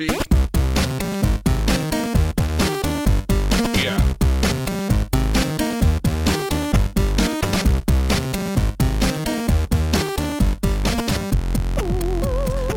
Yeah. 0.00 0.16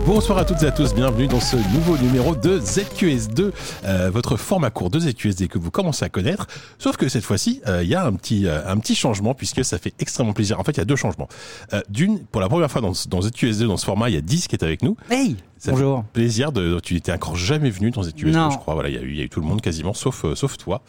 Bonsoir 0.05 0.37
à 0.37 0.45
toutes 0.45 0.61
et 0.63 0.65
à 0.65 0.71
tous, 0.71 0.93
bienvenue 0.93 1.27
dans 1.27 1.39
ce 1.39 1.55
nouveau 1.73 1.97
numéro 1.97 2.35
de 2.35 2.59
ZQS2, 2.59 3.51
euh, 3.85 4.09
votre 4.11 4.35
format 4.35 4.69
court 4.69 4.89
de 4.89 4.99
ZQSD 4.99 5.47
que 5.47 5.57
vous 5.57 5.71
commencez 5.71 6.03
à 6.03 6.09
connaître. 6.09 6.47
Sauf 6.77 6.97
que 6.97 7.07
cette 7.07 7.23
fois-ci, 7.23 7.61
euh, 7.67 7.83
il 7.83 7.89
y 7.89 7.95
a 7.95 8.05
un 8.05 8.13
petit, 8.13 8.47
euh, 8.47 8.67
un 8.67 8.77
petit 8.79 8.95
changement 8.95 9.33
puisque 9.33 9.63
ça 9.63 9.77
fait 9.77 9.93
extrêmement 9.99 10.33
plaisir. 10.33 10.59
En 10.59 10.65
fait, 10.65 10.73
il 10.73 10.79
y 10.79 10.81
a 10.81 10.85
deux 10.85 10.97
changements. 10.97 11.29
Euh, 11.71 11.81
D'une, 11.87 12.19
pour 12.19 12.41
la 12.41 12.49
première 12.49 12.69
fois 12.69 12.81
dans, 12.81 12.91
dans 13.07 13.21
ZQS2, 13.21 13.67
dans 13.67 13.77
ce 13.77 13.85
format, 13.85 14.09
il 14.09 14.15
y 14.15 14.17
a 14.17 14.21
10 14.21 14.49
qui 14.49 14.55
est 14.57 14.63
avec 14.63 14.83
nous. 14.83 14.97
Hey 15.09 15.37
Ça 15.63 15.71
Bonjour. 15.71 15.99
fait 15.99 16.03
plaisir 16.11 16.51
de, 16.51 16.77
tu 16.83 16.97
étais 16.97 17.13
encore 17.13 17.37
jamais 17.37 17.69
venu 17.69 17.89
dans 17.89 18.01
ZQS2, 18.01 18.31
Non. 18.31 18.49
je 18.49 18.57
crois. 18.57 18.73
Voilà, 18.73 18.89
il 18.89 18.95
y 18.95 18.97
a 18.97 19.01
eu, 19.01 19.09
il 19.11 19.15
y 19.17 19.21
a 19.21 19.23
eu 19.23 19.29
tout 19.29 19.39
le 19.39 19.45
monde 19.45 19.61
quasiment, 19.61 19.93
sauf, 19.93 20.25
euh, 20.25 20.35
sauf 20.35 20.57
toi. 20.57 20.81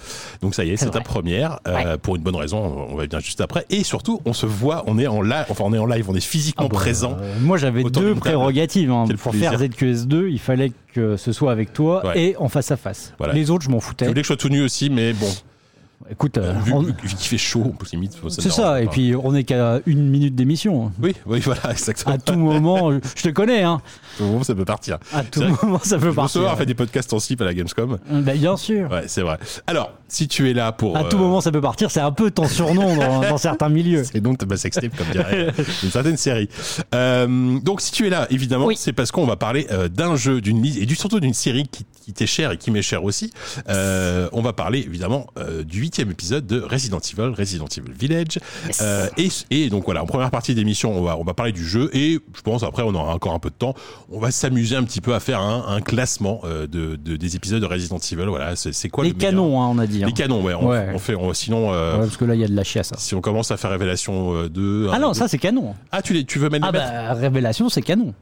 Donc 0.42 0.56
ça 0.56 0.64
y 0.64 0.70
est, 0.70 0.76
C'est 0.76 0.90
ta 0.90 1.00
première, 1.00 1.60
euh, 1.68 1.96
pour 1.96 2.16
une 2.16 2.22
bonne 2.22 2.34
raison. 2.34 2.58
On 2.90 2.96
va 2.96 3.06
bien 3.06 3.20
juste 3.20 3.40
après. 3.40 3.64
Et 3.70 3.84
surtout, 3.84 4.20
on 4.24 4.32
se 4.32 4.46
voit, 4.46 4.82
on 4.88 4.98
est 4.98 5.06
en 5.06 5.22
live, 5.22 5.44
enfin 5.48 5.62
on 5.64 5.72
est 5.74 5.78
en 5.78 5.86
live, 5.86 6.06
on 6.10 6.14
est 6.16 6.20
physiquement 6.24 6.66
Ah 6.68 6.72
bah, 6.72 6.80
présent. 6.80 7.16
euh, 7.20 7.34
moi 7.40 7.56
j'avais 7.56 7.84
deux 7.84 8.16
prérogatives. 8.16 8.90
hein. 8.90 9.04
Pour 9.22 9.30
plaisir. 9.30 9.50
faire 9.56 9.60
ZQS2, 9.60 10.28
il 10.28 10.40
fallait 10.40 10.72
que 10.92 11.16
ce 11.16 11.30
soit 11.30 11.52
avec 11.52 11.72
toi 11.72 12.04
Ouais. 12.06 12.20
et 12.20 12.36
en 12.38 12.48
face 12.48 12.72
à 12.72 12.76
face. 12.76 13.12
Voilà. 13.18 13.32
Les 13.32 13.50
autres, 13.50 13.62
je 13.64 13.70
m'en 13.70 13.78
Je 13.78 13.84
foutais. 13.84 14.06
voulais 14.08 14.22
que 14.22 14.26
je 14.26 14.28
sois 14.28 14.36
tout 14.36 14.48
nu 14.48 14.60
aussi, 14.62 14.90
mais 14.90 15.12
bon, 15.12 15.28
Écoute, 16.10 16.36
euh, 16.36 16.52
vu, 16.64 16.72
on- 16.74 16.80
vu- 16.82 16.92
vu 17.02 17.08
qu'il 17.14 17.28
fait 17.28 17.38
chaud, 17.38 17.62
on 17.64 17.70
peut 17.70 17.86
limite. 17.92 18.12
ça 18.12 18.18
me 18.24 18.28
c'est 18.30 18.50
ça. 18.50 18.82
Et 18.82 18.84
pas. 18.84 18.90
puis 18.90 19.14
on 19.16 19.32
n'est 19.32 19.44
qu'à 19.44 19.80
une 19.86 20.06
minute 20.08 20.34
d'émission. 20.34 20.92
Oui, 21.02 21.14
oui, 21.26 21.40
voilà, 21.40 21.62
exactement. 21.70 22.14
À 22.14 22.18
tout 22.18 22.34
moment, 22.36 22.90
je 22.92 23.22
te 23.22 23.28
connais. 23.30 23.62
Hein. 23.62 23.80
Au 24.20 24.24
moment, 24.24 24.44
ça 24.44 24.54
peut 24.54 24.64
partir. 24.66 24.98
À 25.14 25.22
tout 25.22 25.40
C'est 25.40 25.62
moment, 25.64 25.80
ça 25.82 25.98
peut 25.98 26.12
partir. 26.12 26.30
souviens 26.30 26.42
avoir 26.48 26.58
fait 26.58 26.66
des 26.66 26.74
podcasts 26.74 27.12
en 27.14 27.18
slip 27.18 27.40
à 27.40 27.44
la 27.44 27.54
Gamescom. 27.54 27.98
Bah, 28.10 28.32
bien 28.34 28.56
sûr. 28.58 28.90
Ouais, 28.90 29.04
c'est 29.06 29.22
vrai. 29.22 29.38
Alors, 29.66 29.92
si 30.08 30.28
tu 30.28 30.50
es 30.50 30.52
là 30.52 30.72
pour. 30.72 30.96
À 30.96 31.04
tout 31.04 31.16
euh, 31.16 31.20
moment, 31.20 31.40
ça 31.40 31.50
peut 31.50 31.60
partir. 31.62 31.90
C'est 31.90 32.00
un 32.00 32.12
peu 32.12 32.30
ton 32.30 32.46
surnom 32.48 32.96
dans, 32.96 33.20
dans 33.30 33.38
certains 33.38 33.70
milieux. 33.70 34.04
C'est 34.04 34.20
donc 34.20 34.42
ma 34.44 34.56
sextape, 34.58 34.94
comme 34.96 35.06
dirait 35.10 35.48
une 35.82 35.90
certaine 35.90 36.16
série. 36.18 36.48
Euh, 36.94 37.58
donc, 37.60 37.80
si 37.80 37.92
tu 37.92 38.06
es 38.06 38.10
là, 38.10 38.26
évidemment, 38.30 38.66
Oui. 38.66 38.76
c'est 38.78 38.92
parce 38.92 39.10
qu'on 39.10 39.26
va 39.26 39.36
parler 39.36 39.66
euh, 39.70 39.88
d'un 39.88 40.16
jeu, 40.16 40.40
d'une 40.42 40.62
liste 40.62 40.78
et 40.80 40.86
du, 40.86 40.94
surtout 40.96 41.18
d'une 41.20 41.34
série 41.34 41.66
qui, 41.66 41.86
qui 42.04 42.12
t'est 42.12 42.26
chère 42.26 42.52
et 42.52 42.58
qui 42.58 42.70
m'est 42.70 42.82
chère 42.82 43.04
aussi. 43.04 43.32
Euh, 43.68 44.28
on 44.32 44.42
va 44.42 44.52
parler 44.52 44.80
évidemment 44.80 45.26
euh, 45.38 45.64
du 45.64 45.80
huitième 45.94 46.10
épisode 46.10 46.44
de 46.44 46.60
Resident 46.60 46.98
Evil, 46.98 47.32
Resident 47.38 47.66
Evil 47.68 47.92
Village. 47.92 48.40
Yes. 48.66 48.80
Euh, 48.82 49.06
et, 49.16 49.28
et 49.52 49.70
donc 49.70 49.84
voilà, 49.84 50.02
en 50.02 50.06
première 50.06 50.32
partie 50.32 50.52
d'émission, 50.56 50.90
on 50.90 51.02
va, 51.04 51.16
on 51.16 51.22
va 51.22 51.34
parler 51.34 51.52
du 51.52 51.64
jeu 51.64 51.88
et 51.92 52.18
je 52.34 52.40
pense 52.42 52.64
après 52.64 52.82
on 52.82 52.92
aura 52.94 53.14
encore 53.14 53.32
un 53.32 53.38
peu 53.38 53.48
de 53.50 53.54
temps. 53.54 53.74
On 54.10 54.18
va 54.18 54.32
s'amuser 54.32 54.74
un 54.74 54.82
petit 54.82 55.00
peu 55.00 55.14
à 55.14 55.20
faire 55.20 55.40
un, 55.40 55.66
un 55.68 55.80
classement 55.80 56.40
euh, 56.44 56.66
de, 56.66 56.96
de- 56.96 57.14
des 57.14 57.36
épisodes 57.36 57.60
de 57.62 57.66
Resident 57.66 57.98
Evil. 57.98 58.24
Voilà, 58.26 58.56
c'est 58.56 58.88
quoi 58.88 59.04
Les 59.04 59.10
le 59.10 59.16
canons, 59.16 59.62
hein, 59.62 59.68
on 59.70 59.78
a 59.78 59.86
dit. 59.86 60.02
hein. 60.02 60.06
Les 60.08 60.12
canons, 60.12 60.42
ouais. 60.42 60.54
On, 60.54 60.68
Ouais. 60.68 60.88
on 60.92 60.98
fait, 60.98 61.14
on- 61.14 61.32
sinon, 61.32 61.72
euh, 61.72 61.92
Ouais, 61.94 61.98
parce 62.00 62.16
que 62.16 62.24
là, 62.24 62.34
il 62.34 62.40
y 62.40 62.44
a 62.44 62.48
de 62.48 62.56
la 62.56 62.64
chiasse. 62.64 62.90
hein. 62.92 62.96
si 62.98 63.14
on 63.14 63.20
commence 63.20 63.52
à 63.52 63.56
faire 63.56 63.70
Révélation 63.70 64.34
euh, 64.34 64.48
2. 64.48 64.88
Ah 64.92 64.98
non, 64.98 65.08
deux- 65.12 65.14
ça 65.14 65.28
c'est 65.28 65.38
canon. 65.38 65.74
Ah, 65.92 66.02
tu, 66.02 66.12
les, 66.12 66.24
tu 66.24 66.40
veux 66.40 66.48
mettre 66.48 66.66
Ah 66.68 66.72
bah, 66.72 67.12
Révélation, 67.14 67.68
c'est 67.68 67.82
canon. 67.82 68.14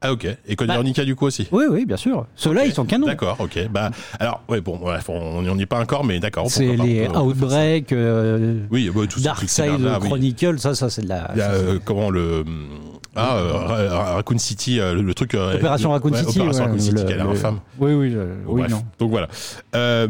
Ah, 0.00 0.12
ok. 0.12 0.26
Et 0.46 0.54
Code 0.54 0.68
Bah. 0.68 0.74
Veronica, 0.74 1.04
du 1.04 1.16
coup, 1.16 1.26
aussi 1.26 1.48
Oui, 1.50 1.64
oui, 1.68 1.84
bien 1.84 1.96
sûr. 1.96 2.26
Ceux-là, 2.36 2.64
ils 2.66 2.72
sont 2.72 2.84
canons. 2.84 3.06
D'accord, 3.06 3.36
ok. 3.40 3.68
Bah, 3.68 3.90
alors, 4.20 4.42
ouais, 4.48 4.60
bon, 4.60 4.76
bref, 4.76 5.08
on 5.08 5.42
n'y 5.42 5.62
est 5.62 5.66
pas 5.66 5.80
encore, 5.80 6.04
mais 6.04 6.20
d'accord. 6.20 6.46
C'est 6.48 6.76
pas, 6.76 6.84
les. 6.84 7.08
Outbreak, 7.08 7.92
euh, 7.92 8.60
Oui, 8.70 8.90
bah, 8.94 9.02
tout 9.08 9.20
Dark 9.20 9.48
Side. 9.48 9.98
Chronicle, 10.00 10.58
ça, 10.60 10.74
ça 10.74 10.88
c'est 10.88 11.02
de 11.02 11.08
la. 11.08 11.30
Il 11.34 11.38
y 11.38 11.42
a, 11.42 11.50
ça, 11.50 11.56
c'est- 11.58 11.64
euh, 11.64 11.78
comment 11.84 12.10
le. 12.10 12.44
Ah, 13.18 13.36
euh, 13.36 13.52
Ra- 13.52 13.88
Ra- 14.04 14.14
Raccoon 14.14 14.38
City, 14.38 14.78
euh, 14.80 14.94
le, 14.94 15.02
le 15.02 15.14
truc. 15.14 15.34
euh, 15.34 15.54
Opération 15.56 15.90
Raccoon 15.90 16.10
ouais, 16.12 16.18
City. 16.24 16.38
Opération 16.40 16.62
ouais, 16.64 16.70
Raccoon 16.70 16.80
City, 16.82 16.94
le- 16.94 17.02
qui 17.04 17.12
a 17.12 17.16
l'air 17.16 17.24
le- 17.26 17.32
infâme. 17.32 17.58
Oui, 17.78 17.92
oui, 17.94 18.12
euh, 18.14 18.34
Bon, 18.46 18.52
oui, 18.54 18.60
bref. 18.62 18.70
non. 18.72 18.82
Donc 18.98 19.10
voilà. 19.10 19.28
Euh, 19.74 20.06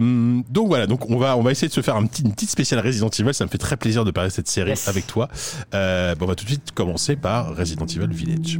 donc 0.50 0.68
voilà. 0.68 0.86
Donc 0.86 1.08
on 1.10 1.18
va 1.18 1.36
on 1.36 1.42
va 1.42 1.50
essayer 1.50 1.68
de 1.68 1.72
se 1.72 1.80
faire 1.80 1.96
un 1.96 2.06
petit, 2.06 2.22
une 2.22 2.32
petite 2.32 2.50
spéciale 2.50 2.84
Resident 2.84 3.08
Evil. 3.08 3.34
Ça 3.34 3.44
me 3.44 3.50
fait 3.50 3.58
très 3.58 3.76
plaisir 3.76 4.04
de 4.04 4.10
parler 4.10 4.30
de 4.30 4.34
cette 4.34 4.48
série 4.48 4.70
Yes. 4.70 4.88
avec 4.88 5.06
toi. 5.06 5.28
Euh, 5.74 6.14
bon, 6.14 6.26
on 6.26 6.28
va 6.28 6.34
tout 6.34 6.44
de 6.44 6.50
suite 6.50 6.72
commencer 6.74 7.16
par 7.16 7.56
Resident 7.56 7.86
Evil 7.86 8.08
Village. 8.12 8.58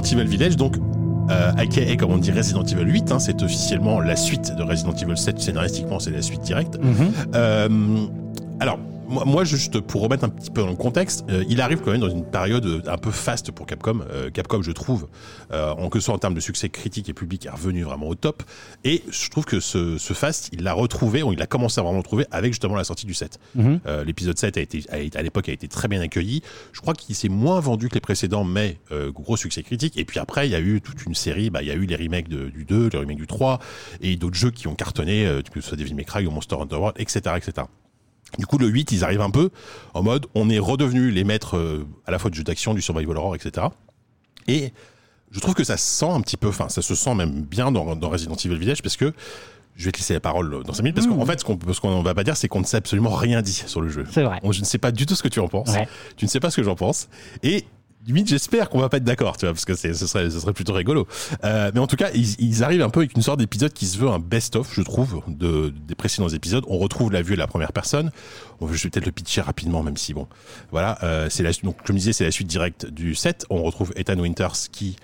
Resident 0.00 0.20
Evil 0.20 0.30
Village, 0.30 0.56
donc, 0.56 0.76
euh, 1.30 1.52
aka, 1.56 1.96
comme 1.96 2.12
on 2.12 2.18
dit, 2.18 2.32
Resident 2.32 2.64
Evil 2.64 2.90
8, 2.90 3.12
hein, 3.12 3.18
c'est 3.18 3.42
officiellement 3.42 4.00
la 4.00 4.16
suite 4.16 4.54
de 4.56 4.62
Resident 4.62 4.92
Evil 4.92 5.16
7, 5.16 5.40
scénaristiquement, 5.40 5.98
c'est 5.98 6.10
la 6.10 6.22
suite 6.22 6.42
directe. 6.42 6.78
Mhm. 6.78 7.12
Euh, 7.34 7.68
alors, 8.58 8.78
moi, 9.10 9.24
moi, 9.24 9.44
juste 9.44 9.80
pour 9.80 10.02
remettre 10.02 10.24
un 10.24 10.28
petit 10.28 10.50
peu 10.50 10.62
dans 10.62 10.68
le 10.70 10.76
contexte, 10.76 11.24
euh, 11.28 11.44
il 11.48 11.60
arrive 11.60 11.80
quand 11.80 11.90
même 11.90 12.00
dans 12.00 12.08
une 12.08 12.24
période 12.24 12.64
euh, 12.64 12.80
un 12.86 12.96
peu 12.96 13.10
faste 13.10 13.50
pour 13.50 13.66
Capcom. 13.66 14.00
Euh, 14.10 14.30
Capcom, 14.30 14.62
je 14.62 14.72
trouve, 14.72 15.08
en 15.52 15.88
que 15.88 15.98
ce 15.98 16.06
soit 16.06 16.14
en 16.14 16.18
termes 16.18 16.34
de 16.34 16.40
succès 16.40 16.68
critique 16.68 17.08
et 17.08 17.12
public, 17.14 17.46
est 17.46 17.50
revenu 17.50 17.82
vraiment 17.82 18.08
au 18.08 18.14
top. 18.14 18.42
Et 18.84 19.02
je 19.10 19.28
trouve 19.28 19.44
que 19.44 19.60
ce, 19.60 19.98
ce 19.98 20.12
fast, 20.14 20.48
il 20.52 20.62
l'a 20.62 20.72
retrouvé, 20.72 21.22
ou 21.22 21.32
il 21.32 21.42
a 21.42 21.46
commencé 21.46 21.80
à 21.80 21.82
vraiment 21.82 21.98
le 21.98 22.04
trouver 22.04 22.24
avec 22.30 22.52
justement 22.52 22.76
la 22.76 22.84
sortie 22.84 23.06
du 23.06 23.14
7. 23.14 23.38
Mhm. 23.56 23.80
L'épisode 24.06 24.38
7 24.38 24.56
a 24.56 24.60
été, 24.60 24.84
a 24.90 25.18
à 25.18 25.22
l'époque 25.22 25.48
a 25.48 25.52
été 25.52 25.66
très 25.68 25.88
bien 25.88 26.00
accueilli. 26.00 26.42
Je 26.72 26.80
crois 26.80 26.94
qu'il 26.94 27.14
s'est 27.14 27.28
moins 27.28 27.58
vendu 27.60 27.88
que 27.88 27.94
les 27.94 28.00
précédents, 28.00 28.44
mais 28.44 28.78
gros 29.12 29.36
succès 29.36 29.62
critique. 29.62 29.96
Et 29.98 30.04
puis 30.04 30.18
après, 30.20 30.46
il 30.48 30.52
y 30.52 30.54
a 30.54 30.60
eu 30.60 30.80
toute 30.80 31.04
une 31.04 31.14
série. 31.14 31.50
Bah, 31.50 31.62
il 31.62 31.68
y 31.68 31.72
a 31.72 31.74
eu 31.74 31.84
les 31.86 31.96
remakes 31.96 32.28
de- 32.28 32.48
du 32.48 32.64
2, 32.64 32.88
les 32.92 32.98
remakes 32.98 33.18
du 33.18 33.26
3, 33.26 33.58
et 34.00 34.16
d'autres 34.16 34.36
jeux 34.36 34.50
qui 34.50 34.68
ont 34.68 34.74
cartonné, 34.74 35.28
que 35.52 35.60
ce 35.60 35.68
soit 35.68 35.76
Devil 35.76 35.94
May 35.94 36.04
Cry 36.04 36.26
ou 36.26 36.30
Monster 36.30 36.56
Hunter 36.60 36.76
World, 36.76 36.96
etc., 36.98 37.34
etc. 37.36 37.66
Du 38.38 38.46
coup, 38.46 38.58
le 38.58 38.66
8, 38.68 38.92
ils 38.92 39.04
arrivent 39.04 39.20
un 39.20 39.30
peu 39.30 39.50
en 39.94 40.02
mode, 40.02 40.26
on 40.34 40.48
est 40.50 40.58
redevenu 40.58 41.10
les 41.10 41.24
maîtres 41.24 41.56
euh, 41.56 41.86
à 42.06 42.10
la 42.10 42.18
fois 42.18 42.30
du 42.30 42.38
jeu 42.38 42.44
d'action, 42.44 42.74
du 42.74 42.82
survival 42.82 43.16
horror, 43.16 43.34
etc. 43.34 43.66
Et 44.46 44.72
je 45.30 45.40
trouve 45.40 45.54
que 45.54 45.64
ça 45.64 45.76
se 45.76 45.84
sent 45.84 46.10
un 46.10 46.20
petit 46.20 46.36
peu, 46.36 46.48
enfin, 46.48 46.68
ça 46.68 46.82
se 46.82 46.94
sent 46.94 47.14
même 47.14 47.42
bien 47.42 47.70
dans, 47.72 47.94
dans 47.96 48.08
Resident 48.08 48.34
Evil 48.36 48.56
Village 48.56 48.82
parce 48.82 48.96
que 48.96 49.12
je 49.76 49.84
vais 49.86 49.92
te 49.92 49.98
laisser 49.98 50.12
la 50.14 50.20
parole 50.20 50.62
dans 50.64 50.72
5 50.72 50.82
minutes 50.82 50.96
parce 50.96 51.06
qu'en 51.06 51.24
fait, 51.24 51.40
ce 51.40 51.44
qu'on 51.44 51.58
ce 51.72 51.80
qu'on 51.80 52.02
va 52.02 52.14
pas 52.14 52.24
dire, 52.24 52.36
c'est 52.36 52.48
qu'on 52.48 52.60
ne 52.60 52.64
sait 52.66 52.76
absolument 52.76 53.10
rien 53.14 53.40
dit 53.40 53.52
sur 53.66 53.80
le 53.80 53.88
jeu. 53.88 54.04
C'est 54.10 54.22
vrai. 54.24 54.38
On- 54.42 54.52
je 54.52 54.60
ne 54.60 54.64
sais 54.64 54.78
pas 54.78 54.92
du 54.92 55.06
tout 55.06 55.14
ce 55.14 55.22
que 55.22 55.28
tu 55.28 55.40
en 55.40 55.48
penses. 55.48 55.70
Ouais. 55.72 55.88
Tu 56.16 56.24
ne 56.24 56.30
sais 56.30 56.40
pas 56.40 56.50
ce 56.50 56.56
que 56.56 56.62
j'en 56.62 56.74
pense. 56.74 57.08
Et 57.42 57.64
limite, 58.06 58.28
j'espère 58.28 58.68
qu'on 58.70 58.78
va 58.78 58.88
pas 58.88 58.98
être 58.98 59.04
d'accord, 59.04 59.36
tu 59.36 59.46
vois, 59.46 59.52
parce 59.52 59.64
que 59.64 59.74
ce 59.74 59.92
serait, 59.92 60.30
ce 60.30 60.40
serait 60.40 60.52
plutôt 60.52 60.72
rigolo. 60.72 61.06
Euh, 61.44 61.70
mais 61.74 61.80
en 61.80 61.86
tout 61.86 61.96
cas, 61.96 62.10
ils, 62.14 62.40
ils 62.40 62.64
arrivent 62.64 62.82
un 62.82 62.90
peu 62.90 63.00
avec 63.00 63.16
une 63.16 63.22
sorte 63.22 63.38
d'épisode 63.38 63.72
qui 63.72 63.86
se 63.86 63.98
veut 63.98 64.08
un 64.08 64.18
best-of, 64.18 64.74
je 64.74 64.82
trouve, 64.82 65.22
de, 65.28 65.72
des 65.86 65.94
précédents 65.94 66.28
épisodes. 66.28 66.64
On 66.68 66.78
retrouve 66.78 67.12
la 67.12 67.22
vue 67.22 67.34
de 67.34 67.38
la 67.38 67.46
première 67.46 67.72
personne. 67.72 68.10
Je 68.60 68.66
vais 68.66 68.90
peut-être 68.90 69.06
le 69.06 69.12
pitcher 69.12 69.40
rapidement, 69.40 69.82
même 69.82 69.96
si 69.96 70.12
bon, 70.12 70.28
voilà. 70.70 70.98
Euh, 71.02 71.28
c'est 71.30 71.42
la, 71.42 71.50
donc, 71.62 71.76
comme 71.82 71.96
je 71.96 72.00
disais, 72.00 72.12
c'est 72.12 72.24
la 72.24 72.30
suite 72.30 72.48
directe 72.48 72.86
du 72.86 73.14
7. 73.14 73.46
On 73.50 73.62
retrouve 73.62 73.92
Ethan 73.96 74.18
Winters 74.18 74.70
qui 74.70 74.96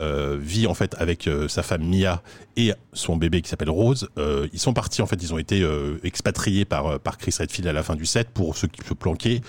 euh, 0.00 0.38
vit 0.40 0.66
en 0.66 0.74
fait 0.74 0.94
avec 0.98 1.28
euh, 1.28 1.48
sa 1.48 1.62
femme 1.62 1.84
Mia 1.84 2.22
et 2.56 2.72
son 2.92 3.16
bébé 3.16 3.42
qui 3.42 3.48
s'appelle 3.48 3.70
Rose. 3.70 4.08
Euh, 4.18 4.48
ils 4.52 4.58
sont 4.58 4.72
partis 4.72 5.02
en 5.02 5.06
fait, 5.06 5.22
ils 5.22 5.32
ont 5.32 5.38
été 5.38 5.62
euh, 5.62 5.98
expatriés 6.02 6.64
par 6.64 6.86
euh, 6.86 6.98
par 6.98 7.18
Chris 7.18 7.34
Redfield 7.38 7.66
à 7.68 7.72
la 7.72 7.82
fin 7.82 7.94
du 7.94 8.06
7 8.06 8.30
pour 8.30 8.56
ceux 8.56 8.68
qui 8.68 8.86
se 8.86 8.94
planquer 8.94 9.42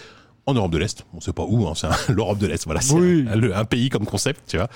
en 0.46 0.54
Europe 0.54 0.72
de 0.72 0.78
l'Est. 0.78 1.06
On 1.14 1.22
sait 1.22 1.32
pas 1.34 1.44
où, 1.48 1.68
hein, 1.68 1.74
c'est 1.76 1.88
l'Europe 2.14 2.38
de 2.38 2.48
l'Est. 2.48 2.66
Voilà, 2.66 2.82
c'est 2.82 2.94
Oui. 2.94 3.26
un, 3.54 3.66
pays 3.66 3.90
comme 3.90 4.06
concept, 4.06 4.42
tu 4.48 4.58
vois. 4.58 4.68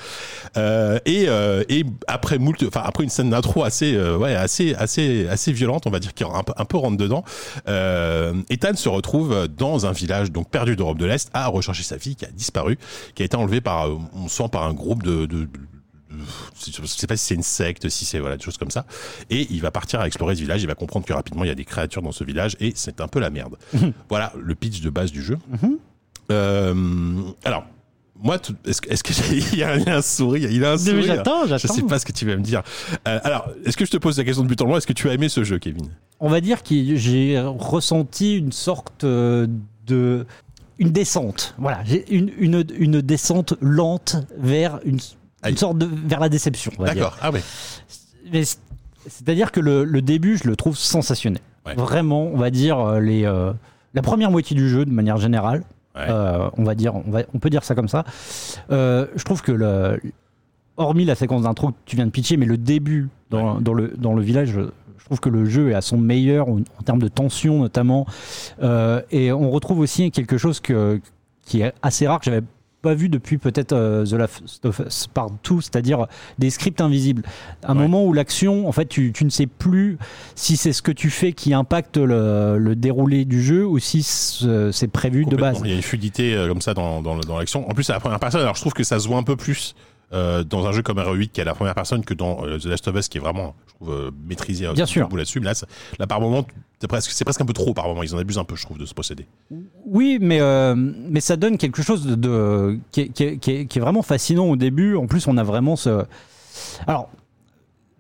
Euh, 0.56 0.98
et, 1.06 1.26
euh, 1.28 1.64
et 1.70 1.84
après 2.08 2.38
moult, 2.38 2.64
enfin 2.68 2.82
après 2.86 3.04
une 3.04 3.10
scène 3.10 3.32
d'intro 3.32 3.64
assez, 3.64 3.94
euh, 3.96 4.18
ouais, 4.18 4.34
assez, 4.36 4.74
assez, 4.76 5.28
assez 5.28 5.52
violente, 5.52 5.86
on 5.86 5.90
va 5.90 6.00
dire 6.00 6.14
qui 6.14 6.24
un 6.24 6.44
peu, 6.44 6.54
un 6.56 6.66
peu 6.66 6.78
rentre 6.78 6.98
dedans. 6.98 7.24
Euh, 7.68 8.34
Ethan 8.50 8.76
se 8.76 8.88
retrouve 8.90 9.48
dans 9.50 9.86
un 9.86 9.92
village 9.92 10.32
donc 10.32 10.50
perdu 10.50 10.76
d'Europe 10.76 10.98
de 10.98 11.06
l'Est 11.06 11.30
à 11.34 11.48
rechercher 11.48 11.84
sa 11.84 12.00
fille 12.00 12.16
qui 12.16 12.26
a 12.26 12.30
disparu, 12.32 12.78
qui 13.16 13.24
a 13.24 13.26
été 13.26 13.36
enlevée 13.36 13.62
par, 13.62 13.88
euh, 13.88 13.98
on 14.16 14.28
sent 14.28 14.48
par 14.52 14.64
un 14.64 14.74
groupe 14.74 15.04
de, 15.04 15.26
de, 15.26 15.44
de- 15.44 15.50
je 16.66 16.86
sais 16.86 17.08
pas 17.08 17.18
si 17.18 17.26
c'est 17.26 17.36
une 17.36 17.44
secte, 17.44 17.90
si 17.90 18.06
c'est 18.06 18.20
voilà 18.20 18.38
des 18.38 18.44
choses 18.44 18.58
comme 18.58 18.72
ça. 18.72 18.86
Et 19.30 19.48
il 19.52 19.62
va 19.62 19.72
partir 19.72 20.00
à 20.00 20.08
explorer 20.08 20.36
ce 20.36 20.42
village. 20.42 20.62
Il 20.64 20.68
va 20.68 20.76
comprendre 20.76 21.06
que 21.06 21.14
rapidement 21.14 21.44
il 21.44 21.48
y 21.48 21.52
a 21.52 21.56
des 21.56 21.66
créatures 21.66 22.02
dans 22.02 22.12
ce 22.12 22.24
village 22.24 22.56
et 22.60 22.74
c'est 22.76 23.02
un 23.02 23.08
peu 23.08 23.20
la 23.20 23.30
merde. 23.30 23.56
voilà 24.10 24.34
le 24.38 24.56
pitch 24.56 24.82
de 24.82 24.90
base 24.90 25.12
du 25.12 25.22
jeu. 25.22 25.38
Euh, 26.32 27.22
alors. 27.44 27.66
Moi, 28.20 28.40
est-ce 28.66 28.82
que- 28.82 28.90
est-ce 28.92 29.04
que 29.04 29.14
il 29.54 29.60
y 29.60 29.64
a 29.64 29.74
un, 29.74 30.02
sourire 30.02 30.50
Il 30.52 30.66
a 30.66 30.72
un 30.72 30.78
sourire. 30.80 31.04
J'attends, 31.06 31.44
Je 31.44 31.50
j'attends. 31.56 31.72
sais 31.76 31.84
pas 31.84 32.00
ce 32.00 32.06
que 32.08 32.12
tu 32.12 32.26
vas 32.26 32.36
me 32.36 32.42
dire. 32.42 32.64
Euh, 33.08 33.20
alors, 33.24 33.48
est-ce 33.64 33.78
que 33.78 33.86
je 33.86 33.92
te 33.92 33.98
pose 33.98 34.18
la 34.18 34.24
question 34.24 34.42
de 34.42 34.48
but 34.48 34.60
en 34.60 34.66
loin? 34.66 34.78
Est-ce 34.80 34.88
que 34.88 34.94
tu 34.94 35.08
as 35.08 35.14
aimé 35.14 35.30
ce 35.30 35.44
jeu, 35.44 35.60
Kevin? 35.60 35.88
On 36.20 36.28
va 36.28 36.42
dire 36.42 36.64
que 36.64 36.96
j'ai 36.96 37.40
ressenti 37.40 38.36
une 38.36 38.52
sorte 38.52 39.04
euh, 39.04 39.46
de. 39.86 40.26
Une 40.80 40.90
descente. 40.92 41.54
Voilà, 41.60 41.84
j'ai 41.86 42.12
une, 42.12 42.32
une, 42.40 42.66
une 42.80 43.02
descente 43.02 43.54
lente 43.62 44.16
vers 44.40 44.80
une. 44.84 44.98
Aïe. 45.48 45.52
une 45.54 45.58
sorte 45.58 45.78
de 45.78 45.88
vers 46.08 46.20
la 46.20 46.30
déception. 46.30 46.72
D'accord. 46.80 47.18
Ah 47.22 47.32
C'est-à-dire 49.08 49.52
que 49.52 49.60
le, 49.60 49.84
le 49.84 50.02
début, 50.02 50.38
je 50.38 50.48
le 50.48 50.56
trouve 50.56 50.78
sensationnel. 50.78 51.42
Ouais. 51.66 51.76
Vraiment, 51.76 52.24
on 52.24 52.38
va 52.38 52.50
dire 52.50 52.80
euh, 52.80 53.00
les, 53.00 53.26
euh, 53.26 53.52
la 53.94 54.02
première 54.02 54.32
moitié 54.32 54.56
du 54.56 54.70
jeu 54.70 54.86
de 54.86 54.92
manière 54.92 55.18
générale. 55.18 55.64
Ouais. 55.96 56.06
euh, 56.10 56.50
on 56.58 56.64
va 56.64 56.76
dire, 56.76 56.96
on, 56.96 57.10
va, 57.10 57.22
on 57.34 57.40
peut 57.40 57.50
dire 57.50 57.64
ça 57.64 57.74
comme 57.74 57.88
ça. 57.88 58.04
Euh, 58.72 59.08
je 59.16 59.24
trouve 59.24 59.42
que 59.42 59.52
le, 59.52 60.00
hormis 60.78 61.06
la 61.06 61.16
séquence 61.16 61.42
d'intro 61.42 61.70
que 61.72 61.78
tu 61.86 61.96
viens 61.96 62.06
de 62.06 62.12
pitcher, 62.12 62.38
mais 62.38 62.46
le 62.46 62.58
début 62.58 63.10
dans, 63.32 63.60
dans 63.60 63.74
le, 63.74 63.94
dans 63.98 64.14
le 64.14 64.22
village, 64.22 64.50
je, 64.50 64.62
je 65.00 65.06
trouve 65.06 65.20
que 65.20 65.30
le 65.30 65.46
jeu 65.46 65.72
est 65.72 65.74
à 65.74 65.82
son 65.82 65.98
meilleur 65.98 66.50
en, 66.50 66.58
en 66.60 66.84
termes 66.86 67.02
de 67.02 67.08
tension 67.08 67.60
notamment. 67.60 68.06
Euh, 68.62 69.02
et 69.10 69.32
on 69.32 69.50
retrouve 69.50 69.80
aussi 69.80 70.12
quelque 70.12 70.38
chose 70.38 70.60
que, 70.60 71.02
qui 71.46 71.62
est 71.62 71.74
assez 71.82 72.06
rare 72.08 72.20
que 72.20 72.26
j'avais 72.26 72.44
pas 72.82 72.94
vu 72.94 73.10
depuis 73.10 73.38
peut-être 73.38 73.74
euh, 73.74 74.06
The 74.06 74.14
Last 74.14 74.66
of 74.66 74.80
Us 74.86 75.08
Part 75.08 75.32
2, 75.50 75.62
c'est-à-dire 75.62 76.06
des 76.38 76.50
scripts 76.50 76.80
invisibles. 76.82 77.24
Un 77.64 77.76
Ouais. 77.76 77.82
moment 77.84 78.06
où 78.06 78.14
l'action, 78.14 78.68
en 78.68 78.72
fait, 78.72 78.86
tu, 78.86 79.12
tu 79.14 79.26
ne 79.26 79.30
sais 79.30 79.48
plus 79.48 79.98
si 80.36 80.58
c'est 80.58 80.74
ce 80.74 80.82
que 80.82 80.92
tu 80.92 81.10
fais 81.10 81.34
qui 81.34 81.54
impacte 81.54 81.98
le, 81.98 82.58
le 82.58 82.76
déroulé 82.76 83.26
du 83.26 83.42
jeu 83.44 83.66
ou 83.66 83.80
si 83.80 84.04
c'est 84.04 84.88
prévu 84.92 85.26
de 85.26 85.36
base. 85.36 85.60
Il 85.64 85.70
y 85.70 85.74
a 85.74 85.76
une 85.76 85.82
fluidité 85.82 86.36
euh, 86.36 86.48
comme 86.48 86.62
ça 86.62 86.74
dans, 86.74 87.02
dans, 87.02 87.18
dans 87.20 87.38
l'action. 87.40 87.70
En 87.70 87.74
plus, 87.74 87.84
c'est 87.84 87.94
la 87.94 88.00
première 88.00 88.20
personne. 88.20 88.42
Alors, 88.42 88.56
je 88.56 88.62
trouve 88.62 88.74
que 88.74 88.84
ça 88.84 89.00
se 89.00 89.08
voit 89.08 89.18
un 89.18 89.24
peu 89.24 89.36
plus 89.36 89.74
euh, 90.14 90.44
dans 90.44 90.66
un 90.68 90.72
jeu 90.72 90.82
comme 90.82 90.98
RE8 91.00 91.30
qui 91.30 91.42
est 91.42 91.44
la 91.44 91.54
première 91.54 91.76
personne 91.76 92.04
que 92.06 92.14
dans 92.14 92.46
euh, 92.46 92.58
The 92.60 92.66
Last 92.66 92.88
of 92.88 92.96
Us 92.96 93.08
qui 93.10 93.18
est 93.18 93.22
vraiment, 93.22 93.56
je 93.68 93.74
trouve, 93.76 93.92
euh, 93.94 94.12
maîtrisé 94.28 94.68
Bien 94.74 94.86
sûr. 94.86 95.10
là-dessus. 95.14 95.40
Mais 95.40 95.48
là, 95.48 95.54
là, 96.00 96.08
par 96.08 96.22
moment, 96.22 96.46
c'est 96.80 96.88
presque, 96.88 97.12
c'est 97.12 97.26
presque 97.26 97.42
un 97.42 97.46
peu 97.46 97.54
trop 97.54 97.74
par 97.74 97.88
moment. 97.88 98.04
Ils 98.04 98.16
en 98.16 98.18
abusent 98.18 98.38
un 98.38 98.44
peu, 98.46 98.56
je 98.56 98.64
trouve, 98.64 98.78
de 98.78 98.86
ce 98.86 98.94
procédé. 98.94 99.26
Oui, 99.86 100.18
mais, 100.22 100.40
euh, 100.40 100.76
mais 100.76 101.20
ça 101.20 101.36
donne 101.36 101.58
quelque 101.58 101.82
chose 101.82 102.06
de, 102.06 102.16
de- 102.16 102.80
qui, 102.92 103.02
est, 103.02 103.08
qui 103.10 103.24
est- 103.24 103.38
qui 103.38 103.52
est- 103.52 103.66
qui 103.66 103.78
est 103.80 103.82
vraiment 103.82 104.02
fascinant 104.02 104.46
au 104.46 104.56
début. 104.56 104.96
En 104.96 105.08
plus, 105.08 105.28
on 105.28 105.36
a 105.38 105.44
vraiment 105.44 105.76
ce. 105.76 106.06
Alors, 106.88 107.10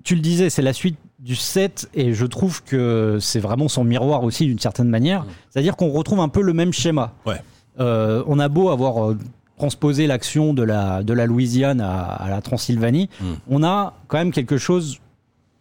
tu 0.03 0.15
le 0.15 0.21
disais, 0.21 0.49
c'est 0.49 0.61
la 0.61 0.73
suite 0.73 0.97
du 1.19 1.35
7 1.35 1.89
et 1.93 2.13
je 2.13 2.25
trouve 2.25 2.63
que 2.63 3.17
c'est 3.19 3.39
vraiment 3.39 3.67
son 3.67 3.83
miroir 3.83 4.23
aussi 4.23 4.45
d'une 4.45 4.59
certaine 4.59 4.87
manière. 4.87 5.25
C'est-à-dire 5.49 5.75
qu'on 5.75 5.89
retrouve 5.89 6.19
un 6.21 6.29
peu 6.29 6.41
le 6.41 6.53
même 6.53 6.71
schéma. 6.71 7.13
Ouais. 7.25 7.41
Euh, 7.79 8.23
on 8.27 8.39
a 8.39 8.47
beau 8.49 8.69
avoir 8.69 9.13
transposé 9.57 10.07
l'action 10.07 10.53
de 10.53 10.63
la, 10.63 11.03
de 11.03 11.13
la 11.13 11.25
Louisiane 11.25 11.81
à, 11.81 12.01
à 12.03 12.29
la 12.29 12.41
Transylvanie, 12.41 13.09
Mm. 13.19 13.25
on 13.49 13.63
a 13.63 13.93
quand 14.07 14.17
même 14.17 14.31
quelque 14.31 14.57
chose 14.57 14.99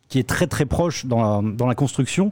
qui 0.08 0.18
est 0.18 0.28
très 0.28 0.46
très 0.46 0.66
proche 0.66 1.06
dans 1.06 1.20
la, 1.42 1.50
dans 1.50 1.66
la 1.66 1.74
construction. 1.74 2.30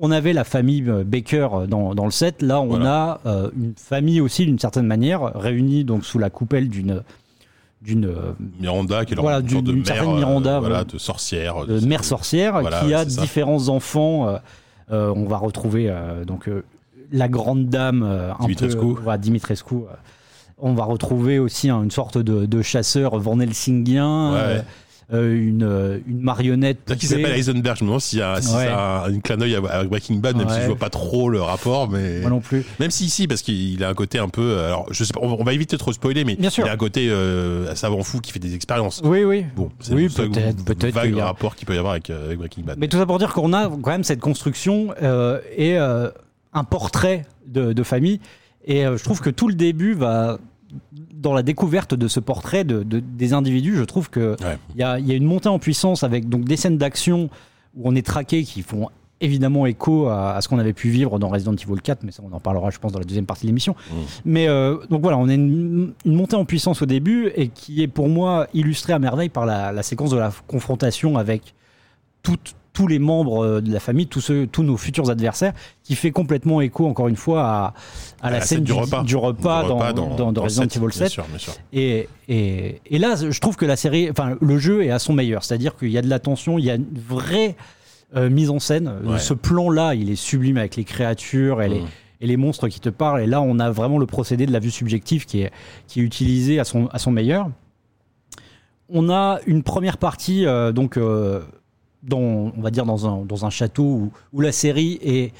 On 0.00 0.10
avait 0.10 0.32
la 0.34 0.44
famille 0.44 0.84
euh, 0.88 1.04
Baker 1.04 1.48
euh, 1.52 1.66
dans, 1.66 1.94
dans 1.94 2.04
le 2.04 2.10
set. 2.10 2.42
Là, 2.42 2.60
on 2.60 2.84
a 2.84 3.20
euh, 3.24 3.50
une 3.56 3.72
famille 3.76 4.20
aussi, 4.20 4.44
d'une 4.44 4.58
certaine 4.58 4.86
manière, 4.86 5.20
réunie 5.34 5.84
donc 5.84 6.04
sous 6.04 6.18
la 6.18 6.30
coupelle 6.30 6.68
d'une 6.68 7.02
d'une 7.82 8.10
Miranda, 8.58 9.04
qui 9.04 9.12
est 9.12 9.16
Voilà, 9.16 9.38
une 9.40 9.48
sorte 9.48 9.64
de 9.64 9.72
mère, 9.72 10.08
euh, 10.08 10.16
Miranda, 10.16 10.58
voilà, 10.60 10.84
de 10.84 10.98
sorcière. 10.98 11.64
euh, 11.68 11.80
mère 11.82 12.02
sorcière 12.04 12.60
Voilà, 12.60 12.80
qui 12.80 12.92
a 12.94 13.08
ça. 13.08 13.20
différents 13.20 13.68
enfants. 13.68 14.38
euh, 14.90 15.12
on 15.14 15.24
va 15.26 15.36
retrouver 15.36 15.94
donc 16.26 16.48
la 17.12 17.28
grande 17.28 17.68
dame 17.68 18.02
un 18.02 18.42
Dimitrescu. 18.42 18.94
peu, 19.04 19.18
Dimitrescu. 19.18 19.74
On 20.58 20.74
va 20.74 20.84
retrouver 20.84 21.38
aussi 21.38 21.68
hein, 21.70 21.82
une 21.82 21.90
sorte 21.90 22.18
de, 22.18 22.46
de 22.46 22.62
chasseur 22.62 23.18
Van 23.18 23.38
Helsingien, 23.40 24.32
Ouais. 24.32 24.38
euh, 24.40 24.60
euh, 25.12 25.34
une, 25.40 26.02
une 26.08 26.20
marionnette. 26.20 26.78
C'est 26.88 26.96
qui 26.98 27.06
s'appelle 27.06 27.30
Heisenberg. 27.36 27.76
Je 27.78 27.84
me 27.84 27.88
demande 27.88 28.00
s'il 28.00 28.18
y 28.18 28.22
a, 28.22 28.40
si 28.42 28.52
Ouais. 28.52 28.64
ça 28.64 29.02
a 29.04 29.08
un 29.08 29.20
clin 29.20 29.36
d'œil 29.36 29.54
avec 29.54 29.88
Breaking 29.88 30.16
Bad, 30.16 30.36
même 30.36 30.48
si 30.48 30.60
je 30.60 30.66
vois 30.66 30.74
pas 30.76 30.90
trop 30.90 31.28
le 31.30 31.40
rapport, 31.40 31.88
mais. 31.88 32.20
Moi 32.22 32.30
non 32.30 32.40
plus. 32.40 32.64
Même 32.80 32.90
si 32.90 33.04
ici, 33.04 33.28
parce 33.28 33.42
qu'il 33.42 33.84
a 33.84 33.88
un 33.88 33.94
côté 33.94 34.18
un 34.18 34.28
peu. 34.28 34.42
euh, 34.42 34.66
Alors, 34.66 34.86
je 34.90 35.04
sais 35.04 35.12
pas, 35.12 35.20
on 35.22 35.44
va 35.44 35.52
éviter 35.52 35.76
de 35.76 35.78
trop 35.78 35.92
spoiler, 35.92 36.24
mais 36.24 36.34
Bien 36.34 36.50
sûr. 36.50 36.64
il 36.66 36.70
a 36.70 36.72
un 36.72 36.76
côté 36.76 37.08
euh, 37.08 37.72
savant 37.76 38.02
fou 38.02 38.20
qui 38.20 38.32
fait 38.32 38.40
des 38.40 38.56
expériences. 38.56 39.00
Oui, 39.04 39.22
oui. 39.22 39.44
Bon, 39.54 39.70
c'est 39.78 39.94
Oui, 39.94 40.08
peut-être, 40.08 40.64
peut-être 40.64 40.92
vague 40.94 41.10
qu'il 41.10 41.18
y 41.18 41.20
a- 41.20 41.26
rapport 41.26 41.54
qu'il 41.54 41.66
peut 41.68 41.76
y 41.76 41.78
avoir 41.78 41.92
avec, 41.92 42.10
avec 42.10 42.38
Breaking 42.38 42.64
Bad. 42.64 42.76
Mais 42.80 42.88
tout 42.88 42.96
ça 42.96 43.06
pour 43.06 43.18
dire 43.20 43.32
qu'on 43.32 43.52
a 43.52 43.68
quand 43.68 43.90
même 43.92 44.02
cette 44.04 44.20
construction 44.20 44.88
euh, 45.02 45.38
et 45.56 45.76
un 45.76 46.64
portrait 46.64 47.26
de, 47.46 47.72
de 47.72 47.82
famille. 47.84 48.18
Et 48.66 48.84
euh, 48.86 48.96
je 48.96 49.04
trouve 49.04 49.20
que 49.20 49.30
tout 49.30 49.48
le 49.48 49.54
début 49.54 49.94
va 49.94 50.38
dans 51.14 51.32
la 51.32 51.42
découverte 51.42 51.94
de 51.94 52.08
ce 52.08 52.20
portrait 52.20 52.64
de, 52.64 52.82
de- 52.82 53.00
des 53.00 53.32
individus. 53.32 53.76
Je 53.76 53.84
trouve 53.84 54.10
que 54.10 54.36
Ouais. 54.42 54.58
il 54.74 54.80
y, 54.80 54.82
a, 54.82 54.98
il 54.98 55.06
y 55.06 55.12
a 55.12 55.14
une 55.14 55.24
montée 55.24 55.48
en 55.48 55.58
puissance 55.58 56.02
avec 56.02 56.28
donc 56.28 56.44
des 56.44 56.56
scènes 56.56 56.76
d'action 56.78 57.30
où 57.76 57.82
on 57.88 57.94
est 57.94 58.04
traqué 58.04 58.42
qui 58.42 58.62
font 58.62 58.88
évidemment 59.22 59.64
écho 59.64 60.08
à, 60.08 60.34
à 60.34 60.40
ce 60.42 60.48
qu'on 60.48 60.58
avait 60.58 60.74
pu 60.74 60.90
vivre 60.90 61.18
dans 61.18 61.28
Resident 61.28 61.54
Evil 61.54 61.80
4, 61.82 62.02
mais 62.02 62.12
ça 62.12 62.22
on 62.30 62.34
en 62.34 62.40
parlera 62.40 62.68
je 62.70 62.78
pense 62.78 62.92
dans 62.92 62.98
la 62.98 63.04
deuxième 63.06 63.24
partie 63.24 63.42
de 63.44 63.46
l'émission. 63.48 63.74
Mm. 63.90 63.94
Mais 64.26 64.48
euh, 64.48 64.76
donc 64.90 65.00
voilà, 65.00 65.16
on 65.16 65.28
a 65.28 65.34
une, 65.34 65.92
une 66.04 66.14
montée 66.14 66.36
en 66.36 66.44
puissance 66.44 66.82
au 66.82 66.86
début 66.86 67.30
et 67.34 67.48
qui 67.48 67.82
est 67.82 67.88
pour 67.88 68.08
moi 68.08 68.46
illustrée 68.52 68.92
à 68.92 68.98
merveille 68.98 69.30
par 69.30 69.46
la, 69.46 69.72
la 69.72 69.82
séquence 69.82 70.10
de 70.10 70.18
la 70.18 70.30
confrontation 70.48 71.16
avec 71.16 71.54
toutes- 72.22 72.54
tous 72.76 72.86
les 72.86 72.98
membres 72.98 73.42
euh, 73.42 73.60
de 73.62 73.72
la 73.72 73.80
famille, 73.80 74.06
tous, 74.06 74.20
ceux, 74.20 74.46
tous 74.46 74.62
nos 74.62 74.76
futurs 74.76 75.08
adversaires, 75.08 75.54
qui 75.82 75.94
fait 75.94 76.10
complètement 76.10 76.60
écho 76.60 76.86
encore 76.86 77.08
une 77.08 77.16
fois 77.16 77.42
à, 77.42 77.74
à 78.20 78.30
la, 78.30 78.42
scène 78.42 78.64
du 78.64 78.72
repas. 78.72 79.02
du 79.02 79.16
repas 79.16 79.62
Du 79.62 79.68
dans, 79.70 79.76
repas 79.78 79.92
dans, 79.94 80.14
dans 80.14 80.30
le 80.30 80.40
Resident 80.40 80.66
Evil 80.66 80.80
Bien 80.80 80.90
7. 80.90 81.08
sûr, 81.08 81.24
bien 81.24 81.38
sûr. 81.38 81.54
Et, 81.72 82.06
et, 82.28 82.82
et 82.84 82.98
là, 82.98 83.14
je 83.16 83.40
trouve 83.40 83.56
que 83.56 83.64
la 83.64 83.76
série, 83.76 84.10
enfin, 84.10 84.36
le 84.42 84.58
jeu 84.58 84.84
est 84.84 84.90
à 84.90 84.98
son 84.98 85.14
meilleur. 85.14 85.42
C'est-à-dire 85.42 85.74
qu'il 85.74 85.88
y 85.90 85.96
a 85.96 86.02
de 86.02 86.10
la 86.10 86.18
tension, 86.18 86.58
il 86.58 86.66
y 86.66 86.70
a 86.70 86.74
une 86.74 86.84
vraie 86.94 87.56
euh, 88.14 88.28
mise 88.28 88.50
en 88.50 88.58
scène. 88.58 88.92
Ouais. 89.04 89.18
Ce 89.18 89.32
plan-là, 89.32 89.94
il 89.94 90.10
est 90.10 90.16
sublime 90.16 90.58
avec 90.58 90.76
les 90.76 90.84
créatures 90.84 91.62
et, 91.62 91.70
les, 91.70 91.80
Mm. 91.80 91.86
et 92.20 92.26
les 92.26 92.36
monstres 92.36 92.68
qui 92.68 92.80
te 92.80 92.90
parlent. 92.90 93.22
Et 93.22 93.26
là, 93.26 93.40
on 93.40 93.58
a 93.58 93.70
vraiment 93.70 93.96
le 93.98 94.06
procédé 94.06 94.44
de 94.44 94.52
la 94.52 94.58
vue 94.58 94.70
subjective 94.70 95.24
qui 95.24 95.40
est, 95.40 95.50
qui 95.86 96.00
est 96.00 96.02
utilisé 96.02 96.60
à 96.60 96.64
son, 96.64 96.88
à 96.88 96.98
son 96.98 97.10
meilleur. 97.10 97.48
On 98.90 99.08
a 99.08 99.40
une 99.46 99.62
première 99.62 99.96
partie, 99.96 100.46
euh, 100.46 100.72
donc, 100.72 100.98
euh, 100.98 101.40
dans, 102.06 102.52
on 102.56 102.60
va 102.60 102.70
dire 102.70 102.86
dans 102.86 103.06
un, 103.06 103.24
dans 103.24 103.44
un 103.44 103.50
château 103.50 103.82
où, 103.84 104.12
où 104.32 104.40
la 104.40 104.52
série 104.52 104.98
est. 105.02 105.32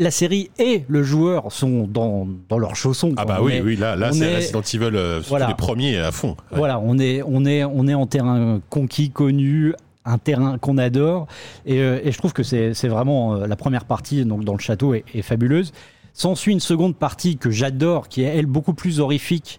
La 0.00 0.12
série 0.12 0.48
et 0.60 0.84
le 0.86 1.02
joueur 1.02 1.50
sont 1.50 1.88
dans, 1.88 2.28
dans 2.48 2.58
leurs 2.60 2.76
chaussons. 2.76 3.14
Ah 3.16 3.24
bah 3.24 3.38
On 3.40 3.46
oui, 3.46 3.54
est- 3.54 3.60
oui, 3.62 3.74
là, 3.74 3.96
là 3.96 4.12
c'est 4.12 4.30
est- 4.30 4.36
Resident 4.36 4.60
Evil, 4.62 4.96
euh, 4.96 5.20
Voilà. 5.28 5.48
les 5.48 5.54
premiers 5.54 5.98
à 5.98 6.12
fond. 6.12 6.36
Ouais. 6.52 6.58
Voilà, 6.58 6.78
on 6.78 7.00
est, 7.00 7.20
on, 7.26 7.44
est, 7.44 7.64
on 7.64 7.88
est 7.88 7.94
en 7.94 8.06
terrain 8.06 8.60
conquis, 8.70 9.10
connu, 9.10 9.74
un 10.04 10.18
terrain 10.18 10.56
qu'on 10.58 10.78
adore. 10.78 11.26
Et, 11.66 11.80
euh, 11.80 11.98
et 12.04 12.12
je 12.12 12.18
trouve 12.18 12.32
que 12.32 12.44
c'est 12.44 12.74
c'est 12.74 12.86
vraiment 12.86 13.34
euh, 13.34 13.46
la 13.48 13.56
première 13.56 13.86
partie 13.86 14.24
donc, 14.24 14.44
dans 14.44 14.52
le 14.52 14.60
château 14.60 14.94
est, 14.94 15.04
est 15.14 15.22
fabuleuse. 15.22 15.72
S'ensuit 16.12 16.52
une 16.52 16.60
seconde 16.60 16.94
partie 16.94 17.36
que 17.36 17.50
j'adore, 17.50 18.08
qui 18.08 18.22
est 18.22 18.26
elle 18.36 18.46
beaucoup 18.46 18.74
plus 18.74 19.00
horrifique. 19.00 19.58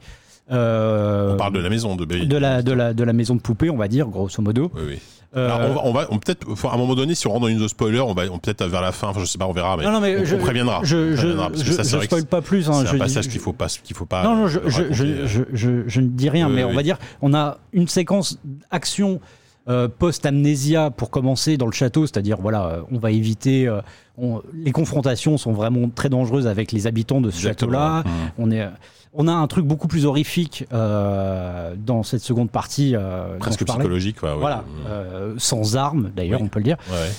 euh, 0.53 1.33
On 1.33 1.37
parle 1.37 1.53
de 1.53 1.59
la 1.59 1.69
maison 1.69 1.97
de 1.97 2.05
de 2.05 2.37
la, 2.37 2.61
de, 2.61 2.71
la, 2.71 2.93
de 2.93 3.03
la 3.03 3.13
maison 3.13 3.35
de 3.35 3.41
poupée, 3.41 3.69
on 3.69 3.75
va 3.77 3.89
dire, 3.89 4.07
grosso 4.07 4.41
modo. 4.41 4.71
Oui, 4.73 4.81
oui. 4.87 4.99
Euh, 5.37 5.45
Alors, 5.53 5.69
on 5.69 5.73
va, 5.73 5.81
on 5.85 5.91
va 5.93 6.07
on 6.09 6.17
peut-être, 6.17 6.47
à 6.65 6.73
un 6.73 6.77
moment 6.77 6.95
donné, 6.95 7.13
si 7.13 7.27
on 7.27 7.31
rentre 7.31 7.41
dans 7.43 7.47
une 7.49 7.59
zone 7.59 7.67
spoiler, 7.67 7.99
on 7.99 8.13
va, 8.15 8.23
on 8.31 8.39
peut-être 8.39 8.65
vers 8.65 8.81
la 8.81 8.91
fin, 8.91 9.09
enfin, 9.09 9.19
je 9.19 9.25
sais 9.25 9.37
pas, 9.37 9.45
on 9.45 9.51
verra, 9.53 9.77
mais, 9.77 9.83
non, 9.83 9.91
non, 9.91 9.99
mais 10.01 10.17
on, 10.17 10.25
je, 10.25 10.35
on 10.35 10.39
préviendra. 10.39 10.79
Je, 10.83 10.95
On 10.97 11.09
je, 11.11 11.15
préviendra, 11.17 11.51
je- 11.55 11.71
ça, 11.71 11.83
je 11.83 12.03
spoil 12.05 12.25
pas 12.25 12.41
plus. 12.41 12.67
hein, 12.67 12.83
c'est 12.85 12.95
un 12.95 12.97
passage 12.97 13.27
qu'il 13.27 13.39
faut 13.39 13.53
pas, 13.53 13.67
qu'il 13.67 13.95
faut 13.95 14.05
pas. 14.07 14.23
Non, 14.23 14.35
non, 14.35 14.47
je, 14.47 15.99
ne 16.01 16.07
dis 16.07 16.29
rien, 16.29 16.49
mais 16.49 16.63
on 16.63 16.73
va 16.73 16.81
dire, 16.83 16.97
on 17.21 17.33
a 17.35 17.57
une 17.73 17.87
séquence 17.87 18.39
action 18.71 19.19
euh, 19.69 19.87
post-amnésia 19.87 20.89
pour 20.89 21.09
commencer 21.09 21.57
dans 21.57 21.65
le 21.67 21.71
château, 21.71 22.05
c'est-à-dire, 22.07 22.37
voilà, 22.41 22.65
euh, 22.67 22.81
on 22.91 22.97
va 22.97 23.11
éviter. 23.11 23.67
euh, 23.67 23.81
on- 24.17 24.41
les 24.53 24.71
confrontations 24.71 25.37
sont 25.37 25.53
vraiment 25.53 25.89
très 25.89 26.09
dangereuses 26.09 26.47
avec 26.47 26.71
les 26.71 26.87
habitants 26.87 27.21
de 27.21 27.29
ce 27.29 27.39
château-là. 27.41 28.01
Mmh. 28.03 28.09
On, 28.39 28.51
est, 28.51 28.67
on 29.13 29.27
a 29.27 29.31
un 29.31 29.47
truc 29.47 29.65
beaucoup 29.65 29.87
plus 29.87 30.05
horrifique 30.05 30.65
euh, 30.73 31.75
dans 31.77 32.03
cette 32.03 32.21
seconde 32.21 32.49
partie. 32.51 32.95
Presque 33.39 33.63
psychologique, 33.65 34.21
ouais. 34.23 34.33
Voilà, 34.39 34.63
Mmh. 34.65 35.37
sans 35.39 35.77
armes 35.77 36.11
d'ailleurs, 36.15 36.39
Oui. 36.41 36.45
on 36.47 36.49
peut 36.49 36.59
le 36.59 36.65
dire. 36.65 36.77
Ouais. 36.91 37.09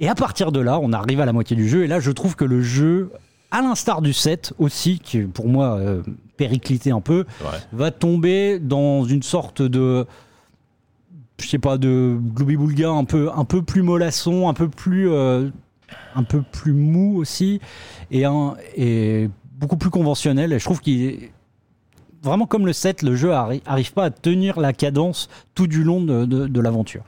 Et 0.00 0.08
à 0.08 0.14
partir 0.14 0.52
de 0.52 0.60
là, 0.60 0.78
on 0.80 0.92
arrive 0.92 1.20
à 1.20 1.26
la 1.26 1.32
moitié 1.32 1.56
du 1.56 1.68
jeu. 1.68 1.82
Et 1.84 1.86
là, 1.88 1.98
je 2.00 2.10
trouve 2.12 2.36
que 2.36 2.44
le 2.44 2.62
jeu, 2.62 3.10
à 3.50 3.60
l'instar 3.60 4.00
du 4.02 4.12
7 4.12 4.52
aussi, 4.58 5.00
qui 5.00 5.18
est 5.18 5.22
pour 5.22 5.48
moi 5.48 5.78
périclité 6.36 6.92
un 6.92 7.00
peu, 7.00 7.24
va 7.72 7.90
tomber 7.90 8.58
dans 8.60 9.04
une 9.04 9.22
sorte 9.24 9.60
de. 9.60 10.06
Je 11.40 11.46
sais 11.48 11.58
pas, 11.58 11.78
de 11.78 12.18
globi-boulga 12.34 12.90
un 12.90 13.04
peu, 13.04 13.30
un 13.34 13.44
peu 13.44 13.62
plus 13.62 13.82
mollasson, 13.82 14.48
un 14.48 14.54
peu 14.54 14.68
plus, 14.68 15.10
euh, 15.10 15.48
un 16.14 16.22
peu 16.24 16.42
plus 16.42 16.72
mou 16.72 17.16
aussi, 17.16 17.60
et, 18.10 18.24
beaucoup 19.58 19.76
plus 19.76 19.90
conventionnel. 19.90 20.52
Et 20.52 20.58
je 20.58 20.64
trouve 20.64 20.80
qu'il. 20.80 21.30
Vraiment 22.22 22.46
comme 22.46 22.66
le 22.66 22.72
7, 22.72 23.02
le 23.02 23.14
jeu 23.14 23.30
arri- 23.30 23.62
arrive 23.64 23.92
pas 23.92 24.04
à 24.06 24.10
tenir 24.10 24.58
la 24.58 24.72
cadence 24.72 25.28
tout 25.54 25.68
du 25.68 25.84
long 25.84 26.02
de- 26.02 26.24
de 26.24 26.60
l'aventure. 26.60 27.04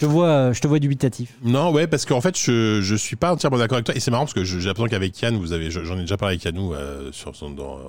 Je 0.00 0.06
te 0.06 0.10
vois, 0.10 0.52
je 0.54 0.60
te 0.60 0.66
vois 0.66 0.78
dubitatif. 0.78 1.34
Non, 1.44 1.70
ouais, 1.72 1.86
parce 1.86 2.06
qu'en 2.06 2.22
fait, 2.22 2.38
je, 2.38 2.80
je 2.80 2.94
suis 2.94 3.16
pas 3.16 3.32
entièrement 3.34 3.58
d'accord 3.58 3.76
avec 3.76 3.84
toi. 3.84 3.94
Et 3.94 4.00
c'est 4.00 4.10
marrant 4.10 4.24
parce 4.24 4.32
que 4.32 4.44
j'ai 4.44 4.56
l'impression 4.60 4.88
qu'avec 4.88 5.20
Yann, 5.20 5.36
vous 5.36 5.52
avez, 5.52 5.70
j'en 5.70 5.96
ai 5.98 6.00
déjà 6.00 6.16
parlé 6.16 6.36
avec 6.36 6.44
Yannou 6.46 6.72
euh, 6.72 7.12
sur 7.12 7.36
son, 7.36 7.50
dans, 7.50 7.74
euh, 7.76 7.80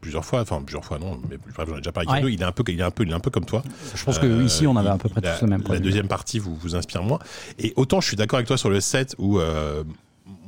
plusieurs 0.00 0.24
fois, 0.24 0.42
enfin 0.42 0.62
plusieurs 0.64 0.84
fois 0.84 1.00
non, 1.00 1.18
mais 1.28 1.38
bref, 1.38 1.68
j'en 1.68 1.74
ai 1.74 1.78
déjà 1.78 1.90
parlé 1.90 2.08
avec 2.08 2.22
Ouais. 2.24 2.30
Yannou. 2.30 2.34
Il 2.36 2.40
est 2.40 2.44
un 2.44 2.52
peu, 2.52 2.62
il 2.68 2.78
est 2.78 2.84
un 2.84 2.90
peu, 2.92 3.02
il 3.02 3.10
est 3.10 3.14
un 3.14 3.18
peu 3.20 3.30
comme 3.30 3.46
toi. 3.46 3.64
Je 3.96 4.04
pense 4.04 4.20
que 4.20 4.26
Euh, 4.26 4.44
ici 4.44 4.64
on 4.68 4.76
avait 4.76 4.90
à 4.90 4.96
peu 4.96 5.08
près 5.08 5.20
tous 5.20 5.42
le 5.42 5.48
même 5.48 5.64
La 5.68 5.80
deuxième 5.80 6.06
partie 6.06 6.38
vous 6.38 6.54
vous 6.54 6.76
inspire 6.76 7.02
moins. 7.02 7.18
Et 7.58 7.72
autant 7.74 8.00
je 8.00 8.06
suis 8.06 8.16
d'accord 8.16 8.36
avec 8.36 8.46
toi 8.46 8.56
sur 8.56 8.70
le 8.70 8.80
set 8.80 9.16
où 9.18 9.40
euh, 9.40 9.82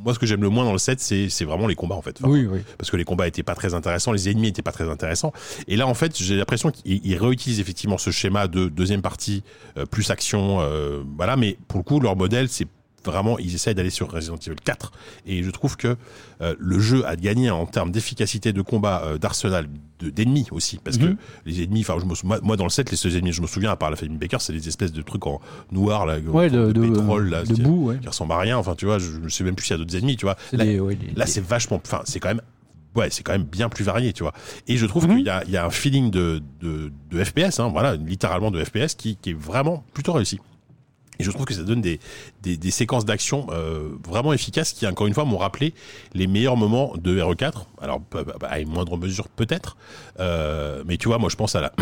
moi, 0.05 0.15
ce 0.15 0.19
que 0.19 0.27
j'aime 0.27 0.43
le 0.43 0.49
moins 0.49 0.65
dans 0.65 0.73
le 0.73 0.79
set, 0.79 1.01
c'est 1.01 1.45
vraiment 1.45 1.67
les 1.67 1.75
combats 1.75 1.95
en 1.95 2.03
fait. 2.03 2.17
Enfin, 2.21 2.29
oui, 2.31 2.47
oui. 2.51 2.61
parce 2.77 2.91
que 2.91 2.97
les 2.97 3.05
combats 3.05 3.27
étaient 3.27 3.43
pas 3.43 3.55
très 3.55 3.75
intéressants, 3.75 4.13
les 4.13 4.29
ennemis 4.29 4.49
étaient 4.49 4.63
pas 4.63 4.73
très 4.73 4.89
intéressants. 4.89 5.33
Et 5.67 5.77
là, 5.77 5.87
en 5.87 5.95
fait, 5.95 6.17
j'ai 6.17 6.37
l'impression 6.37 6.71
qu'ils 6.71 7.05
ils 7.05 7.17
réutilisent 7.17 7.61
effectivement 7.61 7.99
ce 7.99 8.11
schéma 8.11 8.49
de 8.49 8.69
deuxième 8.69 9.03
partie 9.03 9.43
euh, 9.77 9.87
plus 9.87 10.11
action, 10.11 10.61
euh, 10.61 11.03
voilà. 11.17 11.37
Mais 11.37 11.59
pour 11.69 11.79
le 11.79 11.85
coup, 11.85 12.01
leur 12.01 12.17
modèle, 12.17 12.49
c'est 12.49 12.67
vraiment, 13.11 13.39
ils 13.39 13.55
essayent 13.55 13.75
d'aller 13.75 13.91
sur 13.91 14.11
Resident 14.11 14.37
Evil 14.37 14.57
4. 14.65 14.93
Et 15.27 15.43
je 15.43 15.51
trouve 15.51 15.77
que 15.77 15.97
euh, 16.41 16.55
le 16.59 16.79
jeu 16.79 17.05
a 17.07 17.17
gagné 17.17 17.51
en 17.51 17.67
termes 17.67 17.91
d'efficacité 17.91 18.53
de 18.53 18.63
combat, 18.63 19.03
euh, 19.05 19.19
d'arsenal, 19.19 19.69
de- 19.99 20.11
d'ennemis 20.11 20.47
aussi, 20.53 20.79
parce 20.83 20.99
Mhm. 20.99 21.17
que 21.17 21.21
les 21.47 21.63
ennemis, 21.65 21.81
enfin, 21.89 21.97
moi, 22.25 22.39
moi, 22.43 22.57
dans 22.57 22.65
le 22.65 22.71
set, 22.71 22.91
les 22.91 22.97
seuls 22.97 23.17
ennemis, 23.17 23.33
je 23.33 23.43
me 23.43 23.47
souviens, 23.47 23.71
à 23.71 23.77
part 23.77 23.91
la 23.91 23.97
famille 23.97 24.17
Baker, 24.19 24.37
c'est 24.41 24.53
des 24.53 24.69
espèces 24.69 24.93
de 24.93 25.03
trucs 25.03 25.27
en 25.27 25.41
noir 25.73 26.07
là, 26.07 26.19
Ouais, 26.21 26.49
de, 26.51 26.71
de, 26.73 26.81
pétrole 26.89 27.31
là, 27.31 27.43
de 27.45 27.53
qui- 27.55 27.63
boue, 27.63 27.89
ouais. 27.89 27.99
qui 27.99 28.07
ressemblent 28.09 28.33
à 28.33 28.39
rien. 28.39 28.57
Enfin, 28.59 28.75
tu 28.77 28.85
vois, 28.87 28.99
je, 28.99 29.07
je 29.25 29.29
sais 29.29 29.43
même 29.45 29.55
plus 29.57 29.67
s'il 29.67 29.75
y 29.75 29.75
a 29.75 29.79
d'autres 29.79 29.97
ennemis, 29.97 30.17
tu 30.17 30.27
vois. 30.27 30.37
Là, 30.53 30.65
ouais, 30.65 30.97
c'est 31.27 31.43
vachement. 31.45 31.81
Enfin, 31.85 32.03
c'est 32.05 32.21
quand 32.21 32.29
même. 32.29 32.43
Ouais, 32.95 33.09
c'est 33.11 33.23
quand 33.23 33.33
même 33.33 33.45
bien 33.45 33.69
plus 33.69 33.85
varié, 33.85 34.13
tu 34.13 34.23
vois. 34.25 34.33
Et 34.67 34.77
je 34.77 34.87
trouve 34.87 35.07
Mhm. 35.07 35.17
qu'il 35.19 35.27
y 35.27 35.31
a, 35.31 35.45
il 35.45 35.51
y 35.51 35.57
a 35.57 35.65
un 35.65 35.71
feeling 35.71 36.11
de, 36.11 36.41
de, 36.61 36.91
de 37.11 37.23
FPS, 37.25 37.61
hein, 37.61 37.69
voilà, 37.69 37.95
littéralement 37.97 38.51
de 38.51 38.65
FPS, 38.65 38.95
qui, 38.97 39.17
qui 39.17 39.31
est 39.31 39.39
vraiment 39.39 39.85
plutôt 39.93 40.13
réussi. 40.15 40.41
Et 41.19 41.25
je 41.25 41.31
trouve 41.31 41.47
que 41.47 41.55
ça 41.55 41.63
donne 41.63 41.81
des, 41.81 42.01
séquences 42.71 43.05
d'action 43.05 43.47
euh, 43.51 43.91
vraiment 44.07 44.33
efficaces 44.33 44.73
qui, 44.73 44.87
encore 44.87 45.07
une 45.07 45.15
fois, 45.15 45.25
m'ont 45.25 45.39
rappelé 45.39 45.75
les 46.15 46.27
meilleurs 46.27 46.57
moments 46.57 46.93
de 46.97 47.21
RE4. 47.21 47.67
Alors, 47.81 48.01
à 48.43 48.61
une 48.61 48.69
moindre 48.69 48.97
mesure, 48.97 49.29
peut-être. 49.29 49.77
Euh, 50.21 50.83
mais 50.87 50.97
tu 50.97 51.09
vois, 51.09 51.19
moi, 51.19 51.29
je 51.29 51.37
pense 51.37 51.57
à 51.57 51.73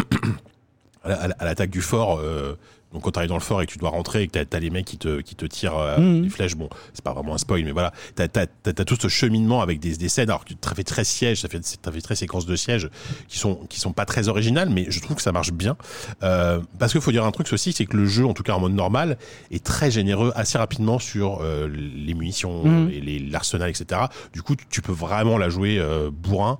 l'attaque 1.05 1.71
du 1.71 1.83
fort, 1.83 2.19
euh, 2.19 2.57
donc 2.93 3.02
quand 3.02 3.11
tu 3.11 3.19
arrives 3.19 3.28
dans 3.28 3.35
le 3.37 3.40
fort 3.40 3.61
et 3.62 3.66
que 3.66 3.73
tu 3.73 3.78
dois 3.78 3.90
rentrer 3.90 4.23
et 4.23 4.28
que 4.28 4.38
t'as 4.38 4.57
as 4.57 4.61
les 4.61 4.71
mecs 4.71 4.85
qui 4.87 4.97
te, 4.97 5.21
qui 5.21 5.35
te 5.35 5.45
tirent 5.45 5.76
euh, 5.76 5.99
Mhm. 5.99 6.23
des 6.23 6.28
flèches, 6.31 6.55
bon, 6.57 6.69
c'est 6.95 7.05
pas 7.05 7.12
vraiment 7.12 7.35
un 7.35 7.38
spoil, 7.38 7.64
mais 7.64 7.73
voilà, 7.73 7.93
t'as 8.14 8.26
as, 8.43 8.85
tout 8.85 8.97
ce 9.00 9.09
cheminement 9.09 9.61
avec 9.61 9.81
des, 9.81 9.97
des 9.97 10.09
scènes, 10.09 10.31
alors 10.31 10.45
que 10.45 10.50
tu 10.55 10.57
fait 10.75 10.85
très 10.85 11.05
siège, 11.05 11.40
ça 11.43 11.49
fait, 11.49 11.61
fait 11.66 12.00
très 12.00 12.14
séquences 12.16 12.47
de 12.47 12.55
siège 12.57 12.88
qui 13.28 13.38
sont, 13.38 13.57
qui 13.69 13.81
sont 13.81 13.93
pas 13.93 14.05
très 14.05 14.28
originales, 14.28 14.71
mais 14.71 14.87
je 14.88 15.00
trouve 15.00 15.16
que 15.16 15.23
ça 15.23 15.33
marche 15.33 15.52
bien. 15.52 15.76
Euh, 16.23 16.61
parce 16.78 16.93
qu'il 16.93 17.00
faut 17.00 17.12
dire 17.12 17.25
un 17.25 17.31
truc 17.33 17.52
aussi, 17.52 17.73
c'est 17.73 17.87
que 17.87 17.97
le 17.97 18.07
jeu, 18.07 18.25
en 18.26 18.35
tout 18.35 18.43
cas 18.43 18.52
en 18.55 18.61
mode 18.61 18.73
normal, 18.75 19.19
est 19.50 19.64
très 19.64 19.90
généreux 19.90 20.33
assez 20.37 20.59
rapidement 20.59 20.99
sur 20.99 21.40
euh, 21.43 21.69
les 21.69 22.14
munitions 22.14 22.88
et 22.88 23.00
les- 23.00 23.19
l'arsenal, 23.19 23.71
etc. 23.71 24.02
Du 24.33 24.43
coup, 24.43 24.55
tu, 24.57 24.64
tu 24.71 24.83
peux 24.83 24.93
vraiment 24.93 25.38
la 25.38 25.49
jouer 25.49 25.78
euh, 25.78 26.11
bourrin 26.12 26.59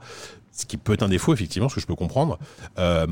ce 0.57 0.65
qui 0.67 0.77
peut 0.77 0.95
être 0.95 1.03
un 1.03 1.09
défaut 1.09 1.35
effectivement, 1.35 1.69
ce 1.69 1.75
que 1.75 1.81
je 1.81 1.87
peux 1.87 1.95
comprendre. 1.95 2.39
Euh, 2.79 3.07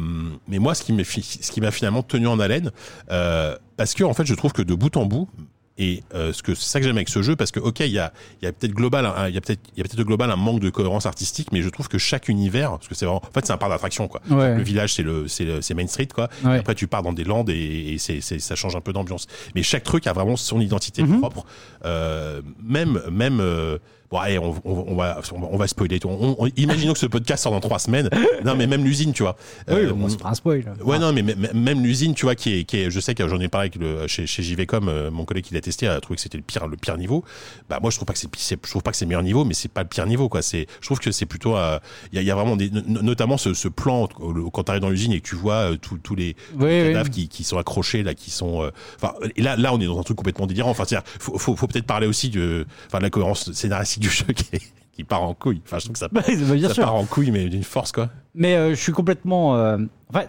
mais 0.49 0.59
moi, 0.59 0.75
ce 0.75 0.83
qui 0.83 1.61
m'a 1.61 1.71
finalement 1.71 2.03
tenu 2.03 2.27
en 2.27 2.41
haleine, 2.41 2.71
euh, 3.11 3.57
parce 3.77 3.95
que 3.95 4.05
en 4.05 4.15
fait, 4.15 4.25
je 4.25 4.35
trouve 4.35 4.53
que 4.53 4.63
de 4.63 4.75
bout 4.75 4.97
en 4.97 5.05
bout, 5.07 5.29
et 5.77 6.05
euh, 6.15 6.33
ce 6.33 6.45
que 6.45 6.55
c'est 6.55 6.67
ça 6.69 6.79
que 6.79 6.87
j'aime 6.87 6.97
avec 6.97 7.09
ce 7.09 7.21
jeu, 7.21 7.35
parce 7.35 7.51
que 7.51 7.59
ok, 7.59 7.81
il 7.81 7.89
y 7.89 7.99
a, 7.99 8.13
il 8.41 8.45
y 8.45 8.49
a 8.49 8.53
peut-être 8.53 8.73
global, 8.75 9.13
il 9.29 9.35
y 9.35 9.39
a 9.39 9.41
peut-être, 9.41 9.61
il 9.77 9.79
y 9.79 9.81
a 9.81 9.85
peut-être 9.85 10.07
global 10.07 10.31
un 10.31 10.37
manque 10.37 10.61
de 10.61 10.71
cohérence 10.71 11.05
artistique, 11.05 11.49
mais 11.51 11.63
je 11.63 11.69
trouve 11.69 11.89
que 11.89 11.99
chaque 11.99 12.29
univers, 12.29 12.71
parce 12.71 12.87
que 12.87 12.95
c'est 12.95 13.07
en 13.07 13.21
fait, 13.21 13.45
c'est 13.45 13.53
un 13.53 13.57
parc 13.57 13.73
d'attraction 13.73 14.07
quoi. 14.07 14.21
Ouais. 14.31 14.55
Le 14.57 14.63
village, 14.63 14.95
c'est 14.95 15.03
le, 15.03 15.27
c'est 15.27 15.45
le- 15.45 15.63
c'est 15.63 15.75
Main 15.75 15.89
Street 15.89 16.07
quoi. 16.15 16.29
Ouais. 16.45 16.59
Après, 16.59 16.77
tu 16.77 16.87
pars 16.87 17.03
dans 17.03 17.13
des 17.13 17.25
landes 17.25 17.51
et, 17.51 17.95
et 17.95 17.99
c'est, 17.99 18.21
c'est- 18.21 18.39
ça 18.39 18.55
change 18.55 18.77
un 18.77 18.81
peu 18.81 18.93
d'ambiance. 18.93 19.27
Mais 19.57 19.65
chaque 19.65 19.83
truc 19.83 20.07
a 20.07 20.13
vraiment 20.13 20.37
son 20.37 20.61
identité 20.61 21.03
Mhm. 21.03 21.19
propre. 21.19 21.45
Euh, 21.85 22.41
même, 22.63 23.03
même. 23.11 23.41
euh, 23.41 23.79
bon, 24.15 24.21
allez, 24.21 24.39
on, 24.39 24.55
on- 24.65 24.85
on 24.89 24.95
va, 24.95 25.21
on 25.33 25.57
va, 25.57 25.67
spoiler. 25.67 25.99
On, 26.05 26.37
on- 26.39 26.47
imaginons 26.57 26.93
que 26.93 26.99
ce 27.01 27.07
podcast 27.07 27.43
sort 27.43 27.53
dans 27.53 27.61
trois 27.61 27.79
semaines. 27.81 28.09
Non, 28.45 28.55
mais 28.55 28.67
même 28.69 28.85
l'usine, 28.85 29.13
tu 29.13 29.23
vois. 29.25 29.37
Oui, 29.69 29.75
Euh, 29.75 29.93
bon, 29.93 30.09
c'est 30.09 30.21
pas 30.21 30.29
un 30.29 30.35
spoil. 30.35 30.73
Ouais, 30.85 30.99
non, 31.01 31.13
mais 31.13 31.23
même- 31.23 31.83
l'usine, 31.83 32.15
tu 32.15 32.27
vois, 32.27 32.35
qui 32.37 32.59
est, 32.61 32.65
qui 32.65 32.77
est, 32.79 32.91
je 32.91 33.01
sais 33.01 33.15
que 33.15 33.27
j'en 33.29 33.41
ai 33.41 33.49
parlé 33.49 33.71
avec 33.71 33.77
le, 33.81 34.07
chez, 34.07 34.27
chez 34.27 34.43
JVcom, 34.43 34.89
euh, 34.89 35.11
mon 35.11 35.25
collègue 35.25 35.45
qui 35.45 35.55
l'a 35.55 35.61
testé 35.61 35.89
a 35.89 36.01
trouvé 36.01 36.17
que 36.17 36.23
c'était 36.23 36.37
le 36.39 36.45
pire, 36.45 36.69
le 36.69 36.77
pire 36.77 36.97
niveau. 36.97 37.25
Bah, 37.69 37.79
moi, 37.83 37.91
je 37.91 37.97
trouve 37.97 38.07
pas 38.07 38.13
que 38.13 38.19
c'est, 38.21 38.29
c'est- 38.37 38.59
je 38.65 38.71
trouve 38.71 38.83
pas 38.83 38.93
que 38.93 38.97
c'est 38.97 39.05
le 39.05 39.09
meilleur 39.09 39.23
niveau, 39.25 39.45
mais 39.45 39.55
c'est 39.55 39.71
pas 39.73 39.83
le 39.83 39.89
pire 39.89 40.07
niveau, 40.07 40.29
quoi. 40.29 40.43
C'est, 40.43 40.67
je 40.81 40.87
trouve 40.87 41.01
que 41.01 41.11
c'est 41.11 41.27
plutôt, 41.27 41.57
euh, 41.57 41.79
il 42.13 42.17
y, 42.17 42.19
a, 42.21 42.23
y 42.23 42.31
a 42.31 42.35
vraiment 42.37 42.55
des, 42.57 42.71
no- 42.71 43.03
notamment 43.03 43.37
ce, 43.37 43.53
ce 43.55 43.67
plan 43.69 44.07
quand 44.53 44.63
t'arrives 44.63 44.83
dans 44.83 44.91
l'usine 44.91 45.13
et 45.13 45.21
que 45.21 45.29
tu 45.29 45.35
vois 45.35 45.73
euh, 45.73 45.77
tous 45.77 46.15
les, 46.15 46.37
Oui, 46.55 46.67
oui. 46.67 46.83
cadavres 46.93 47.11
qui, 47.11 47.29
qui 47.29 47.43
sont 47.43 47.59
accrochés 47.59 48.03
là, 48.05 48.15
qui 48.15 48.31
sont, 48.31 48.71
enfin, 48.97 49.15
là, 49.37 49.57
là, 49.57 49.75
on 49.75 49.81
est 49.81 49.87
dans 49.87 49.99
un 49.99 50.03
truc 50.05 50.17
complètement 50.17 50.47
délirant. 50.47 50.71
Enfin, 50.71 50.85
c'est-à-dire, 50.87 51.09
faut, 51.19 51.37
faut, 51.39 51.57
faut 51.57 51.67
peut-être 51.67 51.87
parler 51.87 52.07
aussi 52.07 52.29
de, 52.31 52.67
enfin, 52.87 52.99
de 52.99 53.03
la 53.03 53.11
cohérence 53.11 53.51
scénaristique 53.53 54.04
du 54.05 54.11
jeu 54.11 54.27
qui, 54.27 54.57
est- 54.57 54.73
qui 54.93 55.05
part 55.05 55.23
en 55.23 55.35
couille. 55.35 55.61
Enfin, 55.65 55.79
je 55.79 55.85
trouve 55.85 55.95
que 55.95 55.99
ça, 55.99 56.09
Bah, 56.13 56.23
bien 56.29 56.69
ça 56.69 56.75
sûr. 56.75 56.85
part 56.85 56.95
en 56.95 57.05
couille, 57.05 57.31
mais 57.31 57.49
d'une 57.49 57.65
force, 57.65 57.91
quoi. 57.93 58.11
Mais 58.35 58.55
euh, 58.55 58.71
je 58.71 58.75
suis 58.81 58.93
complètement. 58.93 59.57
euh, 59.57 59.79
Enfin, 60.11 60.25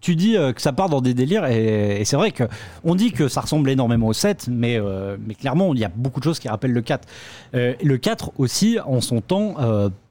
tu 0.00 0.16
dis 0.16 0.36
euh, 0.36 0.52
que 0.54 0.62
ça 0.62 0.72
part 0.72 0.88
dans 0.88 1.02
des 1.02 1.12
délires 1.12 1.44
et, 1.46 2.00
et 2.00 2.04
c'est 2.06 2.16
vrai 2.16 2.30
que 2.30 2.44
on 2.84 2.94
dit 2.94 3.12
que 3.12 3.28
ça 3.28 3.42
ressemble 3.42 3.68
énormément 3.68 4.06
au 4.08 4.12
7, 4.14 4.48
mais, 4.50 4.78
euh, 4.78 5.16
mais 5.26 5.34
clairement, 5.34 5.74
il 5.74 5.80
y 5.80 5.84
a 5.84 5.90
beaucoup 5.94 6.20
de 6.20 6.24
choses 6.24 6.38
qui 6.38 6.48
rappellent 6.48 6.72
le 6.72 6.80
4. 6.80 7.06
Euh, 7.54 7.74
le 7.82 7.98
4 7.98 8.32
aussi, 8.38 8.78
en 8.84 9.00
son 9.02 9.20
temps, 9.20 9.56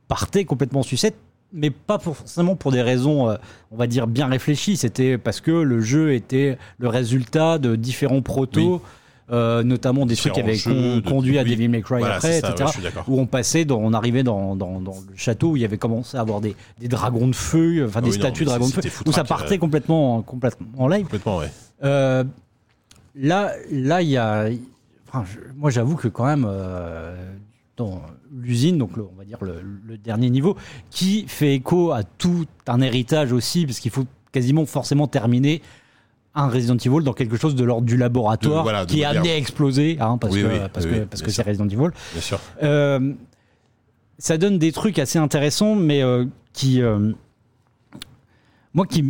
partait 0.07 0.45
complètement 0.45 0.83
sucette. 0.83 1.15
Mais 1.51 1.71
pas 1.71 1.97
pour- 1.97 2.15
forcément 2.15 2.55
pour 2.55 2.71
des 2.71 2.83
raisons, 2.83 3.27
euh, 3.31 3.35
on 3.71 3.77
va 3.77 3.87
dire, 3.87 4.05
bien 4.05 4.27
réfléchies. 4.27 4.77
C'était 4.77 5.17
parce 5.17 5.41
que 5.41 5.49
le 5.49 5.81
jeu 5.81 6.13
était 6.13 6.59
le 6.77 6.87
résultat 6.87 7.57
de 7.57 7.75
différents 7.75 8.21
protos, 8.21 8.83
euh, 9.31 9.63
notamment 9.63 10.05
des 10.05 10.15
trucs 10.15 10.33
qui 10.33 10.39
avaient 10.39 10.53
de- 10.55 10.99
conduit 11.07 11.37
à 11.37 11.43
oui. 11.43 11.51
Devil 11.51 11.69
May 11.69 11.81
Cry 11.81 11.99
Voilà, 11.99 12.15
après, 12.15 12.39
ça, 12.41 12.49
etc 12.51 12.71
ouais, 12.83 12.89
où 13.07 13.19
on 13.19 13.25
passait, 13.27 13.65
dans- 13.65 13.77
on 13.79 13.93
arrivait 13.93 14.23
dans, 14.23 14.55
dans, 14.55 14.79
dans 14.81 14.95
le 15.09 15.15
château 15.15 15.51
où 15.51 15.55
il 15.55 15.61
y 15.61 15.65
avait 15.65 15.77
commencé 15.77 16.17
à 16.17 16.21
avoir 16.21 16.41
des, 16.41 16.55
des 16.79 16.87
dragons 16.87 17.27
de 17.27 17.35
feu, 17.35 17.85
enfin 17.87 17.99
Ah 17.99 18.01
des 18.01 18.09
oui, 18.11 18.17
non, 18.17 18.21
statues 18.23 18.43
de 18.43 18.49
dragons 18.49 18.67
de 18.67 18.71
feu, 18.73 18.81
où 19.05 19.11
ça 19.11 19.23
partait 19.23 19.55
euh. 19.55 19.57
complètement, 19.59 20.21
complètement 20.21 20.67
en 20.77 20.87
live. 20.87 21.03
Complètement, 21.03 21.37
ouais. 21.37 21.51
Euh, 21.83 22.23
là, 23.15 23.51
là, 23.71 24.01
il 24.01 24.09
y 24.09 24.17
a, 24.17 24.47
enfin, 25.07 25.25
je- 25.31 25.39
moi, 25.57 25.69
j'avoue 25.69 25.95
que 25.95 26.07
quand 26.07 26.25
même, 26.25 26.45
euh, 26.49 27.15
dans 27.77 28.01
l'usine, 28.35 28.77
donc 28.77 28.97
le- 28.97 29.03
on 29.03 29.17
va 29.17 29.25
dire 29.25 29.37
le, 29.41 29.61
le 29.87 29.97
dernier 29.97 30.29
niveau, 30.29 30.55
qui 30.89 31.25
fait 31.27 31.53
écho 31.55 31.91
à 31.91 32.03
tout 32.03 32.45
un 32.67 32.81
héritage 32.81 33.31
aussi, 33.31 33.65
parce 33.65 33.79
qu'il 33.79 33.91
faut 33.91 34.05
quasiment 34.31 34.65
forcément 34.65 35.07
terminer 35.07 35.61
un 36.35 36.47
Resident 36.47 36.77
Evil 36.77 37.03
dans 37.03 37.13
quelque 37.13 37.37
chose 37.37 37.55
de 37.55 37.63
l'ordre 37.63 37.85
du 37.87 37.97
laboratoire 37.97 38.59
De- 38.59 38.63
voilà, 38.63 38.85
de 38.85 38.91
qui 38.91 39.01
est 39.01 39.05
amené 39.05 39.31
à 39.31 39.37
exploser, 39.37 39.97
hein, 39.99 40.17
parce 40.17 40.33
Oui, 40.33 40.41
que 40.43 40.47
oui, 40.47 40.59
parce 40.71 40.85
oui, 40.85 40.91
que 40.91 40.99
parce 41.05 41.21
que 41.21 41.31
c'est 41.31 41.41
Resident 41.41 41.67
Evil. 41.67 41.89
Bien 42.13 42.21
sûr. 42.21 42.39
Euh, 42.63 43.13
ça 44.17 44.37
donne 44.37 44.57
des 44.59 44.71
trucs 44.71 44.99
assez 44.99 45.17
intéressants, 45.19 45.75
mais 45.75 46.01
euh, 46.03 46.25
qui. 46.53 46.81
euh, 46.81 47.11
moi 48.73 48.85
qui. 48.85 49.03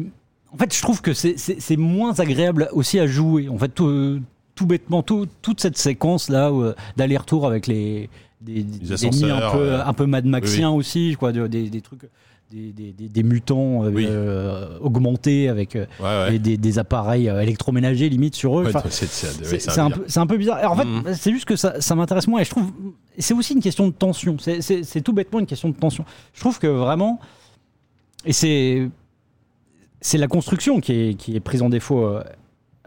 En 0.51 0.57
fait, 0.57 0.73
je 0.75 0.81
trouve 0.81 1.01
que 1.01 1.13
c'est- 1.13 1.77
moins 1.77 2.19
agréable 2.19 2.69
aussi 2.71 2.99
à 2.99 3.05
jouer. 3.05 3.49
En 3.49 3.57
fait, 3.57 3.69
tout, 3.69 4.19
tout 4.55 4.65
bêtement, 4.65 5.03
tout- 5.03 5.27
toute 5.41 5.59
cette 5.61 5.77
séquence-là 5.77 6.51
d'aller-retour 6.97 7.45
avec 7.45 7.67
les. 7.67 8.09
Des, 8.41 8.63
des 8.63 9.05
ennemis 9.05 9.29
un 9.29 9.51
peu, 9.51 9.73
un 9.75 9.93
peu 9.93 10.05
Mad 10.05 10.25
Maxiens 10.25 10.71
oui, 10.71 10.77
aussi, 10.77 11.15
quoi, 11.19 11.33
de- 11.33 11.47
des, 11.47 11.69
des 11.69 11.81
trucs. 11.81 12.03
Des, 12.51 12.71
des- 12.73 12.93
des- 12.93 13.09
des 13.09 13.21
mutants 13.23 13.83
euh, 13.83 13.91
Oui. 13.91 14.05
euh, 14.09 14.79
augmentés 14.79 15.49
avec 15.49 15.75
euh, 15.75 15.85
Ouais, 15.99 16.05
ouais. 16.05 16.35
et 16.35 16.39
des, 16.39 16.57
des 16.57 16.79
appareils 16.79 17.27
électroménagers 17.27 18.09
limite 18.09 18.33
sur 18.35 18.59
eux. 18.59 18.63
Ouais, 18.63 18.75
Enfin, 18.75 18.89
c'est- 18.89 19.79
un, 19.79 19.91
peu- 19.91 20.03
c'est 20.07 20.19
un 20.19 20.25
peu 20.25 20.35
bizarre. 20.37 20.57
Alors, 20.57 20.71
en 20.71 20.75
fait, 20.77 20.85
Mhm. 20.85 21.03
c'est 21.13 21.31
juste 21.31 21.45
que 21.45 21.55
ça, 21.55 21.79
ça 21.79 21.93
m'intéresse 21.93 22.27
moins 22.27 22.39
et 22.41 22.45
je 22.45 22.49
trouve. 22.49 22.71
C'est 23.19 23.35
aussi 23.35 23.53
une 23.53 23.61
question 23.61 23.87
de 23.87 23.93
tension. 23.93 24.37
C'est- 24.39 25.01
tout 25.01 25.13
bêtement 25.13 25.39
une 25.39 25.45
question 25.45 25.69
de 25.69 25.75
tension. 25.75 26.05
Je 26.33 26.39
trouve 26.39 26.57
que 26.57 26.65
vraiment. 26.65 27.19
Et 28.25 28.33
c'est. 28.33 28.89
C'est 30.01 30.17
la 30.17 30.27
construction 30.27 30.79
qui 30.79 30.93
est, 30.93 31.13
qui 31.15 31.35
est 31.35 31.39
prise 31.41 31.61
en 31.61 31.69
défaut 31.69 32.05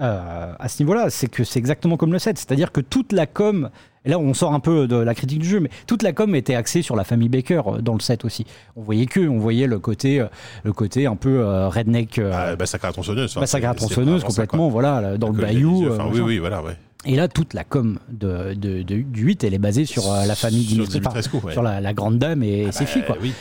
euh, 0.00 0.52
à 0.58 0.68
ce 0.68 0.82
niveau-là. 0.82 1.10
C'est 1.10 1.28
que 1.28 1.44
c'est 1.44 1.58
exactement 1.58 1.96
comme 1.96 2.12
le 2.12 2.18
7. 2.18 2.38
C'est-à-dire 2.38 2.72
que 2.72 2.80
toute 2.80 3.12
la 3.12 3.26
com. 3.26 3.70
Et 4.04 4.10
là, 4.10 4.18
on 4.18 4.34
sort 4.34 4.52
un 4.52 4.58
peu 4.58 4.88
de 4.88 4.96
la 4.96 5.14
critique 5.14 5.38
du 5.38 5.48
jeu, 5.48 5.60
mais 5.60 5.70
toute 5.86 6.02
la 6.02 6.12
com 6.12 6.34
était 6.34 6.56
axée 6.56 6.82
sur 6.82 6.96
la 6.96 7.04
famille 7.04 7.28
Baker 7.28 7.62
euh, 7.68 7.78
dans 7.80 7.94
le 7.94 8.00
7 8.00 8.24
aussi. 8.24 8.44
On 8.74 8.82
voyait 8.82 9.06
que, 9.06 9.20
on 9.20 9.38
voyait 9.38 9.68
le 9.68 9.78
côté, 9.78 10.18
euh, 10.20 10.26
le 10.64 10.72
côté 10.72 11.06
un 11.06 11.14
peu 11.14 11.38
euh, 11.38 11.68
redneck. 11.68 12.18
euh, 12.18 12.32
Ah, 12.34 12.56
la 12.56 12.56
tronçonneuse. 12.92 13.30
c'est 13.76 13.86
tronçonneuse 13.94 14.20
ça, 14.22 14.26
complètement, 14.26 14.68
voilà, 14.70 15.00
là, 15.00 15.18
dans 15.18 15.28
le 15.28 15.40
bayou. 15.40 15.88
enfin, 15.92 16.08
oui, 16.12 16.20
oui, 16.20 16.38
voilà, 16.38 16.62
ouais. 16.62 16.76
Et 17.04 17.14
là, 17.16 17.26
toute 17.28 17.52
la 17.54 17.62
com 17.64 17.98
de, 18.10 18.54
de- 18.54 18.82
de- 18.82 19.02
du 19.02 19.22
8, 19.22 19.42
elle 19.44 19.54
est 19.54 19.58
basée 19.58 19.84
sur 19.84 20.10
euh, 20.12 20.24
la 20.24 20.34
famille 20.36 20.62
Sur 20.64 20.74
Dimitri, 20.76 20.98
enfin, 20.98 21.10
Dimitrescu, 21.10 21.36
ouais. 21.46 21.52
sur 21.52 21.62
la, 21.62 21.80
la 21.80 21.92
grande 21.94 22.18
dame 22.18 22.42
et, 22.44 22.66
Ah 22.68 22.72
ses 22.72 22.84
bah, 22.84 22.90
filles. 22.90 23.04
Quoi. 23.06 23.16
oui. 23.20 23.32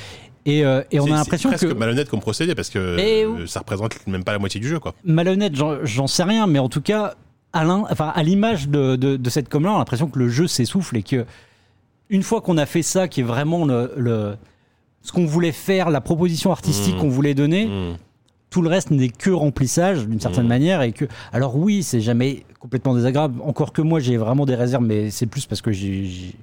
Et, 0.46 0.66
euh, 0.66 0.82
et 0.92 1.00
on 1.00 1.06
a 1.06 1.10
l'impression 1.10 1.50
c'est 1.52 1.58
presque 1.58 1.74
que 1.74 1.78
malhonnête 1.80 2.10
comme 2.10 2.20
procédé 2.20 2.56
parce 2.56 2.70
que 2.70 2.98
Et- 3.00 3.24
euh, 3.26 3.46
ça 3.48 3.60
représente 3.60 3.96
même 4.08 4.24
pas 4.24 4.32
la 4.32 4.40
moitié 4.40 4.60
du 4.60 4.68
jeu, 4.68 4.80
quoi. 4.80 4.96
malhonnête, 5.04 5.54
j'en 5.56 6.08
sais 6.08 6.24
rien, 6.24 6.48
mais 6.48 6.58
en 6.60 6.70
tout 6.70 6.82
cas, 6.82 7.14
à 7.54 7.66
enfin, 7.68 8.14
l'image 8.24 8.68
de, 8.70 8.96
de- 8.96 9.18
de 9.18 9.30
cette 9.30 9.50
com-là, 9.50 9.72
on 9.72 9.76
a 9.76 9.78
l'impression 9.80 10.08
que 10.08 10.18
le 10.18 10.30
jeu 10.30 10.48
s'essouffle 10.48 10.98
et 10.98 11.04
que 11.04 11.26
une 12.10 12.24
fois 12.24 12.42
qu'on 12.42 12.58
a 12.58 12.66
fait 12.66 12.82
ça, 12.82 13.08
qui 13.08 13.20
est 13.22 13.24
vraiment 13.24 13.66
le, 13.66 13.92
le- 13.98 14.36
ce 15.04 15.12
qu'on 15.12 15.26
voulait 15.26 15.52
faire, 15.52 15.90
la 15.90 16.02
proposition 16.02 16.52
artistique 16.52 16.96
Mhm. 16.96 17.00
qu'on 17.02 17.10
voulait 17.10 17.34
donner, 17.34 17.66
Mm. 17.66 17.98
tout 18.50 18.62
le 18.62 18.70
reste 18.70 18.92
n'est 18.92 19.10
que 19.10 19.30
remplissage 19.30 20.08
d'une 20.08 20.20
certaine 20.20 20.44
Mhm. 20.44 20.50
manière 20.50 20.82
et 20.82 20.92
que 20.92 21.06
alors 21.32 21.56
oui 21.56 21.84
c'est 21.84 22.02
jamais 22.02 22.46
complètement 22.60 22.94
désagréable 22.96 23.40
encore 23.44 23.72
que 23.74 23.82
moi 23.82 24.00
j'ai 24.00 24.18
vraiment 24.18 24.46
des 24.46 24.56
réserves 24.56 24.84
mais 24.84 25.10
c'est 25.10 25.26
plus 25.26 25.46
parce 25.46 25.62
que 25.62 25.72
j'ai 25.72 26.34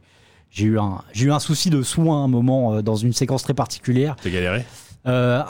j'ai- 0.50 0.66
eu 0.66 0.78
un 0.78 0.98
j'ai 1.12 1.26
eu 1.26 1.32
un 1.32 1.38
souci 1.40 1.70
de 1.70 1.82
soin 1.82 2.20
à 2.22 2.24
un 2.24 2.28
moment 2.28 2.74
euh, 2.74 2.82
dans 2.82 2.96
une 2.96 3.12
séquence 3.12 3.42
très 3.42 3.54
particulière 3.54 4.16
T'es 4.22 4.30
galéré? 4.30 4.64
Euh, 5.06 5.42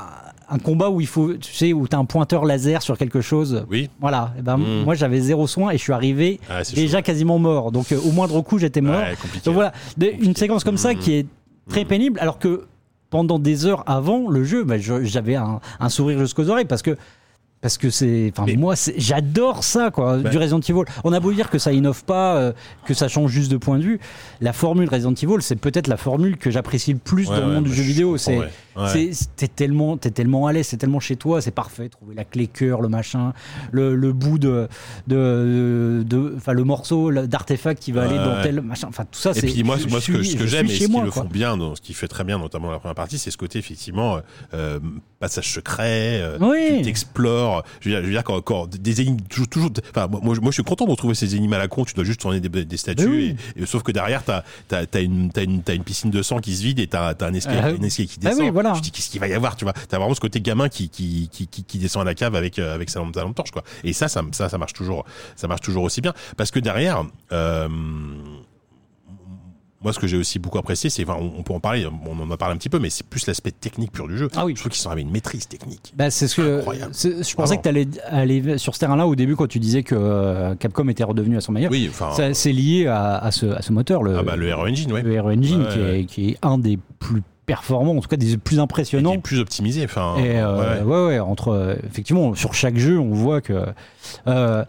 un 0.50 0.58
combat 0.58 0.88
où 0.88 1.00
il 1.00 1.06
faut, 1.06 1.34
tu 1.34 1.52
sais, 1.52 1.72
où 1.74 1.86
t'as 1.86 1.98
un 1.98 2.06
pointeur 2.06 2.46
laser 2.46 2.80
sur 2.80 2.96
quelque 2.96 3.20
chose. 3.20 3.66
Oui. 3.70 3.90
Voilà. 4.00 4.32
Et 4.38 4.42
ben, 4.42 4.56
Mm. 4.56 4.84
moi, 4.84 4.94
j'avais 4.94 5.20
zéro 5.20 5.46
soin 5.46 5.70
et 5.72 5.76
je 5.76 5.82
suis 5.82 5.92
arrivé 5.92 6.40
Ah, 6.48 6.62
déjà 6.74 7.02
quasiment 7.02 7.38
mort. 7.38 7.70
Donc, 7.70 7.92
euh, 7.92 7.98
au 8.06 8.12
moindre 8.12 8.40
coup, 8.40 8.58
j'étais 8.58 8.80
mort. 8.80 8.98
Ouais, 8.98 9.14
compliqué. 9.20 9.44
Donc 9.44 9.54
voilà, 9.54 9.72
une 10.00 10.34
séquence 10.34 10.64
comme 10.64 10.78
ça 10.78 10.94
Mm. 10.94 10.98
qui 10.98 11.12
est 11.14 11.26
très 11.68 11.84
pénible, 11.84 12.18
alors 12.20 12.38
que 12.38 12.64
pendant 13.10 13.38
des 13.38 13.66
heures 13.66 13.84
avant 13.86 14.28
le 14.30 14.42
jeu, 14.44 14.64
bah, 14.64 14.78
je- 14.78 15.04
j'avais 15.04 15.34
un, 15.36 15.60
un 15.80 15.88
sourire 15.90 16.18
jusqu'aux 16.18 16.48
oreilles 16.48 16.64
parce 16.66 16.82
que. 16.82 16.96
Parce 17.60 17.76
que 17.76 17.90
c'est, 17.90 18.32
enfin 18.36 18.46
moi 18.56 18.76
c'est- 18.76 18.94
j'adore 18.98 19.64
ça 19.64 19.90
quoi, 19.90 20.18
Bah- 20.18 20.30
du 20.30 20.38
Resident 20.38 20.60
Evil. 20.60 20.82
On 21.02 21.12
a 21.12 21.18
beau 21.18 21.32
dire 21.32 21.50
que 21.50 21.58
ça 21.58 21.72
innove 21.72 22.04
pas, 22.04 22.36
euh, 22.36 22.52
que 22.86 22.94
ça 22.94 23.08
change 23.08 23.32
juste 23.32 23.50
de 23.50 23.56
point 23.56 23.78
de 23.78 23.82
vue. 23.82 23.98
La 24.40 24.52
formule 24.52 24.88
Resident 24.88 25.12
Evil, 25.14 25.40
c'est 25.42 25.56
peut-être 25.56 25.88
la 25.88 25.96
formule 25.96 26.36
que 26.36 26.52
j'apprécie 26.52 26.92
le 26.92 27.00
plus 27.00 27.28
Ouais, 27.28 27.34
dans 27.34 27.42
le 27.42 27.48
ouais, 27.48 27.54
monde 27.56 27.64
bah, 27.64 27.70
du 27.70 27.74
jeu 27.76 27.82
je 27.82 27.88
vidéo. 27.88 28.16
C'est, 28.16 28.38
ouais. 28.38 28.48
Ouais. 28.78 29.10
t'es 29.36 29.48
tellement, 29.48 29.96
t'es 29.96 30.10
tellement 30.10 30.46
à 30.46 30.52
l'aise, 30.52 30.66
c'est 30.68 30.76
tellement 30.76 31.00
chez 31.00 31.16
toi, 31.16 31.40
c'est 31.40 31.50
parfait. 31.50 31.88
Trouver 31.88 32.14
la 32.14 32.24
clé 32.24 32.46
cœur, 32.46 32.80
le 32.80 32.88
machin, 32.88 33.32
le, 33.72 33.94
le 33.96 34.12
bout 34.12 34.38
de, 34.38 34.68
de, 35.06 36.02
de- 36.06 36.34
enfin 36.36 36.52
le 36.52 36.64
morceau 36.64 37.10
d'artefact 37.26 37.82
qui 37.82 37.92
va 37.92 38.02
aller 38.04 38.16
dans 38.16 38.42
tel 38.42 38.60
machin. 38.60 38.86
Enfin 38.88 39.04
tout 39.10 39.18
ça, 39.18 39.30
Et 39.30 39.34
c'est. 39.34 39.46
puis 39.46 39.62
moi, 39.64 39.76
moi 39.88 40.00
ce 40.00 40.12
que, 40.12 40.22
ce 40.22 40.46
j'aime 40.46 40.66
et 40.66 40.70
ce 40.70 40.86
qu'ils 40.86 41.02
le 41.02 41.10
font 41.10 41.24
bien, 41.24 41.56
dans- 41.56 41.74
ce 41.74 41.80
qui 41.80 41.94
fait 41.94 42.08
très 42.08 42.24
bien, 42.24 42.38
notamment 42.38 42.66
dans 42.66 42.72
la 42.72 42.78
première 42.78 42.94
partie, 42.94 43.18
c'est 43.18 43.30
ce 43.30 43.36
côté 43.36 43.58
effectivement 43.58 44.18
euh, 44.54 44.78
passage 45.20 45.52
secret. 45.52 46.20
euh, 46.22 46.38
Oui. 46.40 46.78
Tu 46.78 46.82
t'explores. 46.84 47.64
Je 47.80 47.88
veux 47.88 47.94
dire, 47.94 48.00
je 48.02 48.06
veux 48.06 48.12
dire 48.12 48.24
quand, 48.24 48.40
quand 48.42 48.68
des 48.68 49.00
énigmes 49.00 49.20
toujours, 49.28 49.48
toujours. 49.48 49.70
Enfin, 49.90 50.06
moi, 50.08 50.20
moi, 50.22 50.34
je- 50.50 50.50
suis 50.58 50.64
content 50.64 50.86
de 50.86 50.90
retrouver 50.90 51.14
ces 51.14 51.36
énigmes 51.36 51.52
à 51.52 51.58
la 51.58 51.68
con. 51.68 51.84
Tu 51.84 51.94
dois 51.94 52.04
juste 52.04 52.20
tourner 52.20 52.40
des, 52.40 52.64
des 52.64 52.76
statues. 52.76 53.06
Oui. 53.08 53.36
et, 53.56 53.62
et 53.62 53.66
sauf 53.66 53.82
que 53.82 53.92
derrière, 53.92 54.22
t'as 54.24 54.42
as, 54.72 54.86
t'as 54.86 55.00
une, 55.02 55.30
une, 55.36 55.62
une 55.68 55.82
piscine 55.84 56.10
de 56.10 56.20
sang 56.22 56.38
qui 56.38 56.54
se 56.56 56.62
vide 56.62 56.78
et 56.80 56.86
t'as 56.86 57.10
as 57.18 57.24
un 57.24 57.34
escalier, 57.34 57.60
Ah, 57.62 57.66
un 57.68 57.82
escalier 57.82 58.08
qui 58.08 58.18
ah 58.24 58.28
descend. 58.30 58.42
oui, 58.44 58.50
voilà. 58.50 58.67
Tu 58.74 58.80
te 58.80 58.84
dis 58.84 58.90
qu'est-ce 58.92 59.10
qu'il 59.10 59.20
va 59.20 59.28
y 59.28 59.34
avoir, 59.34 59.56
tu 59.56 59.64
vois? 59.64 59.72
T'as 59.88 59.98
vraiment 59.98 60.14
ce 60.14 60.20
côté 60.20 60.40
gamin 60.40 60.68
qui, 60.68 60.88
qui, 60.88 61.28
qui, 61.32 61.46
qui, 61.46 61.64
qui 61.64 61.78
descend 61.78 62.02
à 62.02 62.04
la 62.04 62.14
cave 62.14 62.34
avec, 62.34 62.58
euh, 62.58 62.74
avec 62.74 62.90
sa 62.90 63.00
lampe, 63.00 63.14
sa 63.14 63.22
lampe 63.22 63.34
torche, 63.34 63.50
quoi. 63.50 63.62
Et 63.84 63.92
ça, 63.92 64.08
ça, 64.08 64.22
ça, 64.32 64.48
ça 64.48 64.58
marche 64.58 64.72
toujours, 64.72 65.04
ça 65.36 65.48
marche 65.48 65.60
toujours 65.62 65.82
aussi 65.84 66.00
bien. 66.00 66.12
Parce 66.36 66.50
que 66.50 66.58
derrière, 66.60 67.04
euh, 67.32 67.68
moi, 69.80 69.92
ce 69.92 70.00
que 70.00 70.08
j'ai 70.08 70.16
aussi 70.16 70.40
beaucoup 70.40 70.58
apprécié, 70.58 70.90
c'est, 70.90 71.04
enfin, 71.08 71.16
on, 71.20 71.38
on 71.38 71.42
peut 71.44 71.52
en 71.54 71.60
parler, 71.60 71.86
on 71.86 72.20
en 72.20 72.28
a 72.32 72.36
parlé 72.36 72.52
un 72.56 72.58
petit 72.58 72.68
peu, 72.68 72.80
mais 72.80 72.90
c'est 72.90 73.06
plus 73.06 73.28
l'aspect 73.28 73.52
technique 73.52 73.92
pur 73.92 74.08
du 74.08 74.18
jeu. 74.18 74.28
Ah 74.34 74.44
oui. 74.44 74.54
Je 74.56 74.60
trouve 74.60 74.72
qu'ils 74.72 74.80
sont 74.80 74.90
avec 74.90 75.04
une 75.04 75.12
maîtrise 75.12 75.46
technique. 75.46 75.92
Bah, 75.96 76.10
c'est 76.10 76.26
ce 76.26 76.34
que 76.34 76.58
Incroyable. 76.58 76.92
je 76.92 77.08
pensais 77.12 77.34
Vraiment. 77.36 77.56
que 77.58 77.62
tu 77.62 77.68
allais 77.68 77.88
aller 78.08 78.58
sur 78.58 78.74
ce 78.74 78.80
terrain-là 78.80 79.06
au 79.06 79.14
début 79.14 79.36
quand 79.36 79.46
tu 79.46 79.60
disais 79.60 79.84
que 79.84 79.94
euh, 79.94 80.56
Capcom 80.56 80.88
était 80.88 81.04
redevenu 81.04 81.36
à 81.36 81.40
son 81.40 81.52
meilleur. 81.52 81.70
Oui, 81.70 81.86
enfin, 81.88 82.10
C'est 82.34 82.50
lié 82.52 82.88
à, 82.88 83.18
à 83.18 83.30
ce, 83.30 83.46
à 83.46 83.62
ce 83.62 83.72
moteur, 83.72 84.02
le, 84.02 84.18
ah 84.18 84.22
bah, 84.24 84.34
le 84.34 84.48
Hero 84.48 84.66
Engine, 84.66 84.90
ouais. 84.92 85.02
le 85.02 85.12
Hero 85.12 85.30
Engine, 85.30 85.62
Ouais, 85.62 85.68
qui, 85.72 85.78
ouais. 85.78 86.00
Est, 86.00 86.04
qui 86.06 86.28
est 86.30 86.38
un 86.42 86.58
des 86.58 86.76
plus 86.98 87.22
performants, 87.48 87.96
en 87.96 88.00
tout 88.00 88.08
cas 88.08 88.16
des 88.16 88.36
plus 88.36 88.56
Et 88.56 88.60
impressionnants. 88.60 89.12
est 89.14 89.18
plus 89.18 89.40
optimisé, 89.40 89.82
enfin. 89.84 90.14
Et 90.18 90.38
euh, 90.38 90.82
ouais. 90.82 90.82
ouais, 90.84 91.06
ouais, 91.06 91.18
entre 91.18 91.48
euh, 91.48 91.74
effectivement 91.90 92.34
sur 92.34 92.52
chaque 92.54 92.76
jeu, 92.76 92.98
on 93.00 93.12
voit 93.14 93.40
que 93.40 93.64
euh, 94.28 94.64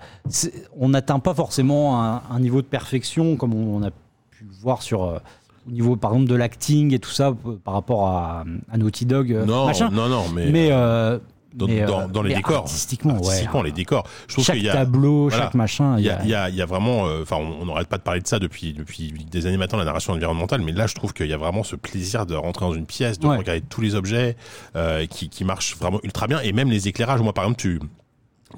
on 0.79 0.89
n'atteint 0.89 1.19
pas 1.19 1.33
forcément 1.33 2.01
un, 2.03 2.21
un 2.31 2.39
niveau 2.39 2.61
de 2.61 2.67
perfection 2.67 3.35
comme 3.35 3.53
on, 3.53 3.77
on 3.77 3.83
a 3.83 3.91
pu 4.31 4.45
voir 4.61 4.81
sur 4.81 5.03
euh, 5.03 5.19
au 5.67 5.71
niveau 5.71 5.95
par 5.97 6.13
exemple 6.13 6.29
de 6.29 6.35
l'acting 6.35 6.93
et 6.93 6.99
tout 6.99 7.11
ça 7.11 7.31
p- 7.33 7.37
par 7.63 7.73
rapport 7.73 8.07
à, 8.07 8.45
à 8.71 8.77
Naughty 8.77 9.05
Dog, 9.05 9.31
euh, 9.33 9.45
Non, 9.45 9.65
machin. 9.65 9.89
non, 9.91 10.07
non, 10.07 10.23
mais, 10.33 10.49
Mais, 10.49 10.69
euh, 10.71 11.19
dans, 11.53 11.67
mais, 11.67 11.85
dans, 11.85 12.01
euh, 12.01 12.07
dans 12.07 12.21
les 12.21 12.35
décors. 12.35 12.57
artistiquement, 12.57 13.13
ouais. 13.13 13.25
Artistiquement, 13.27 13.61
les 13.63 13.71
décors. 13.71 14.05
Je 14.27 14.33
trouve 14.33 14.45
chaque 14.45 14.55
qu'il 14.57 14.65
y 14.65 14.69
a. 14.69 14.73
tableau, 14.73 15.29
voilà. 15.29 15.45
chaque 15.45 15.53
machin, 15.55 15.97
Il 15.97 16.05
y 16.05 16.09
a, 16.09 16.23
y 16.25 16.33
a- 16.33 16.49
y 16.49 16.61
a 16.61 16.65
vraiment, 16.65 17.07
euh, 17.07 17.23
enfin, 17.23 17.37
on 17.37 17.61
on 17.61 17.65
n'arrête 17.65 17.87
pas 17.87 17.97
de 17.97 18.03
parler 18.03 18.21
de 18.21 18.27
ça 18.27 18.39
depuis, 18.39 18.73
depuis 18.73 19.11
des 19.11 19.45
années 19.47 19.57
maintenant, 19.57 19.79
la 19.79 19.85
narration 19.85 20.13
environnementale, 20.13 20.61
mais 20.61 20.71
là, 20.71 20.87
je 20.87 20.95
trouve 20.95 21.13
qu'il 21.13 21.27
y 21.27 21.33
a 21.33 21.37
vraiment 21.37 21.63
ce 21.63 21.75
plaisir 21.75 22.25
de 22.25 22.35
rentrer 22.35 22.65
dans 22.65 22.73
une 22.73 22.85
pièce, 22.85 23.19
de 23.19 23.27
Ouais. 23.27 23.37
regarder 23.37 23.61
tous 23.61 23.81
les 23.81 23.95
objets 23.95 24.37
euh, 24.75 25.05
qui, 25.07 25.29
qui 25.29 25.43
marchent 25.43 25.75
vraiment 25.77 25.99
ultra 26.03 26.27
bien, 26.27 26.39
et 26.41 26.51
même 26.53 26.69
les 26.69 26.87
éclairages. 26.87 27.21
Moi, 27.21 27.33
par 27.33 27.45
exemple, 27.45 27.59
tu, 27.61 27.79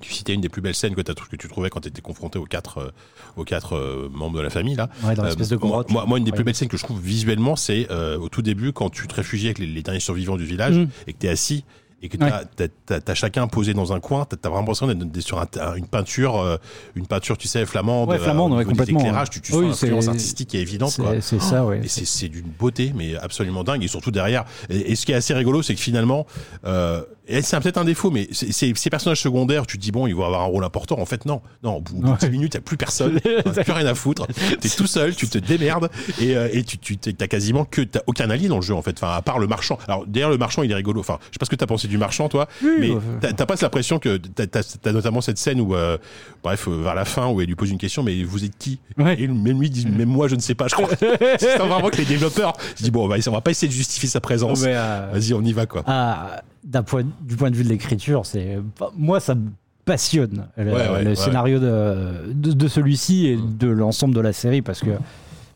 tu 0.01 0.13
citais 0.13 0.33
une 0.33 0.41
des 0.41 0.50
plus 0.50 0.62
belles 0.62 0.75
scènes 0.75 0.95
que, 0.95 1.01
t'as- 1.01 1.13
que 1.13 1.36
tu 1.36 1.48
trouvais 1.50 1.69
quand 1.69 1.81
tu 1.81 1.88
étais 1.89 2.01
confronté 2.01 2.39
aux 2.39 2.45
quatre, 2.45 2.93
aux 3.38 3.43
quatre 3.43 3.75
euh, 3.75 4.10
membres 4.13 4.38
de 4.38 4.41
la 4.41 4.50
famille, 4.50 4.75
là. 4.75 4.89
Ouais, 5.03 5.15
dans 5.15 5.24
Euh, 5.25 5.36
de 5.36 5.55
moi, 5.65 5.86
moi, 5.89 6.05
moi, 6.05 6.17
une 6.17 6.24
des 6.24 6.31
plus 6.31 6.39
Ouais. 6.39 6.43
belles 6.45 6.55
scènes 6.55 6.67
que 6.69 6.77
je 6.77 6.83
trouve 6.83 7.00
visuellement, 7.01 7.55
c'est 7.55 7.88
euh, 7.91 8.17
au 8.17 8.29
tout 8.29 8.41
début, 8.41 8.71
quand 8.74 8.89
tu 8.89 9.07
te 9.07 9.15
réfugies 9.15 9.48
avec 9.48 9.60
les, 9.60 9.67
les 9.67 9.81
derniers 9.81 10.00
survivants 10.00 10.38
du 10.38 10.45
village 10.45 10.75
Mhm. 10.77 10.89
et 11.07 11.13
que 11.13 11.19
tu 11.19 11.27
es 11.27 11.30
assis 11.30 11.65
et 12.02 12.10
que 12.10 12.18
t'as 12.18 13.02
as, 13.08 13.14
chacun 13.16 13.48
posé 13.48 13.74
dans 13.74 13.94
un 13.94 14.00
coin, 14.00 14.26
t'as 14.26 14.36
as 14.36 14.50
vraiment 14.50 14.62
l'impression 14.62 14.88
d'être 14.88 15.22
sur 15.22 15.40
un- 15.40 15.46
un- 15.60 15.76
une 15.76 15.86
peinture, 15.88 16.40
euh, 16.40 16.58
une 16.96 17.06
peinture, 17.06 17.38
tu 17.38 17.48
sais, 17.48 17.66
flamande, 17.66 18.10
Ouais, 18.10 18.18
flamande, 18.18 18.54
au 18.54 18.56
ouais, 18.58 18.66
complètement, 18.66 19.00
éclairages, 19.00 19.30
tu, 19.30 19.40
tu 19.42 19.52
sens 19.52 19.62
l'influence 19.62 20.06
c'est- 20.06 20.10
artistique 20.10 20.50
qui 20.50 20.58
est 20.58 20.62
évidente, 20.62 20.96
quoi. 20.98 21.22
C'est 21.22 21.40
ça, 21.42 21.66
ouais. 21.66 21.82
Et 21.84 21.88
c'est 21.88 22.06
c'est 22.06 22.28
d'une 22.30 22.48
beauté, 22.50 22.92
mais 22.96 23.16
absolument 23.18 23.64
dingue. 23.64 23.84
Et 23.84 23.88
surtout 23.88 24.12
derrière. 24.12 24.46
Et, 24.70 24.96
ce 24.96 25.06
qui 25.06 25.12
est 25.12 25.16
assez 25.16 25.34
rigolo, 25.34 25.62
c'est 25.62 25.76
que 25.76 25.82
finalement, 25.82 26.26
euh, 26.66 27.04
c'est 27.41 27.60
peut-être 27.60 27.78
un 27.78 27.86
défaut, 27.86 28.12
mais 28.12 28.28
ces 28.32 28.74
personnages 28.89 29.22
secondaires, 29.22 29.65
tu 29.65 29.78
te 29.78 29.82
dis 29.82 29.91
bon, 29.91 30.08
ils 30.08 30.15
vont 30.15 30.26
avoir 30.26 30.41
un 30.41 30.46
rôle 30.46 30.63
important. 30.63 31.00
En 31.00 31.06
fait, 31.06 31.26
non, 31.26 31.41
non. 31.63 31.78
Au 31.78 31.82
bout 31.82 32.02
de 32.02 32.08
Ouais. 32.12 32.17
10 32.20 32.30
minutes, 32.30 32.54
il 32.54 32.58
n'y 32.58 32.62
a 32.62 32.65
plus 32.65 32.78
personne, 32.78 33.20
as 33.46 33.63
plus 33.63 33.72
rien 33.72 33.86
à 33.86 33.96
foutre. 33.96 34.28
T'es 34.60 34.70
tout 34.70 34.88
seul, 34.88 35.15
tu 35.15 35.28
te 35.28 35.38
démerdes 35.38 35.89
et, 36.20 36.36
euh, 36.36 36.50
et 36.52 36.63
tu, 36.63 36.78
tu 36.78 36.98
t'as 36.98 37.28
quasiment 37.28 37.63
que 37.65 37.82
t'as 37.82 38.02
aucun 38.08 38.30
allié 38.30 38.48
dans 38.48 38.58
le 38.58 38.62
jeu 38.62 38.74
en 38.76 38.82
fait. 38.82 38.98
Enfin, 38.98 39.13
à 39.13 39.22
part 39.22 39.39
le 39.39 39.48
marchand. 39.48 39.78
Alors 39.88 40.06
d'ailleurs, 40.06 40.30
le 40.30 40.38
marchand, 40.38 40.63
il 40.63 40.72
est 40.72 40.76
rigolo. 40.76 41.00
Enfin, 41.00 41.17
je 41.30 41.36
sais 41.36 41.39
pas 41.39 41.46
ce 41.46 41.50
que 41.52 41.56
t'as 41.56 41.67
pensé 41.67 41.88
du 41.88 41.98
marchand, 41.98 42.28
toi, 42.28 42.48
mais 42.62 42.89
ouais. 42.91 43.00
t'as 43.22 43.46
pas 43.46 43.56
l'impression 43.62 44.00
que 44.00 44.17
t'as 44.17 44.60
as, 44.60 44.91
notamment 44.91 45.22
cette 45.22 45.38
scène 45.38 45.62
où, 45.62 45.76
euh, 45.76 45.98
bref, 46.44 46.67
euh, 46.67 46.82
vers 46.84 46.96
la 46.96 47.06
fin, 47.06 47.28
où 47.28 47.39
elle 47.41 47.48
lui 47.48 47.56
pose 47.56 47.70
une 47.70 47.78
question, 47.78 48.04
mais 48.04 48.24
vous 48.24 48.44
êtes 48.44 48.58
qui? 48.58 48.80
Ouais. 48.98 49.20
Et 49.22 49.28
même 49.28 49.60
lui 49.60 49.70
dit, 49.70 49.86
même 49.88 50.10
moi, 50.10 50.28
je 50.28 50.36
ne 50.36 50.41
sais 50.41 50.56
pas. 50.56 50.67
Je 50.67 50.76
crois. 50.76 50.89
c'est 51.39 51.58
vraiment 51.58 51.89
que 51.89 51.98
les 51.98 52.06
développeurs 52.06 52.54
se 52.76 52.84
disent 52.84 52.91
bon, 52.91 53.06
on 53.06 53.08
va, 53.08 53.15
on 53.28 53.32
va 53.32 53.41
pas 53.41 53.52
essayer 53.52 53.67
de 53.67 53.74
justifier 53.74 54.10
sa 54.10 54.20
présence. 54.22 54.62
Mais, 54.63 54.74
euh, 54.76 55.10
Vas-y, 55.13 55.34
on 55.34 55.41
y 55.44 55.54
va 55.54 55.65
quoi. 55.65 55.84
Ah, 55.88 56.41
point, 56.86 57.04
du 57.21 57.36
point 57.36 57.52
de 57.52 57.56
vue 57.56 57.63
de 57.63 57.69
l'écriture, 57.69 58.26
c'est 58.26 58.58
moi 58.97 59.19
ça 59.19 59.36
me 59.36 59.50
passionne 59.86 60.47
le, 60.58 60.65
Ouais, 60.71 60.71
ouais, 60.89 61.04
le 61.04 61.10
ouais. 61.10 61.15
scénario 61.15 61.60
de, 61.60 62.32
de, 62.34 62.52
de 62.54 62.67
celui-ci 62.67 63.28
et 63.28 63.38
de 63.38 63.67
l'ensemble 63.67 64.13
de 64.13 64.21
la 64.21 64.32
série 64.34 64.62
parce 64.62 64.82
que 64.82 64.91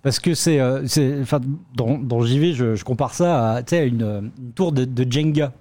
parce 0.01 0.19
que 0.19 0.33
c'est 0.33 0.59
euh, 0.59 0.81
c'est 0.87 1.19
enfin 1.21 1.39
dans, 1.75 1.97
dans 1.99 2.21
JV 2.21 2.53
je, 2.53 2.75
je 2.75 2.83
compare 2.83 3.13
ça 3.13 3.57
à, 3.57 3.75
une, 3.83 4.31
une 4.37 4.51
tour 4.55 4.71
de, 4.71 4.83
de 4.85 5.11
Jenga 5.11 5.51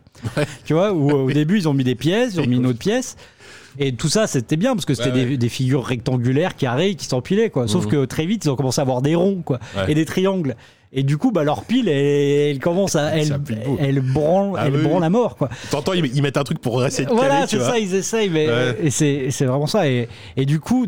tu 0.64 0.72
vois 0.72 0.92
où 0.92 1.10
au 1.10 1.30
début 1.40 1.58
ils 1.58 1.68
ont 1.68 1.74
mis 1.74 1.84
des 1.84 1.94
pièces 1.94 2.34
ils 2.34 2.40
ont 2.40 2.46
mis 2.46 2.56
une 2.56 2.66
autre 2.66 2.78
pièce 2.78 3.16
et 3.78 3.92
tout 3.94 4.08
ça 4.08 4.26
c'était 4.26 4.56
bien 4.56 4.74
parce 4.74 4.86
que 4.86 4.94
c'était 4.94 5.10
Ouais, 5.12 5.24
ouais. 5.26 5.36
des, 5.36 5.48
figures 5.48 5.84
rectangulaires 5.84 6.56
carrées 6.56 6.94
qui 6.94 7.04
s'empilaient 7.06 7.50
quoi 7.50 7.68
sauf 7.68 7.84
Mhm. 7.84 7.90
que 7.90 8.04
très 8.06 8.24
vite 8.24 8.44
ils 8.46 8.50
ont 8.50 8.56
commencé 8.56 8.80
à 8.80 8.82
avoir 8.82 9.02
des 9.02 9.14
ronds 9.14 9.42
quoi 9.44 9.58
Ouais. 9.76 9.92
et 9.92 9.94
des 9.94 10.04
triangles 10.06 10.56
et 10.94 11.02
du 11.02 11.18
coup 11.18 11.32
bah 11.32 11.44
leur 11.44 11.64
pile 11.64 11.88
elle, 11.88 12.50
elle 12.52 12.58
commence 12.60 12.96
à 12.96 13.16
elle, 13.16 13.28
branle 14.00 14.54
Ah 14.56 14.66
elle 14.66 14.76
oui, 14.76 14.82
branle 14.82 15.00
oui. 15.00 15.06
à 15.06 15.10
mort 15.10 15.36
quoi 15.36 15.50
T'entends, 15.70 15.92
ils, 15.92 16.22
mettent 16.22 16.36
un 16.36 16.44
truc 16.44 16.60
pour 16.60 16.84
essayer 16.84 17.06
de 17.06 17.12
voilà, 17.12 17.46
c'est 17.46 17.58
ça, 17.58 17.78
ils 17.78 17.94
essayent, 17.94 18.30
mais 18.30 18.48
Ouais. 18.48 18.76
et 18.82 18.90
c'est 18.90 19.30
c'est 19.30 19.44
vraiment 19.44 19.66
ça. 19.66 19.88
Et, 19.88 20.08
et 20.36 20.46
du 20.46 20.60
coup, 20.60 20.86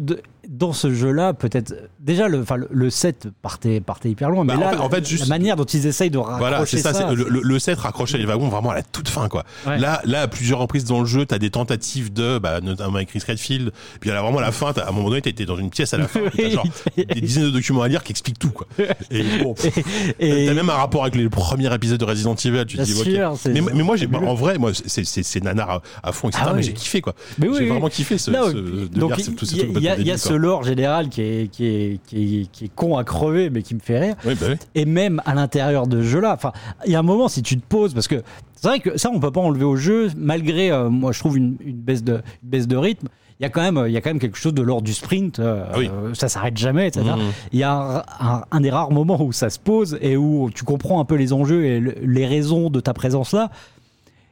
dans 0.48 0.72
ce 0.72 0.92
jeu-là, 0.92 1.32
peut-être 1.34 1.74
déjà 2.06 2.28
le, 2.28 2.44
le, 2.56 2.68
le 2.70 2.90
set 2.90 3.28
partait, 3.42 3.80
partait 3.80 4.08
hyper 4.08 4.30
loin, 4.30 4.44
Bah, 4.44 4.54
mais 4.56 4.62
en 4.64 4.70
là, 4.70 4.76
fait- 4.76 4.82
en 4.82 4.88
fait, 4.88 5.00
la- 5.00 5.04
juste- 5.06 5.24
la 5.24 5.28
manière 5.28 5.56
dont 5.56 5.64
ils 5.64 5.86
essayent 5.86 6.08
de 6.10 6.18
raccrocher 6.18 6.38
Voilà, 6.38 6.64
c'est 6.66 6.78
ça, 6.78 7.12
le, 7.12 7.26
le, 7.42 7.58
set 7.58 7.78
raccrochait 7.78 8.16
les 8.18 8.24
wagons 8.24 8.48
vraiment 8.48 8.70
à 8.70 8.74
la 8.76 8.82
toute 8.82 9.08
fin, 9.08 9.28
quoi. 9.28 9.44
Ouais. 9.66 9.78
Là, 9.78 10.00
là, 10.04 10.22
à 10.22 10.28
plusieurs 10.28 10.58
reprises 10.60 10.84
dans 10.84 11.00
le 11.00 11.06
jeu, 11.06 11.26
t'as 11.26 11.38
des 11.38 11.50
tentatives 11.50 12.12
de, 12.12 12.38
bah, 12.38 12.60
notamment 12.62 12.96
avec 12.96 13.08
Chris 13.08 13.22
Redfield. 13.26 13.72
Puis 14.00 14.10
là, 14.10 14.22
vraiment, 14.22 14.38
à 14.38 14.42
la 14.42 14.52
fin, 14.52 14.72
à 14.72 14.88
un 14.88 14.92
moment 14.92 15.08
donné, 15.08 15.20
t'étais 15.22 15.44
dans 15.44 15.56
une 15.56 15.70
pièce 15.70 15.92
à 15.94 15.98
la 15.98 16.08
fin, 16.08 16.20
t'as 16.34 16.48
genre 16.50 16.66
des 16.96 17.04
dizaines 17.20 17.44
de 17.44 17.50
documents 17.50 17.82
à 17.82 17.88
lire 17.88 18.02
qui 18.04 18.12
expliquent 18.12 18.38
tout, 18.38 18.50
quoi. 18.50 18.66
Et 19.10 19.22
bon, 19.42 19.54
t'as 20.18 20.54
même 20.54 20.70
un 20.70 20.74
rapport 20.74 21.02
avec 21.02 21.16
les 21.16 21.28
premiers 21.28 21.72
épisodes 21.74 21.98
de 22.00 22.04
Resident 22.04 22.34
Evil, 22.36 22.64
tu 22.66 22.76
te 22.76 22.82
dis, 22.82 22.92
sûr, 22.94 23.34
Mais, 23.46 23.60
mais 23.60 23.82
moi, 23.82 23.96
j'ai, 23.96 24.08
en 24.14 24.34
vrai, 24.34 24.58
moi, 24.58 24.70
c'est, 24.74 25.42
nanar 25.44 25.70
à, 25.70 25.82
à 26.02 26.12
fond, 26.12 26.28
etc. 26.28 26.44
Ah 26.46 26.52
mais 26.52 26.58
oui. 26.60 26.64
j'ai 26.66 26.72
kiffé, 26.72 27.00
quoi. 27.00 27.14
Mais 27.38 27.48
oui, 27.48 27.54
j'ai 27.58 27.64
oui. 27.64 27.68
vraiment 27.70 27.88
kiffé 27.88 28.18
ce, 28.18 28.30
donc, 28.30 29.12
il 29.18 29.82
y, 29.82 30.10
a- 30.10 30.18
ce 30.18 30.32
lore 30.32 30.64
général 30.64 31.08
qui 31.08 31.20
est, 31.20 31.50
qui, 31.50 31.66
est, 31.66 31.95
qui, 32.04 32.42
est, 32.42 32.46
qui 32.50 32.64
est 32.66 32.74
con 32.74 32.96
à 32.96 33.04
crever, 33.04 33.50
mais 33.50 33.62
qui 33.62 33.74
me 33.74 33.80
fait 33.80 33.98
rire. 33.98 34.16
Oui, 34.24 34.34
bah 34.40 34.46
oui. 34.50 34.56
Et 34.74 34.84
même 34.84 35.20
à 35.24 35.34
l'intérieur 35.34 35.86
de 35.86 35.98
ce 36.02 36.06
jeu-là, 36.06 36.32
enfin, 36.34 36.52
il 36.86 36.92
y 36.92 36.96
a 36.96 36.98
un 36.98 37.02
moment, 37.02 37.28
si 37.28 37.42
tu 37.42 37.56
te 37.58 37.66
poses, 37.66 37.94
parce 37.94 38.08
que 38.08 38.22
c'est 38.54 38.68
vrai 38.68 38.80
que 38.80 38.96
ça, 38.98 39.10
on 39.12 39.20
peut 39.20 39.30
pas 39.32 39.40
enlever 39.40 39.64
au 39.64 39.76
jeu, 39.76 40.08
malgré, 40.16 40.70
euh, 40.70 40.88
moi, 40.90 41.12
je 41.12 41.18
trouve 41.20 41.36
une, 41.36 41.56
une 41.64 41.76
baisse, 41.76 42.02
de, 42.04 42.22
une 42.42 42.48
baisse 42.50 42.66
de 42.68 42.76
rythme. 42.76 43.08
Il 43.38 43.42
y, 43.42 43.46
a 43.46 43.50
quand 43.50 43.60
même, 43.60 43.84
il 43.86 43.92
y 43.92 43.96
a 43.98 44.00
quand 44.00 44.08
même 44.08 44.18
quelque 44.18 44.38
chose 44.38 44.54
de 44.54 44.62
l'ordre 44.62 44.82
du 44.84 44.94
sprint, 44.94 45.40
euh, 45.40 45.66
Ah 45.70 45.74
oui. 45.78 45.90
euh, 45.92 46.14
ça 46.14 46.26
s'arrête 46.30 46.56
jamais, 46.56 46.88
etc. 46.88 47.04
Mhm. 47.04 47.22
Il 47.52 47.58
y 47.58 47.64
a 47.64 47.70
un, 47.70 47.96
un- 48.18 48.44
un 48.50 48.60
des 48.62 48.70
rares 48.70 48.90
moments 48.92 49.20
où 49.22 49.30
ça 49.30 49.50
se 49.50 49.58
pose 49.58 49.98
et 50.00 50.16
où 50.16 50.48
tu 50.54 50.64
comprends 50.64 51.00
un 51.00 51.04
peu 51.04 51.16
les 51.16 51.34
enjeux 51.34 51.66
et 51.66 51.78
le- 51.78 51.96
les 52.02 52.26
raisons 52.26 52.70
de 52.70 52.80
ta 52.80 52.94
présence 52.94 53.32
là. 53.32 53.50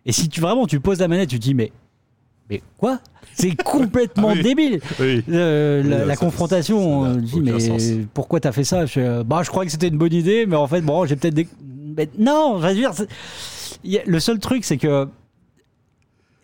Et 0.07 0.13
si 0.13 0.31
tu 0.31 0.41
vraiment 0.41 0.67
tu 0.67 0.81
poses 0.81 1.01
la 1.01 1.09
manette, 1.09 1.29
tu 1.29 1.39
te 1.39 1.43
dis 1.45 1.53
mais 1.53 1.71
mais 2.49 2.63
quoi? 2.79 2.99
C'est 3.37 3.61
complètement 3.63 4.29
Ah 4.31 4.35
oui. 4.37 4.43
débile. 4.43 4.81
Oui. 5.01 5.23
Euh, 5.31 5.83
Oui, 5.83 5.89
la, 5.91 5.99
ça- 6.01 6.05
la 6.07 6.15
ça- 6.15 6.21
confrontation, 6.25 7.01
on 7.01 7.17
dit 7.17 7.41
mais 7.41 7.59
sens. 7.61 7.83
pourquoi 8.15 8.41
t'as 8.41 8.53
fait 8.53 8.65
ça 8.65 8.87
je, 8.87 9.23
Bah 9.23 9.41
je 9.45 9.51
crois 9.51 9.65
que 9.65 9.71
c'était 9.71 9.89
une 9.89 9.99
bonne 9.99 10.13
idée, 10.13 10.47
mais 10.47 10.57
en 10.57 10.67
fait 10.67 10.81
bon 10.81 11.05
j'ai 11.07 11.17
peut-être 11.17 11.35
des. 11.35 11.49
Mais 11.97 12.09
non, 12.19 12.59
je 12.61 12.67
veux 12.69 12.75
dire, 12.75 12.93
le 14.07 14.21
seul 14.21 14.39
truc 14.39 14.65
c'est 14.65 14.79
que 14.79 15.07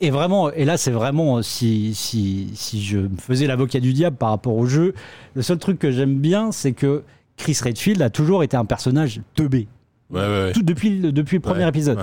et 0.03 0.11
vraiment, 0.11 0.51
et 0.53 0.65
là 0.65 0.77
c'est 0.79 0.91
vraiment 0.93 1.43
si, 1.43 1.95
si, 1.95 2.51
si 2.55 2.83
je 2.83 2.99
me 2.99 3.17
faisais 3.19 3.47
l'avocat 3.47 3.81
du 3.81 3.93
diable 3.93 4.17
par 4.17 4.31
rapport 4.31 4.57
au 4.57 4.67
jeu, 4.67 4.95
le 5.35 5.43
seul 5.43 5.59
truc 5.59 5.79
que 5.79 5.91
j'aime 5.91 6.15
bien 6.17 6.53
c'est 6.53 6.73
que 6.73 7.03
Chris 7.37 7.59
Redfield 7.63 8.01
a 8.03 8.09
toujours 8.11 8.43
été 8.43 8.57
un 8.57 8.65
personnage 8.65 9.21
teubé. 9.35 9.69
Ouais, 10.13 10.21
ouais. 10.21 10.53
Tout 10.53 10.63
depuis, 10.63 10.91
le- 10.99 11.13
depuis 11.13 11.37
le 11.37 11.41
premier 11.41 11.67
épisode. 11.69 11.99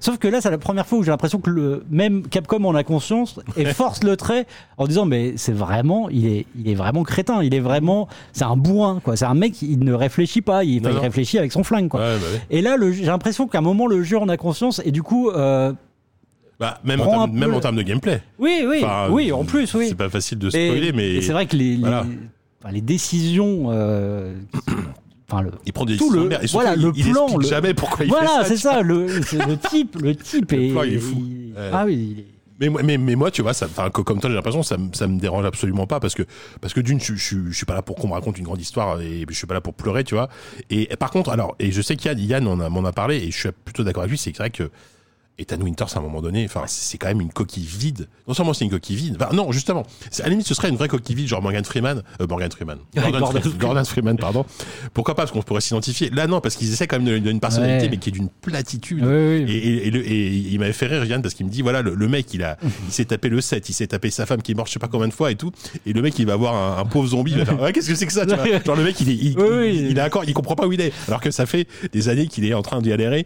Sauf 0.00 0.18
que 0.18 0.26
là, 0.28 0.40
c'est 0.40 0.50
la 0.50 0.58
première 0.58 0.86
fois 0.86 0.98
où 0.98 1.02
j'ai 1.04 1.10
l'impression 1.12 1.38
que 1.38 1.48
le, 1.50 1.84
même 1.90 2.26
Capcom 2.26 2.64
en 2.64 2.74
a 2.74 2.82
conscience 2.82 3.38
et 3.56 3.64
force 3.72 4.02
le 4.02 4.16
trait 4.16 4.46
en 4.78 4.86
disant 4.88 5.04
mais 5.06 5.34
c'est 5.36 5.52
vraiment, 5.52 6.08
il 6.10 6.26
est, 6.26 6.46
il 6.58 6.68
est 6.68 6.74
vraiment 6.74 7.04
crétin, 7.04 7.42
il 7.42 7.54
est 7.54 7.60
vraiment, 7.60 8.08
c'est 8.32 8.44
un 8.44 8.56
bourrin 8.56 9.00
quoi. 9.04 9.16
C'est 9.16 9.26
un 9.26 9.34
mec, 9.34 9.62
il 9.62 9.78
ne 9.78 9.92
réfléchit 9.92 10.42
pas, 10.42 10.64
il, 10.64 10.82
Non, 10.82 10.90
il 10.90 10.96
non. 10.96 11.00
réfléchit 11.02 11.38
avec 11.38 11.52
son 11.52 11.62
flingue 11.62 11.88
quoi. 11.88 12.00
Bah. 12.00 12.26
Et 12.50 12.62
là, 12.62 12.76
j'ai 12.92 13.04
l'impression 13.04 13.46
qu'à 13.46 13.58
un 13.58 13.62
moment 13.62 13.86
le 13.86 14.02
jeu 14.02 14.18
en 14.18 14.28
a 14.28 14.36
conscience 14.36 14.82
et 14.84 14.90
du 14.90 15.02
coup, 15.04 15.30
euh, 15.30 15.72
Bah, 16.58 16.78
même, 16.84 17.00
en 17.00 17.06
termes, 17.06 17.22
un 17.22 17.28
peu 17.28 17.38
même 17.38 17.50
le- 17.50 17.56
en 17.56 17.60
termes 17.60 17.76
de 17.76 17.82
gameplay. 17.82 18.22
oui, 18.40 18.64
oui, 18.68 18.80
Enfin, 18.82 19.06
oui, 19.10 19.30
en 19.32 19.44
plus, 19.44 19.72
oui. 19.74 19.86
C'est 19.88 19.94
pas 19.94 20.08
facile 20.08 20.38
de 20.38 20.50
spoiler, 20.50 20.92
mais 20.92 21.10
et 21.14 21.22
c'est 21.22 21.32
vrai 21.32 21.46
que 21.46 21.54
les, 21.56 21.74
les, 21.76 21.80
voilà. 21.80 22.04
enfin, 22.60 22.72
les 22.72 22.80
décisions, 22.80 23.66
euh, 23.70 24.34
enfin 25.32 25.42
le, 25.42 25.50
il 25.66 25.72
prend 25.72 25.84
des 25.84 25.96
tout 25.96 26.10
le-. 26.10 26.30
Et 26.32 26.46
voilà, 26.52 26.74
il, 26.74 26.82
le 26.82 26.92
il 26.94 27.10
plan, 27.10 27.24
explique 27.24 27.42
le- 27.42 27.48
jamais 27.48 27.74
pourquoi 27.74 28.04
il 28.04 28.08
voilà, 28.10 28.44
c'est 28.44 28.56
ça. 28.56 28.72
ça, 28.74 28.82
le, 28.82 29.06
le 29.06 29.56
type, 29.56 29.96
le 30.00 30.14
type 30.14 30.52
Le 30.52 30.62
est, 30.62 30.68
plan, 30.72 30.82
il 30.82 30.94
est 30.94 30.98
fou. 30.98 31.16
il- 31.26 31.52
Ouais. 31.56 31.70
ah 31.72 31.84
oui, 31.86 31.94
il 32.14 32.20
est- 32.20 32.26
Mais, 32.60 32.68
moi- 32.68 32.82
mais, 32.84 32.96
mais 32.98 33.14
moi, 33.16 33.30
tu 33.30 33.42
vois, 33.42 33.54
ça, 33.54 33.66
comme 33.92 34.20
toi, 34.20 34.30
j'ai 34.30 34.36
l'impression, 34.36 34.62
ça, 34.62 34.76
ça 34.92 35.06
me 35.08 35.18
dérange 35.18 35.44
absolument 35.44 35.86
pas 35.86 35.98
parce 36.00 36.14
que, 36.14 36.22
parce 36.60 36.72
que 36.74 36.80
d'une, 36.80 37.00
je, 37.00 37.14
je, 37.14 37.36
je 37.48 37.56
suis 37.56 37.66
pas 37.66 37.74
là 37.74 37.82
pour 37.82 37.96
qu'on 37.96 38.06
me 38.08 38.12
raconte 38.12 38.38
une 38.38 38.44
grande 38.44 38.60
histoire 38.60 39.00
et 39.00 39.26
je 39.28 39.34
suis 39.34 39.46
pas 39.48 39.54
là 39.54 39.60
pour 39.60 39.74
pleurer, 39.74 40.04
tu 40.04 40.14
vois. 40.14 40.28
Et, 40.70 40.92
et 40.92 40.96
par 40.96 41.10
contre, 41.10 41.30
alors, 41.30 41.56
et 41.58 41.72
je 41.72 41.82
sais 41.82 41.96
qu'Yann, 41.96 42.18
Yann 42.20 42.46
en 42.46 42.60
a- 42.60 42.68
m'en 42.68 42.84
a 42.84 42.92
parlé 42.92 43.16
et 43.16 43.30
je 43.30 43.36
suis 43.38 43.48
plutôt 43.64 43.82
d'accord 43.84 44.02
avec 44.04 44.10
lui, 44.12 44.18
c'est 44.18 44.36
vrai 44.36 44.50
que 44.50 44.70
Ethan 45.38 45.60
Winters, 45.60 45.96
à 45.96 45.98
un 45.98 46.02
moment 46.02 46.20
donné, 46.20 46.44
enfin, 46.44 46.64
c'est 46.66 46.98
quand 46.98 47.08
même 47.08 47.20
une 47.20 47.32
coquille 47.32 47.64
vide. 47.66 48.06
Non 48.28 48.34
seulement 48.34 48.52
c'est 48.52 48.64
une 48.64 48.70
coquille 48.70 48.96
vide, 48.96 49.16
enfin, 49.20 49.34
non, 49.34 49.50
justement, 49.50 49.82
à 50.20 50.22
la 50.24 50.28
limite, 50.28 50.46
ce 50.46 50.54
serait 50.54 50.68
une 50.68 50.76
vraie 50.76 50.88
coquille 50.88 51.16
vide, 51.16 51.26
genre 51.26 51.40
Morgan 51.42 51.64
Freeman, 51.64 52.02
euh, 52.20 52.26
Morgan 52.26 52.50
Freeman, 52.52 52.78
Gordon, 52.94 53.18
Gordon 53.18 53.40
Freeman, 53.40 53.58
Gordon 53.58 53.84
Freeman, 53.84 54.16
pardon. 54.18 54.44
Pourquoi 54.94 55.14
pas, 55.14 55.22
parce 55.22 55.32
qu'on 55.32 55.42
pourrait 55.42 55.62
s'identifier. 55.62 56.10
Là, 56.10 56.26
non, 56.26 56.40
parce 56.40 56.56
qu'ils 56.56 56.70
essaient 56.72 56.86
quand 56.86 56.96
même 56.98 57.06
de 57.06 57.12
lui 57.12 57.20
donner 57.20 57.32
une 57.32 57.40
personnalité, 57.40 57.84
Ouais. 57.84 57.90
mais 57.90 57.96
qui 57.96 58.10
est 58.10 58.12
d'une 58.12 58.28
platitude. 58.28 59.02
Oui, 59.02 59.08
oui. 59.44 59.52
Et, 59.52 59.56
et- 59.56 59.86
et 59.86 59.90
le- 59.90 60.06
et 60.06 60.28
il 60.36 60.58
m'avait 60.60 60.72
fait 60.74 60.86
rire, 60.86 61.04
Yann, 61.04 61.22
parce 61.22 61.34
qu'il 61.34 61.46
me 61.46 61.50
dit 61.50 61.62
voilà, 61.62 61.82
le, 61.82 61.94
le 61.94 62.08
mec, 62.08 62.32
il 62.34 62.42
a, 62.44 62.58
il 62.86 62.92
s'est 62.92 63.06
tapé 63.06 63.28
le 63.30 63.40
7, 63.40 63.68
il 63.68 63.72
s'est 63.72 63.86
tapé 63.86 64.10
sa 64.10 64.26
femme 64.26 64.42
qui 64.42 64.52
est 64.52 64.54
morte, 64.54 64.68
je 64.68 64.74
sais 64.74 64.78
pas 64.78 64.88
combien 64.88 65.08
de 65.08 65.14
fois 65.14 65.30
et 65.32 65.36
tout. 65.36 65.50
Et 65.86 65.92
le 65.94 66.02
mec, 66.02 66.18
il 66.18 66.26
va 66.26 66.36
voir 66.36 66.54
un, 66.54 66.80
un 66.82 66.84
pauvre 66.84 67.08
zombie, 67.08 67.32
il 67.32 67.38
va 67.38 67.46
faire 67.46 67.56
qu'est-ce 67.72 67.88
que 67.88 67.94
c'est 67.94 68.06
que 68.06 68.12
ça, 68.12 68.26
tu 68.26 68.34
vois? 68.34 68.44
Genre, 68.64 68.76
le 68.76 68.84
mec, 68.84 69.00
il 69.00 69.08
est, 69.08 69.14
il, 69.14 69.36
il- 69.38 69.90
il 69.92 69.98
est 69.98 70.02
encore, 70.02 70.24
il 70.24 70.34
comprend 70.34 70.54
pas 70.56 70.66
où 70.66 70.72
il 70.72 70.80
est. 70.80 70.92
Alors 71.08 71.20
que 71.20 71.30
ça 71.30 71.46
fait 71.46 71.66
des 71.92 72.08
années 72.10 72.26
qu'il 72.28 72.44
est 72.44 72.54
en 72.54 72.62
train 72.62 72.80
d'y 72.82 72.92
adhérer. 72.92 73.24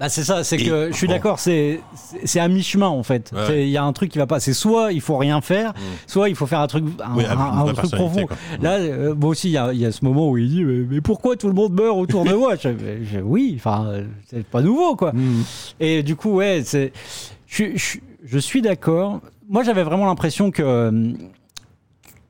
Bah 0.00 0.08
c'est 0.08 0.24
ça, 0.24 0.42
c'est 0.44 0.56
que 0.56 0.88
je 0.90 0.96
suis 0.96 1.06
bon. 1.06 1.12
d'accord, 1.12 1.38
c'est 1.38 1.80
à 2.36 2.48
mi-chemin 2.48 2.88
en 2.88 3.02
fait. 3.02 3.30
Ouais. 3.34 3.64
Il 3.64 3.68
y 3.70 3.76
a 3.76 3.84
un 3.84 3.92
truc 3.92 4.10
qui 4.10 4.16
va 4.16 4.26
pas. 4.26 4.40
C'est 4.40 4.54
soit 4.54 4.92
il 4.92 5.02
faut 5.02 5.18
rien 5.18 5.42
faire, 5.42 5.74
soit 6.06 6.30
il 6.30 6.34
faut 6.34 6.46
faire 6.46 6.60
un 6.60 6.66
truc, 6.66 6.84
un, 7.04 7.14
Oui, 7.16 7.74
truc 7.74 7.90
profond. 7.92 8.26
quoi. 8.26 8.36
Là, 8.62 8.78
euh, 8.78 9.14
moi 9.14 9.28
aussi, 9.28 9.48
il 9.48 9.52
y 9.52 9.58
a, 9.58 9.74
il 9.74 9.78
y 9.78 9.84
a 9.84 9.92
ce 9.92 10.02
moment 10.02 10.30
où 10.30 10.38
il 10.38 10.48
dit 10.48 10.64
mais, 10.64 10.86
mais 10.90 11.00
pourquoi 11.02 11.36
tout 11.36 11.48
le 11.48 11.52
monde 11.52 11.74
meurt 11.74 11.98
autour 11.98 12.24
de 12.24 12.32
moi? 12.32 12.54
Je, 12.56 12.70
je- 13.12 13.20
Oui, 13.20 13.52
enfin 13.56 13.86
euh, 13.88 14.06
c'est 14.30 14.42
pas 14.46 14.62
nouveau 14.62 14.96
quoi. 14.96 15.12
Et 15.80 16.02
du 16.02 16.16
coup 16.16 16.30
ouais, 16.36 16.62
c'est 16.64 16.92
je, 17.46 17.64
je, 17.76 17.98
je 18.24 18.38
suis 18.38 18.62
d'accord. 18.62 19.20
Moi 19.50 19.64
j'avais 19.64 19.82
vraiment 19.82 20.06
l'impression 20.06 20.50
que 20.50 20.62
euh, 20.62 21.12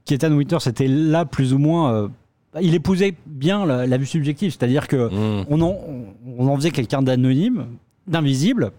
qu'Ethan 0.07 0.33
Winters 0.33 0.67
était 0.67 0.89
là 0.89 1.25
plus 1.25 1.53
ou 1.55 1.59
moins. 1.59 2.11
Euh, 2.57 2.61
il 2.63 2.75
épousait 2.75 3.15
bien 3.27 3.65
la, 3.67 3.87
la 3.87 3.97
vue 3.97 4.07
subjective, 4.07 4.51
c'est-à-dire 4.51 4.89
que 4.89 5.09
Mmh. 5.09 5.47
on 5.49 5.61
en, 5.63 5.77
on 6.39 6.49
en 6.49 6.57
faisait 6.57 6.71
quelqu'un 6.71 7.03
d'anonyme, 7.03 7.67
d'invisible, 8.07 8.73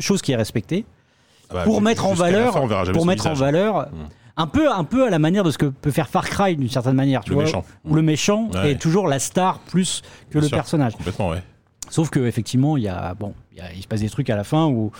chose 0.00 0.22
qui 0.22 0.32
est 0.32 0.36
respectée, 0.36 0.84
Ah 1.50 1.54
bah, 1.54 1.62
pour 1.64 1.80
mettre 1.80 2.06
en 2.06 2.14
valeur, 2.14 2.54
fin, 2.54 2.92
pour 2.92 3.06
mettre 3.06 3.26
en 3.26 3.34
valeur, 3.34 3.88
Mm. 3.92 4.08
un 4.36 4.46
peu, 4.46 4.70
un 4.70 4.84
peu 4.84 5.06
à 5.06 5.10
la 5.10 5.18
manière 5.18 5.44
de 5.44 5.50
ce 5.50 5.58
que 5.58 5.66
peut 5.66 5.90
faire 5.90 6.08
Far 6.08 6.28
Cry 6.28 6.56
d'une 6.56 6.68
certaine 6.68 6.94
manière, 6.96 7.22
tu 7.24 7.30
Le 7.30 7.34
vois, 7.36 7.44
méchant. 7.44 7.64
où 7.84 7.94
le 7.94 8.02
méchant 8.02 8.50
Ouais. 8.54 8.72
est 8.72 8.80
toujours 8.80 9.06
la 9.08 9.18
star 9.18 9.58
plus 9.60 10.02
que 10.30 10.34
Bien 10.34 10.40
le 10.42 10.48
sûr. 10.48 10.56
personnage. 10.56 10.94
Complètement, 10.96 11.30
ouais. 11.30 11.42
Sauf 11.90 12.10
que 12.10 12.20
effectivement, 12.20 12.76
il 12.76 12.84
y 12.84 12.88
a, 12.88 13.14
bon, 13.14 13.34
il, 13.52 13.58
y 13.58 13.60
a- 13.60 13.72
il 13.74 13.82
se 13.82 13.86
passe 13.88 14.00
des 14.00 14.08
trucs 14.10 14.30
à 14.30 14.36
la 14.36 14.44
fin 14.44 14.66
où 14.66 14.90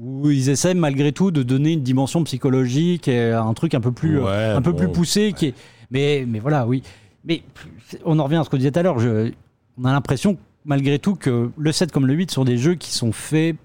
où 0.00 0.30
ils 0.30 0.48
essaient 0.50 0.74
malgré 0.74 1.10
tout 1.12 1.30
de 1.32 1.42
donner 1.42 1.72
une 1.72 1.82
dimension 1.82 2.22
psychologique 2.22 3.08
et 3.08 3.32
un 3.32 3.52
truc 3.54 3.74
un 3.74 3.80
peu 3.80 3.90
plus, 3.90 4.20
Ouais, 4.20 4.30
un 4.54 4.62
peu 4.62 4.70
bon, 4.72 4.78
plus 4.78 4.88
poussé. 4.92 5.32
Qui 5.32 5.46
est... 5.46 5.54
mais, 5.90 6.24
mais 6.28 6.38
voilà, 6.38 6.66
oui. 6.68 6.82
Mais 7.24 7.42
on 8.04 8.18
en 8.18 8.24
revient 8.24 8.36
à 8.36 8.44
ce 8.44 8.50
qu'on 8.50 8.56
disait 8.56 8.70
tout 8.70 8.78
à 8.80 8.82
l'heure. 8.82 8.96
On 9.78 9.84
a 9.84 9.92
l'impression, 9.92 10.38
malgré 10.64 10.98
tout, 10.98 11.14
que 11.14 11.50
le 11.56 11.72
7 11.72 11.92
comme 11.92 12.06
le 12.06 12.14
8 12.14 12.30
sont 12.30 12.44
des 12.44 12.56
jeux 12.56 12.74
qui 12.74 12.92
sont 12.92 13.12
faits 13.12 13.56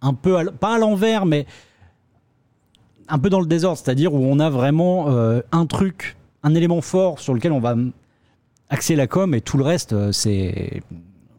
un 0.00 0.14
peu, 0.14 0.50
pas 0.52 0.74
à 0.74 0.78
l'envers, 0.78 1.26
mais 1.26 1.46
un 3.08 3.18
peu 3.18 3.30
dans 3.30 3.40
le 3.40 3.46
désordre. 3.46 3.78
C'est-à-dire 3.78 4.14
où 4.14 4.18
on 4.18 4.38
a 4.38 4.50
vraiment 4.50 5.10
euh, 5.10 5.40
un 5.52 5.66
truc, 5.66 6.16
un 6.42 6.54
élément 6.54 6.80
fort 6.80 7.18
sur 7.20 7.34
lequel 7.34 7.52
on 7.52 7.60
va 7.60 7.74
axer 8.68 8.96
la 8.96 9.06
com 9.06 9.34
et 9.34 9.40
tout 9.40 9.56
le 9.56 9.64
reste, 9.64 9.92
euh, 9.92 10.12
c'est. 10.12 10.82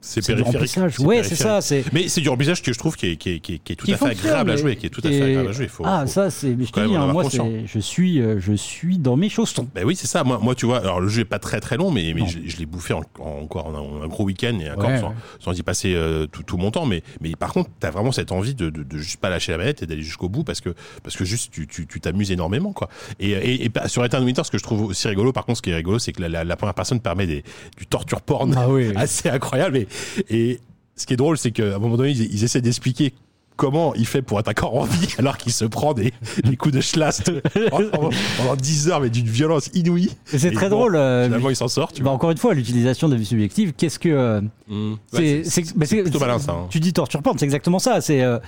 C'est 0.08 0.22
du 0.22 0.28
périphérique. 0.28 0.54
remplissage. 0.76 1.00
Ouais, 1.00 1.24
c'est 1.24 1.36
ça. 1.36 1.62
C'est 1.62 1.84
Mais 1.92 2.08
c'est 2.08 2.22
du 2.22 2.30
remplissage 2.30 2.62
que 2.62 2.72
je 2.72 2.78
trouve 2.78 2.96
qui 2.96 3.08
est, 3.08 3.16
qui 3.16 3.32
est, 3.32 3.40
qui 3.40 3.56
est, 3.56 3.58
qui 3.60 3.74
est 3.74 3.76
tout 3.76 3.92
à 3.92 3.98
fait 3.98 4.06
agréable 4.06 4.52
à 4.52 4.54
mais 4.54 4.60
jouer, 4.60 4.76
qui 4.76 4.86
est 4.86 4.90
tout 4.90 5.02
à 5.04 5.10
fait 5.10 5.22
agréable 5.22 5.50
à 5.50 5.52
jouer. 5.52 5.68
Faut, 5.68 5.84
ah, 5.86 6.02
faut- 6.06 6.12
ça, 6.12 6.30
c'est. 6.30 6.50
mais 6.56 6.66
Je 6.66 6.72
te 6.72 6.80
dis, 6.88 6.96
hein, 6.96 7.08
moi, 7.08 7.24
je 7.66 7.80
suis, 7.80 8.22
euh, 8.22 8.40
je 8.40 8.54
suis 8.54 8.98
dans 9.00 9.16
mes 9.18 9.30
chaussons. 9.30 9.68
Ben 9.74 9.84
oui, 9.84 9.96
c'est 9.96 10.08
ça. 10.08 10.24
Moi, 10.24 10.40
moi, 10.42 10.54
tu 10.56 10.66
vois, 10.66 10.78
alors 10.80 11.02
le 11.02 11.08
jeu 11.08 11.22
est 11.22 11.26
pas 11.26 11.40
très 11.40 11.60
très 11.60 11.78
long, 11.78 11.92
mais, 11.92 12.14
mais 12.14 12.28
je, 12.28 12.40
je 12.46 12.58
l'ai 12.58 12.66
bouffé 12.66 12.94
en, 12.94 13.02
en- 13.20 13.42
encore 13.44 13.66
en 13.68 13.76
un, 14.02 14.04
un 14.04 14.08
gros 14.08 14.24
week-end 14.26 14.58
et 14.60 14.70
encore 14.72 14.90
Ouais, 14.90 15.00
sans, 15.00 15.10
ouais. 15.10 15.16
sans 15.40 15.58
y 15.58 15.64
passer 15.64 15.94
euh, 15.96 16.28
tout, 16.28 16.44
tout 16.44 16.58
mon 16.58 16.70
temps. 16.72 16.86
Mais, 16.86 17.02
mais 17.22 17.32
par 17.36 17.52
contre, 17.52 17.70
t'as 17.80 17.90
vraiment 17.92 18.12
cette 18.12 18.32
envie 18.32 18.54
de, 18.56 18.70
de, 18.70 18.84
de 18.84 18.98
juste 18.98 19.18
pas 19.20 19.30
lâcher 19.30 19.52
la 19.54 19.58
manette 19.58 19.82
et 19.82 19.88
d'aller 19.88 20.04
jusqu'au 20.04 20.30
bout 20.30 20.44
parce 20.44 20.62
que, 20.62 20.74
parce 21.04 21.16
que 21.16 21.26
juste 21.26 21.52
tu 21.52 21.68
tu- 21.68 21.88
tu 21.88 22.00
t'amuses 22.00 22.32
énormément, 22.32 22.74
quoi. 22.74 22.90
Et, 23.20 23.32
et, 23.32 23.66
et 23.66 23.72
sur 23.88 24.06
Ethan 24.06 24.24
Winter, 24.24 24.44
ce 24.44 24.52
que 24.52 24.58
je 24.58 24.64
trouve 24.64 24.84
aussi 24.84 25.08
rigolo, 25.08 25.32
par 25.34 25.46
contre, 25.46 25.58
ce 25.58 25.62
qui 25.64 25.72
est 25.72 25.76
rigolo, 25.76 25.98
c'est 26.00 26.12
que 26.14 26.22
la, 26.22 26.30
la, 26.30 26.44
la 26.44 26.56
première 26.56 26.74
personne 26.76 27.00
permet 27.00 27.26
des, 27.28 27.44
du 27.78 27.88
torture 27.88 28.22
porn 28.22 28.54
Ah 28.56 28.70
oui. 28.70 28.92
assez 28.96 29.30
incroyable. 29.30 29.78
Et, 29.78 29.88
et 30.30 30.60
ce 30.96 31.06
qui 31.06 31.14
est 31.14 31.18
drôle, 31.18 31.38
c'est 31.38 31.52
qu'à 31.52 31.76
un 31.76 31.80
moment 31.80 31.98
donné, 31.98 32.12
ils, 32.12 32.34
ils 32.34 32.44
essaient 32.44 32.62
d'expliquer 32.62 33.14
comment 33.58 33.96
il 33.96 34.06
fait 34.06 34.22
pour 34.22 34.38
être 34.40 34.50
encore 34.50 34.76
en 34.76 34.84
vie 34.84 35.08
alors 35.18 35.38
qu'il 35.38 35.52
se 35.54 35.64
prend 35.64 35.94
des, 35.94 36.12
des 36.44 36.58
coups 36.58 36.76
de 36.76 36.82
schlast 36.82 37.32
pendant, 37.70 38.10
pendant 38.38 38.56
10 38.58 38.90
heures, 38.90 39.00
mais 39.02 39.10
d'une 39.10 39.28
violence 39.28 39.70
inouïe. 39.74 40.12
C'est 40.26 40.52
très 40.52 40.70
bon, 40.70 40.76
drôle. 40.78 40.96
euh, 40.98 41.26
Finalement, 41.26 41.50
il 41.50 41.56
s'en 41.56 41.70
sort, 41.70 41.94
tu 41.94 42.02
bah, 42.02 42.10
vois. 42.10 42.16
encore 42.16 42.32
une 42.32 42.38
fois, 42.38 42.54
l'utilisation 42.54 43.08
de 43.08 43.14
la 43.14 43.20
vie 43.20 43.26
subjective, 43.26 43.74
qu'est-ce 43.78 44.00
que. 44.00 44.10
euh, 44.10 44.42
Mmh. 44.68 44.94
C'est 45.14 45.44
c'est- 45.46 46.02
plutôt 46.02 46.20
malin, 46.20 46.40
ça, 46.40 46.52
hein. 46.52 46.68
Tu 46.70 46.80
dis 46.82 46.92
torture 46.92 47.22
porn, 47.22 47.38
c'est 47.38 47.46
exactement 47.46 47.80
ça. 47.80 48.02
C'est 48.02 48.22
euh, 48.22 48.40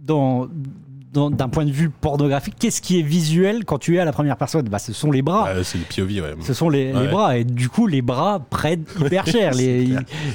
dans- 0.00 0.48
d'un 1.12 1.48
point 1.48 1.64
de 1.66 1.70
vue 1.70 1.90
pornographique, 1.90 2.54
qu'est-ce 2.58 2.80
qui 2.80 2.98
est 2.98 3.02
visuel 3.02 3.64
quand 3.66 3.78
tu 3.78 3.96
es 3.96 3.98
à 3.98 4.04
la 4.04 4.12
première 4.12 4.36
personne? 4.36 4.66
Bah, 4.68 4.78
Ce 4.78 4.92
sont 4.92 5.10
les 5.10 5.20
bras. 5.22 5.44
Ouais, 5.54 5.62
c'est 5.64 5.78
le 5.78 5.84
POV, 5.84 6.20
ouais. 6.22 6.34
Ce 6.40 6.54
sont 6.54 6.70
les, 6.70 6.92
bras 6.92 7.36
et 7.36 7.44
du 7.44 7.68
coup 7.68 7.86
les 7.86 8.00
bras 8.02 8.40
prennent 8.48 8.84
hyper 9.00 9.26
cher, 9.26 9.52
les, 9.52 9.90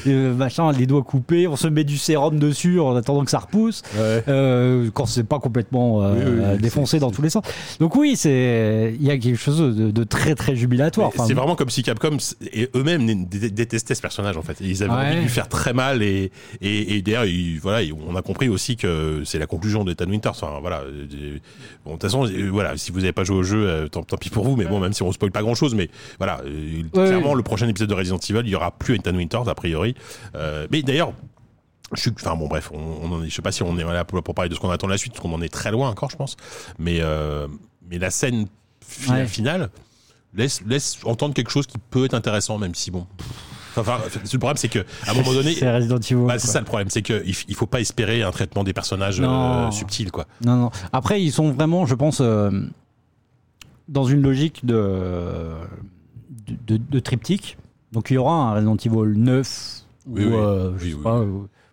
euh, 0.08 0.34
machin, 0.36 0.72
les 0.72 0.86
doigts 0.86 1.04
coupés, 1.04 1.48
on 1.48 1.56
se 1.56 1.68
met 1.68 1.84
du 1.84 1.98
sérum 1.98 2.38
dessus 2.38 2.80
en 2.80 2.96
attendant 2.96 3.24
que 3.26 3.32
ça 3.32 3.40
repousse. 3.40 3.82
Ouais. 3.96 4.24
Euh, 4.28 4.90
quand 4.94 5.06
c'est 5.08 5.24
pas 5.24 5.40
complètement 5.40 6.04
euh, 6.04 6.52
Oui, 6.54 6.62
défoncé 6.62 7.00
dans 7.00 7.10
tous 7.12 7.22
les 7.22 7.30
sens. 7.30 7.44
Donc 7.80 7.96
oui, 7.96 8.16
c'est 8.16 8.94
il 9.00 9.06
y 9.06 9.10
a 9.10 9.18
quelque 9.18 9.36
chose 9.40 9.76
de, 9.76 9.90
de 9.92 10.04
très 10.04 10.36
très 10.36 10.56
jubilatoire. 10.56 11.08
Enfin, 11.08 11.26
c'est 11.28 11.34
vraiment 11.34 11.56
comme 11.56 11.70
si 11.70 11.82
Capcom 11.84 12.18
et 12.54 12.70
eux-mêmes 12.76 13.26
détestaient 13.26 13.96
ce 13.96 14.02
personnage 14.02 14.38
en 14.38 14.42
fait. 14.44 14.62
Et 14.62 14.66
ils 14.66 14.84
avaient 14.84 14.92
envie 14.94 15.16
de 15.16 15.22
lui 15.22 15.30
faire 15.30 15.48
très 15.50 15.74
mal 15.74 16.04
et 16.04 16.32
et, 16.62 16.98
et 16.98 17.02
d'ailleurs 17.02 17.26
ils- 17.26 17.60
voilà 17.60 17.80
on 18.08 18.16
a 18.16 18.22
compris 18.22 18.50
aussi 18.50 18.76
que 18.76 19.24
c'est 19.26 19.40
la 19.40 19.48
conclusion 19.48 19.84
de 19.84 19.94
Tan 19.94 20.10
Winters. 20.10 20.32
Enfin 20.32 20.60
voilà. 20.68 20.82
euh, 20.84 21.38
Bon, 21.86 21.92
de 21.92 21.96
toute 21.96 22.02
façon 22.04 22.28
euh, 22.28 22.50
voilà 22.52 22.78
si 22.78 22.92
vous 22.92 23.00
n'avez 23.00 23.14
pas 23.14 23.24
joué 23.24 23.38
au 23.38 23.44
jeu 23.44 23.68
euh, 23.68 23.88
tant, 23.88 24.04
tant 24.04 24.18
pis 24.18 24.30
pour 24.30 24.44
vous 24.44 24.56
mais 24.56 24.66
bon 24.66 24.80
même 24.80 24.94
si 24.94 25.04
on 25.04 25.12
spoil 25.12 25.32
pas 25.32 25.42
grand 25.42 25.56
chose 25.56 25.74
mais 25.76 25.90
voilà 26.18 26.42
clairement 26.94 27.34
le 27.34 27.44
prochain 27.44 27.68
épisode 27.68 27.90
de 27.90 27.94
Resident 27.96 28.18
Evil 28.20 28.42
il 28.46 28.50
y 28.50 28.56
aura 28.56 28.72
plus 28.72 28.96
Ethan 28.96 29.16
Winters 29.16 29.48
a 29.48 29.56
priori. 29.56 29.96
Mais 30.72 30.82
d'ailleurs 30.84 31.14
je 31.96 32.02
suis, 32.02 32.12
enfin 32.12 32.36
bon 32.36 32.48
bref, 32.50 32.70
on, 32.74 32.80
on 33.02 33.12
en 33.14 33.24
est, 33.24 33.30
je 33.30 33.36
sais 33.36 33.42
pas 33.42 33.54
si 33.54 33.64
on 33.64 33.78
est 33.78 33.84
là 33.86 34.04
pour, 34.04 34.22
pour 34.22 34.36
parler 34.36 34.50
de 34.50 34.56
ce 34.56 34.60
qu'on 34.60 34.70
attend 34.70 34.88
de 34.88 34.92
la 34.92 34.98
suite, 34.98 35.14
parce 35.14 35.24
qu'on 35.24 35.32
en 35.34 35.42
est 35.42 35.48
très 35.48 35.72
loin 35.72 35.90
encore, 35.90 36.10
je 36.12 36.18
pense. 36.18 36.36
Mais 36.80 36.98
euh, 37.00 37.48
mais 37.90 37.98
la 37.98 38.12
scène 38.12 38.48
fi- 38.86 39.10
Ouais. 39.10 39.26
finale 39.26 39.70
laisse 40.34 40.62
laisse 40.68 40.98
entendre 41.06 41.34
quelque 41.34 41.50
chose 41.50 41.66
qui 41.66 41.78
peut 41.78 42.04
être 42.04 42.14
intéressant, 42.14 42.58
même 42.58 42.76
si 42.76 42.92
bon. 42.92 43.08
Enfin, 43.78 43.98
le 44.32 44.38
problème 44.40 44.58
c'est 44.58 44.68
que 44.70 44.80
à 45.06 45.12
un 45.12 45.14
moment 45.14 45.34
donné, 45.34 45.54
c'est 45.54 45.70
Resident 45.74 45.98
Evil. 46.00 46.26
bah, 46.28 46.40
c'est 46.40 46.48
ça 46.48 46.60
le 46.60 46.66
problème, 46.66 46.90
c'est 46.90 47.02
que 47.02 47.24
il, 47.26 47.56
faut 47.56 47.66
pas 47.68 47.80
espérer 47.80 48.24
un 48.24 48.32
traitement 48.32 48.64
des 48.64 48.74
personnages 48.74 49.20
euh, 49.22 49.72
subtil, 49.72 50.12
quoi. 50.12 50.26
Non, 50.46 50.56
non. 50.56 50.70
Après, 50.94 51.22
ils 51.22 51.32
sont 51.32 51.52
vraiment, 51.52 51.86
je 51.86 51.96
pense, 51.96 52.20
euh, 52.22 52.50
dans 53.88 54.06
une 54.06 54.22
logique 54.22 54.66
de, 54.66 55.54
de, 56.48 56.78
de- 56.78 56.84
de 56.90 57.00
triptyque. 57.00 57.58
Donc 57.94 58.12
il 58.12 58.16
y 58.16 58.18
aura 58.18 58.34
un 58.34 58.54
Resident 58.56 58.76
Evil 58.76 59.18
9 59.18 59.48
Oui, 60.08 60.26
ou 60.26 60.28
oui. 60.30 60.34
euh, 60.36 60.72
je 60.78 60.84
Oui, 60.86 60.90
sais 60.92 60.98
oui. 60.98 61.04
pas, 61.04 61.16
euh, 61.20 61.26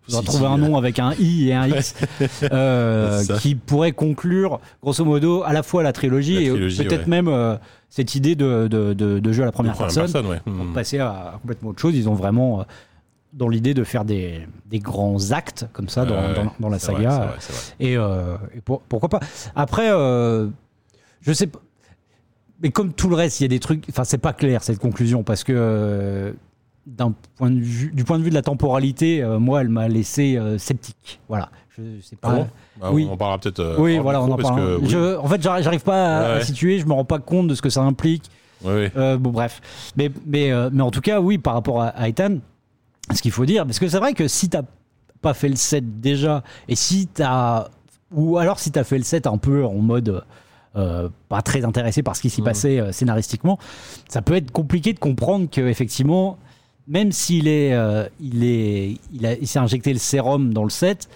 faudra 0.07 0.21
Si, 0.21 0.25
trouver 0.25 0.39
si, 0.39 0.45
un 0.45 0.53
euh. 0.53 0.57
nom 0.69 0.77
avec 0.77 0.99
un 0.99 1.13
I 1.19 1.49
et 1.49 1.53
un 1.53 1.67
X 1.67 1.95
euh, 2.51 3.23
qui 3.41 3.55
pourrait 3.55 3.91
conclure 3.91 4.59
grosso 4.81 5.03
modo 5.03 5.43
à 5.43 5.51
la 5.51 5.61
fois 5.63 5.83
la 5.83 5.91
trilogie, 5.91 6.35
La 6.49 6.53
et 6.55 6.85
peut-être 6.85 7.01
ouais. 7.03 7.07
même 7.07 7.27
euh, 7.27 7.57
cette 7.95 8.13
idée 8.13 8.35
de, 8.35 8.67
de, 8.67 8.93
de- 8.93 9.19
de 9.19 9.31
jeu 9.31 9.43
à 9.43 9.45
la 9.45 9.53
première 9.53 9.73
première 9.73 9.87
personne. 9.93 10.11
personne, 10.11 10.27
ouais. 10.29 10.39
Pour 10.43 10.65
Hmm. 10.65 10.73
passer 10.73 10.99
à, 10.99 11.09
à 11.35 11.39
complètement 11.41 11.69
autre 11.69 11.79
chose, 11.79 11.95
ils 11.95 12.09
ont 12.09 12.13
vraiment 12.13 12.59
euh, 12.59 12.63
dans 13.31 13.47
l'idée 13.47 13.73
de 13.73 13.85
faire 13.85 14.03
des, 14.03 14.45
des 14.65 14.79
grands 14.79 15.31
actes 15.31 15.65
comme 15.71 15.87
ça 15.87 16.03
dans, 16.03 16.33
dans- 16.33 16.51
dans 16.59 16.67
la 16.69 16.77
saga. 16.79 17.09
vrai, 17.09 17.27
vrai. 17.27 17.37
Et, 17.79 17.95
euh, 17.97 18.35
et 18.53 18.59
pour- 18.59 18.81
pourquoi 18.81 19.07
pas 19.07 19.21
Après, 19.55 19.89
euh, 19.91 20.49
je 21.21 21.31
sais 21.31 21.47
pas. 21.47 21.59
Mais 22.61 22.69
comme 22.71 22.91
tout 22.93 23.07
le 23.07 23.15
reste, 23.15 23.39
il 23.39 23.43
y 23.43 23.45
a 23.45 23.49
des 23.49 23.59
trucs. 23.59 23.85
Enfin, 23.89 24.03
c'est 24.03 24.17
pas 24.17 24.33
clair 24.33 24.61
cette 24.61 24.79
conclusion 24.79 25.23
parce 25.23 25.43
que 25.45 26.33
point 27.37 27.49
de 27.51 27.59
vue, 27.59 27.91
du 27.93 28.03
point 28.03 28.17
de 28.19 28.23
vue 28.23 28.29
de 28.29 28.35
la 28.35 28.41
temporalité, 28.41 29.23
euh, 29.23 29.39
moi, 29.39 29.61
elle 29.61 29.69
m'a 29.69 29.87
laissé 29.87 30.37
euh, 30.37 30.57
sceptique. 30.57 31.19
Voilà. 31.27 31.49
Je 31.77 31.99
sais 32.01 32.15
pas. 32.15 32.29
Ah 32.29 32.35
bon 32.35 32.47
Bah, 32.79 32.89
oui. 32.93 33.05
On 33.09 33.13
en 33.13 33.17
parlera 33.17 33.37
peut-être. 33.39 33.59
euh, 33.59 33.75
oui, 33.79 33.97
voilà, 33.97 34.21
on 34.21 34.31
en 34.31 34.37
parce 34.37 34.49
parle. 34.49 34.61
que, 34.61 34.77
oui. 34.81 34.89
Je- 34.89 35.17
en 35.17 35.27
fait, 35.27 35.41
j'arrive 35.41 35.83
pas 35.83 36.17
à, 36.17 36.21
Ouais, 36.35 36.41
à 36.41 36.45
situer, 36.45 36.79
je 36.79 36.85
me 36.85 36.93
rends 36.93 37.03
pas 37.05 37.19
compte 37.19 37.47
de 37.47 37.55
ce 37.55 37.61
que 37.61 37.69
ça 37.69 37.81
implique. 37.81 38.29
Ouais, 38.63 38.91
bon, 39.17 39.31
bref. 39.31 39.61
Mais, 39.97 40.09
mais, 40.25 40.51
mais 40.71 40.81
en 40.81 40.91
tout 40.91 41.01
cas, 41.01 41.19
oui, 41.19 41.37
par 41.37 41.53
rapport 41.53 41.81
à, 41.81 41.87
à 41.89 42.07
Ethan, 42.07 42.37
ce 43.13 43.21
qu'il 43.21 43.31
faut 43.31 43.45
dire, 43.45 43.65
parce 43.65 43.77
que 43.79 43.87
c'est 43.87 43.99
vrai 43.99 44.13
que 44.13 44.27
si 44.27 44.49
t'as 44.49 44.63
pas 45.21 45.33
fait 45.33 45.49
le 45.49 45.55
set 45.57 45.99
déjà, 45.99 46.43
et 46.67 46.75
si 46.75 47.07
t'as. 47.07 47.67
Ou 48.11 48.37
alors 48.37 48.59
si 48.59 48.71
t'as 48.71 48.83
fait 48.83 48.97
le 48.97 49.03
set 49.03 49.27
un 49.27 49.37
peu 49.37 49.65
en 49.65 49.73
mode. 49.75 50.23
euh, 50.77 51.07
pas 51.29 51.41
très 51.41 51.63
intéressé 51.63 52.03
par 52.03 52.17
ce 52.17 52.21
qui 52.21 52.29
s'y 52.29 52.41
Mhm. 52.41 52.45
passait 52.45 52.79
euh, 52.81 52.91
scénaristiquement, 52.91 53.57
ça 54.09 54.21
peut 54.21 54.35
être 54.35 54.51
compliqué 54.51 54.91
de 54.91 54.99
comprendre 54.99 55.49
que 55.49 55.61
effectivement, 55.61 56.37
même 56.87 57.11
s'il 57.11 57.47
est, 57.47 57.73
euh, 57.73 58.05
il 58.21 58.43
est, 58.43 58.97
il, 59.13 59.25
a- 59.25 59.33
il 59.33 59.47
s'est 59.47 59.59
injecté 59.59 59.91
le 59.93 59.99
sérum 59.99 60.53
dans 60.53 60.63
le 60.63 60.69
set, 60.69 61.07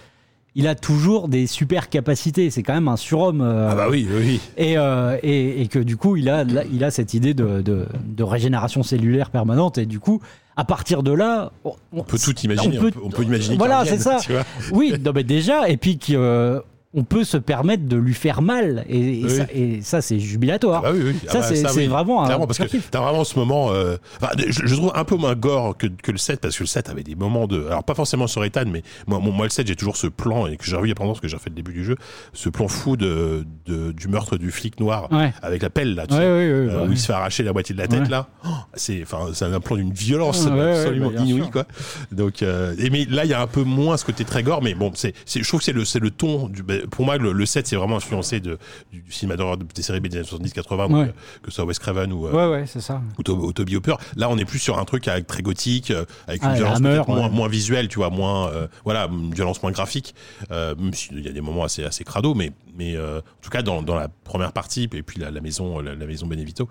il 0.55 0.67
a 0.67 0.73
toujours 0.75 1.27
des 1.29 1.45
super 1.47 1.89
capacités. 1.89 2.49
C'est 2.49 2.63
quand 2.63 2.73
même 2.73 2.87
un 2.87 2.97
surhomme. 2.97 3.41
euh, 3.41 3.69
Ah 3.71 3.75
bah 3.75 3.87
oui, 3.89 4.07
oui, 4.11 4.39
et, 4.57 4.77
euh, 4.77 5.17
et, 5.21 5.61
et 5.61 5.67
que 5.67 5.79
du 5.79 5.95
coup, 5.95 6.15
il 6.17 6.27
a, 6.27 6.43
là, 6.43 6.63
il 6.73 6.83
a 6.83 6.91
cette 6.91 7.13
idée 7.13 7.33
de, 7.35 7.61
de, 7.61 7.85
de 8.03 8.23
régénération 8.23 8.81
cellulaire 8.83 9.29
permanente. 9.29 9.77
Et 9.77 9.85
du 9.85 9.99
coup, 9.99 10.19
à 10.57 10.65
partir 10.65 11.03
de 11.03 11.11
là, 11.13 11.51
on, 11.63 11.73
On 11.93 12.03
peut 12.03 12.17
tout 12.17 12.35
imaginer. 12.41 12.77
On 12.79 12.81
peut, 12.81 12.91
on 13.03 13.09
peut 13.09 13.23
imaginer. 13.23 13.57
Voilà, 13.57 13.85
c'est 13.85 13.99
ça. 13.99 14.17
revienne, 14.17 14.43
tu 14.59 14.67
vois. 14.71 14.77
Oui, 14.77 14.93
non, 15.05 15.11
mais 15.13 15.23
déjà, 15.23 15.69
et 15.69 15.77
puis 15.77 15.99
qu'on 15.99 16.61
on 16.95 17.03
peut 17.03 17.23
se 17.23 17.37
permettre 17.37 17.85
de 17.85 17.95
lui 17.97 18.15
faire 18.15 18.41
mal. 18.41 18.83
Et, 18.89 19.19
et 19.21 19.25
Oui. 19.25 19.79
ça, 19.83 20.01
c'est 20.01 20.19
jubilatoire. 20.19 20.81
Ah 20.83 20.91
bah 20.91 20.97
oui, 20.97 21.03
oui. 21.13 21.15
Ah 21.27 21.31
Ça, 21.33 21.39
bah, 21.41 21.69
c'est- 21.71 21.85
vraiment 21.87 22.23
un 22.23 22.25
Clairement, 22.25 22.47
parce 22.47 22.57
que 22.57 22.65
t'as 22.89 22.99
vraiment 23.01 23.23
ce 23.23 23.37
moment. 23.37 23.71
euh, 23.71 23.97
enfin, 24.19 24.31
je, 24.37 24.65
je 24.65 24.75
trouve 24.75 24.91
un 24.95 25.03
peu 25.03 25.15
moins 25.15 25.35
gore 25.35 25.77
que, 25.77 25.85
que 25.85 26.11
le 26.11 26.17
7, 26.17 26.41
parce 26.41 26.57
que 26.57 26.63
le 26.63 26.67
7 26.67 26.89
avait 26.89 27.03
des 27.03 27.13
moments 27.13 27.45
de. 27.45 27.67
Alors, 27.67 27.83
pas 27.83 27.93
forcément 27.93 28.25
sur 28.25 28.43
Ethan, 28.43 28.63
mais 28.71 28.81
moi, 29.05 29.19
moi, 29.19 29.45
le 29.45 29.51
7, 29.51 29.67
j'ai 29.67 29.75
toujours 29.75 29.97
ce 29.97 30.07
plan, 30.07 30.47
et 30.47 30.57
que 30.57 30.65
j'ai 30.65 30.75
revu 30.75 30.87
il 30.87 30.89
y 30.89 30.91
a 30.91 30.95
pendant 30.95 31.13
ce 31.13 31.21
que 31.21 31.27
j'ai 31.27 31.37
fait 31.37 31.51
le 31.51 31.55
début 31.55 31.73
du 31.73 31.83
jeu, 31.83 31.95
ce 32.33 32.49
plan 32.49 32.67
fou 32.67 32.97
de, 32.97 33.45
de- 33.67 33.91
du 33.91 34.07
meurtre 34.07 34.37
du 34.37 34.49
flic 34.49 34.79
noir 34.79 35.11
Ouais. 35.11 35.31
avec 35.43 35.61
la 35.61 35.69
pelle, 35.69 35.93
là, 35.93 36.07
tu 36.07 36.15
Ouais, 36.15 36.19
sais, 36.21 36.25
euh, 36.25 36.87
où 36.87 36.91
il 36.91 36.97
se 36.97 37.05
fait 37.05 37.13
arracher 37.13 37.43
la 37.43 37.53
moitié 37.53 37.75
de 37.75 37.79
la 37.81 37.87
tête, 37.87 38.01
Ouais. 38.01 38.09
là. 38.09 38.27
Oh, 38.45 38.49
c'est 38.73 39.03
enfin, 39.03 39.27
c'est 39.33 39.45
un 39.45 39.59
plan 39.59 39.75
d'une 39.75 39.93
violence 39.93 40.47
absolument 40.47 41.11
inouïe, 41.11 41.51
quoi. 41.51 41.65
Donc, 42.11 42.41
euh, 42.41 42.73
et 42.79 42.89
mais 42.89 43.05
là, 43.05 43.25
il 43.25 43.29
y 43.29 43.33
a 43.35 43.41
un 43.41 43.47
peu 43.47 43.61
moins 43.63 43.95
ce 43.97 44.05
côté 44.05 44.25
très 44.25 44.41
gore, 44.41 44.63
mais 44.63 44.73
bon, 44.73 44.91
c'est, 44.95 45.13
c'est- 45.25 45.43
je 45.43 45.47
trouve 45.47 45.59
que 45.59 45.65
c'est 45.65 45.71
le, 45.73 45.85
c'est 45.85 45.99
le 45.99 46.09
ton. 46.09 46.47
Du, 46.47 46.63
bah, 46.63 46.75
pour 46.87 47.05
moi, 47.05 47.17
le, 47.17 47.31
le 47.31 47.45
7, 47.45 47.67
c'est 47.67 47.75
vraiment 47.75 47.97
influencé 47.97 48.39
de, 48.39 48.57
du, 48.91 49.01
du 49.01 49.11
cinéma 49.11 49.35
d'horreur 49.37 49.57
de- 49.57 49.65
des 49.65 49.81
séries 49.81 49.99
B 49.99 50.07
des 50.07 50.17
années 50.17 50.27
70-80, 50.27 50.77
donc, 50.89 50.91
Ouais. 50.91 51.03
euh, 51.03 51.11
que 51.43 51.51
ce 51.51 51.55
soit 51.55 51.65
Wes 51.65 51.77
Craven 51.79 52.11
ou, 52.13 52.27
euh, 52.27 52.31
Ouais, 52.31 52.51
ouais, 52.59 52.65
c'est 52.67 52.81
ça. 52.81 53.01
ou, 53.17 53.31
ou 53.31 53.53
Toby 53.53 53.75
Hooper. 53.75 53.95
Là, 54.15 54.29
on 54.29 54.37
est 54.37 54.45
plus 54.45 54.59
sur 54.59 54.77
un 54.79 54.85
truc 54.85 55.07
avec 55.07 55.27
très 55.27 55.41
gothique, 55.41 55.91
euh, 55.91 56.05
avec 56.27 56.41
une 56.43 56.49
Ah, 56.49 56.53
violence 56.55 56.77
Hammer, 56.77 57.01
moins, 57.07 57.29
moins 57.29 57.47
visuelle, 57.47 57.87
tu 57.87 57.97
vois, 57.97 58.09
moins, 58.09 58.49
euh, 58.49 58.67
voilà, 58.83 59.07
une 59.11 59.33
violence 59.33 59.61
moins 59.63 59.71
graphique. 59.71 60.15
Euh, 60.51 60.75
même 60.75 60.93
s'il 60.93 61.19
y 61.25 61.27
a 61.27 61.31
des 61.31 61.41
moments 61.41 61.63
assez, 61.63 61.83
assez 61.83 62.03
crado, 62.03 62.33
mais, 62.33 62.51
mais 62.77 62.95
euh, 62.95 63.19
en 63.19 63.41
tout 63.41 63.49
cas 63.49 63.61
dans, 63.61 63.81
dans 63.81 63.95
la 63.95 64.07
première 64.07 64.51
partie, 64.53 64.83
et 64.93 65.03
puis 65.03 65.19
la, 65.19 65.31
la 65.31 65.41
maison, 65.41 65.79
la, 65.79 65.95
la 65.95 66.05
maison 66.05 66.27
Benevito. 66.27 66.69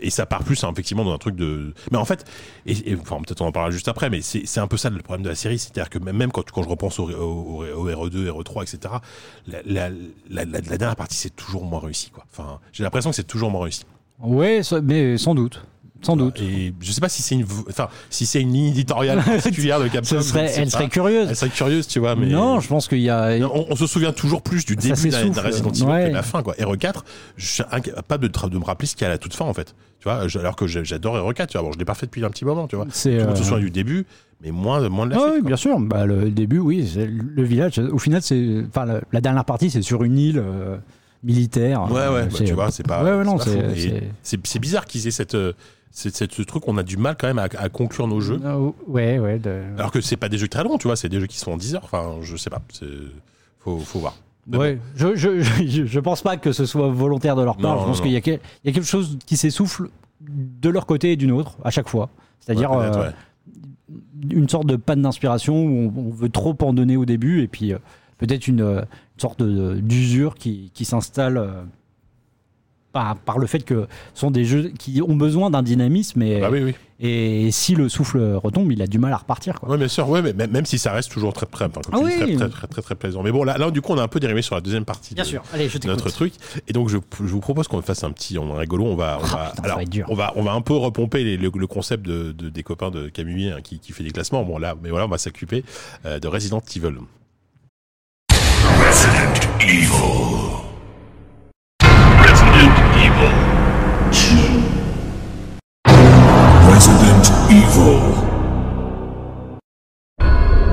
Et 0.00 0.10
ça 0.10 0.26
part 0.26 0.44
plus 0.44 0.62
hein, 0.64 0.70
effectivement 0.72 1.04
dans 1.04 1.12
un 1.12 1.18
truc 1.18 1.36
de. 1.36 1.72
Mais 1.90 1.98
en 1.98 2.04
fait, 2.04 2.24
et, 2.66 2.92
et- 2.92 2.96
enfin 3.00 3.18
peut-être 3.24 3.40
on 3.42 3.46
en 3.46 3.52
parlera 3.52 3.70
juste 3.70 3.88
après, 3.88 4.10
mais 4.10 4.20
c'est 4.22 4.58
un 4.60 4.66
peu 4.66 4.76
ça 4.76 4.90
le 4.90 4.98
problème 5.02 5.22
de 5.24 5.28
la 5.28 5.34
série, 5.34 5.58
c'est-à-dire 5.58 5.90
que 5.90 5.98
même, 5.98 6.32
quand, 6.32 6.48
quand 6.50 6.62
je 6.62 6.68
repense 6.68 6.98
au, 6.98 7.08
au, 7.10 7.64
au 7.64 7.88
RE2, 7.90 8.28
RE3, 8.28 8.62
etc. 8.62 8.69
La, 9.46 9.62
la, 9.64 10.44
dernière 10.78 10.96
partie 10.96 11.16
c'est 11.16 11.34
toujours 11.34 11.64
moins 11.64 11.80
réussi, 11.80 12.10
quoi. 12.10 12.24
Enfin, 12.30 12.60
j'ai 12.72 12.82
l'impression 12.82 13.10
que 13.10 13.16
c'est 13.16 13.24
toujours 13.26 13.50
moins 13.50 13.62
réussi. 13.62 13.84
Ça- 14.62 14.80
mais 14.80 15.16
sans 15.18 15.34
doute. 15.34 15.64
Sans 16.02 16.16
doute. 16.16 16.40
Et 16.40 16.72
je 16.80 16.92
sais 16.92 17.00
pas 17.00 17.08
si 17.10 17.20
c'est 17.20 17.34
une, 17.34 17.44
enfin, 17.68 17.88
si 18.08 18.24
c'est 18.24 18.40
une 18.40 18.52
ligne 18.52 18.68
éditoriale 18.68 19.22
particulière 19.24 19.78
de 19.80 19.88
Capcom. 19.88 20.20
Serait, 20.22 20.50
elle 20.56 20.64
pas. 20.64 20.70
serait 20.70 20.88
curieuse. 20.88 21.26
Elle 21.28 21.36
serait 21.36 21.50
curieuse, 21.50 21.86
tu 21.86 21.98
vois, 21.98 22.16
mais. 22.16 22.26
Non, 22.26 22.58
je 22.60 22.68
pense 22.68 22.88
qu'il 22.88 23.00
y 23.00 23.10
a. 23.10 23.38
Non, 23.38 23.50
on, 23.54 23.66
on 23.70 23.76
se 23.76 23.86
souvient 23.86 24.12
toujours 24.12 24.40
plus 24.42 24.64
du 24.64 24.76
début 24.76 25.10
d'un 25.10 25.42
Resident 25.42 25.70
Evil 25.72 25.84
Ouais. 25.84 26.04
que 26.04 26.08
de 26.08 26.14
la 26.14 26.22
fin, 26.22 26.42
quoi. 26.42 26.54
RE4, 26.54 27.02
je 27.36 27.46
suis 27.46 27.62
incapable 27.70 28.28
de, 28.30 28.48
de 28.48 28.58
me 28.58 28.64
rappeler 28.64 28.86
ce 28.88 28.94
qu'il 28.96 29.02
y 29.02 29.04
a 29.04 29.08
à 29.08 29.12
la 29.12 29.18
toute 29.18 29.34
fin, 29.34 29.44
en 29.44 29.52
fait. 29.54 29.74
Tu 29.98 30.04
vois, 30.04 30.22
alors 30.40 30.56
que 30.56 30.66
j'adore 30.66 31.16
RE4, 31.16 31.46
tu 31.48 31.58
vois. 31.58 31.66
Bon, 31.66 31.72
je 31.72 31.78
l'ai 31.78 31.84
pas 31.84 31.94
fait 31.94 32.06
depuis 32.06 32.24
un 32.24 32.30
petit 32.30 32.46
moment, 32.46 32.66
tu 32.66 32.76
vois. 32.76 32.86
C'est. 32.90 33.18
Monde 33.22 33.36
se 33.36 33.42
euh, 33.42 33.44
souvient 33.44 33.58
du 33.58 33.70
début, 33.70 34.06
mais 34.42 34.50
moins, 34.52 34.88
moins 34.88 35.04
de 35.04 35.10
la 35.10 35.16
Ah 35.16 35.20
suite. 35.20 35.32
oui, 35.34 35.40
quoi. 35.42 35.48
bien 35.48 35.56
sûr. 35.56 35.78
Bah, 35.80 36.06
le 36.06 36.30
début, 36.30 36.58
oui, 36.60 36.90
le 36.96 37.42
village. 37.42 37.78
Au 37.78 37.98
final, 37.98 38.22
c'est, 38.22 38.64
enfin, 38.68 38.86
la, 38.86 39.00
la 39.12 39.20
dernière 39.20 39.44
partie, 39.44 39.68
c'est 39.68 39.82
sur 39.82 40.02
une 40.02 40.16
île 40.18 40.38
euh, 40.38 40.78
militaire. 41.22 41.82
Ouais, 41.90 41.92
ouais, 41.92 42.00
Euh, 42.00 42.24
bah, 42.24 42.30
c'est- 42.38 42.44
tu 42.44 42.54
vois, 42.54 42.70
c'est 42.70 42.86
pas. 42.86 43.04
Ouais, 43.04 43.12
ouais, 43.12 43.24
non, 43.24 43.36
c'est 44.22 44.58
bizarre 44.58 44.86
qu'ils 44.86 45.06
aient 45.06 45.10
cette, 45.10 45.34
euh, 45.34 45.52
cette- 45.90 46.32
ce 46.32 46.42
truc, 46.42 46.66
on 46.68 46.76
a 46.78 46.82
du 46.82 46.96
mal 46.96 47.16
quand 47.18 47.26
même 47.26 47.38
à, 47.38 47.48
à 47.58 47.68
conclure 47.68 48.06
nos 48.06 48.20
jeux. 48.20 48.40
Ah, 48.44 48.58
ouais, 48.86 49.18
ouais. 49.18 49.38
de- 49.38 49.62
Alors 49.76 49.90
que 49.90 50.00
c'est 50.00 50.16
pas 50.16 50.28
des 50.28 50.38
jeux 50.38 50.48
très 50.48 50.62
longs, 50.64 50.78
tu 50.78 50.86
vois, 50.86 50.96
c'est 50.96 51.08
des 51.08 51.20
jeux 51.20 51.26
qui 51.26 51.38
sont 51.38 51.52
en 51.52 51.56
10 51.56 51.74
heures. 51.74 51.84
Enfin, 51.84 52.16
je 52.22 52.36
sais 52.36 52.50
pas. 52.50 52.62
c'est- 52.72 52.86
Faut, 53.58 53.78
faut 53.78 53.98
voir. 53.98 54.14
Ouais, 54.52 54.78
je, 54.96 55.14
je, 55.16 55.40
je, 55.66 55.84
je 55.84 56.00
pense 56.00 56.22
pas 56.22 56.36
que 56.36 56.52
ce 56.52 56.64
soit 56.64 56.88
volontaire 56.88 57.36
de 57.36 57.42
leur 57.42 57.56
part. 57.56 57.76
Non, 57.76 57.82
je 57.82 57.86
pense 57.88 58.00
qu'il 58.00 58.10
y 58.12 58.16
a, 58.16 58.20
quel- 58.20 58.40
il 58.64 58.68
y 58.68 58.70
a 58.70 58.72
quelque 58.74 58.86
chose 58.88 59.18
qui 59.26 59.36
s'essouffle 59.36 59.88
de 60.20 60.68
leur 60.70 60.86
côté 60.86 61.12
et 61.12 61.16
d'une 61.16 61.32
autre 61.32 61.56
à 61.64 61.70
chaque 61.70 61.88
fois. 61.88 62.08
C'est-à-dire 62.40 62.70
Ouais, 62.72 62.86
euh, 62.86 63.02
ouais. 63.02 63.12
une 64.30 64.48
sorte 64.48 64.66
de 64.66 64.76
panne 64.76 65.02
d'inspiration 65.02 65.54
où 65.64 65.92
on, 65.96 66.00
on 66.06 66.10
veut 66.10 66.28
trop 66.30 66.56
en 66.62 66.72
donner 66.72 66.96
au 66.96 67.04
début 67.04 67.42
et 67.42 67.48
puis 67.48 67.72
euh, 67.72 67.78
peut-être 68.18 68.48
une, 68.48 68.60
euh, 68.62 68.80
une 68.80 69.20
sorte 69.20 69.42
d'usure 69.42 70.34
qui, 70.36 70.70
qui 70.74 70.84
s'installe 70.84 71.36
euh, 71.36 71.62
par, 72.92 73.16
par 73.16 73.38
le 73.38 73.46
fait 73.46 73.60
que 73.60 73.86
ce 74.14 74.20
sont 74.20 74.30
des 74.30 74.44
jeux 74.44 74.72
qui 74.78 75.00
ont 75.02 75.14
besoin 75.16 75.50
d'un 75.50 75.62
dynamisme 75.62 76.22
et, 76.22 76.40
Bah 76.40 76.48
oui, 76.50 76.62
oui. 76.64 76.74
et 76.98 77.50
si 77.52 77.74
le 77.76 77.88
souffle 77.88 78.18
retombe, 78.42 78.72
il 78.72 78.82
a 78.82 78.86
du 78.86 78.98
mal 78.98 79.12
à 79.12 79.16
repartir. 79.18 79.60
Quoi. 79.60 79.68
Ouais, 79.70 79.78
bien 79.78 79.86
sûr, 79.88 80.08
ouais, 80.08 80.22
mais 80.22 80.32
même 80.32 80.50
même 80.50 80.66
si 80.66 80.78
ça 80.78 80.92
reste 80.92 81.10
toujours 81.12 81.32
très, 81.32 81.46
très, 81.46 81.66
enfin, 81.66 81.80
Ah 81.92 81.98
oui. 82.02 82.12
très, 82.16 82.34
très, 82.36 82.48
très, 82.48 82.66
très, 82.66 82.82
très 82.82 82.94
plaisant. 82.96 83.22
Mais 83.22 83.30
bon, 83.32 83.44
là, 83.44 83.58
là, 83.58 83.70
du 83.70 83.80
coup, 83.80 83.92
on 83.92 83.98
a 83.98 84.02
un 84.02 84.08
peu 84.08 84.18
dérivé 84.20 84.42
sur 84.42 84.54
la 84.56 84.60
deuxième 84.60 84.84
partie 84.84 85.14
de, 85.14 85.20
allez, 85.54 85.68
je 85.68 85.78
de 85.78 85.86
notre 85.86 86.10
truc. 86.10 86.34
Et 86.68 86.72
donc, 86.72 86.88
je, 86.88 86.98
je 87.18 87.24
vous 87.24 87.40
propose 87.40 87.68
qu'on 87.68 87.80
fasse 87.82 88.02
un 88.04 88.10
petit, 88.10 88.38
on 88.38 88.52
rigolo, 88.54 88.84
on 88.84 88.96
va, 88.96 89.18
on 89.22 89.26
va, 89.26 89.50
putain, 89.50 89.54
ça 89.56 89.62
alors, 89.64 89.76
va 89.76 89.82
être 89.82 89.88
dur. 89.90 90.06
on 90.10 90.14
va, 90.14 90.32
on 90.36 90.42
va 90.42 90.52
un 90.52 90.60
peu 90.60 90.74
repomper 90.74 91.22
les- 91.24 91.36
le, 91.36 91.50
le 91.54 91.66
concept 91.66 92.04
de, 92.04 92.32
de- 92.32 92.48
des 92.48 92.62
copains 92.62 92.90
de 92.90 93.08
Camille 93.08 93.50
hein, 93.50 93.60
qui, 93.62 93.78
qui 93.78 93.92
fait 93.92 94.02
des 94.04 94.10
classements. 94.10 94.42
Bon, 94.42 94.58
là, 94.58 94.74
mais 94.82 94.90
voilà, 94.90 95.06
on 95.06 95.08
va 95.08 95.18
s'occuper 95.18 95.64
euh, 96.06 96.18
de 96.18 96.26
Resident 96.28 96.60
Evil. 96.76 96.96
Resident 98.78 99.58
Evil. 99.60 100.69
Resident 106.72 107.30
Evil 107.50 108.10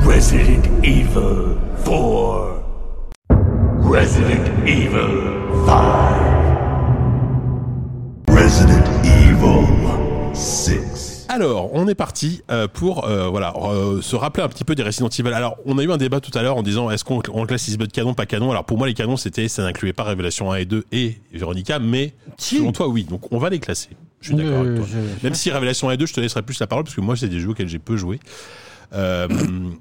2. 0.06 0.08
Resident 0.08 0.86
Evil 0.86 1.58
4. 1.84 2.64
Resident 3.80 4.68
Evil 4.68 5.66
5. 5.66 6.28
Resident 8.30 8.88
Evil 9.06 10.34
6. 10.34 11.07
Alors, 11.30 11.72
on 11.74 11.88
est 11.88 11.96
parti 11.96 12.42
euh, 12.50 12.68
pour 12.68 13.06
euh, 13.06 13.28
voilà 13.28 13.54
euh, 13.58 14.02
se 14.02 14.16
rappeler 14.16 14.44
un 14.44 14.48
petit 14.48 14.64
peu 14.64 14.76
des 14.76 14.84
Resident 14.84 15.10
Evil. 15.10 15.34
Alors, 15.34 15.58
on 15.66 15.78
a 15.78 15.84
eu 15.84 15.92
un 15.92 15.98
débat 15.98 16.20
tout 16.22 16.32
à 16.38 16.42
l'heure 16.42 16.58
en 16.58 16.64
disant 16.64 16.90
est-ce 16.90 17.04
qu'on 17.04 17.22
on 17.34 17.46
classe 17.46 17.68
Lisbeth 17.68 17.92
canon, 17.92 18.14
pas 18.14 18.26
canon? 18.26 18.52
Alors, 18.52 18.64
pour 18.64 18.78
moi, 18.78 18.88
les 18.88 18.94
canons, 18.94 19.18
c'était 19.18 19.48
ça 19.48 19.64
n'incluait 19.64 19.94
pas 19.94 20.04
Révélation 20.04 20.52
1 20.52 20.56
et 20.58 20.66
2 20.66 20.86
et 20.92 21.18
Véronica, 21.34 21.80
mais 21.80 22.14
Si. 22.38 22.58
selon 22.58 22.72
toi, 22.72 22.88
oui. 22.88 23.04
Donc, 23.04 23.32
on 23.32 23.40
va 23.40 23.50
les 23.50 23.60
classer. 23.60 23.90
Je 24.22 24.28
suis 24.30 24.36
d'accord 24.36 24.60
avec 24.62 24.76
toi. 24.78 24.86
je- 24.90 25.24
Même 25.26 25.34
si 25.36 25.52
Révélation 25.52 25.90
1 25.90 25.94
et 25.94 25.98
2, 25.98 26.06
je 26.06 26.14
te 26.14 26.22
laisserai 26.22 26.42
plus 26.44 26.60
la 26.60 26.68
parole 26.68 26.86
parce 26.86 26.96
que 26.96 27.02
moi, 27.02 27.16
c'est 27.18 27.28
des 27.28 27.40
jeux 27.40 27.50
auxquels 27.50 27.68
j'ai 27.68 27.80
peu 27.80 27.98
joué. 27.98 28.20
Euh, 28.94 29.28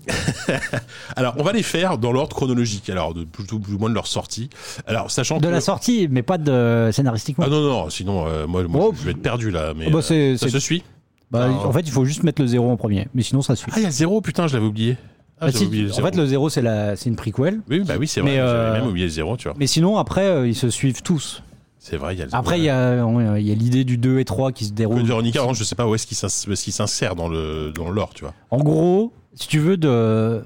alors, 1.17 1.35
on 1.39 1.45
va 1.45 1.53
les 1.53 1.63
faire 1.63 1.97
dans 1.97 2.11
l'ordre 2.11 2.35
chronologique, 2.35 2.91
alors 2.91 3.15
de 3.15 3.23
plus 3.23 3.45
ou 3.53 3.61
moins 3.79 3.89
de 3.89 3.95
leur 3.95 4.09
sortie. 4.09 4.51
Alors, 4.89 5.13
sachant 5.13 5.39
De 5.39 5.47
que 5.47 5.53
la 5.53 5.61
sortie, 5.61 6.09
mais 6.11 6.23
pas 6.23 6.39
de 6.39 6.91
scénaristiquement. 6.93 7.45
ah 7.47 7.51
non 7.51 7.61
non, 7.61 7.89
sinon 7.91 8.27
euh, 8.27 8.49
moi, 8.49 8.65
moi 8.65 8.87
Oh. 8.89 8.95
je 8.99 9.05
vais 9.05 9.13
être 9.13 9.23
perdu 9.23 9.53
là. 9.53 9.75
Mais 9.77 9.85
Oh, 9.89 9.93
bah, 9.93 10.01
euh, 10.11 10.37
ça 10.37 10.49
se 10.49 10.59
suit. 10.59 10.83
Bah, 11.31 11.49
Ah. 11.51 11.67
en 11.67 11.73
fait, 11.73 11.81
il 11.81 11.91
faut 11.91 12.05
juste 12.05 12.23
mettre 12.23 12.41
le 12.41 12.47
zéro 12.49 12.71
en 12.71 12.77
premier, 12.77 13.09
mais 13.15 13.23
sinon 13.23 13.43
ça 13.43 13.57
suit. 13.57 13.71
Ah, 13.75 13.79
il 13.79 13.83
y 13.83 13.87
a 13.87 13.89
le 13.89 13.93
zéro, 13.95 14.21
putain, 14.21 14.47
je 14.47 14.55
l'avais 14.55 14.67
oublié. 14.67 14.97
Ah, 15.39 15.47
Bah, 15.47 15.47
j'avais 15.49 15.59
si, 15.59 15.65
oublié 15.67 15.83
le 15.85 15.91
en 15.91 15.95
zéro. 15.95 16.07
fait, 16.09 16.17
le 16.17 16.27
zéro, 16.27 16.49
c'est 16.49 16.63
la, 16.63 16.97
c'est 16.97 17.09
une 17.11 17.17
prequel. 17.17 17.61
Oui, 17.69 17.81
bah 17.87 17.95
oui, 17.99 18.07
c'est 18.09 18.21
vrai. 18.21 18.31
Mais, 18.31 18.37
J'avais 18.37 18.49
euh, 18.49 18.73
même 18.75 18.87
oublié 18.87 19.07
le 19.07 19.11
zéro, 19.13 19.37
tu 19.37 19.49
vois. 19.49 19.57
Mais 19.59 19.67
sinon, 19.67 19.99
après, 19.99 20.25
euh, 20.27 20.47
ils 20.49 20.55
se 20.55 20.71
suivent 20.71 21.03
tous. 21.03 21.43
C'est 21.79 21.97
vrai, 21.99 22.15
il 22.15 22.19
y 22.19 22.23
a 22.23 22.25
le 22.25 22.31
zéro. 22.31 22.41
Après, 22.41 22.59
il 22.59 22.65
y 22.65 22.71
a, 22.71 23.05
on- 23.05 23.37
il 23.37 23.47
y 23.47 23.51
a 23.53 23.55
l'idée 23.55 23.85
du 23.85 23.99
2 23.99 24.19
et 24.19 24.25
3 24.25 24.51
qui 24.53 24.65
se 24.65 24.71
Code 24.71 24.77
déroulent. 24.77 25.03
Véronica, 25.03 25.41
par 25.41 25.49
contre, 25.49 25.59
je 25.59 25.65
sais 25.65 25.75
pas 25.75 25.87
où 25.87 25.95
est-ce 25.95 26.07
qu'il 26.07 26.17
s'ins- 26.17 26.47
où 26.49 26.53
est-ce 26.53 26.65
qu'il 26.65 26.73
s'insère 26.73 27.15
dans 27.17 27.29
le 27.29 27.71
dans 27.75 27.91
l'or, 27.91 28.11
tu 28.15 28.23
vois. 28.25 28.33
En 28.51 28.59
gros, 28.59 29.13
si 29.35 29.47
tu 29.49 29.59
veux, 29.59 29.77
de 29.77 30.43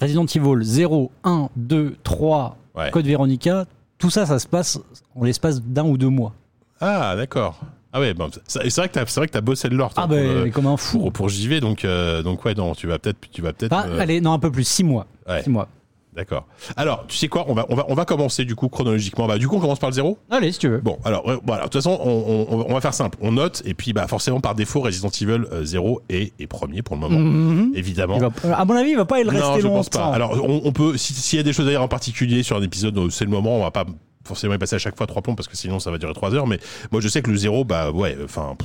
Resident 0.00 0.24
Evil 0.26 0.62
0, 0.64 1.10
1, 1.24 1.48
2, 1.56 1.96
3, 2.02 2.56
Ouais. 2.74 2.90
Code 2.90 3.06
Veronica, 3.06 3.66
tout 3.98 4.10
ça, 4.10 4.26
ça 4.26 4.38
se 4.40 4.48
passe 4.48 4.80
en 5.14 5.24
l'espace 5.24 5.62
d'un 5.62 5.84
ou 5.84 5.96
deux 5.98 6.08
mois. 6.08 6.32
Ah, 6.80 7.14
d'accord. 7.16 7.60
Ah 7.96 8.00
ouais, 8.00 8.12
bon, 8.12 8.28
c'est 8.48 8.58
vrai 8.76 8.88
que 8.88 8.94
t'as 8.94 9.06
c'est 9.06 9.20
vrai 9.20 9.28
que 9.28 9.32
t'as 9.32 9.40
bossé 9.40 9.68
lore. 9.68 9.94
toi, 9.94 10.02
Ah, 10.04 10.08
pour, 10.08 10.16
bah, 10.16 10.22
le- 10.44 10.50
comme 10.50 10.66
un 10.66 10.76
fou. 10.76 10.98
pour, 10.98 11.12
pour 11.12 11.28
JV, 11.28 11.60
donc 11.60 11.84
euh, 11.84 12.22
donc 12.22 12.44
ouais, 12.44 12.54
non, 12.54 12.74
tu 12.74 12.88
vas 12.88 12.98
peut-être 12.98 13.18
tu 13.30 13.40
vas 13.40 13.52
peut-être. 13.52 13.72
Ah, 13.72 13.86
euh, 13.88 14.00
allez, 14.00 14.20
non, 14.20 14.32
un 14.32 14.38
peu 14.40 14.50
plus, 14.50 14.66
6 14.66 14.82
mois. 14.84 15.06
ouais. 15.28 15.42
Six 15.44 15.50
mois. 15.50 15.68
D'accord. 16.12 16.46
Alors, 16.76 17.06
tu 17.08 17.16
sais 17.16 17.26
quoi 17.26 17.44
on 17.48 17.54
va, 17.54 17.66
on, 17.70 17.74
va, 17.74 17.86
on 17.88 17.94
va 17.94 18.04
commencer 18.04 18.44
du 18.44 18.54
coup 18.54 18.68
chronologiquement. 18.68 19.26
Bah, 19.26 19.36
du 19.36 19.48
coup, 19.48 19.56
on 19.56 19.60
commence 19.60 19.80
par 19.80 19.90
le 19.90 19.94
zéro 19.94 20.16
Allez, 20.30 20.52
si 20.52 20.60
tu 20.60 20.68
veux. 20.68 20.78
Bon, 20.78 20.96
alors 21.04 21.28
euh, 21.28 21.38
voilà, 21.44 21.62
de 21.64 21.68
toute 21.70 21.74
façon, 21.82 21.98
on, 22.00 22.46
on- 22.50 22.66
on 22.68 22.72
va 22.72 22.80
faire 22.80 22.94
simple. 22.94 23.18
On 23.20 23.32
note, 23.32 23.62
et 23.64 23.74
puis 23.74 23.92
bah, 23.92 24.06
forcément, 24.06 24.40
par 24.40 24.54
défaut, 24.54 24.80
Resident 24.80 25.08
Evil 25.08 25.44
euh, 25.52 25.64
0 25.64 26.02
est, 26.08 26.32
est 26.40 26.46
premier 26.46 26.82
pour 26.82 26.94
le 26.94 27.00
moment, 27.00 27.18
Mhm. 27.18 27.72
évidemment. 27.74 28.14
Il 28.16 28.22
va- 28.48 28.56
à 28.58 28.64
mon 28.64 28.74
avis, 28.76 28.90
il 28.90 28.96
va 28.96 29.04
pas 29.06 29.18
y 29.20 29.24
rester 29.24 29.40
Non, 29.40 29.58
je 29.58 29.66
pense 29.66 29.88
pas. 29.88 30.06
Alors, 30.06 30.38
on, 30.40 30.60
on 30.64 30.70
peut, 30.72 30.96
si- 30.96 31.14
s'il 31.14 31.36
y 31.36 31.40
a 31.40 31.42
des 31.42 31.52
choses 31.52 31.66
à 31.66 31.70
dire 31.70 31.82
en 31.82 31.88
particulier 31.88 32.44
sur 32.44 32.56
un 32.56 32.62
épisode, 32.62 32.96
euh, 32.96 33.10
c'est 33.10 33.24
le 33.24 33.30
moment, 33.32 33.56
on 33.58 33.62
va 33.62 33.72
pas 33.72 33.84
forcément 34.24 34.54
y 34.54 34.58
passer 34.58 34.76
à 34.76 34.78
chaque 34.78 34.96
fois 34.96 35.06
trois 35.06 35.22
plombs 35.22 35.34
parce 35.36 35.48
que 35.48 35.56
sinon 35.56 35.78
ça 35.80 35.90
va 35.90 35.98
durer 35.98 36.14
trois 36.14 36.34
heures, 36.34 36.46
mais 36.46 36.58
moi 36.92 37.00
je 37.00 37.08
sais 37.08 37.22
que 37.22 37.30
le 37.30 37.36
0, 37.36 37.64
bah 37.64 37.90
ouais, 37.90 38.16
enfin. 38.24 38.56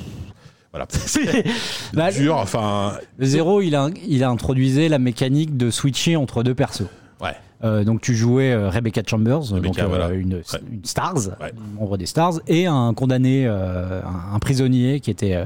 Voilà. 0.71 0.85
C'est 0.91 1.45
Bah, 1.93 2.11
dur, 2.11 2.35
enfin. 2.35 2.93
Le 3.17 3.25
zéro, 3.25 3.61
il 3.61 3.75
a, 3.75 3.89
il 4.07 4.23
a 4.23 4.29
introduisé 4.29 4.87
la 4.87 4.99
mécanique 4.99 5.57
de 5.57 5.71
switcher 5.71 6.15
entre 6.15 6.43
deux 6.43 6.53
persos. 6.53 6.83
Ouais. 7.21 7.33
Euh, 7.63 7.83
donc 7.83 8.01
tu 8.01 8.15
jouais 8.15 8.51
euh, 8.53 8.69
Rebecca 8.69 9.01
Chambers, 9.05 9.41
Rebecca, 9.51 9.67
donc, 9.67 9.79
euh, 9.79 9.87
voilà. 9.87 10.09
une, 10.11 10.41
une 10.71 10.85
Stars, 10.85 11.15
Ouais. 11.41 11.51
membre 11.75 11.97
des 11.97 12.05
Stars, 12.05 12.39
et 12.47 12.67
un 12.67 12.93
condamné, 12.93 13.47
euh, 13.47 14.01
un, 14.03 14.35
un 14.35 14.39
prisonnier 14.39 14.99
qui 14.99 15.09
était, 15.11 15.33
euh, 15.33 15.45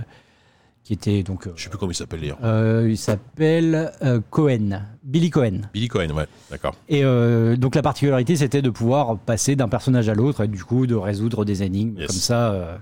qui 0.83 0.93
était 0.93 1.23
donc, 1.23 1.47
euh, 1.47 1.53
Je 1.55 1.63
sais 1.63 1.69
plus 1.69 1.77
comment 1.77 1.91
il 1.91 1.95
s'appelle 1.95 2.19
d'ailleurs. 2.19 2.39
euh, 2.43 2.87
il 2.89 2.97
s'appelle 2.97 3.91
euh, 4.03 4.19
Cohen, 4.29 4.81
Billy 5.03 5.29
Cohen. 5.29 5.61
Billy 5.73 5.87
Cohen, 5.87 6.09
ouais, 6.11 6.27
d'accord. 6.51 6.75
Et 6.89 7.03
euh, 7.05 7.55
donc 7.55 7.75
la 7.75 7.81
particularité, 7.81 8.35
c'était 8.35 8.61
de 8.61 8.69
pouvoir 8.69 9.17
passer 9.17 9.55
d'un 9.55 9.69
personnage 9.69 10.09
à 10.09 10.13
l'autre 10.13 10.43
et 10.43 10.47
du 10.47 10.63
coup 10.63 10.85
de 10.85 10.95
résoudre 10.95 11.45
des 11.45 11.63
énigmes 11.63 11.97
Yes. 11.99 12.07
comme 12.07 12.15
ça. 12.17 12.79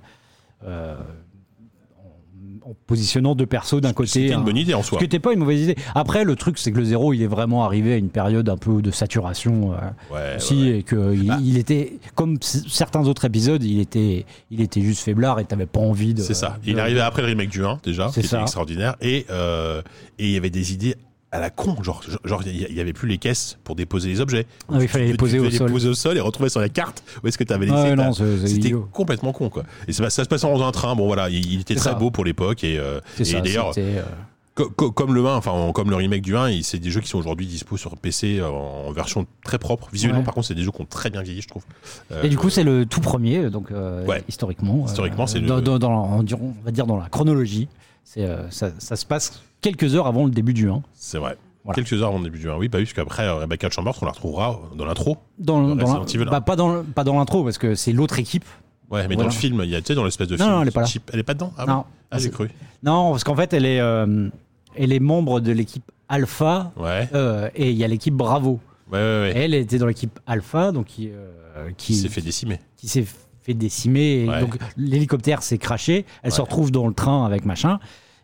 En, 2.66 2.74
positionnant 2.88 3.36
deux 3.36 3.46
persos 3.46 3.82
d'un 3.82 3.94
côté. 3.94 4.10
C'était 4.10 4.28
une 4.28 4.34
un- 4.34 4.40
bonne 4.42 4.58
idée 4.58 4.74
en 4.74 4.82
Ce 4.84 4.90
soi. 4.90 4.98
qui 4.98 5.04
n'était 5.06 5.20
pas 5.20 5.34
une 5.34 5.40
mauvaise 5.40 5.62
idée. 5.62 5.76
Après, 5.96 6.24
le 6.24 6.36
truc, 6.36 6.58
c'est 6.58 6.72
que 6.72 6.78
le 6.78 6.86
zéro, 6.86 7.14
il 7.14 7.22
est 7.22 7.28
vraiment 7.28 7.64
arrivé 7.66 7.94
à 7.94 7.98
une 7.98 8.10
période 8.10 8.48
un 8.50 8.58
peu 8.58 8.82
de 8.82 8.92
saturation 8.92 9.74
euh, 9.74 9.76
Ouais, 10.14 10.36
aussi, 10.38 10.56
ouais, 10.56 10.62
ouais. 10.72 10.78
et 10.80 10.84
que 10.84 11.14
il, 11.16 11.32
Ah. 11.32 11.40
il 11.44 11.58
était, 11.58 11.94
comme 12.16 12.38
certains 12.42 13.08
autres 13.08 13.26
épisodes, 13.26 13.64
il 13.64 13.80
était, 13.80 14.26
il 14.50 14.62
était 14.62 14.82
juste 14.82 15.02
faiblard 15.04 15.40
et 15.40 15.46
t'avais 15.46 15.66
pas 15.66 15.80
envie 15.80 16.14
de. 16.14 16.22
C'est 16.22 16.34
ça. 16.34 16.58
de- 16.64 16.70
Il 16.72 16.78
est 16.78 16.82
arrivé 16.82 17.00
après 17.02 17.22
le 17.22 17.28
remake 17.30 17.50
du 17.50 17.64
1, 17.66 17.80
déjà, 17.84 18.08
qui 18.08 18.14
C'est 18.14 18.26
était 18.26 18.42
extraordinaire. 18.42 18.96
Et, 19.02 19.26
euh, 19.30 19.82
et 20.20 20.26
il 20.28 20.32
y 20.32 20.38
avait 20.38 20.50
des 20.50 20.74
idées 20.74 20.96
à 21.32 21.40
la 21.40 21.50
con. 21.50 21.82
Genre, 21.82 22.02
genre 22.26 22.42
il 22.46 22.56
y- 22.56 22.66
il 22.70 22.76
y 22.76 22.80
avait 22.82 22.94
plus 22.94 23.08
les 23.08 23.18
caisses 23.18 23.58
pour 23.64 23.76
déposer 23.76 24.10
les 24.10 24.20
objets. 24.22 24.46
Ah 24.70 24.78
il 24.82 24.88
fallait 24.88 25.06
les 25.06 25.12
Tu 25.12 25.18
poser 25.18 25.38
devais 25.38 25.48
au 25.48 25.52
sol. 25.52 25.68
les 25.68 25.74
poser 25.74 25.90
au 25.90 25.94
sol 25.94 26.18
et 26.18 26.20
retrouver 26.20 26.50
sur 26.50 26.60
la 26.60 26.70
carte 26.70 27.04
où 27.24 27.28
est-ce 27.28 27.38
que 27.38 27.44
tu 27.44 27.54
avais 27.54 27.66
laissé. 27.68 27.96
Non, 27.96 28.14
c'est- 28.14 28.40
c'est 28.42 28.48
C'était 28.48 28.74
complètement 28.92 29.32
con, 29.32 29.50
quoi. 29.50 29.64
Et 29.88 29.94
ça, 29.94 30.10
ça 30.10 30.24
se 30.24 30.30
passait 30.30 30.48
dans 30.48 30.62
un 30.66 30.72
train. 30.72 30.96
Bon, 30.96 31.06
voilà, 31.08 31.30
il, 31.30 31.46
il 31.54 31.62
était 31.62 31.76
très 31.76 31.92
ça. 31.92 31.96
beau 31.96 32.12
pour 32.12 32.26
l'époque. 32.26 32.64
Et, 32.64 32.78
euh, 32.78 33.00
et 33.20 33.24
d'ailleurs, 33.42 33.72
euh, 33.78 34.02
co- 34.56 34.70
co- 34.70 34.92
comme 34.92 35.14
le 35.16 35.26
1, 35.26 35.36
enfin, 35.38 35.72
comme 35.74 35.90
le 35.90 35.96
remake 35.96 36.22
du 36.22 36.36
1, 36.36 36.50
il- 36.50 36.64
c'est 36.66 36.80
des 36.80 36.92
jeux 36.92 37.00
qui 37.00 37.08
sont 37.08 37.18
aujourd'hui 37.20 37.46
dispo 37.48 37.78
sur 37.78 37.96
PC 37.96 38.42
en, 38.42 38.48
en 38.88 38.92
version 38.92 39.26
très 39.46 39.58
propre. 39.58 39.88
Visuellement, 39.94 40.20
Ouais. 40.20 40.26
par 40.26 40.34
contre, 40.34 40.48
c'est 40.48 40.54
des 40.56 40.64
jeux 40.64 40.72
qui 40.72 40.82
ont 40.82 40.86
très 40.86 41.10
bien 41.10 41.22
vieilli, 41.22 41.42
je 41.42 41.48
trouve. 41.48 41.64
Euh, 42.12 42.24
Et 42.24 42.30
du 42.30 42.38
coup, 42.38 42.50
c'est 42.50 42.64
le 42.66 42.86
tout 42.86 43.00
premier, 43.02 43.50
donc 43.50 43.72
euh, 43.72 44.06
Ouais. 44.06 44.22
historiquement. 44.28 44.84
Historiquement, 44.86 45.28
c'est 45.28 45.40
le- 45.40 45.48
dans, 45.62 45.80
dans- 45.80 45.92
on 45.92 46.18
va 46.66 46.72
dire 46.72 46.86
dans 46.88 46.98
la 46.98 47.08
chronologie. 47.08 47.70
Euh, 48.18 48.48
ça, 48.50 48.72
ça 48.78 48.96
se 48.96 49.06
passe 49.06 49.42
quelques 49.62 49.96
heures 49.96 50.08
avant 50.08 50.26
le 50.26 50.32
début 50.32 50.54
du 50.54 50.70
1. 50.70 50.82
c'est 50.94 51.18
vrai. 51.18 51.38
Voilà. 51.64 51.76
Quelques 51.76 51.94
heures 52.02 52.08
avant 52.10 52.18
le 52.18 52.24
début 52.24 52.40
du 52.40 52.50
1, 52.50 52.58
oui, 52.58 52.68
bah 52.70 52.80
oui, 52.80 52.86
parce 52.86 52.94
qu'après, 52.94 53.24
euh, 53.24 53.36
Rebecca 53.36 53.70
Chambers, 53.70 53.94
on 54.02 54.06
la 54.06 54.12
retrouvera 54.12 54.60
dans 54.76 54.86
l'intro. 54.86 55.18
Dans, 55.38 55.62
Dans 55.76 55.76
la- 55.76 56.26
bah, 56.26 56.42
pas 56.42 56.56
dans, 56.56 56.84
pas 56.84 57.04
dans 57.04 57.18
l'intro, 57.20 57.44
parce 57.44 57.60
que 57.60 57.76
c'est 57.76 57.92
l'autre 57.94 58.18
équipe. 58.18 58.46
Ouais, 58.90 59.02
mais 59.08 59.14
Voilà. 59.16 59.16
dans 59.18 59.24
le 59.26 59.30
film, 59.40 59.62
il 59.64 59.70
y 59.70 59.76
a, 59.76 59.80
tu 59.82 59.88
sais, 59.88 59.96
dans 59.96 60.04
l'espèce 60.04 60.28
de 60.28 60.38
Non, 60.38 60.44
film. 60.46 60.56
non, 60.56 60.62
elle 60.64 60.68
est 60.68 60.72
pas 60.72 60.82
là. 60.82 60.88
Elle 61.14 61.20
est 61.20 61.24
pas 61.24 61.34
dedans? 61.36 61.54
Ah, 61.58 61.66
Non. 61.68 61.76
bon? 61.76 61.84
Ah, 62.10 62.18
j'ai 62.18 62.30
cru. 62.32 62.50
Non, 62.84 63.12
parce 63.12 63.24
qu'en 63.24 63.36
fait, 63.36 63.54
elle 63.54 63.66
est, 63.66 63.80
euh, 63.80 64.28
elle 64.76 64.92
est 64.92 65.00
membre 65.00 65.40
de 65.40 65.52
l'équipe 65.52 65.84
Alpha 66.10 66.72
Ouais, 66.76 67.08
euh, 67.14 67.50
et 67.56 67.70
il 67.72 67.78
y 67.78 67.84
a 67.84 67.88
l'équipe 67.88 68.14
Bravo. 68.16 68.60
ouais, 68.92 68.98
ouais. 68.98 69.00
ouais. 69.00 69.34
Elle 69.36 69.54
était 69.54 69.78
dans 69.78 69.86
l'équipe 69.86 70.20
Alpha, 70.26 70.72
donc 70.74 70.88
qui, 70.88 71.10
euh, 71.10 71.70
qui, 71.78 71.94
s'est 71.96 72.10
fait 72.10 72.22
décimer. 72.22 72.60
qui 72.76 72.88
s'est 72.90 73.06
fait 73.42 73.54
décimer. 73.54 74.24
et 74.24 74.30
Ouais. 74.30 74.42
Donc 74.42 74.58
l'hélicoptère 74.78 75.44
s'est 75.44 75.58
craché. 75.58 76.06
Elle 76.24 76.32
se 76.32 76.42
retrouve 76.42 76.72
dans 76.72 76.88
le 76.88 76.94
train 76.94 77.26
avec 77.26 77.46
machin. 77.46 77.80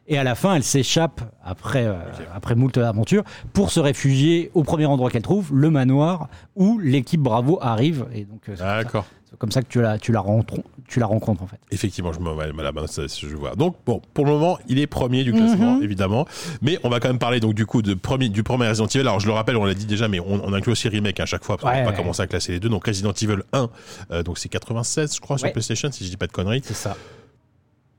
Et 0.10 0.18
à 0.18 0.24
la 0.24 0.36
fin, 0.36 0.56
elle 0.56 0.64
s'échappe 0.64 1.22
après, 1.44 1.86
euh, 1.86 1.96
après 2.34 2.56
moult 2.56 2.78
aventures 2.78 3.24
pour 3.52 3.72
se 3.72 3.82
réfugier 3.82 4.52
au 4.54 4.64
premier 4.64 4.86
endroit 4.86 5.10
qu'elle 5.10 5.22
trouve, 5.22 5.54
le 5.54 5.70
manoir, 5.70 6.30
où 6.56 6.80
l'équipe 6.80 7.20
Bravo 7.20 7.60
arrive. 7.62 8.06
Et 8.14 8.24
donc, 8.24 8.48
euh, 8.48 8.56
D'accord. 8.56 9.06
C'est 9.30 9.38
comme 9.38 9.52
ça 9.52 9.62
que 9.62 9.68
tu 9.68 9.82
la, 9.82 9.98
tu 10.00 10.12
la, 10.12 10.20
rencontres, 10.22 10.68
tu 10.88 11.00
la 11.00 11.06
rencontres, 11.06 11.44
en 11.44 11.48
fait. 11.48 11.60
Effectivement, 11.72 12.14
je 12.14 12.20
me 12.20 12.32
ouais, 12.32 12.52
bah, 12.54 12.88
ça, 12.88 13.04
je 13.08 13.36
vois. 13.36 13.56
Donc 13.56 13.76
bon, 13.86 14.02
pour 14.14 14.26
le 14.26 14.32
moment, 14.32 14.58
il 14.70 14.80
est 14.80 14.88
premier 14.88 15.24
du 15.24 15.34
classement, 15.34 15.78
Mhm. 15.78 15.84
évidemment. 15.84 16.26
Mais 16.62 16.80
on 16.84 16.90
va 16.90 17.00
quand 17.00 17.10
même 17.10 17.20
parler 17.20 17.40
donc 17.40 17.54
du 17.54 17.66
coup 17.66 17.82
de 17.82 17.94
premier, 17.94 18.30
du 18.30 18.44
premier 18.44 18.68
Resident 18.70 18.88
Evil. 18.88 19.02
Alors 19.02 19.20
je 19.20 19.28
le 19.28 19.34
rappelle, 19.34 19.58
on 19.58 19.66
l'a 19.66 19.74
dit 19.74 19.86
déjà, 19.86 20.08
mais 20.08 20.20
on, 20.20 20.42
on 20.46 20.54
inclut 20.54 20.72
aussi 20.72 20.88
remake 20.90 21.20
à 21.20 21.26
chaque 21.26 21.44
fois 21.44 21.58
parce 21.58 21.74
qu'on 21.74 21.80
Ouais, 21.80 21.86
pas 21.86 21.92
commencer 21.98 22.22
à 22.22 22.28
classer 22.28 22.54
les 22.54 22.60
deux. 22.60 22.70
Donc 22.70 22.86
Resident 22.88 23.12
Evil 23.12 23.40
1, 23.54 23.70
euh, 24.12 24.24
donc 24.24 24.38
c'est 24.38 24.50
96, 24.50 25.16
je 25.16 25.20
crois, 25.20 25.38
sur. 25.38 25.52
PlayStation, 25.52 25.92
si 25.92 26.06
je 26.06 26.10
dis 26.10 26.18
pas 26.18 26.28
de 26.28 26.32
conneries. 26.32 26.62
C'est 26.64 26.74
ça. 26.74 26.96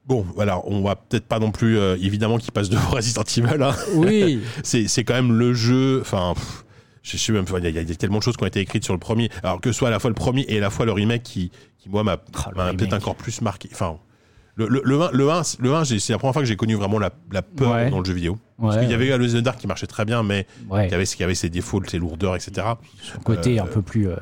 Bon, 0.07 0.25
voilà, 0.35 0.63
on 0.65 0.81
va 0.83 0.97
peut-être 0.97 1.27
pas 1.27 1.39
non 1.39 1.51
plus, 1.51 1.77
euh, 1.79 1.97
évidemment, 2.01 2.39
qu'il 2.39 2.51
passe 2.53 2.71
devant 2.71 2.89
Resident 2.93 3.23
Evil. 3.37 3.63
Hein. 3.63 3.75
Oui. 3.95 4.41
c'est 4.63 4.89
c'est 4.89 5.05
quand 5.05 5.13
même 5.15 5.33
le 5.33 5.53
jeu. 5.53 6.01
Enfin, 6.01 6.33
pff, 6.35 6.65
je 7.11 7.17
sais 7.17 7.33
même. 7.33 7.45
Il 7.59 7.65
y, 7.65 7.67
a- 7.67 7.83
il 7.83 7.89
y 7.89 7.93
a 7.93 7.95
tellement 7.97 8.19
de 8.19 8.23
choses 8.23 8.37
qui 8.37 8.45
ont 8.45 8.47
été 8.47 8.61
écrites 8.61 8.85
sur 8.85 8.95
le 8.95 9.01
premier. 9.01 9.31
Alors 9.43 9.61
que 9.61 9.73
ce 9.73 9.79
soit 9.79 9.89
à 9.89 9.91
la 9.91 9.99
fois 9.99 10.11
le 10.11 10.15
premier 10.15 10.45
et 10.49 10.59
à 10.59 10.61
la 10.61 10.71
fois 10.71 10.85
le 10.87 10.93
remake 10.93 11.23
qui, 11.23 11.51
qui 11.79 11.89
moi, 11.89 12.05
m'a 12.05 12.19
Ah, 12.57 12.73
peut-être 12.75 12.93
encore 12.95 13.15
plus 13.17 13.41
marqué. 13.41 13.69
Enfin, 13.73 13.99
le, 14.57 14.67
le, 14.69 14.83
le 14.85 15.01
1, 15.03 15.11
le 15.13 15.31
1, 15.31 15.43
le 15.61 15.75
1, 15.75 15.85
j'ai- 15.85 15.99
c'est 16.01 16.13
la 16.13 16.19
première 16.19 16.33
fois 16.35 16.43
que 16.43 16.49
j'ai 16.49 16.57
connu 16.57 16.75
vraiment 16.75 16.99
la, 16.99 17.11
la 17.33 17.43
peur 17.43 17.71
Ouais. 17.73 17.91
dans 17.91 18.01
le 18.01 18.05
jeu 18.05 18.13
vidéo. 18.13 18.33
Ouais, 18.59 18.69
Parce 18.71 18.79
qu'il 18.81 18.91
y 18.91 18.95
avait 18.95 19.07
eu 19.07 19.13
Alone 19.13 19.31
in 19.37 19.41
the 19.41 19.43
Dark 19.45 19.59
qui 19.61 19.67
marchait 19.69 19.87
très 19.87 20.05
bien, 20.05 20.23
mais 20.25 20.47
ouais. 20.69 20.89
qui 20.89 20.95
avait, 20.95 21.07
qui 21.07 21.23
avait 21.23 21.37
ses 21.37 21.49
défauts, 21.49 21.81
ses 21.87 21.99
lourdeurs, 21.99 22.35
etc. 22.35 22.67
Son 23.03 23.21
côté 23.21 23.61
Euh, 23.61 23.63
un 23.63 23.67
peu 23.67 23.83
plus 23.83 24.09
euh, 24.09 24.17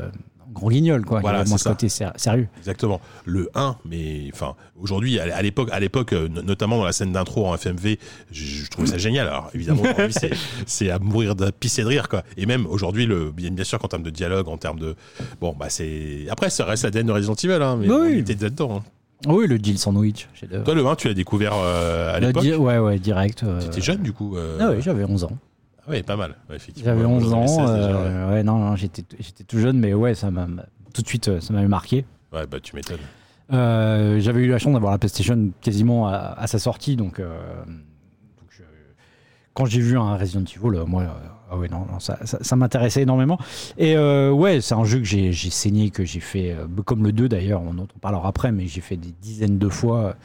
gros 0.57 0.71
guignol, 0.71 1.05
quoi. 1.05 1.21
voilà, 1.21 1.43
Il 1.43 1.49
y 1.49 1.51
ce 1.53 1.59
ça. 1.59 1.71
côté 1.71 1.89
sérieux. 1.89 2.49
Exactement. 2.59 3.01
Le 3.25 3.49
1, 3.55 3.77
mais 3.89 4.29
enfin, 4.33 4.55
aujourd'hui, 4.81 5.19
à 5.21 5.41
l'époque, 5.43 5.69
à 5.73 5.79
l'époque, 5.81 6.13
euh, 6.13 6.29
no- 6.29 6.43
notamment 6.43 6.79
dans 6.79 6.85
la 6.85 6.93
scène 6.93 7.13
d'intro 7.13 7.47
en 7.47 7.55
FMV, 7.57 7.99
je, 8.33 8.45
je 8.65 8.71
trouvais 8.71 8.89
ça 8.89 8.99
génial. 8.99 9.29
Alors 9.29 9.51
évidemment, 9.55 9.83
c'est, 10.67 10.91
à 10.91 10.99
mourir 10.99 11.37
de 11.37 11.51
pisser 11.51 11.83
de 11.83 11.89
rire, 11.89 12.09
quoi. 12.09 12.23
Et 12.37 12.47
même 12.47 12.67
aujourd'hui, 12.67 13.07
le, 13.07 13.31
bien, 13.31 13.51
sûr 13.65 13.79
qu'en 13.79 13.89
termes 13.89 14.03
de 14.03 14.11
dialogue, 14.11 14.49
en 14.49 14.57
termes 14.57 14.79
de, 14.79 14.97
bon, 15.41 15.55
bah 15.59 15.67
c'est, 15.69 16.27
après, 16.31 16.51
ça 16.51 16.65
reste 16.65 16.85
l'ADN 16.85 17.07
de 17.07 17.13
Resident 17.13 17.35
Evil, 17.35 17.63
hein, 17.63 17.77
mais 17.81 17.89
Oui. 17.89 18.15
on 18.17 18.19
était 18.19 18.35
dedans. 18.35 18.79
hein. 18.79 18.83
Oui, 19.27 19.47
le 19.47 19.59
deal 19.59 19.79
sandwich. 19.79 20.29
Toi, 20.65 20.75
le 20.75 20.87
1, 20.87 20.95
tu 20.97 21.09
l'as 21.09 21.15
découvert 21.15 21.55
euh, 21.57 22.15
à 22.15 22.21
l'époque. 22.21 22.45
Ouais, 22.59 22.79
ouais, 22.79 22.99
direct. 22.99 23.43
euh, 23.45 23.61
T'étais 23.61 23.81
jeune, 23.81 24.03
du 24.03 24.13
coup. 24.13 24.37
euh, 24.37 24.59
Ah 24.61 24.71
oui, 24.71 24.77
j'avais 24.81 25.05
11 25.05 25.25
ans. 25.25 25.33
Ouais, 25.89 26.03
pas 26.03 26.17
mal. 26.17 26.37
Ouais, 26.51 26.57
effectivement. 26.57 26.91
J'avais 26.91 27.03
Ouais, 27.05 27.09
moi, 27.09 27.17
11 27.19 27.31
j'en 27.31 27.37
avais 27.43 27.51
ans. 27.51 27.67
16 27.67 27.77
déjà, 27.77 27.89
ouais. 27.91 28.07
euh, 28.07 28.31
ouais, 28.33 28.43
non, 28.43 28.59
non, 28.59 28.77
j'étais 28.77 29.05
j'étais 29.19 29.45
tout 29.45 29.59
jeune, 29.59 29.79
mais 29.79 29.95
ouais, 29.95 30.15
ça 30.15 30.31
m'a 30.31 30.47
tout 30.95 31.03
de 31.03 31.09
suite, 31.09 31.29
euh, 31.29 31.41
ça 31.41 31.53
m'avait 31.53 31.69
marqué. 31.69 32.05
Ouais, 32.33 32.47
bah 32.47 32.59
tu 32.61 32.75
m'étonnes. 32.77 32.99
Euh, 33.53 34.19
j'avais 34.21 34.41
eu 34.43 34.49
la 34.51 34.59
chance 34.59 34.73
d'avoir 34.73 34.91
la 34.93 34.99
PlayStation 34.99 35.51
quasiment 35.61 36.09
à, 36.09 36.17
à 36.37 36.47
sa 36.47 36.59
sortie, 36.59 36.97
donc, 36.97 37.21
euh, 37.21 37.39
donc 37.67 38.49
je- 38.51 38.63
quand 39.55 39.67
j'ai 39.67 39.81
vu 39.81 39.97
un 39.97 40.17
Resident 40.17 40.43
Evil, 40.45 40.83
moi, 40.87 41.03
euh, 41.03 41.07
ah 41.53 41.57
ouais, 41.57 41.69
non, 41.69 41.87
non, 41.91 42.01
ça, 42.01 42.19
ça- 42.25 42.39
ça 42.41 42.57
m'intéressait 42.57 43.03
énormément. 43.03 43.39
Et 43.79 43.97
ouais, 43.97 44.61
c'est 44.61 44.75
un 44.75 44.85
jeu 44.85 44.99
que 44.99 45.05
j'ai 45.05 45.33
saigné, 45.33 45.91
que 45.91 46.05
j'ai 46.05 46.19
fait, 46.21 46.57
comme 46.85 47.05
le 47.05 47.13
2 47.13 47.29
d'ailleurs, 47.29 47.63
on 47.63 47.79
en 47.79 47.87
parlera 48.01 48.27
après, 48.29 48.51
mais 48.51 48.67
j'ai 48.67 48.81
fait 48.81 48.97
des 48.97 49.13
dizaines 49.23 49.59
de 49.59 49.69
fois. 49.69 50.17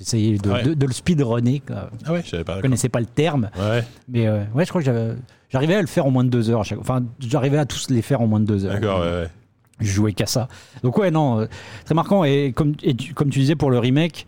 Essayé 0.00 0.38
de, 0.38 0.50
Ouais. 0.50 0.62
de- 0.62 0.74
de 0.74 0.86
le 0.86 0.92
speedrunner. 0.92 1.62
Ah 1.70 2.12
ouais, 2.12 2.22
je 2.24 2.30
savais 2.30 2.44
pas. 2.44 2.52
Je 2.52 2.56
d'accord. 2.56 2.62
connaissais 2.62 2.88
pas 2.88 3.00
le 3.00 3.06
terme, 3.06 3.50
Ouais, 3.58 3.84
mais 4.08 4.26
euh, 4.26 4.44
ouais, 4.54 4.64
je 4.64 4.68
crois 4.70 4.82
que 4.82 5.16
j'arrivais 5.50 5.74
à 5.74 5.80
le 5.80 5.86
faire 5.88 6.06
en 6.06 6.10
moins 6.10 6.24
de 6.24 6.28
deux 6.30 6.50
heures 6.50 6.64
chaque 6.64 6.78
Enfin, 6.78 7.02
j'arrivais 7.18 7.58
à 7.58 7.66
tous 7.66 7.90
les 7.90 8.02
faire 8.02 8.20
en 8.20 8.26
moins 8.26 8.40
de 8.40 8.44
deux 8.46 8.64
heures. 8.64 8.74
d'accord, 8.74 9.00
ouais, 9.00 9.06
ouais. 9.06 9.28
Je 9.80 9.90
jouais 9.92 10.12
qu'à 10.12 10.26
ça. 10.26 10.48
Donc 10.82 10.98
ouais, 10.98 11.10
non, 11.10 11.40
euh, 11.40 11.46
très 11.84 11.94
marquant. 11.94 12.24
Et 12.24 12.52
comme, 12.54 12.74
et 12.82 12.94
tu, 12.94 13.14
comme 13.14 13.30
tu 13.30 13.38
disais 13.40 13.54
pour 13.56 13.70
le 13.70 13.78
remake, 13.78 14.26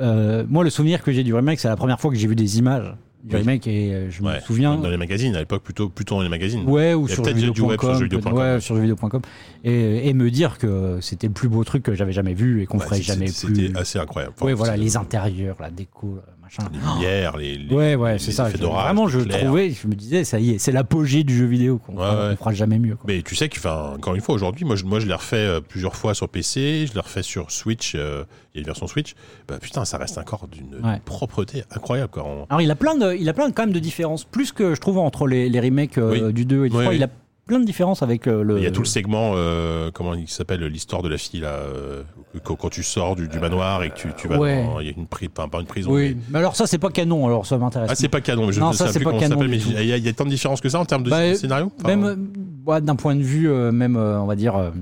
euh, 0.00 0.44
moi 0.48 0.62
le 0.64 0.70
souvenir 0.70 1.02
que 1.02 1.10
j'ai 1.12 1.22
du 1.24 1.34
remake, 1.34 1.58
c'est 1.60 1.68
la 1.68 1.76
première 1.76 2.00
fois 2.00 2.10
que 2.10 2.16
j'ai 2.16 2.26
vu 2.28 2.34
des 2.36 2.58
images 2.58 2.92
du 3.24 3.34
Oui. 3.34 3.40
remake 3.40 3.66
et 3.66 3.92
euh, 3.94 4.10
je 4.10 4.22
Ouais. 4.22 4.34
me 4.36 4.40
souviens. 4.40 4.76
Dans 4.76 4.90
les 4.90 4.96
magazines, 4.98 5.34
à 5.34 5.38
l'époque, 5.38 5.62
plutôt, 5.62 5.88
plutôt 5.88 6.16
dans 6.16 6.22
les 6.22 6.28
magazines. 6.28 6.68
Ouais, 6.68 6.92
ou 6.94 7.08
sur 7.08 7.24
jeuxvideo.com. 7.24 7.98
jeuxvideo.com. 7.98 8.32
Ouais, 8.34 8.60
sur 8.60 8.74
jeuxvideo.com. 8.76 9.22
Et, 9.64 10.08
et 10.08 10.12
me 10.14 10.30
dire 10.30 10.58
que 10.58 10.98
c'était 11.00 11.28
le 11.28 11.32
plus 11.32 11.48
beau 11.48 11.64
truc 11.64 11.82
que 11.82 11.94
j'avais 11.94 12.12
jamais 12.12 12.34
vu 12.34 12.62
et 12.62 12.66
qu'on 12.66 12.78
Ouais, 12.78 12.84
ferait 12.84 12.96
c'était- 12.96 13.06
jamais 13.14 13.26
C'était 13.28 13.52
plus. 13.70 13.76
assez 13.76 13.98
incroyable. 13.98 14.34
Ouais, 14.42 14.52
Enfin, 14.52 14.58
voilà, 14.58 14.74
c'est- 14.74 14.80
les 14.80 14.96
intérieurs, 14.98 15.56
la 15.58 15.70
déco, 15.70 16.18
machin. 16.58 16.70
les 16.72 16.78
lumières, 16.78 17.36
les, 17.36 17.58
les- 17.58 17.74
Ouais, 17.74 17.94
ouais, 17.94 18.18
c'est 18.18 18.32
ça. 18.32 18.50
Je- 18.50 18.56
vraiment, 18.58 19.08
je 19.08 19.20
clair. 19.20 19.44
trouvais, 19.44 19.70
je 19.70 19.86
me 19.88 19.94
disais, 19.94 20.24
ça 20.24 20.38
y 20.40 20.52
est, 20.52 20.58
c'est 20.58 20.72
l'apogée 20.72 21.24
du 21.24 21.36
jeu 21.36 21.46
vidéo. 21.46 21.80
Ouais, 21.88 21.94
fera, 21.96 22.26
ouais. 22.28 22.32
on 22.32 22.36
fera 22.36 22.52
jamais 22.54 22.78
mieux. 22.78 22.96
quoi. 22.96 23.04
Mais 23.08 23.22
tu 23.22 23.34
sais 23.34 23.48
qu'enfin, 23.48 23.94
encore 23.96 24.14
une 24.14 24.20
fois, 24.20 24.34
aujourd'hui, 24.34 24.64
moi, 24.64 24.76
je, 24.76 24.84
moi, 24.84 25.00
je 25.00 25.06
l'ai 25.06 25.14
refait 25.14 25.36
euh, 25.36 25.60
plusieurs 25.60 25.96
fois 25.96 26.14
sur 26.14 26.28
PC, 26.28 26.86
je 26.88 26.94
l'ai 26.94 27.00
refait 27.00 27.22
sur 27.22 27.50
Switch, 27.50 27.94
euh, 27.94 28.24
il 28.54 28.58
y 28.58 28.60
a 28.60 28.60
une 28.60 28.66
version 28.66 28.86
Switch. 28.86 29.14
Bah 29.48 29.58
putain, 29.60 29.84
ça 29.84 29.98
reste 29.98 30.16
encore 30.18 30.46
d'une 30.48 30.74
Ouais. 30.84 31.00
propreté 31.04 31.64
incroyable. 31.70 32.10
Quoi. 32.10 32.24
On- 32.24 32.44
Alors 32.50 32.60
il 32.60 32.70
a 32.70 32.76
plein 32.76 32.96
de, 32.96 33.14
il 33.14 33.28
a 33.28 33.32
plein 33.32 33.50
quand 33.50 33.62
même 33.64 33.72
de 33.72 33.78
différences, 33.80 34.24
plus 34.24 34.52
que 34.52 34.74
je 34.74 34.80
trouve 34.80 34.98
entre 34.98 35.26
les, 35.26 35.48
les 35.48 35.60
remakes 35.60 35.98
euh, 35.98 36.26
Oui. 36.28 36.32
du 36.32 36.44
2 36.44 36.66
et 36.66 36.68
du 36.68 36.76
Oui, 36.76 36.82
3. 36.82 36.90
oui. 36.92 36.96
Il 36.96 37.02
a 37.04 37.08
plein 37.46 37.60
de 37.60 37.64
différences 37.64 38.02
avec 38.02 38.26
euh, 38.26 38.42
le. 38.42 38.58
Il 38.58 38.64
y 38.64 38.66
a 38.66 38.70
tout 38.70 38.80
le 38.82 38.86
segment, 38.86 39.32
euh, 39.34 39.90
comment 39.92 40.14
il 40.14 40.28
s'appelle, 40.28 40.64
l'histoire 40.64 41.02
de 41.02 41.08
la 41.08 41.18
fille, 41.18 41.40
là, 41.40 41.48
euh, 41.48 42.02
quand, 42.42 42.56
quand 42.56 42.70
tu 42.70 42.82
sors 42.82 43.16
du, 43.16 43.28
du 43.28 43.38
manoir 43.38 43.82
et 43.82 43.90
que 43.90 43.94
tu, 43.96 44.08
tu 44.16 44.28
vas 44.28 44.38
ouais. 44.38 44.64
dans. 44.64 44.80
Il 44.80 44.86
y 44.86 44.90
a 44.90 44.92
une 44.96 45.06
prison, 45.06 45.30
pas, 45.34 45.46
pas 45.48 45.60
une 45.60 45.66
prison. 45.66 45.90
Oui, 45.90 46.14
mais- 46.16 46.22
mais 46.30 46.38
alors 46.38 46.56
ça 46.56 46.66
c'est 46.66 46.78
pas 46.78 46.90
canon, 46.90 47.26
alors 47.26 47.46
ça 47.46 47.58
m'intéresse. 47.58 47.90
Ah, 47.92 47.94
c'est 47.94 48.08
pas 48.08 48.20
canon, 48.20 48.46
mais 48.46 48.52
je 48.52 48.60
Non, 48.60 48.70
ne 48.70 48.74
ça, 48.74 48.88
sais 48.88 48.98
plus 48.98 49.04
pas 49.04 49.10
comment 49.10 49.22
ça 49.22 49.28
s'appelle, 49.28 49.48
mais 49.48 49.58
il 49.58 49.72
y, 49.72 49.92
a- 49.92 49.96
il 49.96 50.04
y 50.04 50.08
a 50.08 50.12
tant 50.12 50.24
de 50.24 50.30
différences 50.30 50.60
que 50.60 50.68
ça 50.68 50.80
en 50.80 50.84
termes 50.84 51.02
de 51.02 51.10
Bah, 51.10 51.34
scénario 51.34 51.70
Enfin, 51.78 51.88
même, 51.96 52.28
bah, 52.64 52.80
d'un 52.80 52.96
point 52.96 53.14
de 53.14 53.22
vue 53.22 53.48
même, 53.48 53.96
on 53.96 54.26
va 54.26 54.36
dire, 54.36 54.72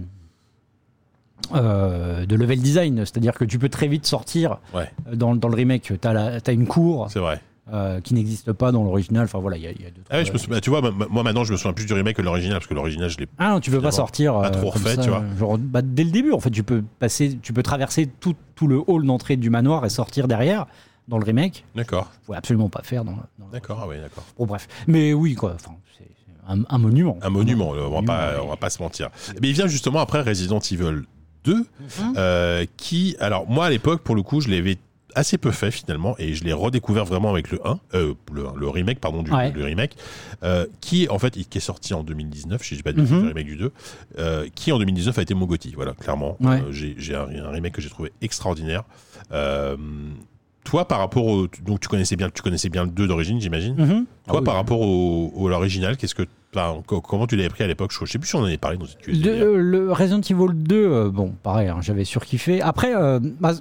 euh, 1.55 2.25
de 2.25 2.37
level 2.37 2.61
design, 2.61 2.99
c'est-à-dire 3.01 3.35
que 3.35 3.45
tu 3.45 3.59
peux 3.59 3.69
très 3.69 3.89
vite 3.89 4.07
sortir 4.07 4.59
Ouais, 4.75 4.89
dans, 5.13 5.35
dans 5.35 5.49
le 5.49 5.57
remake. 5.57 5.93
Tu 6.01 6.09
as, 6.09 6.53
une 6.53 6.67
cour 6.67 7.09
c'est 7.11 7.19
vrai. 7.19 7.41
Euh, 7.73 8.01
qui 8.01 8.15
n'existe 8.15 8.53
pas 8.53 8.73
dans 8.73 8.83
l'original. 8.83 9.25
Enfin 9.25 9.39
voilà, 9.39 9.57
il 9.57 9.63
y 9.63 9.67
a, 9.67 9.71
il 9.71 9.81
y 9.83 9.87
a 9.87 9.91
deux, 9.91 10.03
Ah 10.11 10.17
ouais, 10.17 10.25
je 10.25 10.31
trois- 10.31 10.35
me 10.35 10.39
souviens- 10.39 10.61
tu 10.61 10.71
vois, 10.71 10.81
moi 11.11 11.23
maintenant, 11.23 11.45
je 11.45 11.53
me 11.53 11.57
souviens 11.57 11.73
plus 11.73 11.87
du 11.87 11.93
remake 11.93 12.17
que 12.17 12.23
de 12.23 12.27
l'original, 12.27 12.59
parce 12.59 12.67
que 12.67 12.75
l'original, 12.75 13.09
je 13.09 13.19
l'ai. 13.19 13.29
Ah 13.39 13.51
non, 13.51 13.61
tu 13.61 13.71
peux 13.71 13.81
pas 13.81 13.93
sortir. 13.93 14.35
pas 14.35 14.47
euh, 14.49 14.51
trop 14.51 14.71
refait, 14.71 14.97
ça, 14.97 15.03
tu 15.03 15.09
vois. 15.11 15.23
Genre, 15.39 15.59
bah, 15.59 15.81
dès 15.83 16.05
le 16.05 16.11
début, 16.11 16.33
en 16.33 16.41
fait, 16.41 16.51
tu 16.51 16.63
peux 16.65 16.83
passer, 16.99 17.39
tu 17.43 17.53
peux 17.53 17.63
traverser 17.63 18.09
tout, 18.21 18.35
tout 18.57 18.67
le 18.67 18.81
hall 18.87 19.07
d'entrée 19.07 19.37
du 19.37 19.49
manoir 19.51 19.85
et 19.87 19.91
sortir 19.91 20.27
derrière 20.29 20.67
dans 21.09 21.19
le 21.19 21.25
remake. 21.25 21.65
D'accord, 21.75 22.11
Je 22.21 22.27
pouvais 22.27 22.39
absolument 22.39 22.69
pas 22.69 22.83
faire 22.83 23.05
dans. 23.05 23.13
dans- 23.39 23.49
d'accord, 23.53 23.81
ah 23.83 23.87
ouais, 23.89 24.01
d'accord. 24.01 24.25
Bon 24.39 24.47
bref, 24.47 24.67
mais 24.87 25.13
oui 25.13 25.35
quoi. 25.35 25.53
Enfin, 25.55 25.73
c'est 25.99 26.07
un, 26.49 26.63
un 26.69 26.79
monument. 26.79 27.17
Un 27.23 27.31
monument, 27.31 27.71
on 27.71 27.91
va 28.01 28.03
pas, 28.03 28.27
monument, 28.27 28.45
on 28.45 28.49
va 28.49 28.57
pas 28.57 28.71
se 28.71 28.83
mentir. 28.83 29.09
Mais 29.41 29.49
il 29.49 29.55
vient 29.55 29.67
justement 29.69 30.01
après 30.01 30.21
Resident 30.23 30.59
Evil 30.59 31.03
2, 31.45 31.55
Mhm. 31.57 31.65
euh, 32.17 32.67
qui, 32.77 33.17
alors 33.21 33.49
moi 33.49 33.67
à 33.67 33.71
l'époque, 33.71 34.03
pour 34.03 34.15
le 34.17 34.23
coup, 34.23 34.41
je 34.41 34.49
l'avais 34.49 34.79
assez 35.15 35.39
peu 35.39 35.51
fait 35.51 35.71
finalement, 35.71 36.15
et 36.19 36.35
je 36.35 36.45
l'ai 36.45 36.53
redécouvert 36.53 37.05
vraiment 37.05 37.31
avec 37.31 37.51
le 37.51 37.61
1, 37.67 37.79
euh, 37.95 38.15
le, 38.33 38.47
1, 38.47 38.53
le 38.57 38.69
remake, 38.69 39.01
pardon, 39.01 39.23
du 39.23 39.31
Ouais. 39.33 39.51
le 39.53 39.65
remake, 39.65 39.97
euh, 40.43 40.67
qui 40.81 41.09
en 41.09 41.19
fait, 41.19 41.31
qui 41.33 41.59
est 41.59 41.61
sorti 41.61 41.95
en 41.95 42.03
2019, 42.03 42.63
si 42.63 42.71
je 42.71 42.75
dis 42.77 42.83
pas 42.83 42.93
de 42.93 42.97
bêtises, 42.99 43.13
Mhm. 43.13 43.23
le 43.23 43.29
remake 43.29 43.47
du 43.47 43.57
2, 43.57 43.73
euh, 44.19 44.47
qui 44.55 44.73
en 44.73 44.79
2019 44.79 45.19
a 45.19 45.23
été 45.23 45.35
mon 45.35 45.47
Gotti, 45.47 45.73
voilà, 45.75 45.93
clairement. 45.93 46.37
Ouais. 46.41 46.63
J'ai 46.71 46.95
j'ai 46.99 47.15
un, 47.15 47.27
un 47.29 47.51
remake 47.51 47.73
que 47.73 47.83
j'ai 47.83 47.91
trouvé 47.91 48.13
extraordinaire. 48.23 48.85
Toi, 50.65 50.87
par 50.87 51.01
rapport 51.01 51.27
au, 51.27 51.49
donc 51.65 51.81
tu 51.81 51.89
connaissais 51.89 52.15
bien, 52.15 52.31
tu 52.31 52.41
connaissais 52.41 52.69
bien 52.69 52.85
le 52.85 52.91
2 52.91 53.09
d'origine, 53.09 53.41
j'imagine. 53.41 53.75
Mhm. 53.75 53.89
Toi, 53.89 54.05
Ah 54.29 54.35
oui. 54.39 54.45
par 54.45 54.55
rapport 54.55 54.81
au, 54.81 55.49
l'original, 55.49 55.97
qu'est-ce 55.97 56.15
que, 56.15 56.23
enfin, 56.55 56.81
comment 56.87 57.27
tu 57.27 57.35
l'avais 57.35 57.49
pris 57.49 57.65
à 57.65 57.67
l'époque? 57.67 57.91
Je 57.93 58.07
sais 58.07 58.19
plus 58.19 58.29
si 58.29 58.37
on 58.37 58.41
en 58.41 58.45
avait 58.45 58.59
parlé 58.59 58.77
dans 58.79 58.87
cette 58.87 59.01
QSD. 59.01 59.29
De- 59.29 59.45
le 59.45 59.91
Resident 59.93 60.21
Evil 60.21 60.55
2, 60.55 60.77
euh, 60.77 61.11
bon, 61.11 61.35
pareil, 61.43 61.67
hein, 61.67 61.79
j'avais 61.81 62.05
surkiffé. 62.05 62.63
Après, 62.63 62.95
euh, 62.95 63.19
bah, 63.41 63.55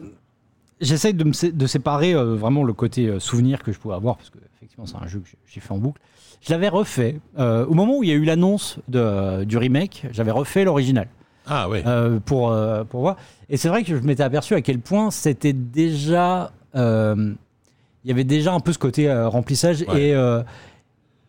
j'essaye 0.82 1.14
de, 1.14 1.24
me 1.24 1.34
sé- 1.34 1.52
de 1.52 1.68
séparer 1.68 2.14
euh, 2.14 2.36
vraiment 2.36 2.64
le 2.64 2.74
côté 2.74 3.08
euh, 3.08 3.20
souvenir 3.20 3.64
que 3.64 3.72
je 3.72 3.80
pouvais 3.80 3.96
avoir, 3.96 4.18
parce 4.18 4.30
que 4.30 4.38
effectivement, 4.58 4.86
c'est 4.86 4.98
un 5.02 5.08
jeu 5.08 5.20
que 5.20 5.28
j'ai- 5.48 5.60
fait 5.62 5.72
en 5.74 5.78
boucle. 5.78 6.02
Je 6.42 6.52
l'avais 6.52 6.70
refait. 6.70 7.20
euh, 7.40 7.66
au 7.68 7.74
moment 7.74 7.98
où 7.98 8.04
il 8.04 8.10
y 8.10 8.12
a 8.12 8.16
eu 8.16 8.24
l'annonce 8.26 8.80
de- 8.88 9.44
du 9.44 9.58
remake, 9.58 10.06
j'avais 10.12 10.32
refait 10.32 10.64
l'original. 10.64 11.08
Ah 11.48 11.68
ouais. 11.70 11.84
euh, 11.88 12.20
pour, 12.20 12.52
euh, 12.52 12.84
pour 12.84 13.02
voir. 13.02 13.18
Et 13.50 13.58
c'est 13.58 13.68
vrai 13.70 13.84
que 13.84 13.96
je 13.96 14.02
m'étais 14.02 14.24
aperçu 14.24 14.54
à 14.54 14.62
quel 14.62 14.80
point 14.80 15.10
c'était 15.12 15.54
déjà. 15.54 16.52
euh, 16.76 17.34
Il 18.04 18.08
y 18.10 18.12
avait 18.12 18.24
déjà 18.24 18.54
un 18.54 18.60
peu 18.60 18.74
ce 18.74 18.80
côté 18.80 19.10
euh, 19.10 19.28
remplissage 19.28 19.84
Ouais. 19.88 20.02
et, 20.10 20.16
euh, 20.16 20.42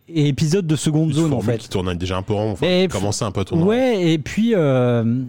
et 0.09 0.29
épisode 0.29 0.67
de 0.67 0.77
seconde 0.77 1.09
Une 1.11 1.15
zone 1.17 1.25
en 1.27 1.37
formule 1.41 1.53
fait. 1.53 1.59
qui 1.59 1.69
tournait 1.69 1.95
déjà 1.97 2.17
un 2.17 2.23
peu 2.23 2.33
rond, 2.35 2.53
enfin, 2.53 2.67
Et 2.67 2.85
un 2.85 3.31
peu 3.31 3.41
à 3.41 3.45
tourner. 3.45 3.65
Ouais, 3.65 4.11
et 4.13 4.19
puis. 4.19 4.55
euh, 4.55 5.23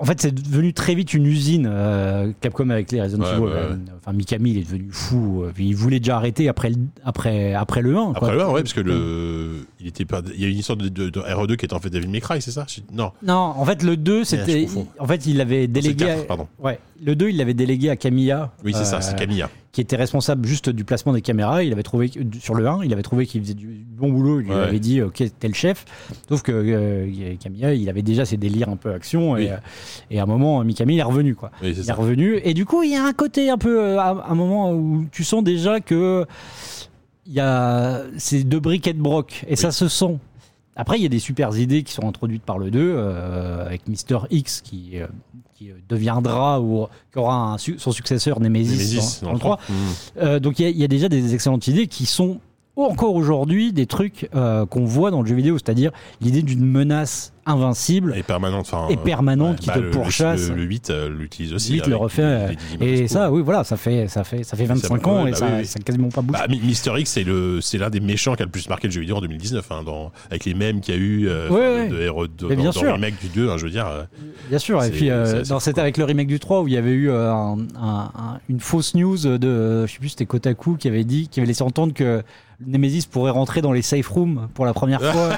en 0.00 0.04
fait, 0.04 0.20
c'est 0.20 0.32
devenu 0.34 0.72
très 0.72 0.94
vite 0.94 1.12
une 1.14 1.26
usine, 1.26 1.68
euh, 1.70 2.32
Capcom 2.40 2.70
avec 2.70 2.90
les 2.92 3.02
Resident 3.02 3.24
Ouais, 3.24 3.32
Evil. 3.32 3.40
ouais, 3.42 3.50
ouais. 3.52 3.76
Enfin, 3.98 4.12
Mikami, 4.12 4.50
il 4.52 4.58
est 4.58 4.62
devenu 4.62 4.88
fou. 4.90 5.42
euh, 5.44 5.52
Il 5.58 5.74
voulait 5.74 5.98
déjà 5.98 6.16
arrêter 6.16 6.48
après 6.48 6.70
le, 6.70 6.76
après, 7.04 7.52
après 7.54 7.82
le 7.82 7.96
1. 7.96 8.10
Après 8.10 8.20
quoi. 8.20 8.32
le 8.34 8.42
1, 8.42 8.48
ouais, 8.50 8.62
parce 8.62 8.72
que 8.74 8.80
le, 8.80 9.66
il 9.80 9.86
était 9.88 10.04
pas, 10.04 10.22
il 10.34 10.40
y 10.40 10.44
a 10.44 10.48
une 10.48 10.58
histoire 10.58 10.76
de, 10.78 10.88
de, 10.88 11.10
de 11.10 11.20
RE2 11.20 11.56
qui 11.56 11.64
était 11.64 11.74
en 11.74 11.80
fait 11.80 11.90
David 11.90 12.10
May 12.10 12.20
Cry, 12.20 12.40
c'est 12.40 12.50
ça? 12.52 12.66
Non. 12.92 13.10
Non, 13.22 13.34
en 13.34 13.64
fait, 13.64 13.82
le 13.82 13.96
2, 13.96 14.24
c'était. 14.24 14.66
En 14.98 15.06
fait, 15.06 15.26
il 15.26 15.36
l'avait 15.36 15.66
délégué. 15.66 16.04
le 16.04 16.10
à- 16.10 16.14
4, 16.16 16.26
pardon. 16.26 16.48
Ouais, 16.60 16.78
le 17.04 17.16
2, 17.16 17.30
il 17.30 17.36
l'avait 17.36 17.54
délégué 17.54 17.90
à 17.90 17.96
Camilla. 17.96 18.52
Oui, 18.64 18.72
c'est 18.74 18.84
ça, 18.84 19.00
c'est 19.00 19.14
euh, 19.14 19.18
Camilla. 19.18 19.50
Qui 19.78 19.82
était 19.82 19.94
responsable 19.94 20.44
juste 20.44 20.70
du 20.70 20.82
placement 20.82 21.12
des 21.12 21.22
caméras. 21.22 21.62
Il 21.62 21.72
avait 21.72 21.84
trouvé 21.84 22.10
sur 22.40 22.56
le 22.56 22.66
1, 22.66 22.82
il 22.82 22.92
avait 22.92 23.04
trouvé 23.04 23.26
qu'il 23.26 23.40
faisait 23.42 23.54
du 23.54 23.86
bon 23.88 24.10
boulot. 24.10 24.40
Il 24.40 24.46
lui 24.46 24.50
Ouais. 24.50 24.56
avait 24.62 24.80
dit 24.80 25.00
ok, 25.02 25.22
t'es 25.38 25.46
le 25.46 25.54
chef. 25.54 25.84
Sauf 26.28 26.42
que 26.42 26.50
euh, 26.50 27.36
Camilla, 27.40 27.72
il 27.74 27.88
avait 27.88 28.02
déjà 28.02 28.24
ses 28.24 28.36
délires 28.36 28.70
un 28.70 28.74
peu 28.74 28.92
action 28.92 29.36
et, 29.36 29.52
euh, 29.52 29.56
et 30.10 30.18
à 30.18 30.24
un 30.24 30.26
moment, 30.26 30.64
Mikami 30.64 30.94
il 30.94 30.98
est 30.98 31.02
revenu 31.04 31.36
quoi. 31.36 31.52
Oui, 31.62 31.76
Il 31.78 31.88
est 31.88 31.92
revenu 31.92 32.40
et 32.42 32.54
du 32.54 32.64
coup, 32.66 32.82
il 32.82 32.90
y 32.90 32.96
a 32.96 33.04
un 33.04 33.12
côté 33.12 33.50
un 33.50 33.56
peu 33.56 33.80
euh, 33.80 34.00
à 34.00 34.26
un 34.28 34.34
moment 34.34 34.72
où 34.72 35.06
tu 35.12 35.22
sens 35.22 35.44
déjà 35.44 35.78
que 35.78 36.26
il 37.24 37.34
y 37.34 37.38
a 37.40 38.02
c'est 38.16 38.42
de 38.42 38.58
briques 38.58 38.88
et 38.88 38.94
de 38.94 39.00
broc 39.00 39.44
et 39.46 39.54
ça 39.54 39.70
se 39.70 39.86
sent. 39.86 40.18
Après, 40.74 40.96
il 40.98 41.02
y 41.04 41.06
a 41.06 41.08
des 41.08 41.20
super 41.20 41.56
idées 41.56 41.84
qui 41.84 41.92
sont 41.92 42.08
introduites 42.08 42.42
par 42.44 42.58
le 42.58 42.70
2, 42.72 42.80
euh, 42.80 43.64
avec 43.66 43.86
Mister 43.86 44.18
X 44.30 44.60
qui, 44.60 44.90
euh, 44.94 45.06
qui 45.58 45.70
deviendra 45.88 46.60
ou 46.60 46.86
qui 47.12 47.18
aura 47.18 47.54
un 47.54 47.58
son 47.58 47.90
successeur 47.92 48.38
Nemesis, 48.38 48.70
Nemesis, 48.70 49.20
dans, 49.22 49.32
le 49.32 49.38
3. 49.38 49.56
Mmh. 49.56 49.72
Euh, 50.18 50.38
donc 50.40 50.58
il 50.60 50.62
y 50.62 50.66
a- 50.66 50.70
il 50.70 50.78
y, 50.78 50.84
a 50.84 50.88
déjà 50.88 51.08
des 51.08 51.34
excellentes 51.34 51.66
idées 51.66 51.88
qui 51.88 52.06
sont 52.06 52.38
encore 52.86 53.14
aujourd'hui 53.14 53.72
des 53.72 53.86
trucs 53.86 54.28
euh, 54.34 54.66
qu'on 54.66 54.84
voit 54.84 55.10
dans 55.10 55.22
le 55.22 55.26
jeu 55.28 55.34
vidéo, 55.34 55.56
c'est-à-dire 55.58 55.90
l'idée 56.20 56.42
d'une 56.42 56.64
menace 56.64 57.32
invincible 57.46 58.12
Et 58.14 58.22
permanente, 58.22 58.70
et 58.90 58.96
permanente 58.98 59.52
ouais, 59.54 59.58
qui 59.60 59.66
bah, 59.68 59.74
te 59.74 59.78
le- 59.78 59.90
pourchasse. 59.90 60.50
Le, 60.50 60.56
le 60.56 60.62
8 60.64 60.90
euh, 60.90 61.08
l'utilise 61.08 61.54
aussi. 61.54 61.72
Vite 61.72 61.86
le 61.86 61.92
avec 61.94 62.02
refait. 62.02 62.22
les- 62.22 62.48
les 62.50 62.56
Digimon 62.56 62.84
et 63.04 63.08
ça, 63.08 63.32
oui, 63.32 63.40
voilà, 63.42 63.64
ça 63.64 63.78
fait, 63.78 64.06
ça 64.06 64.22
fait, 64.22 64.42
ça 64.44 64.54
fait 64.54 64.66
25 64.66 65.02
Ça- 65.02 65.08
ans 65.08 65.22
ouais, 65.22 65.28
et 65.28 65.32
bah 65.32 65.38
ça, 65.38 65.46
oui, 65.46 65.52
oui. 65.60 65.66
ça 65.66 65.78
quasiment 65.80 66.08
pas 66.10 66.20
bougé. 66.20 66.38
Bah, 66.38 66.46
Mi- 66.48 66.60
Mister 66.60 66.92
X, 66.98 67.10
c'est 67.10 67.24
le, 67.24 67.60
c'est 67.62 67.78
l'un 67.78 67.88
des 67.88 68.00
méchants 68.00 68.34
qui 68.34 68.42
a 68.42 68.44
le 68.44 68.50
plus 68.50 68.68
marqué 68.68 68.86
le 68.88 68.92
jeu 68.92 69.00
vidéo 69.00 69.16
en 69.16 69.20
2019, 69.22 69.66
hein, 69.70 69.82
dans, 69.82 70.12
avec 70.30 70.44
les 70.44 70.52
mêmes 70.52 70.80
qu'il 70.82 70.94
y 70.94 70.98
a 70.98 71.00
eu 71.00 71.26
euh, 71.28 71.48
Ouais, 71.48 71.88
de, 71.88 71.96
de 71.96 72.08
RE2, 72.08 72.28
Mais 72.50 72.56
dans, 72.56 72.62
bien 72.62 72.64
dans 72.66 72.72
sûr. 72.72 72.82
le 72.82 72.92
remake 72.92 73.18
du 73.18 73.28
2, 73.28 73.48
hein, 73.48 73.56
je 73.56 73.64
veux 73.64 73.70
dire. 73.70 73.86
euh, 73.86 74.02
Bien 74.50 74.58
sûr, 74.58 74.84
et 74.84 74.90
puis 74.90 75.08
euh, 75.08 75.42
dans- 75.44 75.58
c'était 75.60 75.80
avec 75.80 75.96
le 75.96 76.04
remake 76.04 76.28
du 76.28 76.38
3 76.38 76.60
où 76.60 76.68
il 76.68 76.74
y 76.74 76.76
avait 76.76 76.90
eu 76.92 77.10
un- 77.10 77.56
un- 77.80 78.10
un- 78.14 78.40
une 78.50 78.60
fausse 78.60 78.94
news 78.94 79.16
de, 79.16 79.86
je 79.86 79.92
sais 79.92 79.98
plus, 80.00 80.10
c'était 80.10 80.26
Kotaku 80.26 80.76
qui 80.76 80.86
avait 80.88 81.04
dit, 81.04 81.28
qui 81.28 81.40
avait 81.40 81.46
laissé 81.46 81.62
entendre 81.62 81.94
que 81.94 82.22
Nemesis 82.66 83.06
pourrait 83.06 83.30
rentrer 83.30 83.60
dans 83.62 83.72
les 83.72 83.82
safe 83.82 84.08
rooms 84.08 84.48
pour 84.54 84.66
la 84.66 84.74
première 84.74 85.00
fois 85.12 85.30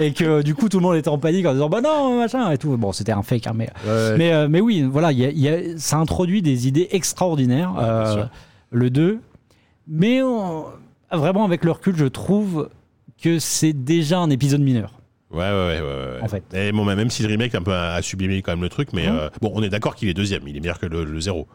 et 0.00 0.12
que 0.12 0.42
du 0.42 0.54
coup 0.54 0.68
tout 0.68 0.78
le 0.78 0.82
monde 0.82 0.96
était 0.96 1.08
en 1.08 1.18
panique 1.18 1.46
en 1.46 1.52
disant 1.52 1.68
bah 1.68 1.80
non 1.80 2.18
machin 2.18 2.50
et 2.50 2.58
tout. 2.58 2.76
Bon, 2.76 2.92
c'était 2.92 3.12
un 3.12 3.22
fake, 3.22 3.46
hein, 3.46 3.52
mais 3.54 3.70
mais, 4.16 4.32
euh, 4.32 4.48
mais 4.48 4.60
oui, 4.60 4.82
voilà, 4.82 5.12
il 5.12 5.18
y 5.18 5.24
a- 5.24 5.30
il 5.30 5.38
y 5.38 5.48
a- 5.48 5.78
ça 5.78 5.96
introduit 5.98 6.42
des 6.42 6.66
idées 6.66 6.88
extraordinaires, 6.90 7.72
Ouais, 7.76 7.82
euh, 7.84 8.24
le 8.70 8.90
2. 8.90 9.20
Mais 9.86 10.22
on- 10.22 10.64
vraiment, 11.12 11.44
avec 11.44 11.64
le 11.64 11.70
recul, 11.70 11.94
je 11.96 12.06
trouve 12.06 12.70
que 13.22 13.38
c'est 13.38 13.72
déjà 13.72 14.18
un 14.18 14.30
épisode 14.30 14.60
mineur, 14.60 14.94
Ouais, 15.30 15.40
ouais, 15.40 15.50
ouais, 15.50 15.80
ouais, 15.80 16.22
en 16.22 16.28
fait. 16.28 16.42
Et 16.54 16.72
bon, 16.72 16.84
bah, 16.84 16.94
même 16.96 17.10
si 17.10 17.22
le 17.22 17.28
remake 17.28 17.54
un 17.54 17.62
peu 17.62 17.72
a, 17.72 17.94
a 17.94 18.02
sublimé 18.02 18.40
quand 18.42 18.52
même 18.52 18.62
le 18.62 18.68
truc, 18.68 18.92
mais 18.92 19.06
euh, 19.08 19.28
bon, 19.40 19.52
on 19.54 19.62
est 19.62 19.68
d'accord 19.68 19.94
qu'il 19.94 20.08
est 20.08 20.14
deuxième, 20.14 20.42
il 20.46 20.56
est 20.56 20.60
meilleur 20.60 20.78
que 20.78 20.86
le, 20.86 21.04
le 21.04 21.20
0. 21.20 21.46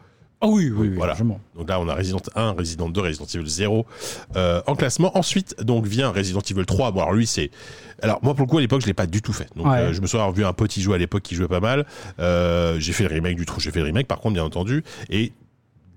Ah 0.42 0.46
oui, 0.46 0.70
oui, 0.70 0.88
oui, 0.88 0.96
voilà. 0.96 1.08
largement. 1.12 1.38
Donc 1.54 1.68
là, 1.68 1.78
on 1.80 1.88
a 1.88 1.94
Resident 1.94 2.22
1, 2.34 2.52
Resident 2.52 2.88
2, 2.88 3.00
Resident 3.00 3.26
Evil 3.34 3.46
0 3.48 3.86
euh, 4.36 4.62
en 4.66 4.74
classement. 4.74 5.16
Ensuite, 5.18 5.54
donc 5.62 5.86
vient 5.86 6.10
Resident 6.10 6.40
Evil 6.40 6.64
3. 6.64 6.92
Bon, 6.92 7.00
alors 7.02 7.12
lui, 7.12 7.26
c'est. 7.26 7.50
Alors 8.02 8.20
moi, 8.22 8.34
pour 8.34 8.46
le 8.46 8.50
coup, 8.50 8.56
à 8.58 8.60
l'époque, 8.62 8.80
je 8.80 8.86
l'ai 8.86 8.94
pas 8.94 9.06
du 9.06 9.20
tout 9.20 9.34
fait. 9.34 9.48
Donc 9.56 9.66
Ouais. 9.66 9.76
euh, 9.78 9.92
je 9.92 10.00
me 10.00 10.06
souviens 10.06 10.24
avoir 10.24 10.34
vu 10.34 10.44
un 10.46 10.52
petit 10.54 10.80
jouer 10.80 10.94
à 10.94 10.98
l'époque 10.98 11.22
qui 11.22 11.34
jouait 11.34 11.48
pas 11.48 11.60
mal. 11.60 11.84
Euh, 12.20 12.76
j'ai 12.80 12.92
fait 12.94 13.04
le 13.06 13.10
remake 13.14 13.36
du 13.36 13.44
trou, 13.44 13.60
j'ai 13.60 13.70
fait 13.70 13.80
le 13.80 13.84
remake, 13.86 14.06
par 14.08 14.18
contre, 14.20 14.34
bien 14.34 14.44
entendu. 14.44 14.82
Et 15.10 15.32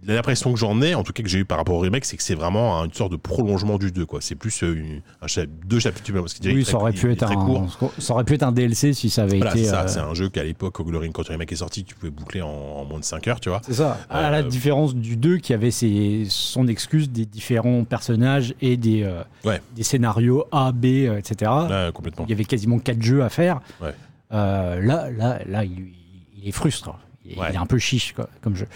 l'impression 0.06 0.51
que 0.51 0.60
j'en 0.60 0.82
ai, 0.82 0.95
en 0.95 1.04
tout 1.04 1.14
cas 1.14 1.24
que 1.24 1.30
j'ai 1.30 1.39
eu 1.39 1.45
par 1.45 1.58
rapport 1.58 1.76
au 1.76 1.80
remake, 1.80 2.04
c'est 2.06 2.18
que 2.18 2.24
c'est 2.24 2.36
vraiment 2.36 2.84
une 2.84 2.91
sorte 2.93 3.12
de 3.12 3.18
prolongement 3.18 3.78
du 3.78 3.91
2. 3.91 4.06
quoi. 4.06 4.20
C'est 4.22 4.36
plus 4.36 4.64
euh, 4.64 4.76
une- 4.76 5.01
un 5.22 5.28
chap- 5.28 5.47
deux 5.66 5.80
chapitres 5.80 6.12
parce 6.14 6.39
est 6.43 6.54
Oui, 6.54 6.66
ça 6.66 6.78
aurait 6.78 6.91
pu 6.91 7.12
être 7.12 7.24
un, 7.24 7.68
ça 7.99 8.14
aurait 8.14 8.24
pu 8.26 8.34
être 8.34 8.43
un 8.43 8.51
DLC 8.51 8.93
si 8.93 9.10
ça 9.10 9.24
avait 9.24 9.38
Voilà, 9.38 9.56
été. 9.56 9.70
euh, 9.70 9.88
C'est 9.88 9.99
un 9.99 10.14
jeu 10.14 10.28
qu'à 10.30 10.43
l'époque, 10.43 10.80
au 10.80 10.84
Glory, 10.84 11.12
quand 11.14 11.28
le 11.28 11.32
remake 11.34 11.51
est 11.54 11.58
sorti, 11.58 11.84
tu 11.86 11.95
pouvais 11.95 12.12
boucler 12.12 12.41
en, 12.41 12.49
en 12.49 12.86
moins 12.86 12.99
de 12.99 13.06
5 13.06 13.28
heures, 13.30 13.39
tu 13.39 13.49
vois. 13.49 13.62
C'est 13.66 13.76
ça. 13.76 13.97
À 14.10 14.30
la 14.30 14.39
Euh, 14.39 14.43
différence 14.43 14.95
du 14.95 15.16
2 15.16 15.38
qui 15.38 15.54
avait 15.54 15.72
ses, 15.72 16.26
son 16.28 16.68
excuse 16.68 17.10
des 17.10 17.26
différents 17.26 17.84
personnages 17.86 18.54
et 18.62 18.76
des, 18.78 19.04
euh, 19.04 19.22
Ouais. 19.45 19.62
des 19.76 19.84
scénarios 19.84 20.45
A, 20.51 20.72
B, 20.72 20.86
etc. 20.86 21.51
Là, 21.70 21.91
complètement. 21.91 22.26
Il 22.28 22.30
y 22.30 22.34
avait 22.34 22.45
quasiment 22.45 22.80
4 22.80 23.01
jeux 23.01 23.24
à 23.24 23.30
faire. 23.30 23.62
Ouais. 23.82 23.93
Là, 24.32 25.10
là, 25.12 25.39
là, 25.47 25.64
il, 25.64 25.93
il 26.41 26.47
est 26.47 26.51
frustre. 26.51 26.97
Il, 27.26 27.39
Ouais. 27.39 27.47
il 27.51 27.56
est 27.56 27.58
un 27.60 27.66
peu 27.66 27.78
chiche 27.78 28.14
quoi, 28.14 28.28
comme 28.41 28.56
jeu. 28.56 28.68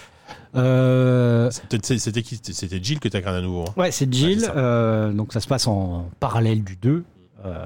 Euh, 0.58 1.50
C'était 1.52 2.84
Jill 2.84 3.00
que 3.00 3.08
t'as 3.10 3.20
incarné 3.20 3.40
à 3.40 3.42
nouveau. 3.42 3.62
hein 3.64 3.74
ouais, 3.78 3.92
c'est 3.92 4.12
Jill. 4.12 4.30
Ouais, 4.30 4.36
c'est 4.40 4.46
ça. 4.48 4.58
euh, 4.58 5.14
donc 5.14 5.34
ça 5.34 5.40
se 5.40 5.48
passe 5.48 5.68
en 5.68 6.10
parallèle 6.20 6.64
du 6.64 6.76
2, 6.76 7.04
euh, 7.46 7.66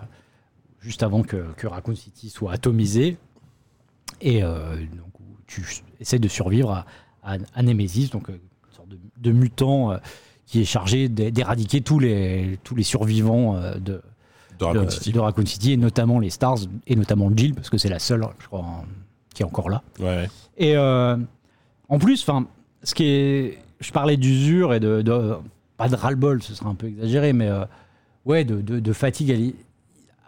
juste 0.82 1.04
avant 1.04 1.22
que, 1.24 1.46
que 1.58 1.68
Raccoon 1.68 1.96
City 1.96 2.30
soit 2.30 2.52
atomisé. 2.54 3.18
Et 4.22 4.44
euh, 4.44 4.76
donc, 4.78 5.12
tu 5.48 5.66
essaies 6.00 6.20
de 6.20 6.28
survivre 6.28 6.72
à, 6.72 6.86
à, 7.24 7.38
à 7.56 7.64
Nemesis, 7.64 8.10
donc 8.12 8.30
une 8.30 8.40
sorte 8.76 8.90
de, 8.90 8.98
de 9.18 9.32
mutant 9.32 9.98
qui 10.46 10.62
est 10.62 10.66
chargé 10.66 11.08
d'é- 11.10 11.32
d'éradiquer 11.32 11.82
tous 11.82 12.00
les, 12.00 12.60
tous 12.64 12.76
les 12.76 12.84
survivants 12.84 13.60
de, 13.80 14.02
De 14.60 14.66
Raccoon 14.66 14.84
de- 14.86 14.90
City. 14.90 15.12
de 15.14 15.20
Raccoon 15.20 15.46
City, 15.46 15.72
et 15.74 15.78
notamment 15.78 16.20
les 16.20 16.30
Stars, 16.30 16.58
et 16.88 16.96
notamment 16.96 17.32
Jill, 17.36 17.54
parce 17.56 17.70
que 17.70 17.78
c'est 17.78 17.90
la 17.90 18.00
seule, 18.00 18.26
je 18.40 18.48
crois, 18.48 18.84
qui 19.34 19.44
est 19.44 19.46
encore 19.46 19.70
là. 19.70 19.82
Ouais. 20.00 20.30
Et 20.58 20.76
euh, 20.76 21.18
en 21.90 21.98
plus, 22.00 22.22
enfin, 22.28 22.46
ce 22.84 22.94
qui 22.96 23.06
est, 23.06 23.58
je 23.80 23.92
parlais 23.92 24.18
d'usure 24.18 24.74
et 24.74 24.80
de, 24.80 25.02
de- 25.02 25.34
pas 25.78 25.88
de 25.90 25.96
ras-le-bol, 25.96 26.42
ce 26.44 26.54
serait 26.54 26.70
un 26.70 26.76
peu 26.76 26.88
exagéré, 26.88 27.34
mais 27.34 27.48
euh, 27.50 27.64
ouais, 28.26 28.44
de, 28.44 28.62
de- 28.62 28.80
de 28.80 28.94
fatigue. 28.94 29.54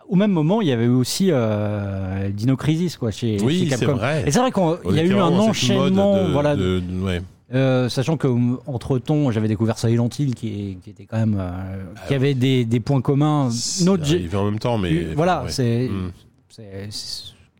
Au 0.09 0.15
même 0.15 0.31
moment, 0.31 0.61
il 0.61 0.67
y 0.67 0.71
avait 0.71 0.85
eu 0.85 0.89
aussi 0.89 1.29
euh, 1.31 2.29
Dino 2.29 2.55
Crisis, 2.57 2.97
quoi, 2.97 3.09
chez, 3.11 3.37
Oui, 3.41 3.59
chez 3.63 3.67
Capcom. 3.69 3.95
vrai. 3.95 4.23
Et 4.27 4.31
c'est 4.31 4.39
vrai 4.39 4.51
qu'il 4.51 4.95
y 4.95 4.99
a 4.99 5.03
eu 5.03 5.13
un 5.15 5.23
enchaînement, 5.31 6.29
voilà, 6.31 6.55
ouais. 6.55 7.21
Euh, 7.53 7.87
sachant 7.87 8.17
que 8.17 8.27
entre 8.65 8.97
temps, 8.97 9.29
j'avais 9.29 9.47
découvert 9.47 9.77
Silent 9.77 10.09
Hill 10.17 10.33
qui, 10.33 10.77
qui 10.83 10.89
était 10.89 11.05
quand 11.05 11.17
même, 11.17 11.37
euh, 11.39 11.83
qui 12.07 12.15
avait 12.15 12.33
des, 12.33 12.65
des 12.65 12.79
points 12.79 13.01
communs. 13.01 13.49
C'est 13.51 13.85
Notre 13.85 14.03
en 14.35 14.45
même 14.45 14.59
temps, 14.59 14.77
mais. 14.79 15.13
voilà, 15.15 15.43
ouais. 15.43 15.49
c'est 15.51 15.87
Mm. 15.87 16.11
c'est- 16.49 16.89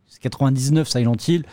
c'est 0.08 0.20
99 0.20 0.88
Silent 0.88 1.16
Hill, 1.28 1.44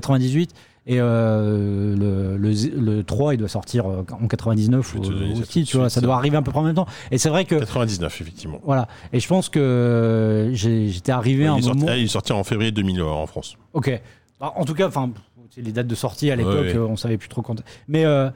98. 0.00 0.52
Et 0.90 0.96
euh, 1.00 1.94
le, 1.94 2.38
le, 2.38 2.94
le 2.96 3.04
3, 3.04 3.34
il 3.34 3.36
doit 3.36 3.48
sortir 3.48 3.84
euh, 3.86 4.04
en 4.10 4.26
99 4.26 4.90
Je 4.90 4.94
vais 4.98 5.04
te 5.06 5.12
donner 5.12 5.28
ça 5.34 5.34
tout 5.34 5.42
aussi, 5.42 5.64
tu 5.64 5.76
vois, 5.76 5.86
suite, 5.90 5.94
ça 5.94 6.00
ça. 6.00 6.06
doit 6.06 6.14
arriver 6.16 6.36
un 6.38 6.42
peu 6.42 6.50
près 6.50 6.60
en 6.60 6.64
même 6.64 6.74
temps. 6.74 6.86
Et 7.10 7.18
c'est 7.18 7.28
vrai 7.28 7.44
que, 7.44 7.56
99, 7.56 8.20
effectivement. 8.22 8.58
voilà. 8.64 8.88
Et 9.12 9.20
je 9.20 9.28
pense 9.28 9.50
que 9.50 10.50
j'étais 10.54 11.12
arrivé 11.12 11.46
à 11.46 11.52
un 11.52 11.56
il, 11.58 11.62
sorti, 11.64 11.78
moment. 11.80 11.90
ah, 11.92 11.96
il 11.98 12.04
est 12.04 12.08
sorti 12.08 12.32
en 12.32 12.42
février 12.42 12.72
2000 12.72 13.02
en 13.02 13.26
France. 13.26 13.56
Ok. 13.74 14.00
Bah, 14.40 14.52
en 14.56 14.64
tout 14.64 14.72
cas, 14.74 14.88
enfin, 14.88 15.10
les 15.58 15.72
dates 15.72 15.88
de 15.88 15.94
sortie 15.94 16.30
à 16.30 16.36
l'époque, 16.36 16.54
Ouais, 16.54 16.60
ouais. 16.72 16.76
euh, 16.76 16.86
on 16.86 16.96
savait 16.96 17.18
plus 17.18 17.28
trop 17.28 17.42
quand. 17.42 17.62
Mais 17.86 18.06
euh, 18.06 18.30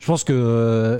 je 0.00 0.06
pense 0.06 0.24
que 0.24 0.32
euh, 0.32 0.98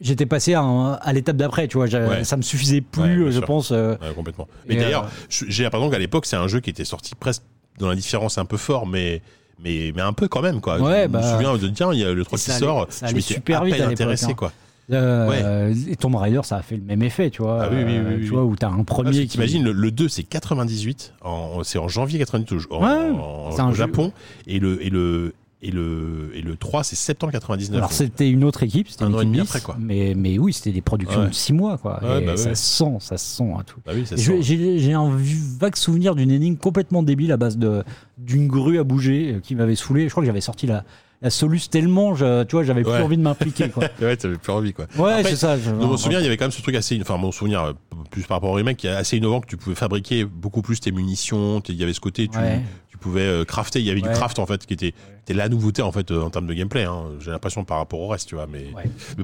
j'étais 0.00 0.24
passé 0.26 0.54
à, 0.54 1.12
l'étape 1.12 1.36
d'après, 1.36 1.68
tu 1.68 1.76
vois. 1.76 1.88
Ouais. 1.88 2.24
Ça 2.24 2.38
me 2.38 2.42
suffisait 2.42 2.80
plus, 2.80 3.24
Ouais, 3.24 3.32
je 3.32 3.38
sûr. 3.38 3.46
pense. 3.46 3.70
euh, 3.70 3.96
Ouais, 4.00 4.14
complètement. 4.14 4.48
Mais 4.66 4.76
d'ailleurs, 4.76 5.04
euh, 5.04 5.08
j'ai 5.48 5.64
l'impression 5.64 5.90
qu'à 5.90 5.98
l'époque, 5.98 6.24
c'est 6.24 6.36
un 6.36 6.48
jeu 6.48 6.60
qui 6.60 6.70
était 6.70 6.84
sorti 6.86 7.14
presque 7.14 7.42
dans 7.78 7.88
la 7.88 7.94
différence 7.94 8.38
un 8.38 8.44
peu 8.44 8.56
fort, 8.56 8.86
mais. 8.86 9.22
Mais, 9.62 9.92
mais 9.94 10.02
un 10.02 10.12
peu 10.12 10.26
quand 10.26 10.42
même 10.42 10.60
quoi. 10.60 10.80
Ouais, 10.80 11.04
je 11.04 11.08
bah, 11.08 11.20
me 11.20 11.32
souviens 11.32 11.56
de 11.56 11.68
dire 11.72 11.92
il 11.92 12.00
y 12.00 12.04
a 12.04 12.12
le 12.12 12.24
3 12.24 12.36
et 12.38 12.42
qui 12.42 12.50
sort, 12.50 12.86
ça 12.90 13.06
je 13.06 13.14
m'étais 13.14 13.34
super 13.34 13.62
à 13.62 13.64
vite 13.64 13.80
à 13.80 13.86
intéressé 13.86 14.26
hein. 14.26 14.34
quoi. 14.34 14.52
euh, 14.90 15.72
Et 15.88 15.94
Tomb 15.96 16.16
Raider, 16.16 16.40
ça 16.42 16.56
a 16.56 16.62
fait 16.62 16.76
le 16.76 16.82
même 16.82 17.02
effet, 17.02 17.30
tu 17.30 17.40
vois. 17.42 17.62
Ah 17.62 17.68
oui, 17.70 17.78
oui, 17.78 17.84
oui, 17.84 18.14
euh, 18.14 18.18
tu 18.18 18.30
vois, 18.30 18.42
où 18.44 18.56
t'as 18.56 18.68
un 18.68 18.80
Ah, 18.80 18.84
premier 18.84 19.12
qui. 19.12 19.28
T'imagines, 19.28 19.62
le, 19.62 19.70
le 19.72 19.90
2 19.92 20.08
c'est 20.08 20.24
98, 20.24 21.14
en- 21.22 21.62
c'est 21.62 21.78
en 21.78 21.86
janvier 21.88 22.18
98 22.18 22.66
au, 22.70 22.74
en- 22.74 22.82
Ouais, 22.82 22.88
en- 23.18 23.56
un 23.58 23.68
au 23.68 23.70
jeu. 23.70 23.76
Japon, 23.76 24.12
et 24.48 24.58
le, 24.58 24.84
et, 24.84 24.90
le, 24.90 25.32
et, 25.64 25.70
le, 25.70 26.30
et 26.34 26.42
le 26.42 26.56
3 26.56 26.84
c'est 26.84 26.96
septembre 26.96 27.32
99. 27.32 27.76
Alors 27.76 27.92
c'était 27.92 28.30
une 28.30 28.44
autre 28.44 28.62
équipe, 28.62 28.88
c'était 28.88 29.04
Un 29.04 29.14
an 29.14 29.20
et 29.20 29.24
demi 29.24 29.40
après, 29.40 29.60
quoi. 29.60 29.76
Mais, 29.80 30.14
mais 30.16 30.38
oui, 30.38 30.52
c'était 30.52 30.72
des 30.72 30.82
productions 30.82 31.22
Ouais. 31.22 31.28
de 31.28 31.34
6 31.34 31.52
mois, 31.52 31.78
quoi. 31.78 32.02
Ouais, 32.04 32.22
et 32.22 32.26
bah 32.26 32.36
ça 32.36 32.50
ouais. 32.50 32.54
se 32.54 32.64
sent, 32.64 32.96
ça 33.00 33.16
se 33.16 33.36
sent 33.36 33.52
à 33.58 33.62
tout. 33.64 33.80
Bah 33.84 33.92
oui, 33.94 34.04
J'ai 34.16 34.92
un 34.92 35.10
vague 35.58 35.76
souvenir 35.76 36.14
d'une 36.14 36.30
énigme 36.30 36.56
complètement 36.56 37.02
débile 37.02 37.32
à 37.32 37.36
base 37.36 37.56
de 37.56 37.82
d'une 38.18 38.46
grue 38.46 38.78
à 38.78 38.84
bouger 38.84 39.34
euh, 39.34 39.40
qui 39.40 39.54
m'avait 39.56 39.74
saoulé. 39.74 40.04
Je 40.04 40.10
crois 40.10 40.22
que 40.22 40.26
j'avais 40.26 40.40
sorti 40.40 40.66
la, 40.68 40.84
la 41.24 41.30
soluce 41.30 41.68
tellement, 41.70 42.14
je- 42.14 42.44
tu 42.44 42.54
vois, 42.54 42.62
j'avais 42.64 42.82
plus 42.82 42.92
envie 42.92 43.16
de 43.16 43.22
m'impliquer. 43.22 43.70
quoi. 43.70 43.84
Ouais, 44.00 44.16
t'avais 44.16 44.36
plus 44.36 44.52
envie 44.52 44.72
quoi. 44.74 44.86
Ouais, 44.98 45.22
c'est 45.24 45.36
ça. 45.36 45.58
je- 45.58 45.70
Dans 45.70 45.88
mon 45.88 45.96
souvenir, 45.96 46.20
il 46.20 46.24
y 46.24 46.26
avait 46.26 46.36
quand 46.36 46.44
même 46.44 46.52
ce 46.52 46.62
truc 46.62 46.76
assez, 46.76 46.98
enfin 47.00 47.16
mon 47.16 47.32
souvenir 47.32 47.62
euh, 47.62 47.72
plus 48.10 48.22
par 48.24 48.36
rapport 48.36 48.50
au 48.50 48.54
remake, 48.54 48.76
qui 48.76 48.86
est 48.86 48.90
assez 48.90 49.16
innovant 49.16 49.40
que 49.40 49.46
tu 49.46 49.56
pouvais 49.56 49.74
fabriquer 49.74 50.24
beaucoup 50.24 50.60
plus 50.62 50.78
tes 50.80 50.92
munitions. 50.92 51.60
Il 51.68 51.74
y 51.76 51.82
avait 51.82 51.94
ce 51.94 52.00
côté, 52.00 52.28
tu, 52.28 52.38
Ouais. 52.38 52.60
tu 52.90 52.98
pouvais 52.98 53.22
euh, 53.22 53.44
crafter. 53.44 53.80
Il 53.80 53.86
y 53.86 53.90
avait 53.90 54.02
Ouais. 54.02 54.08
du 54.08 54.14
craft 54.14 54.38
en 54.38 54.44
fait 54.46 54.66
qui 54.66 54.74
était, 54.74 54.92
était 55.22 55.34
la 55.34 55.48
nouveauté 55.48 55.80
en 55.82 55.90
fait 55.92 56.10
euh, 56.10 56.20
en 56.22 56.28
termes 56.30 56.46
de 56.46 56.52
gameplay. 56.54 56.84
hein. 56.84 57.04
J'ai 57.20 57.30
l'impression 57.30 57.64
par 57.64 57.78
rapport 57.78 58.00
au 58.00 58.08
reste, 58.08 58.28
tu 58.28 58.34
vois. 58.34 58.46
Mais, 58.46 58.66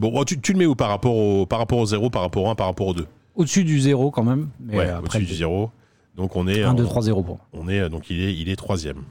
bon, 0.01 0.11
bon, 0.11 0.24
tu, 0.24 0.40
tu 0.40 0.55
le 0.55 0.59
mets 0.59 0.66
où 0.66 0.74
par 0.74 0.88
rapport 0.88 1.14
au 1.14 1.44
par 1.44 1.59
rapport 1.59 1.78
au 1.78 1.84
0, 1.86 2.09
par 2.09 2.22
rapport 2.22 2.44
au 2.44 2.48
1, 2.48 2.55
par 2.55 2.66
rapport 2.68 2.86
au 2.86 2.94
2 2.94 3.07
Au-dessus 3.36 3.62
du 3.64 3.78
zéro 3.78 4.11
quand 4.11 4.24
même. 4.24 4.48
Mais 4.64 4.76
Ouais, 4.78 4.88
au-dessus 5.03 5.24
du 5.26 5.34
0. 5.34 5.70
Donc 6.16 6.34
on 6.34 6.48
est, 6.48 6.62
1, 6.62 6.70
en- 6.70 6.74
2, 6.74 6.84
3, 6.84 7.03
0 7.03 7.22
pour 7.22 7.38
on 7.53 7.68
est 7.68 7.88
donc 7.90 8.09
il 8.11 8.20
est 8.22 8.34
il 8.34 8.48
est 8.48 8.57
troisième. 8.57 9.03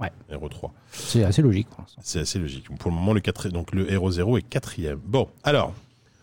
Ouais. 0.00 0.10
Hero 0.30 0.48
3. 0.48 0.72
C'est 0.90 1.24
assez 1.24 1.42
logique 1.42 1.68
pour 1.68 1.80
l'instant. 1.80 2.00
C'est 2.04 2.20
assez 2.20 2.38
logique. 2.38 2.68
Pour 2.78 2.90
le 2.90 2.96
moment, 2.96 3.12
le, 3.12 3.20
4, 3.20 3.48
donc 3.48 3.72
le 3.72 3.90
Hero 3.90 4.10
0 4.10 4.38
est 4.38 4.42
quatrième. 4.42 5.00
Bon, 5.04 5.28
alors, 5.42 5.72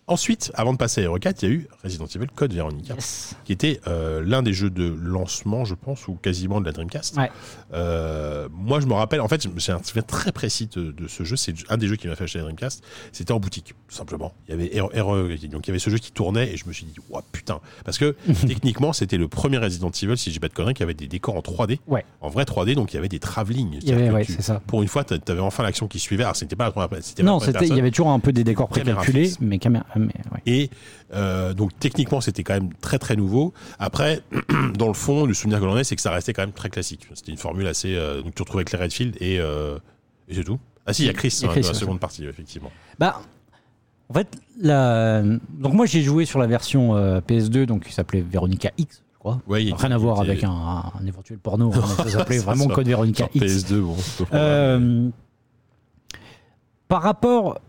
ensuite, 0.07 0.51
avant 0.55 0.73
de 0.73 0.77
passer 0.77 1.01
à 1.01 1.03
Hero 1.05 1.17
4, 1.17 1.41
il 1.43 1.49
y 1.49 1.51
a 1.51 1.55
eu 1.55 1.67
Resident 1.83 2.05
Evil 2.05 2.27
Code 2.35 2.53
Veronica, 2.53 2.93
Yes. 2.95 3.35
qui 3.45 3.51
était 3.53 3.79
euh, 3.87 4.21
l'un 4.25 4.43
des 4.43 4.53
jeux 4.53 4.69
de 4.69 4.85
lancement, 5.01 5.65
je 5.65 5.75
pense, 5.75 6.07
ou 6.07 6.13
quasiment 6.15 6.59
de 6.61 6.65
la 6.65 6.71
Dreamcast. 6.71 7.15
Ouais. 7.17 7.31
Euh, 7.73 8.47
moi, 8.51 8.79
je 8.79 8.85
me 8.85 8.93
rappelle, 8.93 9.21
en 9.21 9.27
fait, 9.27 9.41
j'ai 9.57 9.71
un 9.71 9.81
souvenir 9.83 10.05
très 10.05 10.31
précis 10.31 10.67
de, 10.75 10.91
de 10.91 11.07
ce 11.07 11.23
jeu. 11.23 11.35
C'est 11.35 11.53
un 11.69 11.77
des 11.77 11.87
jeux 11.87 11.95
qui 11.95 12.07
m'a 12.07 12.15
fait 12.15 12.25
acheter 12.25 12.39
la 12.39 12.43
Dreamcast. 12.45 12.83
C'était 13.11 13.31
en 13.31 13.39
boutique, 13.39 13.73
tout 13.87 13.95
simplement. 13.95 14.33
Il 14.47 14.51
y 14.51 14.53
avait 14.53 14.75
Hero- 14.75 14.91
Hero- 14.93 15.27
donc 15.47 15.65
il 15.67 15.69
y 15.69 15.71
avait 15.71 15.79
ce 15.79 15.89
jeu 15.89 15.97
qui 15.97 16.11
tournait 16.11 16.51
et 16.53 16.57
je 16.57 16.65
me 16.67 16.73
suis 16.73 16.85
dit, 16.85 16.95
ouais, 17.09 17.21
putain. 17.31 17.59
Parce 17.85 17.97
que 17.97 18.15
techniquement, 18.47 18.93
c'était 18.93 19.17
le 19.17 19.27
premier 19.27 19.57
Resident 19.57 19.89
Evil, 19.91 20.17
si 20.17 20.31
j'ai 20.31 20.39
pas 20.39 20.49
de 20.49 20.53
conneries, 20.53 20.73
qui 20.73 20.83
avait 20.83 20.93
des 20.93 21.07
décors 21.07 21.35
en 21.35 21.39
3D. 21.41 21.79
Ouais. 21.87 22.05
En 22.21 22.29
vrai 22.29 22.43
3D, 22.43 22.75
donc 22.75 22.93
il 22.93 22.95
y 22.95 22.99
avait 22.99 23.09
des 23.09 23.19
travelling. 23.19 23.79
Ouais, 24.13 24.25
pour 24.67 24.81
une 24.81 24.87
fois, 24.87 25.03
tu 25.03 25.15
avais 25.27 25.39
enfin 25.39 25.63
l'action 25.63 25.87
qui 25.87 25.99
suivait. 25.99 26.23
Alors, 26.23 26.35
c'était 26.35 26.55
pas 26.55 26.65
la 26.65 26.71
première 26.71 26.89
Non, 27.23 27.39
il 27.39 27.75
y 27.75 27.79
avait 27.79 27.91
toujours 27.91 28.09
un 28.09 28.19
peu 28.19 28.31
des 28.33 28.43
décors 28.43 28.67
précalculés, 28.67 29.31
mais 29.39 29.57
caméra. 29.59 29.85
Mais, 29.95 30.13
ouais. 30.31 30.41
Et 30.45 30.69
euh, 31.13 31.53
donc, 31.53 31.71
techniquement, 31.79 32.21
c'était 32.21 32.43
quand 32.43 32.53
même 32.53 32.73
très 32.81 32.99
très 32.99 33.15
nouveau. 33.15 33.53
Après, 33.79 34.21
dans 34.77 34.87
le 34.87 34.93
fond, 34.93 35.25
le 35.25 35.33
souvenir 35.33 35.59
que 35.59 35.65
l'on 35.65 35.75
a, 35.75 35.83
c'est 35.83 35.95
que 35.95 36.01
ça 36.01 36.11
restait 36.11 36.33
quand 36.33 36.41
même 36.43 36.51
très 36.53 36.69
classique. 36.69 37.07
C'était 37.13 37.31
une 37.31 37.37
formule 37.37 37.67
assez. 37.67 37.95
euh, 37.95 38.21
donc, 38.21 38.35
tu 38.35 38.41
retrouvais 38.41 38.63
Claire 38.63 38.81
Redfield 38.81 39.15
et, 39.19 39.39
euh, 39.39 39.77
et 40.27 40.35
c'est 40.35 40.43
tout. 40.43 40.59
Ah, 40.85 40.93
si, 40.93 41.03
il 41.03 41.05
y 41.05 41.09
a 41.09 41.13
Chris, 41.13 41.37
y 41.41 41.45
a 41.45 41.49
hein, 41.49 41.51
Chris, 41.51 41.61
dans 41.61 41.67
la 41.69 41.73
seconde 41.73 41.99
partie, 41.99 42.25
effectivement. 42.25 42.71
Bah, 42.99 43.21
en 44.09 44.13
fait, 44.13 44.27
la... 44.59 45.21
donc 45.23 45.73
moi 45.73 45.85
j'ai 45.85 46.01
joué 46.03 46.25
sur 46.25 46.37
la 46.39 46.45
version 46.45 46.95
euh, 46.95 47.21
PS2, 47.21 47.65
donc 47.65 47.85
qui 47.85 47.93
s'appelait 47.93 48.21
Veronica 48.21 48.69
X, 48.77 49.01
je 49.13 49.17
crois. 49.17 49.41
Ouais, 49.47 49.61
Rien 49.75 49.91
à 49.91 49.97
voir 49.97 50.19
avec 50.19 50.43
un, 50.43 50.51
un 50.51 51.05
éventuel 51.07 51.39
porno, 51.39 51.71
hein, 51.73 51.81
ça 51.97 52.09
s'appelait 52.09 52.37
vraiment 52.39 52.67
ça. 52.67 52.73
Code 52.73 52.87
Veronica 52.87 53.29
X. 53.33 53.45
PS2, 53.45 53.79
bon, 53.79 53.95
par 56.87 57.01
rapport. 57.01 57.59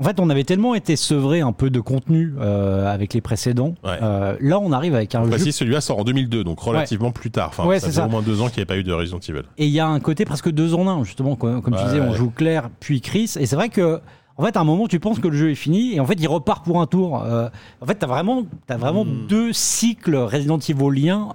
En 0.00 0.04
fait, 0.04 0.20
on 0.20 0.30
avait 0.30 0.44
tellement 0.44 0.76
été 0.76 0.94
sevré 0.94 1.40
un 1.40 1.50
peu 1.52 1.70
de 1.70 1.80
contenu 1.80 2.32
euh, 2.38 2.86
avec 2.92 3.14
les 3.14 3.20
précédents. 3.20 3.74
Ouais. 3.82 3.98
Euh, 4.00 4.36
là, 4.40 4.60
on 4.60 4.70
arrive 4.70 4.94
avec 4.94 5.12
un 5.16 5.24
jeu. 5.24 5.30
précise, 5.30 5.56
celui-là 5.56 5.80
sort 5.80 5.98
en 5.98 6.04
2002, 6.04 6.44
donc 6.44 6.60
relativement 6.60 7.10
plus 7.10 7.32
tard. 7.32 7.48
Enfin, 7.48 7.64
Ouais, 7.66 7.80
ça 7.80 7.86
c'est 7.86 7.92
fait 7.92 7.96
ça. 8.00 8.06
au 8.06 8.08
moins 8.10 8.22
deux 8.22 8.40
ans 8.40 8.46
qu'il 8.46 8.58
n'y 8.58 8.60
avait 8.60 8.66
pas 8.66 8.76
eu 8.78 8.84
de 8.84 8.92
Resident 8.92 9.18
Evil. 9.18 9.42
Et 9.58 9.66
il 9.66 9.72
y 9.72 9.80
a 9.80 9.88
un 9.88 9.98
côté 9.98 10.24
presque 10.24 10.50
deux 10.50 10.74
en 10.74 10.86
un, 10.86 11.02
justement, 11.02 11.34
comme, 11.34 11.62
comme 11.62 11.74
tu 11.74 11.80
Ouais, 11.80 11.86
disais, 11.86 12.00
on 12.00 12.12
joue 12.14 12.30
Claire 12.30 12.70
puis 12.78 13.00
Chris. 13.00 13.34
Et 13.40 13.46
c'est 13.46 13.56
vrai 13.56 13.70
que, 13.70 14.00
en 14.36 14.44
fait, 14.44 14.56
à 14.56 14.60
un 14.60 14.64
moment, 14.64 14.86
tu 14.86 15.00
penses 15.00 15.18
que 15.18 15.26
le 15.26 15.36
jeu 15.36 15.50
est 15.50 15.56
fini, 15.56 15.94
et 15.96 16.00
en 16.00 16.06
fait, 16.06 16.14
il 16.20 16.28
repart 16.28 16.64
pour 16.64 16.80
un 16.80 16.86
tour. 16.86 17.20
Euh, 17.24 17.48
en 17.80 17.86
fait, 17.86 17.96
t'as 17.96 18.06
vraiment, 18.06 18.44
as 18.68 18.76
vraiment 18.76 19.04
Hmm. 19.04 19.26
deux 19.28 19.52
cycles 19.52 20.14
Resident 20.14 20.58
Eviliens 20.58 21.30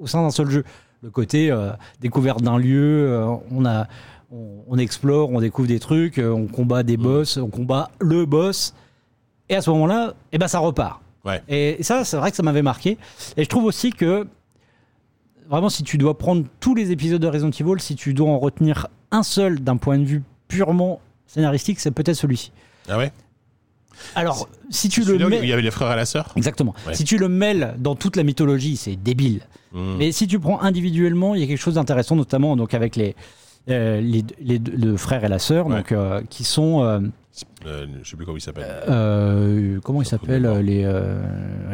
au 0.00 0.08
sein 0.08 0.22
d'un 0.22 0.30
seul 0.30 0.50
jeu. 0.50 0.64
Le 1.04 1.10
côté 1.10 1.52
euh, 1.52 1.70
découverte 2.00 2.42
d'un 2.42 2.58
lieu, 2.58 3.06
euh, 3.12 3.28
on 3.52 3.64
a, 3.64 3.86
on, 4.32 4.64
on 4.68 4.78
explore, 4.78 5.30
on 5.30 5.40
découvre 5.40 5.68
des 5.68 5.80
trucs, 5.80 6.18
euh, 6.18 6.30
on 6.32 6.46
combat 6.46 6.82
des 6.82 6.96
Hmm. 6.96 7.02
boss, 7.02 7.36
on 7.38 7.48
combat 7.48 7.90
le 8.00 8.26
boss. 8.26 8.74
Et 9.48 9.54
à 9.56 9.62
ce 9.62 9.70
moment-là, 9.70 10.14
eh 10.32 10.38
ben, 10.38 10.48
ça 10.48 10.58
repart. 10.58 11.00
Ouais. 11.24 11.42
Et 11.48 11.82
ça, 11.82 12.04
c'est 12.04 12.16
vrai 12.16 12.30
que 12.30 12.36
ça 12.36 12.42
m'avait 12.42 12.62
marqué. 12.62 12.98
Et 13.36 13.44
je 13.44 13.48
trouve 13.48 13.64
aussi 13.64 13.92
que, 13.92 14.26
vraiment, 15.48 15.70
si 15.70 15.82
tu 15.82 15.98
dois 15.98 16.16
prendre 16.18 16.44
tous 16.60 16.74
les 16.74 16.90
épisodes 16.92 17.20
de 17.20 17.26
Resident 17.26 17.50
Evil, 17.50 17.80
si 17.80 17.96
tu 17.96 18.12
dois 18.14 18.28
en 18.28 18.38
retenir 18.38 18.88
un 19.10 19.22
seul 19.22 19.60
d'un 19.60 19.76
point 19.76 19.98
de 19.98 20.04
vue 20.04 20.22
purement 20.48 21.00
scénaristique, 21.26 21.80
c'est 21.80 21.90
peut-être 21.90 22.16
celui-ci. 22.16 22.52
Ah 22.88 22.98
ouais? 22.98 23.12
Alors, 24.14 24.48
si 24.70 24.88
tu 24.88 25.02
le 25.02 25.18
mets. 25.28 25.40
il 25.42 25.48
y 25.48 25.52
avait 25.52 25.62
les 25.62 25.70
frères 25.72 25.90
et 25.92 25.96
la 25.96 26.06
sœur? 26.06 26.32
Exactement. 26.36 26.74
Ouais. 26.86 26.94
Si 26.94 27.04
tu 27.04 27.18
le 27.18 27.28
mêles 27.28 27.74
dans 27.78 27.96
toute 27.96 28.14
la 28.16 28.22
mythologie, 28.22 28.76
c'est 28.76 28.94
débile. 28.96 29.40
Hmm. 29.72 29.96
Mais 29.98 30.12
si 30.12 30.26
tu 30.28 30.38
prends 30.38 30.60
individuellement, 30.62 31.34
il 31.34 31.40
y 31.40 31.44
a 31.44 31.46
quelque 31.46 31.58
chose 31.60 31.74
d'intéressant, 31.74 32.14
notamment 32.14 32.56
donc 32.56 32.74
avec 32.74 32.94
les, 32.94 33.16
euh, 33.70 34.00
les, 34.00 34.24
les 34.40 34.58
deux- 34.58 34.76
le 34.76 34.96
frère 34.96 35.24
et 35.24 35.28
la 35.28 35.38
sœur, 35.38 35.66
Ouais. 35.66 35.82
donc 35.88 36.26
qui 36.28 36.44
sont 36.44 36.82
euh, 36.82 37.00
Euh, 37.66 37.86
je 38.02 38.10
sais 38.10 38.16
plus 38.16 38.24
comment 38.26 38.36
il 38.38 38.40
s'appelle. 38.40 38.66
euh, 38.88 39.78
comment 39.84 40.02
ils 40.02 40.06
s'appellent 40.06 40.48
les 40.60 40.84
euh, 40.84 41.22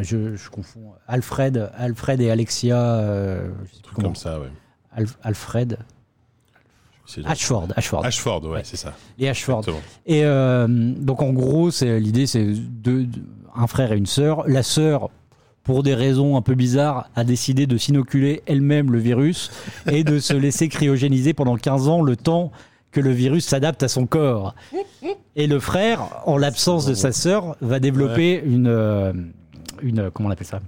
je, 0.03 0.35
je 0.35 0.49
confonds 0.49 0.91
Alfred, 1.07 1.71
Alfred 1.77 2.21
et 2.21 2.29
Alexia, 2.29 2.77
euh, 2.77 3.49
je 3.71 3.75
sais 3.75 3.81
plus 3.83 3.95
comme 4.03 4.15
ça, 4.15 4.39
ouais. 4.39 4.47
Alf- 4.95 5.17
Alfred, 5.23 5.77
Ashford, 7.25 7.67
Ashford, 7.75 8.03
Ashford, 8.05 8.43
ouais, 8.45 8.61
c'est 8.63 8.77
ça. 8.77 8.93
et 9.19 9.29
Ashford. 9.29 9.59
Exactement. 9.59 9.81
Et 10.07 10.25
euh, 10.25 10.67
donc 10.67 11.21
en 11.21 11.33
gros, 11.33 11.69
c'est 11.69 11.99
l'idée, 11.99 12.25
c'est 12.25 12.45
deux- 12.53 13.05
un 13.55 13.67
frère 13.67 13.91
et 13.91 13.97
une 13.97 14.07
sœur. 14.07 14.43
La 14.47 14.63
sœur, 14.63 15.09
pour 15.65 15.83
des 15.83 15.93
raisons 15.95 16.37
un 16.37 16.41
peu 16.41 16.55
bizarres, 16.55 17.09
a 17.15 17.23
décidé 17.25 17.65
de 17.67 17.75
s'inoculer 17.77 18.41
elle-même 18.45 18.91
le 18.91 18.99
virus 18.99 19.51
et 19.91 20.03
de 20.05 20.19
se 20.19 20.33
laisser 20.33 20.69
cryogéniser 20.69 21.33
pendant 21.33 21.57
15 21.57 21.89
ans, 21.89 22.01
le 22.01 22.15
temps 22.15 22.51
que 22.91 23.01
le 23.01 23.09
virus 23.11 23.45
s'adapte 23.45 23.83
à 23.83 23.87
son 23.89 24.05
corps. 24.05 24.55
Et 25.35 25.47
le 25.47 25.59
frère, 25.59 26.21
en 26.25 26.37
l'absence 26.37 26.85
de 26.85 26.93
sa 26.93 27.11
sœur, 27.11 27.57
va 27.61 27.79
développer 27.79 28.41
une, 28.45 28.67
euh, 28.67 29.11
une 29.81 30.09
comment 30.11 30.29
on 30.29 30.31
appelle 30.31 30.47
ça? 30.47 30.61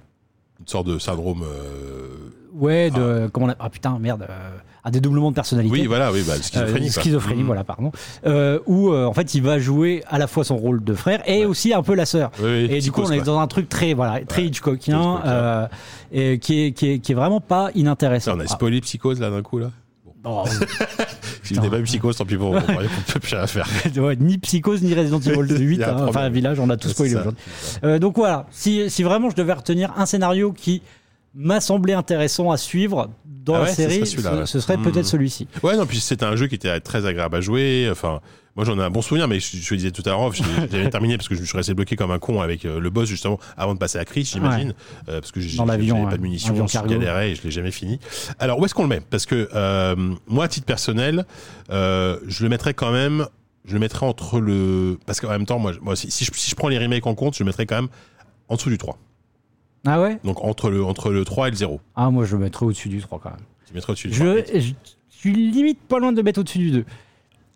Une 0.59 0.67
sorte 0.67 0.87
de 0.87 0.99
syndrome. 0.99 1.43
euh, 1.43 2.33
Ouais, 2.53 2.89
de 2.89 3.29
comment 3.31 3.45
on 3.45 3.49
a- 3.49 3.55
ah 3.59 3.69
putain 3.69 3.97
merde, 3.99 4.25
euh, 4.27 4.57
un 4.87 4.91
dédoublement 4.91 5.29
de 5.29 5.35
personnalité. 5.35 5.71
Oui, 5.73 5.85
voilà, 5.85 6.11
oui, 6.11 6.23
bah, 6.27 6.33
schizophrénie. 6.41 6.87
Euh, 6.87 6.91
schizophrénie, 6.91 7.43
Hmm. 7.43 7.47
voilà, 7.47 7.63
pardon. 7.63 7.91
Euh, 8.25 8.59
où 8.65 8.91
euh, 8.91 9.05
en 9.05 9.13
fait 9.13 9.33
il 9.35 9.41
va 9.43 9.59
jouer 9.59 10.03
à 10.07 10.17
la 10.17 10.27
fois 10.27 10.43
son 10.43 10.57
rôle 10.57 10.83
de 10.83 10.93
frère 10.93 11.21
et 11.29 11.45
aussi 11.45 11.73
un 11.73 11.83
peu 11.83 11.93
la 11.95 12.05
sœur. 12.05 12.31
Oui, 12.39 12.45
oui, 12.45 12.67
Et 12.71 12.79
du 12.79 12.91
coup, 12.91 13.01
on 13.01 13.11
est 13.11 13.17
quoi. 13.17 13.25
dans 13.25 13.39
un 13.39 13.47
truc 13.47 13.69
très, 13.69 13.93
voilà, 13.93 14.19
très 14.25 14.41
Ouais, 14.41 14.47
Hitchcockien, 14.47 14.99
Hitchcockien. 14.99 15.31
euh, 15.31 15.67
et 16.11 16.39
qui 16.39 16.65
est, 16.65 16.71
qui 16.71 16.91
est, 16.91 16.99
qui 16.99 17.11
est 17.11 17.15
vraiment 17.15 17.41
pas 17.41 17.69
inintéressant. 17.75 18.31
Ça, 18.31 18.37
on 18.37 18.39
a 18.39 18.47
spoilé 18.47 18.81
Psychose 18.81 19.19
là 19.19 19.29
d'un 19.29 19.41
coup 19.41 19.59
là? 19.59 19.71
Ah, 20.25 20.43
Si 21.43 21.53
vous 21.53 21.69
pas 21.69 21.79
eu 21.79 21.83
Psychose, 21.83 22.17
tant 22.17 22.25
pis 22.25 22.35
pour 22.35 22.51
vous. 22.51 22.57
On 22.57 23.11
peut 23.13 23.19
plus 23.19 23.33
rien 23.33 23.43
à 23.43 23.47
faire. 23.47 23.67
ouais, 23.97 24.15
ni 24.17 24.37
Psychose 24.37 24.81
ni 24.81 24.93
Resident 24.93 25.19
Evil 25.19 25.57
8, 25.57 25.75
Il 25.75 25.79
y 25.79 25.83
a 25.83 25.95
un 25.95 26.01
hein, 26.01 26.05
enfin 26.09 26.27
Village, 26.29 26.59
on 26.59 26.69
a 26.69 26.75
tout 26.75 26.89
spoilé 26.89 27.15
aujourd'hui. 27.15 27.39
Euh, 27.85 27.99
donc 27.99 28.17
voilà, 28.17 28.45
si, 28.51 28.89
si 28.89 29.03
vraiment 29.03 29.29
je 29.29 29.35
devais 29.35 29.53
retenir 29.53 29.93
un 29.97 30.05
scénario 30.05 30.51
qui 30.51 30.81
m'a 31.35 31.59
semblé 31.61 31.93
intéressant 31.93 32.51
à 32.51 32.57
suivre 32.57 33.09
dans 33.25 33.55
Ah 33.55 33.59
la 33.61 33.67
ce 33.67 33.75
série, 33.75 34.05
serait 34.05 34.45
ce, 34.45 34.59
serait 34.59 34.77
Hmm. 34.77 34.83
peut-être 34.83 35.05
celui-ci. 35.05 35.47
Ouais, 35.63 35.77
non, 35.77 35.85
puis 35.85 35.99
c'était 35.99 36.25
un 36.25 36.35
jeu 36.35 36.47
qui 36.47 36.55
était 36.55 36.79
très 36.79 37.05
agréable 37.05 37.35
à 37.35 37.41
jouer. 37.41 37.87
Enfin, 37.91 38.19
Moi, 38.55 38.65
j'en 38.65 38.77
ai 38.79 38.81
un 38.81 38.89
bon 38.89 39.03
souvenir, 39.03 39.27
mais 39.27 39.39
je, 39.39 39.55
je 39.55 39.69
le 39.73 39.77
disais 39.77 39.91
tout 39.91 40.01
à 40.05 40.09
l'heure, 40.09 40.33
j'avais 40.33 40.89
terminé 40.89 41.15
parce 41.15 41.29
que 41.29 41.35
je 41.35 41.41
me 41.41 41.45
suis 41.45 41.55
resté 41.55 41.75
bloqué 41.75 41.95
comme 41.95 42.09
un 42.09 42.17
con 42.17 42.41
avec 42.41 42.65
euh, 42.65 42.79
le 42.79 42.89
boss, 42.89 43.07
justement, 43.07 43.39
avant 43.55 43.75
de 43.75 43.79
passer 43.79 43.99
à 43.99 44.05
Chris, 44.05 44.23
j'imagine. 44.25 44.73
Euh, 45.09 45.19
parce 45.21 45.31
que 45.31 45.39
j'ai 45.39 45.57
pas 45.57 45.77
de 45.77 46.21
munitions, 46.21 46.65
je 46.67 46.79
galérais 46.87 47.31
et 47.31 47.35
je 47.35 47.43
l'ai 47.43 47.51
jamais 47.51 47.69
fini. 47.71 47.99
Alors, 48.39 48.59
où 48.59 48.65
est-ce 48.65 48.73
qu'on 48.73 48.81
le 48.83 48.89
met? 48.89 49.01
Parce 49.01 49.27
que 49.27 49.47
euh, 49.53 49.95
moi, 50.27 50.45
à 50.45 50.47
titre 50.47 50.65
personnel, 50.65 51.25
je 51.69 52.43
le 52.43 52.49
mettrais 52.49 52.73
quand 52.73 52.91
même. 52.91 53.27
Je 53.65 53.73
le 53.73 53.79
mettrais 53.79 54.05
entre 54.05 54.39
le. 54.39 54.97
Parce 55.05 55.19
qu'en 55.19 55.27
même 55.29 55.45
temps, 55.45 55.59
moi, 55.59 55.73
moi 55.81 55.95
si, 55.97 56.09
si 56.09 56.23
je, 56.23 56.31
si 56.33 56.49
je 56.49 56.55
prends 56.55 56.69
les 56.69 56.77
remakes 56.79 57.05
en 57.05 57.15
compte, 57.15 57.35
je 57.35 57.43
le 57.43 57.47
mettrais 57.47 57.65
quand 57.65 57.75
même 57.75 57.89
en 58.47 58.55
dessous 58.55 58.69
du 58.69 58.77
3. 58.77 58.97
Ah 59.87 60.01
ouais 60.01 60.19
Donc 60.23 60.43
entre 60.43 60.69
le, 60.69 60.83
entre 60.83 61.11
le 61.11 61.23
3 61.23 61.47
et 61.47 61.51
le 61.51 61.55
0. 61.55 61.79
Ah, 61.95 62.09
moi, 62.11 62.25
je 62.25 62.35
le 62.35 62.43
mettrais 62.43 62.65
au-dessus 62.65 62.89
du 62.89 63.01
3 63.01 63.19
quand 63.23 63.29
même. 63.29 63.39
Tu 63.65 63.73
mettrais 63.73 63.91
au-dessus 63.91 64.09
du 64.09 64.19
3. 64.19 64.35
Je, 64.53 64.71
suis 65.09 65.33
limite 65.33 65.79
pas 65.79 65.97
loin 65.97 66.11
de 66.11 66.17
le 66.17 66.23
mettre 66.23 66.41
au-dessus 66.41 66.59
du 66.59 66.71
2. 66.71 66.85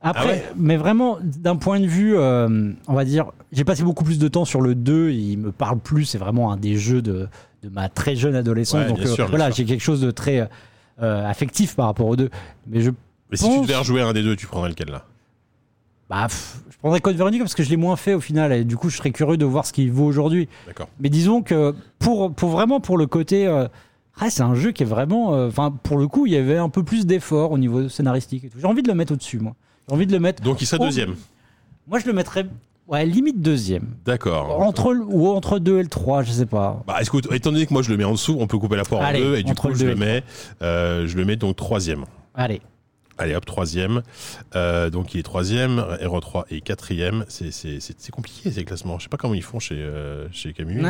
Après, 0.01 0.21
Ah 0.23 0.27
ouais 0.27 0.43
mais 0.57 0.77
vraiment, 0.77 1.19
d'un 1.21 1.57
point 1.57 1.79
de 1.79 1.85
vue, 1.85 2.17
euh, 2.17 2.71
on 2.87 2.93
va 2.93 3.05
dire, 3.05 3.27
j'ai 3.51 3.63
passé 3.63 3.83
beaucoup 3.83 4.03
plus 4.03 4.17
de 4.17 4.27
temps 4.27 4.45
sur 4.45 4.61
le 4.61 4.73
2, 4.73 5.11
il 5.11 5.37
me 5.37 5.51
parle 5.51 5.77
plus, 5.77 6.05
c'est 6.05 6.17
vraiment 6.17 6.51
un 6.51 6.57
des 6.57 6.75
jeux 6.75 7.03
de, 7.03 7.27
de 7.61 7.69
ma 7.69 7.87
très 7.87 8.15
jeune 8.15 8.33
adolescence. 8.35 8.81
Ouais, 8.81 8.87
donc 8.87 8.99
euh, 8.99 9.25
voilà, 9.29 9.51
j'ai 9.51 9.63
quelque 9.63 9.83
chose 9.83 10.01
de 10.01 10.09
très 10.09 10.49
euh, 11.01 11.29
affectif 11.29 11.75
par 11.75 11.85
rapport 11.85 12.07
au 12.07 12.15
2. 12.15 12.29
Mais 12.65 12.81
je, 12.81 12.89
Mais 13.29 13.37
si 13.37 13.47
tu 13.47 13.61
devais 13.61 13.75
rejouer 13.75 14.01
un 14.01 14.13
des 14.13 14.23
deux, 14.23 14.35
tu 14.35 14.47
prendrais 14.47 14.69
lequel 14.69 14.89
là? 14.89 15.05
Bah, 16.11 16.27
pff, 16.27 16.59
je 16.69 16.77
prendrais 16.77 16.99
Code 16.99 17.15
Veronica 17.15 17.43
parce 17.43 17.55
que 17.55 17.63
je 17.63 17.69
l'ai 17.69 17.77
moins 17.77 17.95
fait 17.95 18.13
au 18.13 18.19
final, 18.19 18.51
et 18.51 18.63
du 18.65 18.75
coup, 18.77 18.89
je 18.89 18.97
serais 18.97 19.11
curieux 19.11 19.37
de 19.37 19.45
voir 19.45 19.65
ce 19.65 19.71
qu'il 19.73 19.91
vaut 19.91 20.05
aujourd'hui. 20.05 20.47
D'accord. 20.67 20.89
Mais 20.99 21.09
disons 21.09 21.41
que 21.41 21.73
pour, 21.99 22.31
pour 22.33 22.49
vraiment 22.49 22.79
pour 22.81 22.97
le 22.97 23.07
côté. 23.07 23.47
euh, 23.47 23.67
ah, 24.19 24.29
c'est 24.29 24.43
un 24.43 24.53
jeu 24.55 24.71
qui 24.73 24.83
est 24.83 24.85
vraiment. 24.85 25.33
euh, 25.33 25.47
Enfin, 25.47 25.71
pour 25.83 25.97
le 25.97 26.07
coup, 26.07 26.25
il 26.27 26.33
y 26.33 26.35
avait 26.37 26.57
un 26.57 26.69
peu 26.69 26.83
plus 26.83 27.05
d'efforts 27.05 27.51
au 27.53 27.57
niveau 27.57 27.87
scénaristique 27.89 28.43
et 28.43 28.49
tout. 28.49 28.59
J'ai 28.59 28.67
envie 28.67 28.83
de 28.83 28.89
le 28.89 28.93
mettre 28.93 29.13
au-dessus, 29.13 29.39
moi. 29.39 29.53
J'ai 29.87 29.95
envie 29.95 30.05
de 30.05 30.11
le 30.11 30.19
mettre. 30.19 30.43
Donc 30.43 30.61
il 30.61 30.65
serait 30.67 30.83
deuxième. 30.85 31.15
Moi, 31.87 31.97
je 31.99 32.05
le 32.07 32.13
mettrais. 32.13 32.45
Ouais, 32.87 33.05
limite 33.05 33.41
deuxième. 33.41 33.85
D'accord. 34.05 34.59
Entre 34.59 34.91
le- 34.93 35.05
ou 35.05 35.27
entre 35.29 35.59
deux 35.59 35.79
et 35.79 35.83
le 35.83 35.87
3, 35.87 36.23
je 36.23 36.31
sais 36.31 36.45
pas. 36.45 36.83
Bah, 36.85 36.97
écoute, 37.01 37.27
étant 37.31 37.51
donné 37.53 37.65
que 37.65 37.71
moi 37.73 37.83
je 37.83 37.89
le 37.89 37.95
mets 37.95 38.03
en 38.03 38.11
dessous, 38.11 38.35
on 38.37 38.47
peut 38.47 38.57
couper 38.57 38.75
la 38.75 38.83
poire 38.83 39.01
en 39.01 39.13
deux 39.13 39.37
et 39.37 39.43
du 39.43 39.55
coup 39.55 39.69
le 39.69 39.75
je 39.75 39.85
le 39.85 39.95
mets, 39.95 40.23
euh, 40.61 41.07
je 41.07 41.15
le 41.15 41.23
mets 41.23 41.37
donc 41.37 41.55
troisième. 41.55 42.03
Allez. 42.35 42.61
Allez 43.21 43.35
hop 43.35 43.45
troisième. 43.45 44.01
Euh, 44.55 44.89
donc 44.89 45.13
il 45.13 45.19
est 45.19 45.23
troisième, 45.23 45.85
Hero 45.99 46.19
3 46.19 46.47
est 46.49 46.61
quatrième. 46.61 47.23
C'est 47.27 48.11
compliqué 48.11 48.51
ces 48.51 48.65
classements. 48.65 48.97
Je 48.97 49.03
sais 49.03 49.09
pas 49.09 49.17
comment 49.17 49.35
ils 49.35 49.43
font 49.43 49.59
chez 49.59 49.75
euh, 49.75 50.27
chez 50.31 50.53
Camus. 50.53 50.83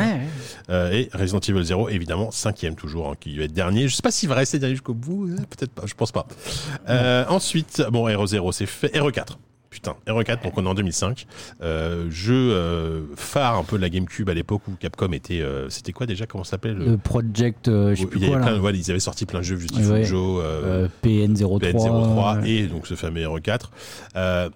Euh, 0.70 0.90
et 0.92 1.10
Resident 1.12 1.40
Evil 1.40 1.62
0 1.62 1.90
évidemment 1.90 2.30
cinquième 2.30 2.74
toujours, 2.74 3.10
hein, 3.10 3.14
qui 3.20 3.36
va 3.36 3.44
être 3.44 3.52
dernier. 3.52 3.86
Je 3.86 3.94
sais 3.94 4.02
pas 4.02 4.10
s'il 4.10 4.30
va 4.30 4.36
rester 4.36 4.58
dernier 4.58 4.76
jusqu'au 4.76 4.94
bout. 4.94 5.26
Peut-être 5.50 5.72
pas. 5.72 5.82
Je 5.84 5.92
pense 5.92 6.10
pas. 6.10 6.26
Ensuite 7.28 7.82
bon 7.90 8.08
Hero 8.08 8.26
0 8.26 8.50
c'est 8.52 8.64
fait. 8.64 8.90
Hero 8.96 9.10
4. 9.10 9.38
Putain, 9.72 9.96
RE4, 10.06 10.44
donc 10.44 10.52
on 10.58 10.66
est 10.66 10.68
en 10.68 10.74
2005. 10.74 11.26
Euh, 11.62 12.04
jeu 12.10 12.34
euh, 12.52 13.00
phare 13.16 13.56
un 13.56 13.64
peu 13.64 13.78
de 13.78 13.82
la 13.82 13.88
GameCube 13.88 14.28
à 14.28 14.34
l'époque 14.34 14.60
où 14.68 14.72
Capcom 14.78 15.10
était. 15.12 15.40
euh, 15.40 15.70
C'était 15.70 15.92
quoi 15.92 16.04
déjà 16.04 16.26
Comment 16.26 16.44
ça 16.44 16.52
s'appelait 16.52 16.74
le- 16.74 16.84
Le 16.84 16.96
Project, 16.98 17.68
euh, 17.68 17.94
je 17.94 18.00
sais 18.02 18.06
plus 18.06 18.20
il 18.20 18.28
y 18.28 18.32
avait 18.34 18.42
plein- 18.44 18.60
ouais, 18.60 18.72
ils 18.74 18.90
avaient 18.90 19.00
sorti 19.00 19.24
plein 19.24 19.38
de 19.40 19.44
jeux, 19.44 19.56
Beautiful 19.56 19.92
Ouais. 19.92 20.04
Joe, 20.04 20.42
euh, 20.44 20.84
Euh, 20.84 20.88
PN03. 21.02 21.58
PN03 21.58 22.42
ouais. 22.42 22.50
et 22.50 22.66
donc 22.66 22.86
ce 22.86 22.94
fameux 22.94 23.22
RE4. 23.26 23.70
Euh, 24.16 24.50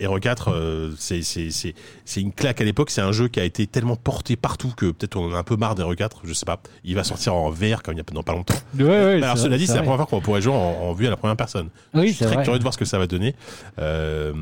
RE4, 0.00 0.44
euh, 0.52 0.92
c'est 0.98 1.22
c'est 1.22 1.50
c'est 1.50 1.74
c'est 2.04 2.20
une 2.20 2.32
claque 2.32 2.60
à 2.60 2.64
l'époque. 2.64 2.90
C'est 2.90 3.00
un 3.00 3.12
jeu 3.12 3.28
qui 3.28 3.40
a 3.40 3.44
été 3.44 3.66
tellement 3.66 3.96
porté 3.96 4.36
partout 4.36 4.72
que 4.76 4.86
peut-être 4.90 5.16
on 5.16 5.30
en 5.30 5.34
a 5.34 5.38
un 5.38 5.42
peu 5.42 5.56
marre 5.56 5.74
d'RE4. 5.74 6.10
Je 6.24 6.32
sais 6.32 6.46
pas. 6.46 6.60
Il 6.84 6.94
va 6.94 7.04
sortir 7.04 7.34
en 7.34 7.50
VR 7.50 7.82
quand 7.82 7.92
il 7.92 7.98
y 7.98 8.00
a 8.00 8.04
dans 8.12 8.22
pas 8.22 8.32
longtemps. 8.34 8.54
Ouais, 8.78 8.84
ouais, 8.84 9.22
Alors 9.22 9.38
cela 9.38 9.56
dit, 9.58 9.66
c'est 9.66 9.74
la 9.74 9.82
première 9.82 9.96
fois 9.98 10.06
qu'on 10.06 10.20
pourrait 10.20 10.40
jouer 10.42 10.54
en, 10.54 10.56
en 10.56 10.92
vue 10.92 11.06
à 11.06 11.10
la 11.10 11.16
première 11.16 11.36
personne. 11.36 11.68
Oui, 11.94 12.08
Je 12.08 12.12
suis 12.14 12.24
très 12.24 12.34
vrai. 12.34 12.44
curieux 12.44 12.58
de 12.58 12.64
voir 12.64 12.74
ce 12.74 12.78
que 12.78 12.84
ça 12.84 12.98
va 12.98 13.06
donner. 13.06 13.34
Euh, 13.78 14.32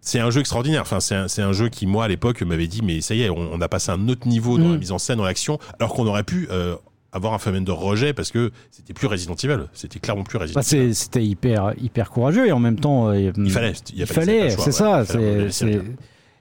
c'est 0.00 0.20
un 0.20 0.30
jeu 0.30 0.40
extraordinaire. 0.40 0.82
Enfin, 0.82 1.00
c'est 1.00 1.14
un, 1.14 1.28
c'est 1.28 1.42
un 1.42 1.52
jeu 1.52 1.68
qui, 1.70 1.86
moi, 1.86 2.04
à 2.04 2.08
l'époque, 2.08 2.42
m'avait 2.42 2.66
dit, 2.66 2.82
mais 2.82 3.00
ça 3.00 3.14
y 3.14 3.22
est, 3.22 3.30
on, 3.30 3.54
on 3.54 3.60
a 3.60 3.68
passé 3.68 3.90
un 3.90 4.08
autre 4.08 4.28
niveau 4.28 4.58
dans 4.58 4.64
Mm. 4.68 4.72
la 4.72 4.78
mise 4.78 4.92
en 4.92 4.98
scène, 4.98 5.16
dans 5.16 5.24
l'action, 5.24 5.58
alors 5.78 5.94
qu'on 5.94 6.06
aurait 6.06 6.24
pu 6.24 6.46
euh, 6.50 6.76
avoir 7.14 7.32
un 7.32 7.38
phénomène 7.38 7.64
de 7.64 7.70
rejet 7.72 8.12
parce 8.12 8.30
que 8.30 8.50
c'était 8.70 8.92
plus 8.92 9.06
Resident 9.06 9.34
Evil. 9.36 9.60
C'était 9.72 10.00
clairement 10.00 10.24
plus 10.24 10.36
Resident 10.36 10.60
Bah, 10.60 10.66
Evil. 10.76 10.94
C'était 10.94 11.24
hyper, 11.24 11.72
hyper 11.80 12.10
courageux 12.10 12.46
et 12.46 12.52
en 12.52 12.58
même 12.58 12.78
temps. 12.78 13.08
euh, 13.08 13.30
Il 13.36 13.50
fallait. 13.50 13.72
Il, 13.94 14.04
fallait, 14.06 14.50
c'est 14.50 14.72
ça. 14.72 15.04
c'est- 15.06 15.80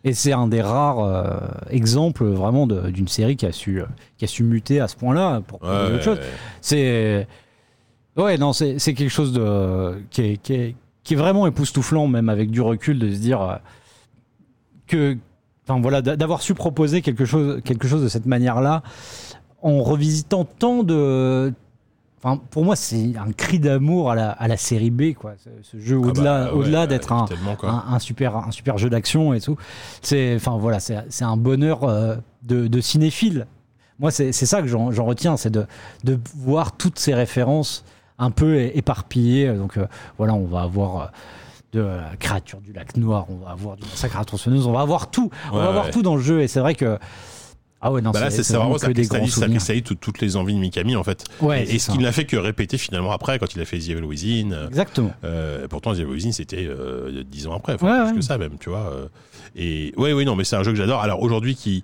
Et 0.05 0.11
c'est 0.13 0.33
un 0.33 0.47
des 0.49 0.61
rares 0.61 0.99
euh, 0.99 1.37
exemples 1.69 2.25
vraiment 2.25 2.67
d'une 2.67 3.07
série 3.07 3.37
qui 3.37 3.45
a 3.45 3.53
su 3.53 3.79
euh, 3.79 3.85
qui 4.17 4.25
a 4.25 4.27
su 4.27 4.43
muter 4.43 4.81
à 4.81 4.89
ce 4.89 4.97
point-là 4.97 5.39
pour 5.47 5.63
Ouais, 5.63 5.93
autre 5.93 6.03
chose. 6.03 6.17
ouais. 6.17 6.23
C'est 6.59 7.27
ouais 8.17 8.37
non 8.37 8.51
c'est 8.51 8.75
quelque 8.79 9.07
chose 9.07 9.31
de 9.31 10.01
qui 10.09 10.21
est, 10.23 10.37
qui 10.41 10.53
est 10.55 10.75
qui 11.05 11.13
est 11.13 11.17
vraiment 11.17 11.47
époustouflant 11.47 12.07
même 12.07 12.27
avec 12.27 12.51
du 12.51 12.59
recul 12.59 12.99
de 12.99 13.09
se 13.11 13.15
dire 13.19 13.41
euh, 13.41 13.55
que 14.87 15.17
enfin 15.65 15.79
voilà 15.79 16.01
d'a- 16.01 16.17
d'avoir 16.17 16.41
su 16.41 16.53
proposer 16.53 17.01
quelque 17.01 17.23
chose 17.25 17.61
quelque 17.63 17.87
chose 17.87 18.03
de 18.03 18.09
cette 18.09 18.25
manière-là 18.25 18.83
en 19.63 19.81
revisitant 19.81 20.45
tant 20.45 20.83
de 20.83 21.53
Enfin, 22.25 22.39
pour 22.51 22.63
moi, 22.63 22.77
c'est 22.77 23.17
un 23.17 23.33
cri 23.33 23.59
d'amour 23.59 24.09
à 24.09 24.15
la, 24.15 24.29
à 24.31 24.47
la 24.47 24.55
série 24.55 24.91
B, 24.91 25.13
quoi. 25.13 25.33
Ce, 25.43 25.49
ce 25.61 25.77
jeu, 25.77 25.99
Ah 26.01 26.07
au-delà, 26.07 26.43
bah, 26.45 26.53
ouais, 26.53 26.59
au-delà 26.59 26.81
ouais, 26.81 26.87
d'être 26.87 27.11
un, 27.11 27.25
un, 27.63 27.83
un 27.89 27.99
super, 27.99 28.37
un 28.37 28.51
super 28.51 28.77
jeu 28.77 28.89
d'action 28.89 29.33
et 29.33 29.41
tout. 29.41 29.57
C'est, 30.01 30.33
enfin 30.37 30.57
voilà, 30.57 30.79
c'est, 30.79 31.03
c'est 31.09 31.25
un 31.25 31.35
bonheur 31.35 31.83
euh, 31.83 32.15
de, 32.43 32.67
de 32.67 32.79
cinéphile. 32.79 33.45
Moi, 33.99 34.09
c'est, 34.09 34.31
c'est 34.31 34.45
ça 34.45 34.61
que 34.61 34.69
j'en, 34.69 34.89
retiens, 34.89 35.35
c'est 35.35 35.49
de, 35.49 35.65
de 36.05 36.17
voir 36.37 36.77
toutes 36.77 36.97
ces 36.97 37.13
références 37.13 37.83
un 38.19 38.31
peu 38.31 38.57
éparpillées. 38.73 39.51
Donc 39.53 39.75
euh, 39.75 39.85
voilà, 40.17 40.33
on 40.33 40.45
va 40.45 40.61
avoir 40.61 41.01
euh, 41.01 41.05
de 41.73 41.81
la 41.81 42.15
créature 42.17 42.61
du 42.61 42.71
lac 42.71 42.95
noir, 42.95 43.25
on 43.27 43.43
va 43.43 43.51
avoir 43.51 43.75
du 43.75 43.83
massacre 43.83 44.15
à 44.15 44.19
la 44.19 44.25
tronçonneuse, 44.25 44.65
on 44.65 44.71
va 44.71 44.79
avoir 44.79 45.11
tout, 45.11 45.29
on 45.51 45.55
Ouais, 45.57 45.61
va 45.61 45.67
avoir 45.67 45.91
tout 45.91 46.03
dans 46.03 46.15
le 46.15 46.21
jeu. 46.21 46.41
Et 46.41 46.47
c'est 46.47 46.61
vrai 46.61 46.73
que 46.75 46.97
ah 47.85 47.91
ouais 47.91 48.01
non, 48.01 48.11
Bah 48.11 48.21
là, 48.21 48.31
c'est, 48.31 48.41
vraiment 48.55 48.77
ça 48.77 48.91
cristallise, 48.93 49.33
ça 49.33 49.73
toutes, 49.99 50.21
les 50.21 50.35
envies 50.37 50.53
de 50.55 50.59
Mikami 50.59 50.95
en 50.95 51.03
fait. 51.03 51.25
Ouais, 51.41 51.63
et 51.65 51.75
et 51.75 51.79
ce 51.79 51.87
ça. 51.87 51.91
qui 51.91 51.99
ne 51.99 52.03
l'a 52.03 52.11
fait 52.13 52.25
que 52.25 52.37
répéter 52.37 52.77
finalement 52.77 53.11
après 53.11 53.37
quand 53.39 53.53
il 53.55 53.61
a 53.61 53.65
fait 53.65 53.77
The 53.77 53.89
Evil 53.89 54.03
Within. 54.05 54.51
euh, 54.53 54.67
Exactement. 54.69 55.11
Euh, 55.25 55.67
pourtant, 55.67 55.93
The 55.93 55.99
Evil 55.99 56.11
Within, 56.13 56.31
c'était 56.31 56.65
euh, 56.65 57.23
10 57.29 57.47
ans 57.47 57.55
après, 57.57 57.73
enfin, 57.73 58.05
Ouais, 58.05 58.11
plus 58.11 58.19
que 58.19 58.25
ça 58.25 58.37
même, 58.37 58.57
tu 58.59 58.69
vois. 58.69 58.89
euh. 58.93 59.07
Et 59.55 59.93
ouais, 59.97 60.13
oui, 60.13 60.25
non, 60.25 60.35
mais 60.35 60.45
c'est 60.45 60.55
un 60.55 60.63
jeu 60.63 60.71
que 60.71 60.77
j'adore. 60.77 61.01
Alors 61.01 61.21
aujourd'hui, 61.21 61.55
qui 61.55 61.83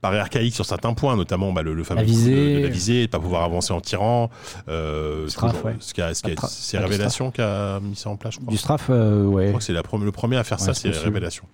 paraît 0.00 0.18
archaïque 0.20 0.54
sur 0.54 0.64
certains 0.64 0.94
points, 0.94 1.16
notamment 1.16 1.52
bah, 1.52 1.62
le, 1.62 1.74
le 1.74 1.82
fameux 1.84 2.00
La 2.00 2.06
coup 2.06 2.12
de- 2.12 2.16
visée. 2.16 2.54
de, 2.56 2.62
la 2.62 2.68
visée, 2.68 3.06
de 3.06 3.10
pas 3.10 3.18
pouvoir 3.18 3.42
avancer 3.42 3.72
en 3.72 3.80
tirant. 3.80 4.30
Euh, 4.68 5.26
que- 5.52 5.64
ouais. 5.66 5.76
ce 5.80 5.92
c'est 6.48 6.78
Révélation 6.78 7.30
qui 7.32 7.40
a 7.40 7.80
mis 7.80 7.96
ça 7.96 8.08
en 8.10 8.16
place, 8.16 8.34
je 8.34 8.38
crois. 8.38 8.50
Du 8.50 8.56
strafe, 8.58 8.86
euh, 8.90 9.24
ouais. 9.24 9.44
Je 9.44 9.48
crois 9.48 9.58
que 9.58 9.64
c'est 9.64 9.72
le 10.04 10.12
premier 10.12 10.36
à 10.36 10.44
faire 10.44 10.60
ça, 10.60 10.68
Ouais, 10.68 10.74
c'est 10.74 10.92
c'est. 10.92 11.00
Révélation. 11.04 11.44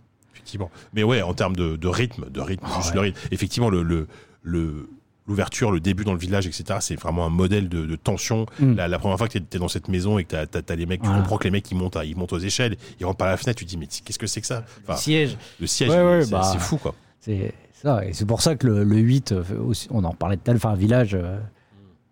Effectivement. 0.55 0.71
Mais 0.93 1.03
ouais, 1.03 1.23
en 1.23 1.35
termes 1.35 1.57
de, 1.57 1.77
de 1.77 1.89
rythme, 1.89 2.31
de 2.31 2.41
rythme, 2.41 2.65
Ah 2.69 2.77
juste 2.77 2.89
ouais. 2.91 2.95
le 2.95 3.01
rythme. 3.01 3.19
Effectivement, 3.31 3.71
le, 3.71 3.83
le, 3.83 4.07
le- 4.43 4.89
l'ouverture, 5.27 5.71
le 5.73 5.81
début 5.81 6.05
dans 6.05 6.13
le 6.13 6.19
village, 6.19 6.47
etc. 6.47 6.65
C'est 6.81 6.97
vraiment 7.01 7.25
un 7.25 7.31
modèle 7.31 7.69
de, 7.71 7.87
de 7.87 7.97
tension. 7.97 8.45
Mm. 8.61 8.75
La, 8.75 8.89
la 8.89 8.99
première 8.99 9.17
fois 9.17 9.27
que 9.27 9.39
tu 9.39 9.45
es 9.57 9.59
dans 9.59 9.69
cette 9.69 9.89
maison 9.89 10.19
et 10.19 10.25
que 10.25 10.45
t'as 10.45 10.75
les 10.77 10.85
mecs, 10.87 11.01
tu 11.03 11.09
comprends 11.09 11.39
que 11.39 11.45
les 11.45 11.51
mecs 11.51 11.71
ils 11.71 11.77
montent, 11.77 11.97
ils 12.05 12.15
montent 12.17 12.35
aux 12.35 12.39
échelles, 12.39 12.77
ils 13.01 13.07
rentrent 13.07 13.17
par 13.19 13.29
la 13.29 13.37
fenêtre, 13.39 13.59
tu 13.59 13.65
te 13.65 13.71
dis 13.71 13.79
mais 13.79 13.87
qu'est-ce 13.87 14.19
que 14.19 14.27
c'est 14.27 14.43
que 14.43 14.47
ça? 14.47 14.65
Enfin, 14.83 14.97
Siège. 14.97 15.39
Le 15.61 15.67
siège, 15.67 15.89
Ouais, 15.91 16.03
ouais, 16.05 16.25
c'est, 16.25 16.31
bah. 16.31 16.43
c'est 16.53 16.59
fou 16.61 16.77
quoi. 16.77 16.95
C'est 17.21 17.55
ça, 17.73 18.05
et 18.05 18.13
c'est 18.13 18.27
pour 18.27 18.43
ça 18.43 18.55
que 18.57 18.67
le, 18.67 18.85
le 18.85 18.97
8, 18.99 19.33
euh, 19.33 19.43
on 19.91 20.05
en 20.05 20.13
parlait 20.13 20.37
à 20.47 20.51
l'heure, 20.51 20.57
enfin, 20.57 20.75
Village, 20.75 21.15
euh, 21.15 21.39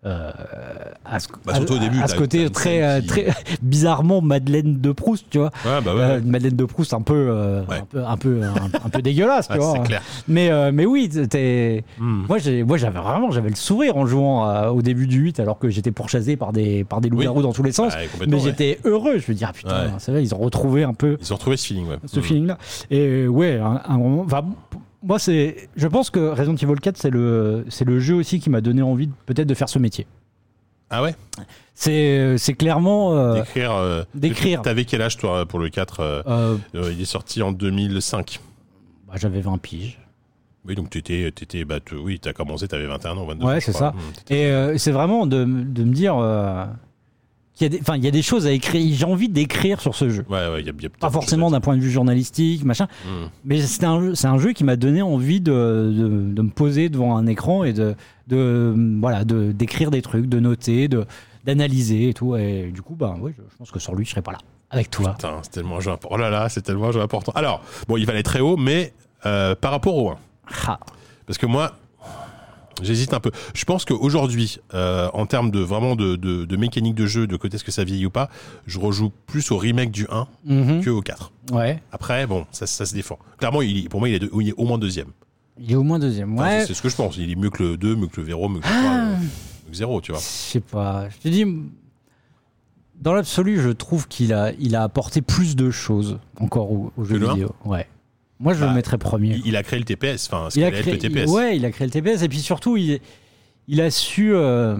euh, 0.05 0.31
à 1.05 1.19
ce, 1.19 1.27
Bah, 1.45 1.55
surtout 1.55 1.73
au 1.73 1.77
à- 1.77 1.79
début, 1.79 1.99
à 2.01 2.07
ce 2.07 2.13
t'as- 2.13 2.19
côté 2.19 2.49
très, 2.49 2.83
euh, 2.83 3.01
qui- 3.01 3.07
très 3.07 3.27
bizarrement 3.61 4.21
Madeleine 4.21 4.79
de 4.81 4.91
Proust, 4.91 5.25
tu 5.29 5.37
vois. 5.37 5.51
Ouais, 5.65 5.81
bah 5.83 5.95
ouais. 5.95 6.01
Euh, 6.01 6.21
Madeleine 6.23 6.55
de 6.55 6.65
Proust 6.65 6.93
un 6.93 7.01
peu, 7.01 7.13
euh, 7.29 7.61
Ouais. 7.65 7.77
un 7.79 7.85
peu, 7.85 8.03
un 8.05 8.17
peu, 8.17 8.41
un, 8.43 8.85
un 8.85 8.89
peu 8.89 9.01
dégueulasse, 9.01 9.47
tu 9.47 9.57
vois. 9.57 9.79
clair. 9.79 10.01
Mais, 10.27 10.49
mais 10.71 10.85
oui, 10.85 11.09
t'es- 11.29 11.83
Mm. 11.99 12.25
moi, 12.27 12.37
j'ai, 12.37 12.63
moi, 12.63 12.77
j'avais 12.77 12.99
vraiment, 12.99 13.31
j'avais 13.31 13.49
le 13.49 13.55
sourire 13.55 13.97
en 13.97 14.05
jouant 14.05 14.67
au 14.69 14.81
début 14.81 15.07
du 15.07 15.19
8, 15.19 15.39
alors 15.39 15.57
que 15.59 15.69
j'étais 15.69 15.91
pourchassé 15.91 16.35
par 16.35 16.51
des, 16.53 16.83
par 16.83 16.99
des 17.01 17.09
loups-garous 17.09 17.41
dans 17.41 17.53
tous 17.53 17.63
les 17.63 17.71
sens. 17.71 17.93
Complètement, 18.11 18.37
mais 18.37 18.43
j'étais 18.43 18.79
heureux. 18.85 19.17
Je 19.19 19.31
me 19.31 19.37
dis, 19.37 19.43
ah 19.45 19.51
putain, 19.53 19.93
c'est 19.99 20.11
vrai, 20.11 20.23
ils 20.23 20.33
ont 20.35 20.39
retrouvé 20.39 20.83
un 20.83 20.93
peu 20.93 21.17
Ils 21.21 21.31
ont 21.31 21.35
retrouvé 21.35 21.57
ce 21.57 21.67
feeling, 21.67 21.87
ouais. 21.87 21.97
ce 22.05 22.19
Mm. 22.19 22.23
feeling-là. 22.23 22.57
Et 22.91 23.27
ouais, 23.27 23.59
un, 23.59 23.97
moment. 23.97 24.23
Enfin, 24.25 24.43
moi, 25.03 25.19
c'est. 25.19 25.69
Je 25.75 25.87
pense 25.87 26.09
que 26.09 26.19
Resident 26.19 26.55
Evil 26.55 26.79
4, 26.79 26.97
c'est 26.97 27.09
le, 27.09 27.65
c'est 27.69 27.85
le 27.85 27.99
jeu 27.99 28.15
aussi 28.15 28.39
qui 28.39 28.49
m'a 28.49 28.61
donné 28.61 28.81
envie 28.81 29.09
peut-être 29.25 29.47
de 29.47 29.53
faire 29.53 29.69
ce 29.69 29.79
métier. 29.79 30.07
Ah 30.89 31.01
ouais? 31.01 31.15
C'est, 31.73 32.37
c'est 32.37 32.53
clairement. 32.53 33.15
euh, 33.17 33.33
D'écrire. 33.35 33.73
euh, 33.73 34.03
d'écrire. 34.13 34.61
T'avais 34.61 34.85
quel 34.85 35.01
âge 35.01 35.17
toi 35.17 35.45
pour 35.45 35.59
le 35.59 35.69
4 35.69 36.23
euh, 36.27 36.57
Il 36.73 37.01
est 37.01 37.05
sorti 37.05 37.41
en 37.41 37.51
2005. 37.51 38.39
bah, 39.07 39.13
j'avais 39.17 39.41
20 39.41 39.57
piges. 39.59 39.99
Oui, 40.65 40.75
donc 40.75 40.89
t'étais, 40.91 41.29
t'étais, 41.31 41.65
bah, 41.65 41.79
tu- 41.83 41.95
oui, 41.95 42.19
t'as 42.19 42.31
commencé, 42.31 42.67
t'avais 42.67 42.85
21 42.85 43.17
ans, 43.17 43.25
22 43.25 43.45
Ouais, 43.45 43.55
ans, 43.55 43.59
je 43.59 43.65
c'est 43.65 43.71
ça. 43.73 43.91
Mm, 43.91 44.13
t'étais- 44.25 44.73
Et 44.75 44.77
c'est 44.77 44.91
vraiment 44.91 45.25
de, 45.25 45.43
de 45.43 45.83
me 45.83 45.93
dire. 45.93 46.15
Qu'il 47.55 47.65
y 47.65 47.65
a 47.67 47.69
des, 47.69 47.79
enfin, 47.81 47.97
il 47.97 48.03
y 48.03 48.07
a 48.07 48.11
des 48.11 48.21
choses 48.21 48.47
à 48.47 48.51
écrire. 48.51 48.95
J'ai 48.95 49.05
envie 49.05 49.29
d'écrire 49.29 49.79
sur 49.81 49.95
ce 49.95 50.09
jeu. 50.09 50.25
Ouais, 50.29 50.47
ouais, 50.47 50.61
il 50.61 50.65
y 50.65 50.69
a, 50.69 50.73
il 50.77 50.83
y 50.83 50.85
a 50.85 50.89
Pas 50.89 51.09
forcément 51.09 51.51
d'un 51.51 51.61
point 51.61 51.75
de 51.77 51.81
vue 51.81 51.91
journalistique, 51.91 52.63
machin. 52.65 52.87
Mm. 53.05 53.09
Mais 53.45 53.61
c'est 53.61 53.83
un, 53.83 54.15
c'est 54.15 54.27
un 54.27 54.37
jeu 54.39 54.53
qui 54.53 54.63
m'a 54.63 54.75
donné 54.75 55.01
envie 55.01 55.41
de, 55.41 55.51
de, 55.51 56.33
de 56.33 56.41
me 56.41 56.49
poser 56.49 56.89
devant 56.89 57.15
un 57.15 57.27
écran 57.27 57.63
et 57.63 57.73
de, 57.73 57.95
de 58.27 58.73
voilà, 58.99 59.23
de 59.23 59.51
d'écrire 59.51 59.91
des 59.91 60.01
trucs, 60.01 60.27
de 60.27 60.39
noter, 60.39 60.87
de 60.87 61.05
d'analyser 61.45 62.09
et 62.09 62.13
tout. 62.13 62.35
Et 62.35 62.71
du 62.73 62.81
coup, 62.81 62.95
bah, 62.95 63.15
ouais, 63.19 63.33
je, 63.37 63.43
je 63.51 63.57
pense 63.57 63.69
que 63.71 63.79
sur 63.79 63.93
lui, 63.95 64.05
je 64.05 64.11
serais 64.11 64.21
pas 64.21 64.31
là. 64.31 64.39
avec 64.71 64.89
toi. 64.89 65.11
Putain, 65.11 65.39
c'est 65.43 65.51
tellement 65.51 65.77
un 65.77 65.81
jeu 65.81 65.91
important. 65.91 66.15
Oh 66.15 66.17
là 66.17 66.29
là, 66.29 66.49
c'est 66.49 66.61
tellement 66.61 66.87
un 66.87 66.91
jeu 66.91 67.01
important. 67.01 67.31
Alors, 67.35 67.61
bon, 67.87 67.97
il 67.97 68.05
va 68.05 68.13
aller 68.13 68.23
très 68.23 68.39
haut, 68.39 68.57
mais 68.57 68.93
euh, 69.25 69.53
par 69.55 69.71
rapport 69.71 69.95
au 69.95 70.09
1. 70.09 70.17
Ah. 70.67 70.79
Parce 71.27 71.37
que 71.37 71.45
moi, 71.45 71.75
j'hésite 72.81 73.13
un 73.13 73.19
peu. 73.19 73.31
Je 73.53 73.65
pense 73.65 73.85
qu'aujourd'hui, 73.85 74.57
euh, 74.73 75.09
en 75.13 75.25
termes 75.25 75.51
de 75.51 75.59
vraiment 75.59 75.95
de, 75.95 76.15
de, 76.15 76.45
de 76.45 76.55
mécanique 76.57 76.95
de 76.95 77.05
jeu, 77.05 77.27
de 77.27 77.35
côté 77.37 77.55
est-ce 77.55 77.63
que 77.63 77.71
ça 77.71 77.83
vieillit 77.83 78.05
ou 78.05 78.09
pas, 78.09 78.29
je 78.65 78.79
rejoue 78.79 79.11
plus 79.27 79.51
au 79.51 79.57
remake 79.57 79.91
du 79.91 80.07
1 80.09 80.27
Mhm. 80.45 80.81
que 80.83 80.89
au 80.89 81.01
4. 81.01 81.31
Ouais. 81.51 81.81
Après, 81.91 82.25
bon, 82.27 82.45
ça, 82.51 82.65
ça 82.67 82.85
se 82.85 82.93
défend. 82.93 83.19
Clairement, 83.37 83.61
il, 83.61 83.89
pour 83.89 83.99
moi, 83.99 84.09
il 84.09 84.15
est, 84.15 84.19
de- 84.19 84.31
il 84.39 84.49
est 84.49 84.53
au 84.57 84.65
moins 84.65 84.77
deuxième. 84.77 85.09
Il 85.59 85.71
est 85.71 85.75
au 85.75 85.83
moins 85.83 85.99
deuxième. 85.99 86.37
Ouais. 86.37 86.61
c'est- 86.61 86.67
C'est 86.67 86.73
ce 86.73 86.81
que 86.81 86.89
je 86.89 86.95
pense. 86.95 87.17
Il 87.17 87.29
est 87.29 87.35
mieux 87.35 87.49
que 87.51 87.61
le 87.63 87.77
2, 87.77 87.95
mieux 87.95 88.07
que 88.07 88.19
le 88.21 88.27
0, 88.27 88.49
mieux 88.49 88.59
que 88.59 88.67
le 88.67 88.73
3, 88.73 88.81
Ah. 88.91 89.05
mieux 89.19 89.27
que 89.65 89.69
le 89.69 89.73
0, 89.75 90.01
tu 90.01 90.11
vois. 90.11 90.19
Je 90.21 90.25
sais 90.25 90.59
pas. 90.59 91.09
Je 91.09 91.17
te 91.17 91.27
dis, 91.27 91.45
dans 93.01 93.13
l'absolu, 93.13 93.59
je 93.61 93.69
trouve 93.69 94.07
qu'il 94.07 94.33
a, 94.33 94.51
il 94.59 94.75
a 94.75 94.83
apporté 94.83 95.21
plus 95.21 95.55
de 95.55 95.69
choses 95.71 96.19
encore 96.39 96.71
au, 96.71 96.91
au 96.97 97.03
jeu 97.03 97.17
vidéo. 97.17 97.53
Ouais. 97.65 97.87
Moi, 98.39 98.53
je 98.53 98.59
Bah, 98.61 98.67
le 98.67 98.73
mettrais 98.73 98.97
premier. 98.97 99.35
Il, 99.35 99.47
il 99.47 99.55
a 99.55 99.63
créé 99.63 99.79
le 99.79 99.85
TPS, 99.85 100.27
enfin, 100.31 100.49
ce 100.49 100.59
Il 100.59 100.63
a 100.65 100.71
créé, 100.71 100.93
le 100.93 100.97
TPS. 100.99 101.29
il- 101.29 101.29
ouais, 101.29 101.55
il 101.57 101.65
a 101.65 101.71
créé 101.71 101.87
le 101.87 101.91
TPS 101.91 102.23
et 102.23 102.29
puis 102.29 102.39
surtout, 102.39 102.75
il, 102.77 102.99
il 103.67 103.81
a 103.81 103.89
su. 103.91 104.33
euh, 104.33 104.77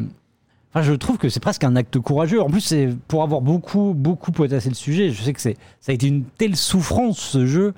Enfin, 0.76 0.82
je 0.82 0.94
trouve 0.94 1.20
que 1.20 1.30
c'est 1.30 1.40
presque 1.40 1.64
un 1.64 1.76
acte 1.76 2.00
courageux. 2.00 2.42
En 2.42 2.50
plus, 2.50 2.62
c'est 2.62 2.90
pour 3.08 3.22
avoir 3.22 3.42
beaucoup, 3.42 3.94
beaucoup 3.96 4.32
potassé 4.32 4.70
le 4.70 4.76
sujet. 4.76 5.12
Je 5.12 5.22
sais 5.22 5.32
que 5.32 5.40
c'est, 5.40 5.56
ça 5.80 5.92
a 5.92 5.96
été 5.96 6.08
une 6.08 6.24
telle 6.24 6.56
souffrance 6.56 7.20
ce 7.20 7.46
jeu 7.46 7.76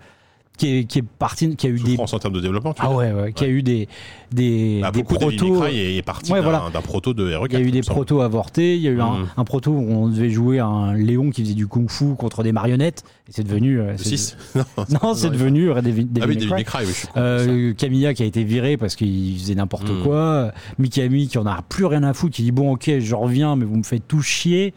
qui 0.58 0.78
est, 0.80 0.84
qui 0.86 1.00
est 1.00 1.04
parti, 1.04 1.56
qui 1.56 1.68
a 1.68 1.70
eu 1.70 1.80
des. 1.80 1.92
Souffrance 1.92 2.14
en 2.14 2.20
termes 2.20 2.34
de 2.34 2.42
développement, 2.42 2.74
tu 2.74 2.82
Ah 2.84 2.92
ouais, 2.92 3.12
ouais, 3.12 3.34
qui 3.34 3.44
a 3.44 3.48
eu 3.48 3.62
des, 3.64 3.88
des, 4.32 4.80
Bah, 4.82 4.92
des 4.92 5.04
protos. 5.04 5.66
Est, 5.66 5.98
est 5.98 6.02
parti 6.02 6.32
Ouais, 6.32 6.40
d'un 6.42 6.44
voilà. 6.50 6.70
proto 6.84 7.14
de 7.14 7.30
RE4. 7.32 7.48
Il 7.50 7.54
y 7.54 7.56
a 7.58 7.60
eu 7.62 7.72
des 7.72 7.82
protos 7.82 8.22
avortés, 8.22 8.76
il 8.76 8.82
y 8.82 8.88
a 8.88 8.92
eu 8.92 9.02
un, 9.02 9.26
un 9.36 9.44
proto 9.44 9.72
où 9.72 9.92
on 9.92 10.08
devait 10.10 10.30
jouer 10.30 10.60
un 10.60 10.94
Léon 10.94 11.30
qui 11.32 11.42
faisait 11.44 11.54
du 11.54 11.68
kung-fu 11.68 12.16
contre 12.16 12.44
des 12.44 12.52
marionnettes, 12.52 13.04
et 13.28 13.32
c'est 13.32 13.44
devenu. 13.44 13.80
euh, 13.80 13.92
Le 13.94 13.98
c'est- 13.98 14.18
6 14.18 14.38
Non, 15.04 15.14
c'est 15.14 15.30
devenu 15.30 15.68
Devil, 15.74 16.06
Devil 16.06 16.20
Ah 16.22 16.26
oui, 16.28 16.28
May 16.28 16.36
Devil 16.36 16.48
Cry. 16.48 16.56
May 16.56 16.64
Cry, 16.64 16.80
oui, 16.82 16.88
je 16.88 16.94
suis 16.94 17.08
con. 17.08 17.14
ça. 17.16 17.20
Euh, 17.22 17.74
Camilla 17.74 18.14
qui 18.14 18.24
a 18.24 18.26
été 18.26 18.44
viré 18.44 18.78
parce 18.78 18.96
qu'il 18.96 19.38
faisait 19.38 19.56
n'importe 19.56 19.90
Mhm. 19.90 20.04
quoi. 20.04 20.52
Mikami 20.80 21.28
qui 21.28 21.38
en 21.38 21.46
a 21.46 21.62
plus 21.68 21.86
rien 21.86 22.04
à 22.04 22.14
foutre, 22.14 22.36
qui 22.36 22.44
dit 22.44 22.52
bon 22.52 22.72
ok 22.74 22.92
je 23.00 23.16
reviens 23.16 23.56
mais 23.56 23.66
vous 23.66 23.78
me 23.78 23.84
faites 23.84 24.08
tout 24.08 24.22
chier. 24.22 24.74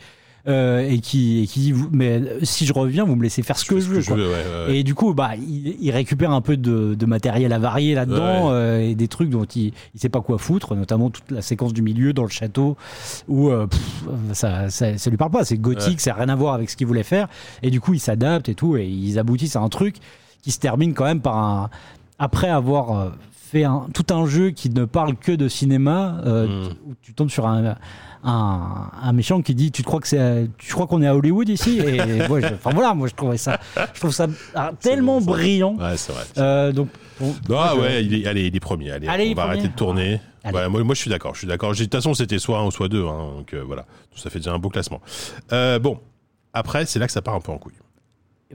Euh, 0.48 0.80
et, 0.88 1.00
qui, 1.00 1.42
et 1.42 1.46
qui 1.46 1.60
dit 1.60 1.74
mais 1.92 2.22
si 2.42 2.64
je 2.64 2.72
reviens 2.72 3.04
vous 3.04 3.16
me 3.16 3.22
laissez 3.22 3.42
faire 3.42 3.58
ce 3.58 3.66
que 3.66 3.80
je 3.80 3.88
veux. 3.90 4.02
quoi. 4.02 4.16
ouais, 4.16 4.22
ouais, 4.22 4.66
ouais. 4.68 4.78
Et 4.78 4.82
du 4.82 4.94
coup, 4.94 5.12
bah, 5.12 5.32
il, 5.36 5.76
il 5.80 5.90
récupère 5.90 6.30
un 6.30 6.40
peu 6.40 6.56
de, 6.56 6.94
de 6.94 7.06
matériel 7.06 7.52
avarié 7.52 7.94
là-dedans 7.94 8.48
Ouais. 8.48 8.54
euh, 8.54 8.80
et 8.88 8.94
des 8.94 9.08
trucs 9.08 9.28
dont 9.28 9.44
il, 9.44 9.72
il 9.94 10.00
sait 10.00 10.08
pas 10.08 10.22
quoi 10.22 10.38
foutre, 10.38 10.74
notamment 10.74 11.10
toute 11.10 11.30
la 11.30 11.42
séquence 11.42 11.74
du 11.74 11.82
milieu 11.82 12.14
dans 12.14 12.22
le 12.22 12.30
château 12.30 12.76
où 13.28 13.50
euh, 13.50 13.66
pff, 13.66 14.04
ça, 14.32 14.70
ça, 14.70 14.96
ça 14.96 15.10
lui 15.10 15.16
parle 15.18 15.32
pas. 15.32 15.44
C'est 15.44 15.58
gothique, 15.58 16.00
ça 16.00 16.12
n'a 16.12 16.16
rien 16.16 16.28
à 16.30 16.34
voir 16.36 16.54
avec 16.54 16.70
ce 16.70 16.76
qu'il 16.76 16.86
voulait 16.86 17.02
faire. 17.02 17.28
Et 17.62 17.70
du 17.70 17.80
coup, 17.80 17.92
il 17.92 18.00
s'adapte 18.00 18.48
et 18.48 18.54
tout, 18.54 18.76
et 18.78 18.86
ils 18.86 19.18
aboutissent 19.18 19.56
à 19.56 19.60
un 19.60 19.68
truc 19.68 19.96
qui 20.42 20.50
se 20.50 20.58
termine 20.58 20.94
quand 20.94 21.04
même 21.04 21.20
par 21.20 21.36
un. 21.36 21.70
Après 22.18 22.48
avoir 22.48 22.98
euh, 22.98 23.10
fait 23.30 23.64
un, 23.64 23.86
tout 23.92 24.06
un 24.14 24.24
jeu 24.26 24.50
qui 24.50 24.70
ne 24.70 24.84
parle 24.86 25.14
que 25.16 25.32
de 25.32 25.46
cinéma, 25.48 26.20
euh, 26.24 26.46
Mm. 26.46 26.72
où 26.88 26.94
tu 27.02 27.12
tombes 27.12 27.28
sur 27.30 27.46
un. 27.46 27.76
Un, 28.24 28.90
un 29.00 29.12
méchant 29.12 29.42
qui 29.42 29.54
dit 29.54 29.70
tu 29.70 29.82
te 29.82 29.86
crois 29.86 30.00
que 30.00 30.08
c'est 30.08 30.48
tu 30.58 30.72
crois 30.72 30.86
qu'on 30.86 31.02
est 31.02 31.06
à 31.06 31.14
Hollywood 31.14 31.48
ici? 31.48 31.78
Et 31.78 32.00
ouais, 32.28 32.40
je- 32.42 32.54
enfin 32.54 32.70
voilà 32.72 32.92
moi 32.94 33.06
je 33.08 33.14
trouvais 33.14 33.36
ça 33.38 33.60
je 33.94 34.00
trouve 34.00 34.10
ça 34.12 34.26
ah, 34.54 34.72
tellement 34.80 35.20
bon, 35.20 35.32
brillant 35.32 35.76
Ouais, 35.76 35.96
c'est 35.96 36.12
vrai. 36.12 36.24
euh, 36.38 36.72
donc 36.72 36.88
bon, 37.20 37.32
Ah 37.32 37.42
moi, 37.48 37.74
je- 37.76 37.80
ouais, 37.80 38.04
il 38.04 38.14
est, 38.14 38.26
allez, 38.26 38.46
il 38.48 38.56
est 38.56 38.60
premier. 38.60 38.90
Allez, 38.90 39.06
on 39.06 39.10
va 39.10 39.16
premier. 39.16 39.40
arrêter 39.40 39.68
de 39.68 39.72
tourner. 39.74 40.20
Ouais, 40.44 40.68
moi, 40.68 40.82
moi, 40.82 40.94
je 40.94 41.00
suis 41.00 41.10
d'accord. 41.10 41.34
Je 41.34 41.38
suis 41.40 41.46
d'accord. 41.48 41.72
De 41.72 41.76
toute 41.78 41.92
façon, 41.94 42.14
c'était 42.14 42.38
soit 42.38 42.58
un 42.58 42.64
ou 42.66 42.70
soit 42.70 42.88
deux. 42.88 43.04
hein, 43.06 43.32
donc 43.38 43.52
euh, 43.54 43.62
voilà, 43.66 43.84
ça 44.16 44.30
fait 44.30 44.38
déjà 44.38 44.52
un 44.52 44.58
beau 44.58 44.70
classement. 44.70 45.00
Euh, 45.52 45.78
bon, 45.78 45.98
après, 46.54 46.86
c'est 46.86 46.98
là 46.98 47.06
que 47.06 47.12
ça 47.12 47.20
part 47.22 47.34
un 47.34 47.40
peu 47.40 47.52
en 47.52 47.58
couille. 47.58 47.74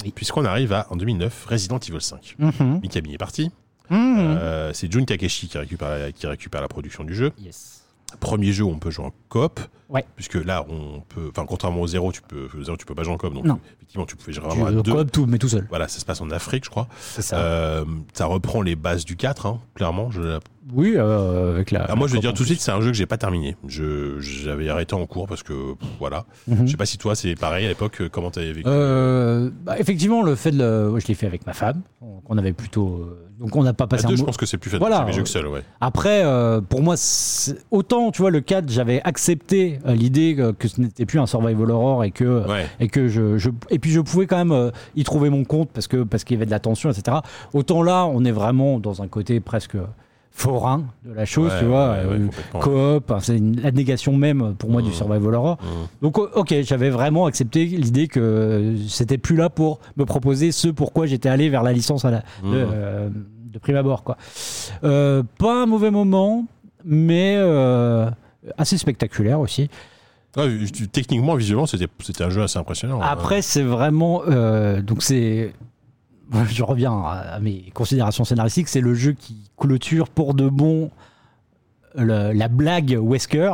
Oui. 0.04 0.12
Puisqu'on 0.16 0.44
arrive 0.46 0.74
à 0.74 0.88
en 0.90 0.96
2009, 0.96 1.46
Resident 1.50 1.78
Evil 1.80 2.02
5. 2.02 2.36
Mhm. 2.40 2.80
Mikami 2.82 3.14
est 3.14 3.18
parti. 3.18 3.52
Mhm. 3.90 4.16
Euh, 4.18 4.72
c'est 4.74 4.92
Jun 4.92 5.04
Takeshi 5.06 5.48
qui 5.50 5.58
récupère, 5.58 5.90
la- 5.90 6.12
qui 6.12 6.26
récupère 6.26 6.62
la 6.62 6.68
production 6.68 7.04
du 7.04 7.14
jeu. 7.14 7.32
Yes. 7.40 7.73
Premier 8.20 8.52
jeu 8.52 8.64
où 8.64 8.70
on 8.70 8.80
peut 8.80 8.92
jouer 8.92 9.06
en 9.06 9.14
coop. 9.30 9.60
Ouais. 9.90 10.04
Puisque 10.16 10.36
là, 10.36 10.66
on 10.70 11.02
peut. 11.02 11.30
Enfin, 11.30 11.46
contrairement 11.46 11.82
au 11.82 11.88
zéro, 11.88 12.12
tu 12.12 12.22
peux, 12.24 12.48
au 12.58 12.64
zéro, 12.64 12.76
tu 12.78 12.86
peux 12.86 12.96
pas 12.96 13.04
jouer 13.04 13.14
en 13.14 13.18
coop. 13.18 13.32
Donc, 13.34 13.46
Non. 13.46 13.60
effectivement, 13.78 14.06
tu 14.08 14.16
pouvais 14.16 14.34
jouer 14.34 14.44
Tu 14.50 14.50
vraiment 14.58 14.66
à 14.80 14.82
deux. 14.82 14.92
coop 14.92 15.12
tout 15.12 15.26
mais 15.28 15.38
tout 15.38 15.50
seul 15.50 15.68
Voilà, 15.70 15.88
ça 15.88 16.00
se 16.00 16.06
passe 16.06 16.20
en 16.22 16.32
Afrique, 16.32 16.66
je 16.66 16.70
crois. 16.72 16.88
c'est 17.00 17.22
ça 17.22 17.38
Euh, 17.38 17.86
ça 18.14 18.26
reprend 18.26 18.62
les 18.64 18.76
bases 18.76 19.06
du 19.06 19.16
4, 19.16 19.46
hein, 19.46 19.60
clairement. 19.76 20.10
Je, 20.10 20.40
oui 20.74 20.94
euh, 20.96 21.54
avec 21.54 21.70
la 21.70 21.86
Ah, 21.90 21.96
moi, 21.96 22.08
je 22.08 22.14
vais 22.14 22.20
dire 22.22 22.34
tout 22.34 22.42
de 22.42 22.48
suite, 22.48 22.62
c'est 22.62 22.72
un 22.72 22.82
jeu 22.82 22.88
que 22.88 22.98
j'ai 22.98 23.06
pas 23.06 23.18
terminé. 23.18 23.56
Je, 23.68 24.20
j'avais 24.20 24.68
arrêté 24.70 24.96
en 24.96 25.06
cours 25.06 25.28
parce 25.28 25.44
que, 25.44 25.74
pff, 25.76 25.90
voilà. 26.00 26.26
Mhm. 26.48 26.66
Je 26.66 26.72
sais 26.72 26.78
pas 26.78 26.88
si 26.88 26.98
toi, 26.98 27.14
c'est 27.14 27.36
pareil 27.36 27.66
à 27.66 27.70
l'époque, 27.70 28.02
euh, 28.02 28.10
comment 28.10 28.32
t'avais 28.32 28.52
vécu? 28.54 28.68
Euh, 28.68 29.52
bah, 29.64 29.78
effectivement, 29.80 30.24
le 30.24 30.34
fait 30.34 30.52
de 30.52 30.58
le... 30.58 30.90
ouais, 30.90 31.02
je 31.02 31.08
l'ai 31.08 31.14
fait 31.14 31.28
avec 31.28 31.46
ma 31.46 31.54
femme, 31.54 31.82
qu'on 32.26 32.38
avait 32.40 32.54
plutôt. 32.54 33.08
Euh, 33.40 33.44
Donc 33.44 33.56
on 33.56 33.64
n'a 33.64 33.74
pas 33.74 33.86
À 33.86 33.88
passé 33.88 34.08
deux, 34.08 34.14
un 34.14 34.18
je 34.18 34.24
pense 34.24 34.38
que 34.38 34.46
c'est 34.46 34.58
plus 34.58 34.70
facile. 34.70 34.86
Voilà. 34.88 35.06
Que 35.12 35.26
seul, 35.26 35.48
ouais. 35.48 35.62
Après, 35.82 36.24
euh, 36.24 36.62
pour 36.62 36.82
moi, 36.82 36.96
autant, 37.72 38.12
tu 38.12 38.22
vois, 38.22 38.32
le 38.32 38.42
4, 38.42 38.70
j'avais 38.70 39.02
accepté 39.04 39.80
euh, 39.86 39.94
l'idée 39.96 40.36
que, 40.36 40.52
que 40.52 40.68
ce 40.68 40.82
n'était 40.82 41.06
plus 41.06 41.20
un 41.20 41.26
survival 41.28 41.72
horror 41.72 42.04
et 42.04 42.12
que, 42.12 42.48
Ouais. 42.48 42.66
et 42.80 42.88
que 42.90 43.08
je, 43.08 43.38
je- 43.38 43.50
et 43.70 43.80
puis 43.80 43.92
je 43.92 44.00
pouvais 44.02 44.28
quand 44.28 44.38
même 44.38 44.52
euh, 44.52 44.72
y 44.96 45.04
trouver 45.04 45.30
mon 45.30 45.44
compte 45.44 45.70
parce 45.74 45.88
que 45.88 46.04
parce 46.04 46.24
qu'il 46.24 46.36
y 46.36 46.38
avait 46.38 46.46
de 46.46 46.52
la 46.52 46.60
tension, 46.60 46.90
etc. 46.90 47.18
Autant 47.54 47.82
là, 47.84 48.06
on 48.06 48.24
est 48.26 48.32
vraiment 48.32 48.80
dans 48.80 49.02
un 49.02 49.08
côté 49.08 49.40
presque 49.40 49.78
forain 50.36 50.86
de 51.06 51.14
la 51.14 51.26
chose, 51.26 51.52
Ouais, 51.52 51.60
tu 51.60 51.66
vois, 51.66 51.92
ouais, 51.92 52.06
ouais, 52.18 52.28
euh, 52.56 52.60
coop, 53.00 53.14
c'est 53.22 53.38
une- 53.38 53.62
la 53.62 53.72
négation 53.72 54.18
même 54.18 54.56
pour 54.58 54.70
moi 54.72 54.82
du 54.82 54.90
Mhm. 54.90 54.94
survival 54.96 55.36
horror. 55.36 55.58
Mhm. 55.62 55.88
Donc 56.02 56.18
ok, 56.18 56.56
j'avais 56.64 56.90
vraiment 56.90 57.28
accepté 57.28 57.66
l'idée 57.66 58.08
que 58.08 58.76
c'était 58.88 59.20
plus 59.20 59.36
là 59.36 59.50
pour 59.50 59.80
me 59.96 60.06
proposer 60.06 60.52
ce 60.52 60.70
pourquoi 60.70 61.06
j'étais 61.06 61.30
allé 61.30 61.50
vers 61.50 61.62
la 61.64 61.72
licence 61.72 62.04
à 62.04 62.12
la, 62.12 62.18
de, 62.18 62.48
Mhm. 62.48 62.54
euh, 62.74 63.10
de 63.46 63.60
prime 63.60 63.76
abord. 63.76 64.04
Quoi. 64.04 64.18
Euh, 64.84 65.22
pas 65.38 65.64
un 65.64 65.66
mauvais 65.68 65.92
moment, 65.92 66.46
mais 66.84 67.36
euh, 67.38 68.10
assez 68.58 68.78
spectaculaire 68.80 69.40
aussi. 69.40 69.70
Techniquement, 70.92 71.36
visuellement, 71.36 71.68
c'était, 71.68 72.24
un 72.24 72.30
jeu 72.32 72.42
assez 72.42 72.58
impressionnant. 72.58 73.00
hein. 73.02 73.08
Après, 73.08 73.44
c'est 73.44 73.62
vraiment... 73.62 74.24
euh, 74.28 74.82
donc 74.82 75.04
c'est... 75.04 75.54
Je 76.50 76.64
reviens 76.64 76.94
à 77.04 77.40
mes 77.40 77.66
considérations 77.74 78.24
scénaristiques, 78.26 78.68
c'est 78.68 78.82
le 78.82 78.94
jeu 78.94 79.14
qui 79.14 79.36
clôture 79.58 80.10
pour 80.10 80.34
de 80.34 80.48
bon 80.50 80.90
le- 81.96 82.32
la 82.34 82.48
blague 82.48 82.98
Wesker. 83.02 83.54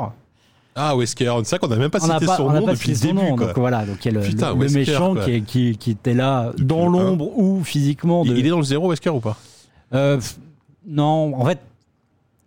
Ah, 0.76 0.96
Wesker, 0.96 1.34
c'est 1.40 1.50
ça 1.50 1.58
qu'on 1.60 1.70
a 1.72 1.76
même 1.76 1.90
pas 1.90 2.00
On 2.04 2.08
n'a 2.08 2.14
cité 2.16 2.26
pas, 2.28 2.38
son 2.38 2.44
on 2.46 2.52
n'a 2.54 2.60
nom 2.62 2.68
pas 2.68 2.74
depuis 2.74 2.92
le 2.92 2.98
début, 3.00 3.14
nom, 3.14 3.36
quoi. 3.36 3.48
donc 3.48 3.58
voilà, 3.58 3.86
donc 3.86 4.06
il 4.06 4.14
y 4.14 4.16
a 4.16 4.20
le, 4.22 4.26
Putain, 4.26 4.50
le- 4.50 4.54
le 4.56 4.60
Wesker, 4.62 4.80
méchant 4.80 5.16
qui, 5.16 5.32
est- 5.32 5.42
qui, 5.42 5.78
qui 5.78 5.92
était 5.92 6.14
là 6.14 6.52
Depuis 6.52 6.66
dans 6.66 6.88
l'ombre 6.88 7.38
ou 7.38 7.62
physiquement. 7.64 8.24
De... 8.24 8.30
Il, 8.34 8.46
est 8.46 8.50
dans 8.50 8.58
le 8.58 8.64
zéro, 8.64 8.90
Wesker, 8.90 9.10
ou 9.10 9.20
pas? 9.20 9.36
Euh, 9.94 10.20
non, 10.88 11.34
en 11.38 11.44
fait, 11.46 11.60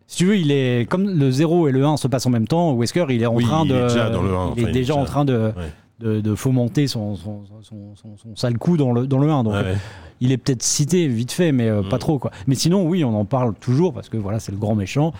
si 0.06 0.18
tu 0.18 0.26
veux, 0.26 0.36
il 0.38 0.50
est 0.50 0.88
comme 0.88 1.08
le 1.08 1.30
0 1.30 1.68
et 1.68 1.72
le 1.72 1.84
1 1.84 1.96
se 1.98 2.08
passent 2.08 2.24
en 2.26 2.30
même 2.30 2.46
temps. 2.48 2.72
Wesker, 2.74 3.04
il 3.10 3.22
est 3.22 3.26
en 3.26 3.34
Oui, 3.34 3.44
train 3.44 3.64
il 3.64 3.70
de, 3.70 3.74
est 3.74 3.82
déjà 3.82 4.08
dans 4.10 4.22
le 4.22 4.30
un, 4.30 4.32
il 4.32 4.36
enfin, 4.36 4.56
est 4.56 4.62
il 4.62 4.68
est 4.68 4.72
déjà 4.72 4.92
déjà- 4.94 5.02
en 5.02 5.04
train 5.04 5.24
de, 5.26 5.52
Ouais. 5.56 5.72
De, 6.00 6.20
de 6.20 6.34
fomenter 6.34 6.86
son, 6.88 7.14
son, 7.16 7.42
son, 7.62 7.94
son- 7.94 8.16
son 8.16 8.36
sale 8.36 8.58
coup 8.58 8.76
dans 8.76 8.92
le, 8.92 9.06
dans 9.06 9.18
le 9.18 9.30
1. 9.30 9.44
Donc, 9.44 9.54
Ouais. 9.54 9.74
il 10.20 10.32
est 10.32 10.36
peut-être 10.38 10.62
cité 10.62 11.06
vite 11.08 11.32
fait, 11.32 11.52
mais 11.52 11.68
euh, 11.68 11.82
pas 11.82 11.96
Mm. 11.96 12.00
trop 12.00 12.18
quoi. 12.18 12.30
Mais 12.46 12.54
sinon, 12.54 12.86
oui, 12.88 13.04
on 13.04 13.14
en 13.14 13.24
parle 13.24 13.54
toujours 13.54 13.92
parce 13.92 14.08
que 14.08 14.16
voilà, 14.16 14.40
c'est 14.40 14.52
le 14.52 14.58
grand 14.58 14.74
méchant 14.74 15.12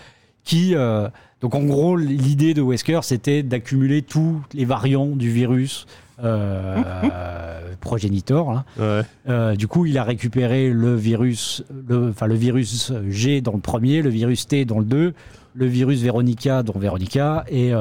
qui. 0.43 0.75
euh, 0.75 1.07
donc 1.41 1.55
en 1.55 1.63
gros, 1.63 1.95
l'idée 1.97 2.53
de 2.53 2.61
Wesker, 2.61 2.99
c'était 3.03 3.43
d'accumuler 3.43 4.01
tous 4.01 4.41
les 4.53 4.65
variants 4.65 5.07
du 5.07 5.29
virus. 5.29 5.85
Euh, 6.23 6.77
progénitor. 7.81 8.63
Ouais. 8.79 9.01
Euh, 9.27 9.55
du 9.55 9.67
coup, 9.67 9.85
il 9.85 9.97
a 9.97 10.03
récupéré 10.03 10.69
le 10.69 10.95
virus, 10.95 11.63
enfin 11.91 12.27
le 12.27 12.35
virus 12.35 12.93
G 13.09 13.41
dans 13.41 13.53
le 13.53 13.59
premier, 13.59 14.01
le 14.01 14.09
virus 14.09 14.47
T 14.47 14.63
dans 14.65 14.79
le 14.79 14.85
2, 14.85 15.13
le 15.55 15.65
virus 15.65 16.01
Véronica 16.01 16.63
dans 16.63 16.77
Véronica 16.79 17.43
et 17.49 17.73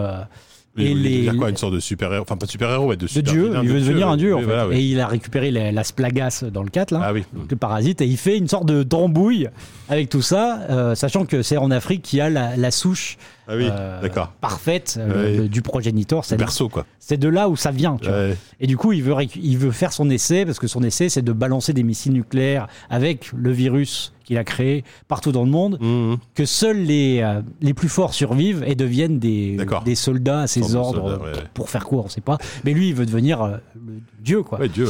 Et, 0.78 0.90
il 0.92 1.02
les- 1.02 1.36
quoi 1.36 1.50
Une 1.50 1.56
sorte 1.56 1.74
de 1.74 1.80
super-héros? 1.80 2.22
Enfin, 2.22 2.36
pas 2.38 2.46
de 2.46 2.50
super-héros, 2.50 2.88
mais 2.88 2.96
de 2.96 3.02
de 3.02 3.06
super 3.06 3.32
Dieu. 3.32 3.48
vilain, 3.48 3.60
Il 3.62 3.68
de 3.68 3.72
veut 3.74 3.80
devenir 3.80 4.08
un 4.08 4.16
dieu 4.16 4.32
en 4.34 4.38
Oui, 4.38 4.42
fait. 4.44 4.46
voilà, 4.48 4.68
oui. 4.68 4.76
Et 4.76 4.80
il 4.80 5.00
a 5.00 5.06
récupéré 5.06 5.50
la, 5.50 5.70
la 5.70 5.84
Splagas 5.84 6.44
dans 6.50 6.62
le 6.62 6.70
4 6.70 6.92
là. 6.92 7.00
Ah 7.04 7.12
oui. 7.12 7.24
le 7.50 7.56
parasite 7.56 8.00
et 8.00 8.06
il 8.06 8.16
fait 8.16 8.38
une 8.38 8.48
sorte 8.48 8.64
de 8.66 8.82
tambouille 8.82 9.48
avec 9.90 10.08
tout 10.08 10.22
ça, 10.22 10.60
euh, 10.70 10.94
sachant 10.94 11.26
que 11.26 11.42
c'est 11.42 11.58
en 11.58 11.70
Afrique 11.70 12.00
qu'il 12.02 12.20
y 12.20 12.22
a 12.22 12.30
la, 12.30 12.56
la 12.56 12.70
souche 12.70 13.18
Ah 13.48 13.56
oui, 13.56 13.66
euh, 13.70 14.08
parfaite 14.40 14.96
euh, 15.00 15.48
du 15.48 15.62
progénitor. 15.62 16.24
C'est 16.24 16.36
perso, 16.36 16.68
quoi. 16.68 16.86
c'est 17.00 17.16
de 17.16 17.28
là 17.28 17.48
où 17.48 17.56
ça 17.56 17.70
vient. 17.72 17.96
Tu 18.00 18.08
vois. 18.08 18.16
Ouais. 18.28 18.36
Et 18.60 18.66
du 18.68 18.76
coup, 18.76 18.92
il 18.92 19.02
veut, 19.02 19.12
récu- 19.14 19.40
il 19.42 19.58
veut 19.58 19.72
faire 19.72 19.92
son 19.92 20.08
essai, 20.10 20.44
parce 20.46 20.58
que 20.60 20.68
son 20.68 20.82
essai, 20.84 21.08
c'est 21.08 21.22
de 21.22 21.32
balancer 21.32 21.72
des 21.72 21.82
missiles 21.82 22.12
nucléaires 22.12 22.68
avec 22.88 23.32
le 23.32 23.50
virus 23.50 24.12
qu'il 24.24 24.38
a 24.38 24.44
créé 24.44 24.84
partout 25.08 25.32
dans 25.32 25.42
le 25.44 25.50
monde, 25.50 25.78
Mhm. 25.80 26.18
que 26.36 26.44
seuls 26.44 26.82
les, 26.82 27.20
euh, 27.22 27.42
les 27.60 27.74
plus 27.74 27.88
forts 27.88 28.14
survivent 28.14 28.62
et 28.64 28.76
deviennent 28.76 29.18
des, 29.18 29.56
soldats 29.96 30.42
à 30.42 30.46
ses 30.46 30.76
ordres. 30.76 31.10
soldat, 31.10 31.24
ouais, 31.24 31.30
ouais. 31.32 31.44
Pour 31.54 31.68
faire 31.68 31.84
quoi, 31.84 32.02
on 32.04 32.08
sait 32.08 32.20
pas. 32.20 32.38
Mais 32.64 32.72
lui, 32.72 32.90
il 32.90 32.94
veut 32.94 33.06
devenir 33.06 33.42
euh, 33.42 33.56
le 33.74 34.00
dieu, 34.20 34.42
quoi. 34.44 34.60
Ouais, 34.60 34.68
Dieu. 34.68 34.86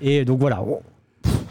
Et 0.00 0.24
donc 0.24 0.38
voilà. 0.38 0.62
on- 0.62 0.80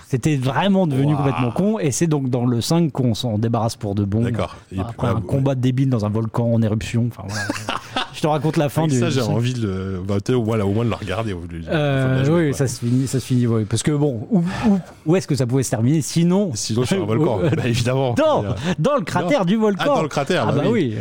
C'était 0.08 0.36
vraiment 0.36 0.86
devenu 0.88 1.16
complètement 1.16 1.52
con, 1.52 1.80
et 1.80 1.92
c'est 1.92 2.08
donc 2.08 2.30
dans 2.30 2.46
le 2.46 2.62
5 2.62 2.92
qu'on 2.92 3.14
s'en 3.16 3.38
débarrasse 3.38 3.76
pour 3.76 3.96
de 3.96 4.04
bon. 4.04 4.22
D'accord. 4.22 4.56
Après 4.78 5.08
un 5.08 5.16
ouais, 5.16 5.22
combat 5.22 5.56
de 5.56 5.62
débile 5.62 5.90
dans 5.90 6.06
un 6.06 6.10
volcan 6.10 6.54
en 6.54 6.62
éruption. 6.62 7.08
Enfin, 7.08 7.24
voilà. 7.28 7.46
je 8.14 8.22
te 8.22 8.28
raconte 8.28 8.58
la 8.58 8.70
fin 8.70 8.86
du. 8.86 9.00
ça, 9.00 9.10
j'ai 9.10 9.22
envie 9.22 9.54
de 9.56 9.62
le, 9.68 10.02
bah, 10.08 10.18
voilà, 10.44 10.66
au 10.68 10.72
moins 10.74 10.86
de 10.86 10.90
le 10.90 10.96
regarder. 10.96 11.34
Euh, 11.68 12.24
de 12.24 12.28
la 12.30 12.34
oui, 12.34 12.54
ça 12.54 12.68
se 12.68 12.80
finit, 12.80 13.08
ça 13.08 13.20
se 13.20 13.26
finit, 13.26 13.48
oui. 13.48 13.66
Parce 13.66 13.82
que 13.82 13.92
bon, 13.92 14.28
où, 14.30 14.44
où, 14.68 14.80
où 15.08 15.16
est-ce 15.16 15.28
que 15.28 15.36
ça 15.36 15.48
pouvait 15.48 15.64
se 15.64 15.72
terminer? 15.72 16.02
Sinon, 16.02 16.52
Sinon, 16.54 16.86
sur 16.86 17.02
un 17.02 17.06
volcan, 17.06 17.40
Euh, 17.44 17.50
bah, 17.50 17.64
évidemment. 17.68 18.14
dans, 18.14 18.44
Euh, 18.46 18.52
dans 18.78 18.96
le 18.98 19.04
cratère 19.04 19.46
du 19.46 19.56
volcan. 19.56 19.84
Ah, 19.86 19.96
dans 19.96 20.04
le 20.04 20.08
cratère, 20.08 20.46
Ah 20.48 20.52
bah 20.52 20.62
bah 20.64 20.70
oui. 20.72 20.96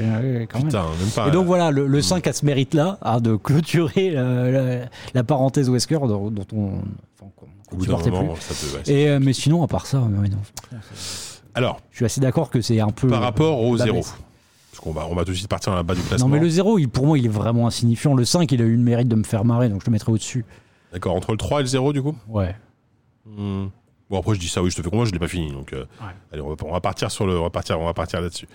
quand. 0.51 0.61
Putain, 0.63 0.83
même 0.83 1.11
pas. 1.15 1.29
Et 1.29 1.31
donc 1.31 1.47
voilà, 1.47 1.71
le, 1.71 1.87
le 1.87 2.01
5 2.01 2.27
a 2.27 2.33
ce 2.33 2.45
mérite-là 2.47 2.99
hein, 3.03 3.21
de 3.21 3.37
clôturer 3.37 4.11
la, 4.13 4.79
la 5.13 5.25
parenthèse 5.25 5.69
Wesker 5.69 5.99
dont, 6.09 6.31
dont 6.31 6.47
on 6.55 6.71
enfin, 7.21 7.31
au 7.75 7.79
bout 7.79 7.87
d'un 7.87 7.99
supportait 7.99 8.11
moment, 8.11 8.33
plus. 8.35 8.43
ça 8.43 8.55
te. 8.55 8.75
ouais, 8.77 8.83
c'est- 8.85 8.93
Et, 8.93 9.09
euh, 9.09 9.19
mais 9.21 9.33
sinon, 9.33 9.63
à 9.63 9.67
part 9.67 9.87
ça, 9.87 10.01
ouais, 10.01 10.29
non, 10.29 10.39
Alors, 11.55 11.81
je 11.91 11.97
suis 11.97 12.05
assez 12.05 12.21
d'accord 12.21 12.51
que 12.51 12.61
c'est 12.61 12.81
un 12.81 12.89
peu. 12.91 13.09
par 13.09 13.21
rapport 13.23 13.61
au 13.61 13.77
la 13.77 13.85
zéro. 13.85 13.97
baisse. 13.99 14.15
Parce 14.71 14.81
qu'on 14.83 14.93
va, 14.93 15.07
on 15.09 15.15
va 15.15 15.25
tout 15.25 15.31
de 15.31 15.37
suite 15.37 15.49
partir 15.49 15.73
en 15.73 15.85
bas 15.85 15.95
du 15.95 16.01
classement. 16.03 16.27
Non, 16.29 16.35
mais 16.35 16.41
le 16.41 16.49
0, 16.49 16.79
il, 16.79 16.89
pour 16.89 17.07
moi, 17.07 17.17
il 17.19 17.27
est 17.27 17.29
vraiment 17.29 17.67
insignifiant. 17.69 18.15
Le 18.15 18.25
5, 18.25 18.51
il 18.51 18.61
a 18.61 18.65
eu 18.65 18.73
le 18.77 18.83
mérite 18.83 19.07
de 19.09 19.15
me 19.15 19.23
faire 19.23 19.45
marrer, 19.45 19.69
donc 19.69 19.83
je 19.83 19.87
le 19.87 19.93
mettrai 19.93 20.11
au-dessus. 20.11 20.45
D'accord, 20.93 21.15
entre 21.15 21.31
le 21.31 21.37
3 21.39 21.61
et 21.61 21.63
le 21.63 21.69
0, 21.69 21.93
du 21.93 22.03
coup? 22.03 22.17
Ouais. 22.29 22.57
Hmm. 23.27 23.67
Bon, 24.11 24.19
après, 24.19 24.35
je 24.35 24.41
dis 24.41 24.49
ça, 24.49 24.63
oui, 24.63 24.71
je 24.71 24.77
te 24.77 24.83
fais 24.83 24.91
comprendre, 24.91 25.07
je 25.09 25.13
l'ai 25.13 25.19
pas 25.19 25.29
fini. 25.29 25.51
Donc, 25.51 25.73
euh, 25.73 25.81
Ouais. 26.01 26.09
allez, 26.33 26.43
on 26.43 26.51
va, 26.51 26.57
on 26.65 26.73
va 26.73 26.81
partir 26.81 27.11
sur 27.11 27.27
le, 27.27 27.39
on 27.39 27.43
va 27.45 27.51
partir, 27.51 27.81
on 27.81 27.87
va 27.87 27.95
partir 27.95 28.21
là-dessus. 28.21 28.47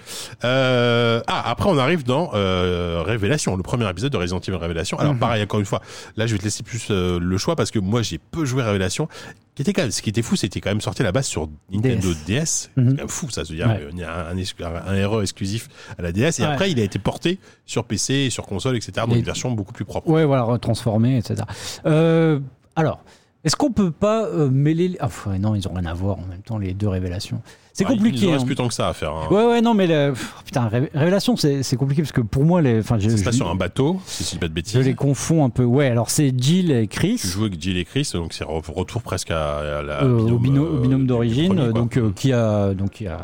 Euh, 0.43 1.21
ah, 1.27 1.49
après, 1.49 1.69
on 1.69 1.77
arrive 1.77 2.03
dans 2.03 2.31
euh, 2.35 3.01
Révélation, 3.05 3.55
le 3.57 3.63
premier 3.63 3.89
épisode 3.89 4.11
de 4.11 4.17
Resident 4.17 4.39
Evil 4.39 4.55
Révélation. 4.57 4.99
Alors, 4.99 5.13
Mhm. 5.13 5.19
pareil, 5.19 5.43
encore 5.43 5.59
une 5.59 5.65
fois, 5.65 5.81
là, 6.17 6.27
je 6.27 6.33
vais 6.33 6.37
te 6.39 6.43
laisser 6.43 6.61
plus 6.63 6.87
euh, 6.91 7.19
le 7.19 7.37
choix 7.37 7.55
parce 7.55 7.71
que 7.71 7.79
moi, 7.79 8.01
j'ai 8.03 8.19
peu 8.19 8.45
joué 8.45 8.61
Révélation. 8.63 9.07
Qui 9.55 9.63
était 9.63 9.73
quand 9.73 9.81
même, 9.81 9.91
ce 9.91 10.01
qui 10.01 10.09
était 10.09 10.21
fou, 10.21 10.35
c'était 10.37 10.61
quand 10.61 10.69
même 10.69 10.79
sorti 10.79 11.01
à 11.01 11.05
la 11.05 11.11
base 11.11 11.25
sur 11.25 11.49
Nintendo 11.69 12.13
DS. 12.25 12.37
Mhm. 12.37 12.45
C'est 12.45 12.73
quand 12.75 12.83
même 12.97 13.07
fou, 13.09 13.29
ça. 13.29 13.43
se 13.43 13.51
dire, 13.51 13.67
Ouais. 13.67 13.87
il 13.91 13.97
y 13.97 14.03
a 14.03 14.13
un, 14.15 14.27
un, 14.29 14.37
un 14.37 15.21
exclusif 15.21 15.67
à 15.97 16.01
la 16.03 16.11
DS. 16.13 16.39
Et 16.39 16.43
Ouais. 16.43 16.49
après, 16.49 16.71
il 16.71 16.79
a 16.79 16.83
été 16.83 16.99
porté 16.99 17.39
sur 17.65 17.83
PC 17.85 18.29
sur 18.29 18.45
console, 18.45 18.77
etc. 18.77 18.91
Donc, 19.07 19.15
Et- 19.15 19.19
une 19.19 19.25
version 19.25 19.51
beaucoup 19.51 19.73
plus 19.73 19.83
propre. 19.85 20.07
Ouais, 20.09 20.23
voilà, 20.23 20.43
retransformé, 20.43 21.17
etc. 21.17 21.41
Euh, 21.85 22.39
alors, 22.75 23.03
est-ce 23.45 23.55
qu'on 23.55 23.71
peut 23.71 23.91
pas 23.91 24.25
euh, 24.25 24.49
mêler. 24.49 24.97
Ah, 24.99 25.09
non, 25.39 25.55
ils 25.55 25.67
ont 25.67 25.73
rien 25.73 25.85
à 25.85 25.93
voir 25.93 26.17
en 26.19 26.25
même 26.29 26.41
temps, 26.41 26.57
les 26.57 26.73
deux 26.73 26.87
révélations. 26.89 27.41
C'est 27.71 27.85
Ah, 27.85 27.91
Il 27.93 27.97
compliqué. 27.97 28.23
nous 28.25 28.29
en 28.29 28.31
reste 28.33 28.43
hein. 28.43 28.45
plus 28.45 28.55
tant 28.55 28.67
que 28.67 28.73
ça 28.73 28.89
à 28.89 28.93
faire. 28.93 29.13
hein. 29.13 29.27
Ouais, 29.31 29.45
ouais, 29.45 29.61
non, 29.61 29.73
mais 29.73 29.87
le- 29.87 30.11
pff, 30.11 30.33
putain, 30.43 30.67
Ré- 30.67 30.89
Révélation, 30.93 31.37
c'est 31.37 31.75
compliqué 31.77 32.01
parce 32.01 32.11
que 32.11 32.19
pour 32.19 32.43
moi, 32.43 32.61
les, 32.61 32.79
enfin, 32.79 32.99
je, 32.99 33.07
Ça 33.09 33.15
se 33.17 33.23
passe 33.23 33.33
je- 33.35 33.37
sur 33.37 33.49
un 33.49 33.55
bateau, 33.55 34.01
si 34.05 34.25
je 34.25 34.29
dis 34.31 34.37
pas 34.37 34.49
de 34.49 34.53
bêtises. 34.53 34.73
je 34.73 34.79
les 34.81 34.93
confonds 34.95 35.45
un 35.45 35.49
peu. 35.49 35.63
Ouais, 35.63 35.87
alors 35.87 36.09
c'est 36.09 36.33
Jill 36.37 36.71
et 36.71 36.87
Chris. 36.87 37.17
Tu 37.21 37.27
joues 37.27 37.45
avec 37.45 37.61
Jill 37.61 37.77
et 37.77 37.85
Chris, 37.85 38.09
donc 38.13 38.33
c'est 38.33 38.43
re- 38.43 38.69
retour 38.73 39.01
presque 39.01 39.31
à, 39.31 39.59
à 39.79 39.81
la 39.81 40.03
euh, 40.03 40.37
binôme, 40.37 40.57
au, 40.65 40.77
euh, 40.77 40.81
binôme 40.81 41.01
du 41.01 41.07
d'origine, 41.07 41.71
donc 41.71 41.95
euh, 41.95 42.11
qui 42.13 42.33
a, 42.33 42.73
donc 42.73 42.89
qui 42.91 43.07
a, 43.07 43.19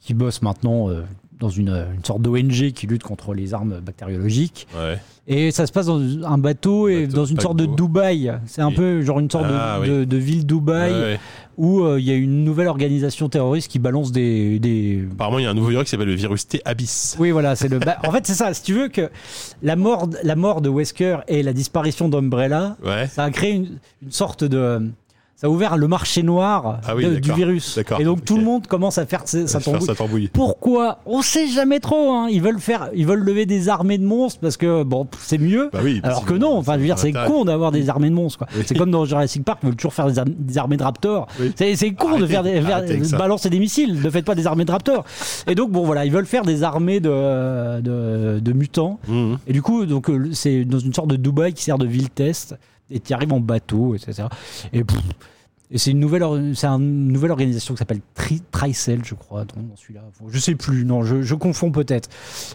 qui 0.00 0.14
bosse 0.14 0.40
maintenant 0.40 0.88
euh, 0.88 1.02
dans 1.38 1.50
une, 1.50 1.68
une 1.94 2.04
sorte 2.04 2.22
d'ONG 2.22 2.72
qui 2.72 2.86
lutte 2.86 3.02
contre 3.02 3.34
les 3.34 3.52
armes 3.54 3.80
bactériologiques. 3.84 4.66
Ouais. 4.76 4.98
Et 5.28 5.50
ça 5.50 5.66
se 5.66 5.72
passe 5.72 5.86
dans 5.86 6.00
un 6.00 6.38
bateau 6.38 6.88
et 6.88 7.06
Bateau, 7.06 7.16
dans 7.16 7.24
une 7.24 7.40
sorte 7.40 7.56
de. 7.56 7.66
Dubaï. 7.66 8.32
C'est 8.46 8.62
un 8.62 8.68
Oui. 8.68 8.74
peu 8.74 9.02
genre 9.02 9.18
une 9.20 9.30
sorte 9.30 9.48
de- 9.48 9.52
Ah, 9.52 9.80
de, 9.84 10.04
de 10.04 10.16
ville 10.16 10.46
Dubaï 10.46 10.92
ouais. 10.92 11.20
où 11.58 11.82
euh, 11.82 11.98
il 12.00 12.06
y 12.06 12.10
a 12.12 12.14
une 12.14 12.44
nouvelle 12.44 12.68
organisation 12.68 13.28
terroriste 13.28 13.70
qui 13.70 13.78
balance 13.78 14.12
des, 14.12 14.58
des... 14.60 15.04
Apparemment, 15.12 15.38
il 15.40 15.42
y 15.42 15.46
a 15.46 15.50
un 15.50 15.54
nouveau 15.54 15.68
virus 15.70 15.84
qui 15.84 15.90
s'appelle 15.90 16.08
le 16.08 16.14
virus 16.14 16.46
T 16.46 16.62
Abyss. 16.64 17.16
Oui, 17.18 17.32
voilà, 17.32 17.56
c'est 17.56 17.68
le. 17.68 17.80
en 18.06 18.12
fait, 18.12 18.26
c'est 18.26 18.34
ça. 18.34 18.54
Si 18.54 18.62
tu 18.62 18.72
veux 18.74 18.88
que 18.88 19.10
la 19.62 19.74
mort, 19.76 20.08
la 20.22 20.36
mort 20.36 20.60
de 20.60 20.68
Wesker 20.68 21.18
et 21.28 21.42
la 21.42 21.52
disparition 21.52 22.08
d'Umbrella, 22.08 22.76
Ouais. 22.84 23.08
ça 23.08 23.24
a 23.24 23.30
créé 23.30 23.50
une, 23.52 23.78
une 24.02 24.12
sorte 24.12 24.44
de. 24.44 24.90
Ça 25.38 25.48
a 25.48 25.50
ouvert 25.50 25.76
le 25.76 25.86
marché 25.86 26.22
noir 26.22 26.80
Ah 26.86 26.96
oui, 26.96 27.04
de- 27.04 27.16
du 27.16 27.30
virus. 27.32 27.78
Et 27.98 28.04
donc 28.04 28.24
tout 28.24 28.38
le 28.38 28.42
monde 28.42 28.66
commence 28.66 28.96
à 28.96 29.04
faire 29.04 29.20
sa 29.26 29.46
sa 29.46 29.60
faire 29.60 29.72
tambouille. 29.74 29.86
sa 29.86 29.94
tambouille. 29.94 30.28
Pourquoi? 30.32 31.00
On 31.04 31.20
sait 31.20 31.46
jamais 31.46 31.78
trop. 31.78 32.10
Hein. 32.12 32.28
Ils 32.30 32.40
veulent 32.40 32.58
faire, 32.58 32.88
ils 32.94 33.06
veulent 33.06 33.22
lever 33.22 33.44
des 33.44 33.68
armées 33.68 33.98
de 33.98 34.04
monstres 34.06 34.40
parce 34.40 34.56
que 34.56 34.82
bon, 34.82 35.06
c'est 35.18 35.36
mieux. 35.36 35.68
Bah 35.74 35.80
oui. 35.84 36.00
Alors 36.02 36.24
que 36.24 36.32
non, 36.32 36.56
enfin, 36.56 36.74
je 36.74 36.78
veux 36.78 36.84
dire, 36.86 36.98
c'est 36.98 37.12
con 37.12 37.44
d'avoir 37.44 37.70
des 37.70 37.90
armées 37.90 38.08
de 38.08 38.14
monstres. 38.14 38.46
Oui. 38.56 38.62
C'est 38.64 38.74
comme 38.78 38.90
dans 38.90 39.04
Jurassic 39.04 39.44
Park, 39.44 39.58
ils 39.62 39.66
veulent 39.66 39.76
toujours 39.76 39.92
faire 39.92 40.06
des, 40.06 40.18
ar- 40.18 40.24
des 40.26 40.56
armées 40.58 40.78
de 40.78 40.82
raptors. 40.82 41.26
C'est 41.54 41.92
con 41.92 42.18
de 42.18 42.26
faire 42.26 42.42
des, 42.42 42.62
faire- 42.62 42.82
balancer 43.18 43.50
des 43.50 43.58
missiles. 43.58 44.00
Ne 44.02 44.08
faites 44.08 44.24
pas 44.24 44.34
des 44.34 44.46
armées 44.46 44.64
de 44.64 44.72
raptors. 44.72 45.04
Et 45.46 45.54
donc 45.54 45.70
bon, 45.70 45.84
voilà, 45.84 46.06
ils 46.06 46.12
veulent 46.12 46.24
faire 46.24 46.44
des 46.44 46.62
armées 46.62 47.00
de, 47.00 47.80
de, 47.82 48.40
de 48.40 48.52
mutants. 48.52 48.98
Mhm. 49.06 49.36
Et 49.46 49.52
du 49.52 49.60
coup, 49.60 49.84
donc 49.84 50.08
euh, 50.08 50.30
c'est 50.32 50.64
dans 50.64 50.78
une 50.78 50.94
sorte 50.94 51.08
de 51.08 51.16
Dubaï 51.16 51.52
qui 51.52 51.62
sert 51.62 51.76
de 51.76 51.86
ville 51.86 52.08
test 52.08 52.56
et 52.90 53.00
tu 53.00 53.12
arrives 53.12 53.32
en 53.32 53.40
bateau, 53.40 53.94
etc. 53.94 54.24
Et, 54.72 54.82
c'est 55.74 55.90
une 55.90 55.98
nouvelle, 55.98 56.22
c'est 56.54 56.68
une 56.68 57.08
nouvelle 57.08 57.32
organisation 57.32 57.74
qui 57.74 57.78
s'appelle 57.78 58.00
Tri- 58.14 58.40
Tricell, 58.52 59.04
je 59.04 59.14
crois, 59.16 59.44
dans, 59.44 59.74
celui-là. 59.74 60.02
Je 60.28 60.38
sais 60.38 60.54
plus, 60.54 60.84
non, 60.84 61.02
je, 61.02 61.22
je 61.22 61.34
confonds 61.34 61.72
peut-être. 61.72 62.08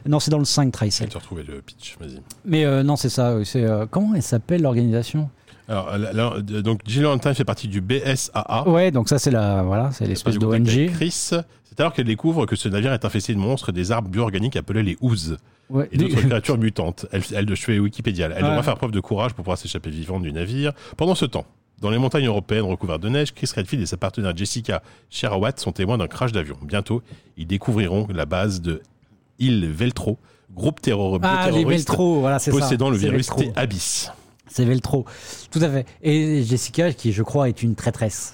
Non, 0.05 0.21
c'est 0.21 0.31
dans 0.31 0.39
le 0.39 0.45
5 0.45 0.73
Je 0.81 1.03
vais 1.03 1.07
te 1.09 1.17
retrouver 1.17 1.43
le 1.43 1.61
pitch, 1.61 1.97
vas-y. 1.99 2.21
Mais 2.45 2.63
euh, 2.63 2.83
non, 2.83 2.95
c'est 2.95 3.09
ça. 3.09 3.35
oui, 3.35 3.45
C'est 3.45 3.65
euh, 3.65 3.85
comment 3.85 4.15
elle 4.15 4.23
s'appelle 4.23 4.61
l'organisation? 4.61 5.29
Alors, 5.67 5.97
là, 5.97 6.13
là, 6.13 6.41
donc, 6.41 6.81
Jill 6.85 7.03
Valentine 7.03 7.33
fait 7.33 7.45
partie 7.45 7.67
du 7.67 7.81
BSAA. 7.81 8.67
Ouais, 8.67 8.91
donc 8.91 9.09
ça 9.09 9.19
c'est 9.19 9.31
la, 9.31 9.63
voilà, 9.63 9.91
c'est 9.91 10.05
l'espèce 10.05 10.37
d'ONG. 10.37 10.89
Chris, 10.93 11.11
c'est 11.11 11.79
alors 11.79 11.93
qu'elle 11.93 12.05
découvre 12.05 12.45
que 12.45 12.55
ce 12.55 12.67
navire 12.67 12.93
est 12.93 13.05
infesté 13.05 13.33
de 13.33 13.39
monstres 13.39 13.69
et 13.69 13.71
des 13.71 13.91
arbres 13.91 14.09
bio-organiques 14.09 14.55
appelés 14.55 14.83
les 14.83 14.97
ouzes 15.01 15.37
Ouais, 15.69 15.87
et 15.91 15.97
d'autres 15.97 16.15
créatures 16.27 16.57
mutantes. 16.57 17.05
Elle, 17.11 17.23
elle 17.33 17.55
je 17.55 17.63
fais 17.63 17.79
Wikipédia. 17.79 18.29
Elle 18.35 18.43
devra 18.43 18.61
faire 18.61 18.75
preuve 18.75 18.91
de 18.91 18.99
courage 18.99 19.31
pour 19.33 19.43
pouvoir 19.43 19.57
s'échapper 19.57 19.89
vivante 19.89 20.21
du 20.21 20.33
navire. 20.33 20.73
Pendant 20.97 21.15
ce 21.15 21.25
temps, 21.25 21.45
dans 21.79 21.89
les 21.89 21.97
montagnes 21.97 22.27
européennes 22.27 22.65
recouvertes 22.65 23.01
de 23.01 23.09
neige, 23.09 23.33
Chris 23.33 23.49
Redfield 23.55 23.81
et 23.81 23.85
sa 23.85 23.97
partenaire 23.97 24.35
Jessica 24.35 24.83
Sherawat 25.09 25.53
sont 25.57 25.71
témoins 25.71 25.97
d'un 25.97 26.07
crash 26.07 26.31
d'avion. 26.31 26.57
Bientôt, 26.61 27.01
ils 27.37 27.47
découvriront 27.47 28.07
la 28.13 28.25
base 28.25 28.61
de 28.61 28.81
Île 29.39 29.65
Veltro, 29.65 30.19
groupe 30.53 30.81
terror 30.81 31.19
ah, 31.23 31.45
les 31.45 31.51
bioterroriste 31.51 31.87
Veltro, 31.87 32.19
voilà, 32.19 32.37
c'est 32.37 32.51
ça. 32.51 32.59
possédant 32.59 32.89
le 32.89 32.97
virus 32.97 33.29
Veltro. 33.29 33.53
C'est 34.51 34.65
Veltro, 34.65 35.05
tout 35.51 35.59
à 35.61 35.69
fait. 35.69 35.85
Et 36.03 36.43
Jessica, 36.43 36.91
qui 36.93 37.11
je 37.13 37.23
crois 37.23 37.47
est 37.49 37.63
une 37.63 37.75
traîtresse. 37.75 38.33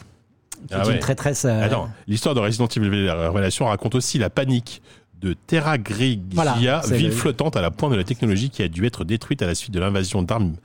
Qui 0.67 0.73
Ah 0.73 0.81
est 0.83 0.87
ouais. 0.87 0.93
une 0.95 0.99
traîtresse. 0.99 1.45
euh, 1.45 1.61
Attends, 1.63 1.89
l'histoire 2.07 2.33
de 2.33 2.39
Resident 2.39 2.67
Evil 2.67 3.05
la 3.05 3.29
Révélation 3.29 3.65
raconte 3.65 3.93
aussi 3.95 4.17
la 4.17 4.29
panique 4.31 4.81
de 5.21 5.33
Terra 5.33 5.77
Grigia, 5.77 6.21
Voilà, 6.33 6.79
ville 6.97 7.07
le- 7.07 7.11
flottante 7.11 7.55
à 7.55 7.61
la 7.61 7.71
pointe 7.71 7.91
de 7.91 7.97
la 7.97 8.03
technologie 8.03 8.49
qui 8.49 8.61
a 8.63 8.67
dû 8.67 8.85
être 8.85 9.03
détruite 9.03 9.41
à 9.41 9.47
la 9.47 9.55
suite 9.55 9.73
de 9.73 9.79
l'invasion 9.79 10.21
d'armes 10.23 10.55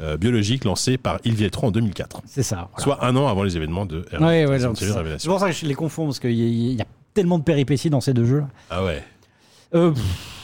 euh, 0.00 0.16
biologiques 0.16 0.64
lancée 0.64 0.96
par 0.98 1.18
Il 1.24 1.34
Vietron 1.34 1.68
en 1.68 1.70
2004, 1.70 2.22
C'est 2.26 2.42
ça. 2.42 2.68
voilà. 2.72 2.82
soit 2.82 3.04
un 3.06 3.16
an 3.16 3.26
avant 3.28 3.42
les 3.42 3.56
événements 3.56 3.84
de 3.86 4.04
Ouais, 4.12 4.18
ouais, 4.20 4.44
Resident 4.46 4.72
Evil 4.72 4.78
c'est 4.80 4.86
c'est 4.86 4.92
Révélation. 4.98 5.30
pour 5.30 5.40
ça 5.40 5.46
que 5.48 5.52
je 5.56 5.66
les 5.66 5.74
confonds, 5.74 6.06
parce 6.06 6.18
qu'il 6.20 6.30
y, 6.32 6.74
y 6.74 6.80
a 6.82 6.86
tellement 7.14 7.38
de 7.38 7.44
péripéties 7.44 7.88
dans 7.90 8.00
ces 8.00 8.12
deux 8.14 8.24
jeux. 8.26 8.44
Ah 8.70 8.84
ouais. 8.84 9.02
Euh, 9.74 9.92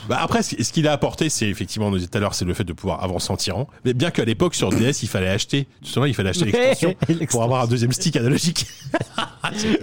Bah 0.08 0.18
après, 0.22 0.42
ce 0.42 0.72
qu'il 0.72 0.88
a 0.88 0.92
apporté, 0.92 1.28
c'est 1.28 1.48
effectivement, 1.48 1.88
on 1.88 1.90
nous 1.90 1.98
disait 1.98 2.08
tout 2.08 2.16
à 2.16 2.20
l'heure, 2.20 2.34
c'est 2.34 2.46
le 2.46 2.54
fait 2.54 2.64
de 2.64 2.72
pouvoir 2.72 3.02
avancer 3.04 3.30
en 3.30 3.36
tirant. 3.36 3.68
Mais 3.84 3.92
bien 3.92 4.10
qu'à 4.10 4.24
l'époque, 4.24 4.54
sur 4.54 4.70
DS, 4.70 5.02
il 5.02 5.08
fallait 5.08 5.28
acheter, 5.28 5.66
te 5.82 5.88
souviens, 5.88 6.08
il 6.08 6.14
fallait 6.14 6.30
acheter 6.30 6.44
l'extension 6.50 6.94
pour 7.28 7.42
avoir 7.42 7.62
un 7.62 7.66
deuxième 7.66 7.92
stick 7.92 8.16
analogique. 8.16 8.66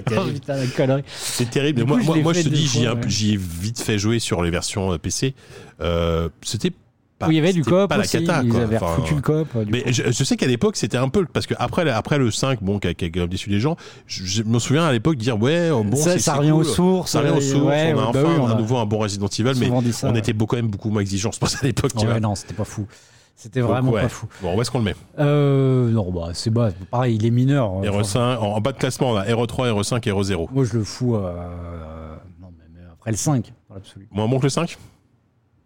Terrible. 0.06 0.40
C'est 1.08 1.50
terrible. 1.50 1.84
Moi, 1.84 2.00
je 2.02 2.06
moi, 2.06 2.16
l'ai 2.16 2.24
moi, 2.24 2.34
je 2.34 2.40
fait 2.40 2.50
te 2.50 2.50
dis, 2.50 2.84
ai, 2.84 2.90
ouais. 2.90 2.96
j'y 3.08 3.34
ai 3.34 3.38
vite 3.38 3.80
fait 3.80 4.00
jouer 4.00 4.20
sur 4.20 4.42
les 4.42 4.50
versions 4.50 4.94
euh, 4.94 4.98
PC. 4.98 5.36
Euh, 5.82 6.30
c'était 6.42 6.72
pas, 7.18 7.28
Oui, 7.28 7.36
il 7.36 7.38
y 7.38 7.40
avait 7.40 7.54
du 7.54 7.64
c'était 7.64 7.76
coop 7.78 7.90
pas 7.90 7.98
la 7.98 8.04
aussi. 8.04 8.24
cata, 8.26 8.42
Ils 8.44 8.50
quoi. 8.52 8.62
avaient 8.62 8.76
Enfin, 8.76 8.96
foutu 8.96 9.16
le 9.16 9.22
coop. 9.22 9.48
mais 9.70 9.84
je, 9.92 10.12
je 10.12 10.24
sais 10.24 10.36
qu'à 10.36 10.48
l'époque, 10.48 10.76
c'était 10.76 10.98
un 10.98 11.08
peu 11.10 11.26
parce 11.26 11.48
que 11.48 11.54
après, 11.58 11.90
après 11.90 12.18
le 12.18 12.30
5, 12.32 12.62
bon, 12.62 12.80
qui 12.80 12.88
a, 12.88 12.94
qui 12.94 13.10
déçu 13.10 13.50
les 13.50 13.60
gens, 13.60 13.78
je, 14.08 14.24
je 14.26 14.44
me 14.44 14.60
souviens 14.60 14.86
à 14.86 14.92
l'époque 14.92 15.16
dire 15.18 15.40
ouais, 15.42 15.70
oh, 15.72 15.84
bon, 15.84 15.96
ça, 15.98 16.20
ça 16.20 16.36
revient 16.36 16.52
aux 16.52 16.64
sources. 16.64 17.12
Ça 17.12 17.20
revient 17.22 17.32
aux 17.32 17.38
euh, 17.38 17.42
sources. 17.42 17.66
ouais, 17.66 17.94
on 17.96 18.00
a 18.00 18.02
bah 18.02 18.08
enfin 18.10 18.24
oui, 18.24 18.36
on 18.42 18.48
à 18.48 18.52
a 18.52 18.56
nouveau 18.56 18.78
un 18.78 18.86
bon 18.86 18.98
Resident 19.00 19.28
Evil, 19.28 19.54
mais 19.60 19.92
ça, 19.92 20.08
on 20.10 20.14
ouais. 20.14 20.20
était 20.20 20.34
beaucoup, 20.34 20.56
quand 20.56 20.62
même 20.62 20.72
beaucoup 20.72 20.90
moins 20.90 21.02
exigeants, 21.02 21.32
je 21.32 21.40
pense 21.40 21.56
à 21.62 21.66
l'époque. 21.66 21.92
Ouais, 21.98 22.20
non, 22.20 22.36
c'était 22.36 22.54
pas 22.54 22.66
fou. 22.66 22.86
C'était 23.38 23.60
vraiment 23.60 23.92
ouais. 23.92 24.02
pas 24.04 24.10
fou. 24.10 24.28
Bon, 24.42 24.58
où 24.58 24.62
est-ce 24.62 24.72
qu'on 24.72 24.78
le 24.80 24.86
met? 24.86 24.96
Euh, 25.20 25.90
non, 25.92 26.10
bah, 26.10 26.30
c'est 26.34 26.50
bas. 26.50 26.70
Pareil, 26.90 27.16
il 27.16 27.26
est 27.26 27.32
mineur. 27.32 27.70
hein. 27.70 27.82
RE5, 27.84 28.18
en, 28.38 28.42
en 28.44 28.62
bas 28.62 28.72
de 28.72 28.78
classement, 28.78 29.12
on 29.12 29.16
a 29.18 29.26
RE3, 29.26 29.72
RE5 29.74 29.98
et 30.08 30.12
RE0. 30.14 30.48
Moi, 30.54 30.64
je 30.64 30.78
le 30.78 30.84
fous. 30.86 31.16
euh, 31.16 31.34
non, 32.42 32.48
mais, 32.58 32.64
mais 32.74 32.80
après 32.94 33.12
le 33.12 33.18
5, 33.18 33.52
dans 33.68 33.76
l'absolu. 33.76 34.08
Moi, 34.12 34.24
on 34.24 34.28
monte 34.30 34.44
le 34.44 34.50
5 34.50 34.78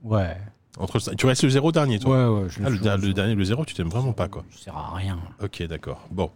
Ouais. 0.03 0.35
Entre 0.79 0.95
le 0.95 0.99
5. 1.01 1.15
Tu 1.17 1.25
restes 1.25 1.43
le 1.43 1.49
0 1.49 1.71
dernier, 1.71 1.99
toi 1.99 2.15
Ouais, 2.33 2.41
ouais. 2.43 2.47
Je 2.49 2.59
Ah, 2.65 2.69
le, 2.69 2.75
je- 2.77 3.07
le 3.07 3.13
dernier, 3.13 3.35
le 3.35 3.43
0, 3.43 3.65
tu 3.65 3.73
t'aimes 3.75 3.89
vraiment 3.89 4.13
pas, 4.13 4.27
quoi. 4.27 4.43
Je 4.49 4.57
sers 4.59 4.75
à 4.75 4.95
rien. 4.95 5.19
Ok, 5.43 5.61
d'accord. 5.63 6.07
Bon. 6.09 6.31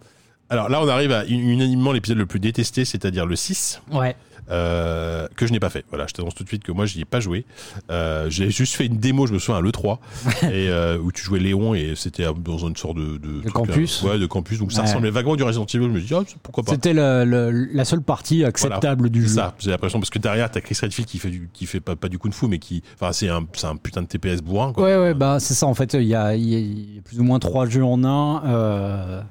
Alors 0.50 0.70
là, 0.70 0.82
on 0.84 0.88
arrive 0.88 1.12
à 1.14 1.26
unanimement 1.26 1.94
l'épisode 1.94 2.18
le 2.18 2.26
plus 2.26 2.40
détesté, 2.40 2.86
c'est-à-dire 2.86 3.26
le 3.26 3.36
6, 3.36 3.82
Ouais. 3.92 4.16
Euh, 4.50 5.28
que 5.36 5.48
je 5.48 5.52
n'ai 5.54 5.60
pas 5.60 5.70
fait. 5.70 5.86
Voilà, 5.90 6.06
je 6.08 6.14
t'annonce 6.14 6.36
tout 6.36 6.44
de 6.44 6.48
suite 6.50 6.64
que 6.64 6.72
moi, 6.72 6.86
je 6.86 6.96
n'y 6.96 7.02
ai 7.02 7.06
pas 7.06 7.20
joué. 7.20 7.46
Euh, 7.92 8.30
J'ai 8.30 8.50
juste 8.50 8.76
fait 8.76 8.86
une 8.86 8.98
démo, 8.98 9.26
je 9.28 9.34
me 9.34 9.40
souviens, 9.40 9.58
à 9.60 9.62
l'E3, 9.62 9.98
et, 10.44 10.70
euh, 10.70 10.98
où 10.98 11.12
tu 11.12 11.24
jouais 11.24 11.40
Léon, 11.40 11.74
et 11.74 11.94
c'était 11.96 12.26
dans 12.44 12.58
une 12.58 12.76
sorte 12.76 12.98
de... 12.98 13.18
De, 13.18 13.42
truc, 13.42 13.54
campus. 13.54 14.04
euh, 14.04 14.10
ouais, 14.12 14.20
de 14.20 14.26
campus. 14.26 14.60
Donc 14.60 14.72
ça 14.72 14.82
Ouais. 14.82 14.88
ressemblait 14.88 15.10
vaguement 15.12 15.36
du 15.36 15.44
Resident 15.44 15.66
Evil. 15.66 15.84
Je 15.86 15.90
me 15.90 16.02
dis, 16.02 16.14
ah, 16.14 16.22
pourquoi 16.42 16.64
pas 16.64 16.72
C'était 16.74 16.94
la 16.94 17.86
seule 17.86 18.02
partie 18.02 18.44
acceptable 18.44 19.10
du 19.10 19.24
jeu. 19.24 19.28
ça, 19.30 19.56
j'ai 19.60 19.72
l'impression, 19.72 20.00
parce 20.00 20.10
que 20.10 20.20
derrière, 20.20 20.50
t'as 20.52 20.62
Chris 20.62 20.78
Redfield 20.82 21.08
qui 21.08 21.20
fait, 21.20 21.30
du, 21.30 21.50
qui 21.54 21.66
fait 21.66 21.80
pas, 21.80 21.96
pas 21.96 22.10
du 22.10 22.18
kung 22.20 22.34
fu, 22.34 22.48
mais 22.48 22.60
qui... 22.60 22.84
Enfin, 22.96 23.12
c'est 23.14 23.30
un, 23.30 23.46
c'est 23.54 23.68
un 23.68 23.76
putain 23.78 24.02
de 24.02 24.08
TPS 24.08 24.42
bourrin, 24.42 24.74
quoi. 24.74 24.84
Ouais, 24.84 24.98
ouais, 24.98 25.14
bah 25.14 25.38
c'est 25.40 25.54
ça 25.54 25.66
en 25.68 25.74
fait. 25.74 25.94
Il 25.94 26.04
y 26.04 26.16
a, 26.16 26.36
il 26.36 26.44
y 26.50 26.56
a- 26.56 26.60
il 26.60 26.96
y 26.96 27.00
a 27.00 27.02
plus 27.02 27.20
ou 27.20 27.24
moins 27.24 27.40
trois 27.40 27.66
jeux 27.68 27.84
en 27.84 28.04
un. 28.04 28.44
euh, 28.46 29.22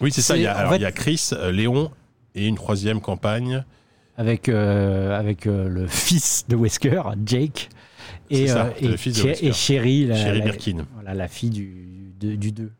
Oui, 0.00 0.10
c'est 0.12 0.22
ça. 0.22 0.36
Il 0.36 0.42
y, 0.42 0.46
a, 0.46 0.54
en 0.54 0.58
alors, 0.58 0.70
fait- 0.72 0.76
il 0.78 0.82
y 0.82 0.86
a 0.86 0.92
Chris, 0.92 1.30
euh, 1.32 1.52
Léon, 1.52 1.90
et 2.34 2.46
une 2.46 2.56
troisième 2.56 3.00
campagne. 3.00 3.64
Avec 4.16 4.48
euh, 4.48 5.18
avec 5.18 5.46
euh, 5.46 5.68
le 5.68 5.86
fils 5.86 6.46
de 6.48 6.56
Wesker, 6.56 7.02
Jake. 7.24 7.68
Et, 8.30 8.48
ça, 8.48 8.66
euh, 8.66 8.70
le 8.82 8.94
et, 8.94 8.96
fils 8.96 9.16
de 9.16 9.22
Che- 9.22 9.26
Wesker. 9.26 9.46
et 9.48 9.52
Sherry, 9.52 10.06
la, 10.06 10.16
Sherry 10.16 10.38
la- 10.38 10.44
Birkin. 10.44 10.86
voilà, 10.94 11.14
la 11.14 11.28
fille 11.28 11.50
du, 11.50 12.12
de- 12.18 12.34
du 12.34 12.52
2. 12.52 12.70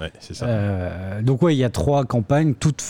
Ouais, 0.00 0.12
c'est 0.20 0.34
ça. 0.34 1.20
Donc 1.22 1.42
ouais, 1.42 1.54
il 1.54 1.58
y 1.58 1.64
a 1.64 1.70
trois 1.70 2.04
campagnes, 2.04 2.54
toutes 2.54 2.82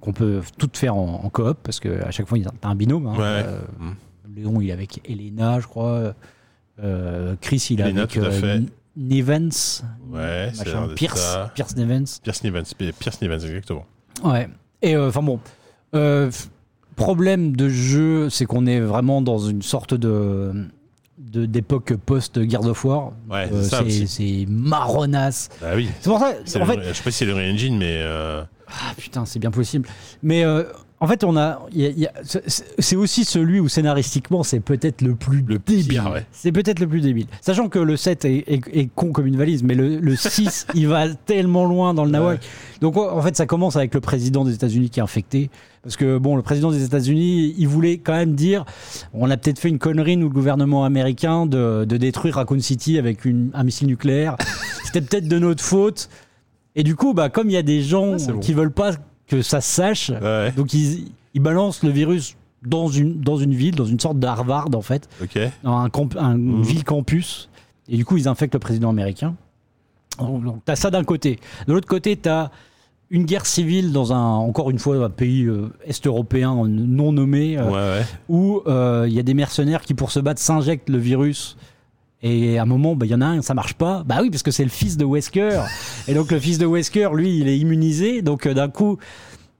qu'on 0.00 0.12
peut 0.12 0.40
toutes 0.58 0.76
faire 0.76 0.96
en, 0.96 1.22
en 1.24 1.28
coop, 1.30 1.58
parce 1.62 1.78
qu'à 1.78 2.10
chaque 2.10 2.26
fois, 2.26 2.38
a 2.62 2.68
un 2.68 2.74
binôme. 2.74 3.06
hein. 3.06 3.16
Ouais, 3.18 3.44
Mm. 3.78 3.92
Léon, 4.34 4.60
il 4.62 4.70
est 4.70 4.72
avec 4.72 5.00
Elena, 5.08 5.60
je 5.60 5.66
crois. 5.66 6.14
Chris, 7.40 7.66
il 7.70 7.80
est 7.80 7.84
Elena, 7.84 8.02
avec 8.02 8.12
tout 8.12 8.24
à 8.24 8.30
fait. 8.30 8.62
Nevans. 8.96 9.82
Ouais, 10.10 10.50
c'est 10.54 10.94
Pierce. 10.96 11.38
Pierce 11.54 11.76
Nevans. 11.76 12.04
Pierce 12.22 12.44
Nevans, 12.44 12.62
Pierce 12.98 13.20
Nevans, 13.22 13.34
exactement. 13.34 13.86
Ouais. 14.24 14.48
Et 14.82 14.96
euh, 14.96 15.08
enfin 15.08 15.22
bon, 15.22 15.38
euh, 15.94 16.30
problème 16.96 17.54
de 17.56 17.68
jeu, 17.68 18.28
c'est 18.30 18.44
qu'on 18.46 18.66
est 18.66 18.80
vraiment 18.80 19.22
dans 19.22 19.38
une 19.38 19.62
sorte 19.62 19.94
de 19.94 20.52
d'époque 21.18 21.94
post-Gears 22.04 22.66
of 22.66 22.84
War. 22.84 23.12
Ouais, 23.30 23.48
Euh, 23.52 23.62
c'est 24.06 24.44
marronasse. 24.48 25.48
Ah 25.62 25.72
oui. 25.76 25.88
C'est 26.00 26.10
pour 26.10 26.18
ça, 26.18 26.26
en 26.28 26.58
le- 26.58 26.66
fait, 26.66 26.88
Je 26.88 26.92
sais 26.94 27.02
pas 27.02 27.10
si 27.10 27.18
c'est 27.18 27.24
le 27.24 27.34
Re-Engine, 27.34 27.78
mais. 27.78 27.96
euh, 28.00 28.42
ah, 28.68 28.92
putain, 28.96 29.24
c'est 29.24 29.38
bien 29.38 29.50
possible. 29.50 29.88
Mais 30.22 30.44
euh, 30.44 30.64
en 31.02 31.06
fait, 31.08 31.24
on 31.24 31.36
a, 31.36 31.60
il 31.72 31.80
y 31.80 31.86
a- 31.86 31.88
il 31.90 31.98
y 31.98 32.06
a- 32.06 32.12
c'est- 32.24 32.94
aussi 32.96 33.24
celui 33.24 33.58
où 33.58 33.68
scénaristiquement, 33.68 34.42
c'est 34.44 34.60
peut-être 34.60 35.02
le 35.02 35.14
plus 35.16 35.44
Le 35.46 35.58
débile. 35.58 36.00
ouais. 36.12 36.24
C'est 36.30 36.52
peut-être 36.52 36.78
le 36.78 36.86
plus 36.86 37.00
débile. 37.00 37.26
Sachant 37.40 37.68
que 37.68 37.80
le 37.80 37.96
7 37.96 38.24
est, 38.24 38.44
est- 38.46 38.62
est 38.72 38.88
con 38.94 39.10
comme 39.10 39.26
une 39.26 39.36
valise, 39.36 39.62
mais 39.64 39.74
le, 39.74 39.98
le 39.98 40.14
6, 40.16 40.66
il 40.74 40.86
va 40.86 41.08
tellement 41.12 41.64
loin 41.66 41.92
dans 41.92 42.04
le 42.04 42.12
nawak. 42.12 42.40
Donc 42.80 42.96
en 42.96 43.20
fait, 43.20 43.36
ça 43.36 43.46
commence 43.46 43.74
avec 43.76 43.92
le 43.94 44.00
président 44.00 44.44
des 44.44 44.54
États-Unis 44.54 44.90
qui 44.90 45.00
est 45.00 45.02
infecté. 45.02 45.50
Parce 45.82 45.96
que 45.96 46.16
bon, 46.18 46.36
le 46.36 46.42
président 46.42 46.70
des 46.70 46.84
États-Unis, 46.84 47.54
il 47.58 47.66
voulait 47.66 47.98
quand 47.98 48.12
même 48.12 48.36
dire, 48.36 48.64
on 49.12 49.28
a 49.30 49.36
peut-être 49.36 49.58
fait 49.58 49.68
une 49.68 49.80
connerie 49.80 50.16
nous 50.16 50.28
le 50.28 50.32
gouvernement 50.34 50.84
américain 50.84 51.44
de, 51.46 51.84
de 51.84 51.96
détruire 51.96 52.36
Raccoon 52.36 52.60
City 52.60 52.98
avec 52.98 53.24
une- 53.24 53.50
un 53.54 53.64
missile 53.64 53.88
nucléaire. 53.88 54.36
C'était 54.84 55.00
peut-être 55.00 55.26
de 55.26 55.38
notre 55.40 55.64
faute. 55.64 56.08
Et 56.76 56.84
du 56.84 56.94
coup, 56.94 57.12
bah 57.12 57.28
comme 57.28 57.50
il 57.50 57.54
y 57.54 57.56
a 57.56 57.62
des 57.62 57.82
gens 57.82 58.14
Ah, 58.28 58.32
bon. 58.32 58.38
qui 58.38 58.52
veulent 58.54 58.70
pas 58.72 58.92
que 59.26 59.42
ça 59.42 59.60
se 59.60 59.70
sache, 59.74 60.10
Ouais, 60.10 60.52
donc 60.52 60.72
ils, 60.74 61.12
ils 61.34 61.40
balancent 61.40 61.82
le 61.82 61.90
virus 61.90 62.36
dans 62.64 62.88
une 62.88 63.20
dans 63.20 63.36
une 63.36 63.54
ville, 63.54 63.74
dans 63.74 63.84
une 63.86 63.98
sorte 63.98 64.18
de 64.18 64.26
Harvard 64.26 64.68
en 64.74 64.82
fait 64.82 65.08
dans 65.64 65.76
un, 65.78 65.88
camp, 65.90 66.14
un 66.16 66.36
une 66.36 66.58
Mhm. 66.58 66.62
ville 66.62 66.84
campus. 66.84 67.48
Et 67.88 67.96
du 67.96 68.04
coup, 68.04 68.16
ils 68.16 68.28
infectent 68.28 68.54
le 68.54 68.60
président 68.60 68.90
américain. 68.90 69.34
Donc, 70.18 70.44
donc, 70.44 70.62
t'as 70.64 70.76
ça 70.76 70.90
d'un 70.90 71.02
côté. 71.04 71.38
De 71.66 71.72
l'autre 71.72 71.88
côté, 71.88 72.16
t'as 72.16 72.50
une 73.10 73.24
guerre 73.24 73.44
civile 73.44 73.92
dans 73.92 74.12
un, 74.12 74.24
encore 74.36 74.70
une 74.70 74.78
fois, 74.78 75.04
un 75.04 75.10
pays 75.10 75.44
euh, 75.44 75.68
est-européen 75.84 76.54
non 76.68 77.12
nommé, 77.12 77.58
euh, 77.58 77.64
Ouais, 77.66 77.72
ouais. 78.00 78.06
où 78.28 78.62
euh, 78.66 79.04
il 79.08 79.12
y 79.14 79.18
a 79.18 79.22
des 79.22 79.34
mercenaires 79.34 79.82
qui, 79.82 79.94
pour 79.94 80.10
se 80.12 80.20
battre, 80.20 80.40
s'injectent 80.40 80.88
le 80.88 80.98
virus. 80.98 81.56
Et 82.22 82.58
à 82.58 82.62
un 82.62 82.66
moment, 82.66 82.94
bah, 82.94 83.04
il 83.06 83.10
y 83.10 83.14
en 83.14 83.20
a 83.20 83.26
un, 83.26 83.42
ça 83.42 83.52
marche 83.54 83.74
pas. 83.74 84.04
Bah 84.06 84.18
oui, 84.22 84.30
parce 84.30 84.42
que 84.44 84.50
c'est 84.52 84.62
le 84.64 84.70
fils 84.70 84.96
de 84.96 85.04
Wesker. 85.04 85.60
et 86.06 86.14
donc, 86.14 86.30
le 86.30 86.38
fils 86.38 86.58
de 86.58 86.66
Wesker, 86.66 87.10
lui, 87.14 87.38
il 87.38 87.48
est 87.48 87.58
immunisé. 87.58 88.22
Donc, 88.22 88.46
euh, 88.46 88.54
d'un 88.54 88.68
coup, 88.68 88.98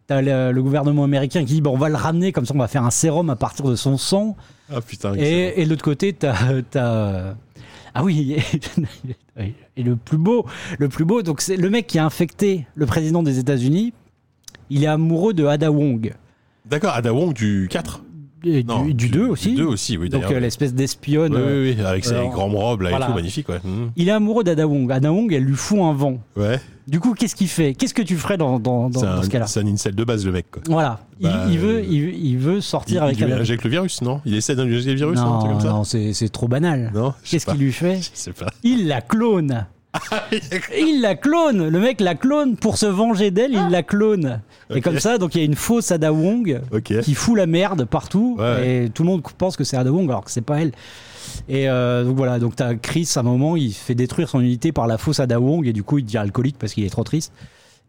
t'as 0.06 0.22
le, 0.22 0.52
le 0.52 0.62
gouvernement 0.62 1.02
américain 1.04 1.40
qui 1.44 1.54
dit, 1.54 1.60
bah, 1.60 1.70
on 1.72 1.76
va 1.78 1.88
le 1.88 1.96
ramener, 1.96 2.30
comme 2.30 2.46
ça, 2.46 2.54
on 2.54 2.58
va 2.58 2.68
faire 2.68 2.84
un 2.84 2.90
sérum 2.90 3.30
à 3.30 3.36
partir 3.36 3.64
de 3.64 3.74
son 3.74 3.98
sang. 3.98 4.36
Ah 4.72 4.80
putain. 4.80 5.14
Et, 5.16 5.60
et 5.60 5.64
de 5.64 5.70
l'autre 5.70 5.82
côté, 5.84 6.12
t'as, 6.12 6.62
t'as- 6.70 7.34
ah 7.94 8.04
oui, 8.04 8.36
et 9.76 9.82
le 9.82 9.96
plus 9.96 10.16
beau, 10.16 10.46
le 10.78 10.88
plus 10.88 11.04
beau, 11.04 11.22
donc 11.22 11.40
c'est 11.42 11.56
le 11.56 11.68
mec 11.68 11.86
qui 11.86 11.98
a 11.98 12.06
infecté 12.06 12.66
le 12.74 12.86
président 12.86 13.22
des 13.22 13.38
États-Unis. 13.38 13.92
Il 14.70 14.84
est 14.84 14.86
amoureux 14.86 15.34
de 15.34 15.44
Ada 15.44 15.70
Wong, 15.70 16.14
D'accord, 16.64 16.94
Ada 16.94 17.12
Wong 17.12 17.34
du 17.34 17.66
4. 17.70 18.02
Et 18.44 18.64
Non, 18.64 18.84
du, 18.84 18.94
du 18.94 19.08
2 19.08 19.26
aussi. 19.26 19.50
Du 19.50 19.56
2 19.56 19.64
aussi, 19.64 19.96
oui, 19.96 20.08
donc 20.08 20.24
euh, 20.30 20.40
l'espèce 20.40 20.74
d'espionne. 20.74 21.34
Oui, 21.34 21.40
euh, 21.40 21.62
oui, 21.70 21.74
oui, 21.78 21.84
avec 21.84 22.04
ses 22.04 22.14
grandes 22.14 22.54
robes 22.54 22.82
là 22.82 22.90
et 22.90 23.06
tout, 23.06 23.12
magnifique, 23.14 23.48
ouais. 23.48 23.60
Mhm. 23.64 23.90
Il 23.96 24.08
est 24.08 24.12
amoureux 24.12 24.44
d'Ada 24.44 24.66
Wong. 24.66 24.90
Ada 24.90 25.12
Wong, 25.12 25.32
elle 25.32 25.44
lui 25.44 25.54
fout 25.54 25.78
un 25.80 25.92
vent. 25.92 26.18
Ouais, 26.36 26.60
Du 26.88 26.98
coup, 27.00 27.14
qu'est-ce 27.14 27.34
qu'il 27.36 27.48
fait? 27.48 27.74
Qu'est-ce 27.74 27.94
que 27.94 28.02
tu 28.02 28.16
ferais 28.16 28.36
dans, 28.36 28.58
dans, 28.58 28.90
dans, 28.90 29.00
c'est 29.00 29.06
dans 29.06 29.22
ce 29.22 29.26
un, 29.26 29.30
cas-là? 29.30 29.46
c'est 29.46 29.60
un 29.60 29.66
incel 29.66 29.94
de 29.94 30.04
base, 30.04 30.24
le 30.26 30.32
mec, 30.32 30.46
quoi. 30.50 30.62
Voilà. 30.68 31.00
Il- 31.20 31.28
Bah, 31.28 31.44
il, 31.48 31.58
euh, 31.58 31.80
il, 31.82 32.02
veut- 32.02 32.12
il 32.14 32.36
veut 32.38 32.60
sortir 32.60 33.02
Il, 33.02 33.04
avec 33.06 33.18
il 33.20 33.26
lui 33.26 33.32
injecte 33.32 33.62
le 33.64 33.70
virus, 33.70 34.02
non? 34.02 34.20
Il 34.24 34.34
essaie 34.34 34.56
d'injecter 34.56 34.90
le 34.90 34.96
virus, 34.96 35.18
non, 35.18 35.24
un 35.24 35.26
Non, 35.34 35.38
truc 35.38 35.50
comme 35.52 35.60
ça? 35.60 35.68
non, 35.68 35.84
c'est 35.84 36.28
trop 36.32 36.48
banal. 36.48 36.92
Qu'est-ce 37.24 37.46
qu'il 37.46 37.60
lui 37.60 37.72
fait? 37.72 37.96
Je 38.02 38.08
sais 38.14 38.32
pas. 38.32 38.46
Il 38.64 38.88
la 38.88 39.00
clone. 39.00 39.66
Il 40.78 41.00
la 41.00 41.14
clone. 41.14 41.68
Le 41.68 41.80
mec 41.80 42.00
la 42.00 42.14
clone 42.14 42.56
pour 42.56 42.78
se 42.78 42.86
venger 42.86 43.30
d'elle. 43.30 43.52
Il 43.52 43.68
la 43.70 43.82
clone. 43.82 44.40
Et 44.74 44.80
comme 44.80 44.98
ça, 44.98 45.18
donc 45.18 45.34
il 45.34 45.38
y 45.38 45.42
a 45.42 45.44
une 45.44 45.54
fausse 45.54 45.92
Ada 45.92 46.12
Wong 46.12 46.60
qui 46.84 47.14
fout 47.14 47.36
la 47.36 47.46
merde 47.46 47.84
partout. 47.84 48.36
Ouais. 48.38 48.84
Et 48.84 48.90
tout 48.90 49.02
le 49.02 49.10
monde 49.10 49.22
pense 49.36 49.56
que 49.56 49.64
c'est 49.64 49.76
Ada 49.76 49.92
Wong 49.92 50.08
alors 50.08 50.24
que 50.24 50.30
c'est 50.30 50.40
pas 50.40 50.60
elle. 50.60 50.72
Et 51.48 51.68
euh, 51.68 52.04
donc 52.04 52.16
voilà, 52.16 52.38
donc 52.38 52.56
t'as 52.56 52.74
Chris 52.74 53.08
à 53.16 53.20
un 53.20 53.22
moment, 53.22 53.56
il 53.56 53.72
fait 53.72 53.94
détruire 53.94 54.28
son 54.28 54.40
unité 54.40 54.72
par 54.72 54.86
la 54.86 54.98
fausse 54.98 55.20
Ada 55.20 55.40
Wong 55.40 55.66
et 55.66 55.72
du 55.72 55.82
coup 55.82 55.98
il 55.98 56.04
devient 56.04 56.18
alcoolique 56.18 56.56
parce 56.58 56.74
qu'il 56.74 56.84
est 56.84 56.90
trop 56.90 57.04
triste. 57.04 57.32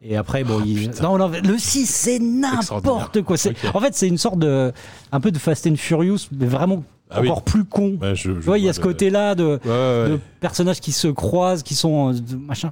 Et 0.06 0.18
après, 0.18 0.44
bon, 0.44 0.62
il... 0.66 0.88
Oh, 0.88 0.92
putain. 0.92 1.04
non, 1.04 1.18
non, 1.18 1.32
le 1.42 1.58
6, 1.58 1.86
c'est 1.86 2.20
n'importe 2.20 3.22
quoi. 3.22 3.38
En 3.74 3.80
fait, 3.80 3.96
c'est 3.96 4.08
une 4.10 4.18
sorte 4.18 4.38
de. 4.38 4.74
Un 5.14 5.22
peu 5.22 5.32
de 5.32 5.38
Fast 5.38 5.66
and 5.66 5.78
Furious, 5.78 6.28
mais 6.38 6.46
vraiment 6.46 6.84
Ah 7.14 7.22
oui. 7.22 7.30
encore 7.30 7.44
plus 7.44 7.64
con. 7.66 7.98
Ouais, 8.02 8.16
je, 8.16 8.32
je 8.32 8.40
tu 8.40 8.46
vois, 8.46 8.58
il 8.58 8.64
y 8.66 8.70
a 8.70 8.74
ce 8.74 8.80
côté-là 8.80 9.36
de 9.36 9.60
Ouais, 9.66 10.20
personnages 10.40 10.80
qui 10.82 10.92
se 10.92 11.08
croisent, 11.08 11.64
qui 11.64 11.76
sont 11.76 12.14
euh, 12.14 12.18
machin. 12.40 12.72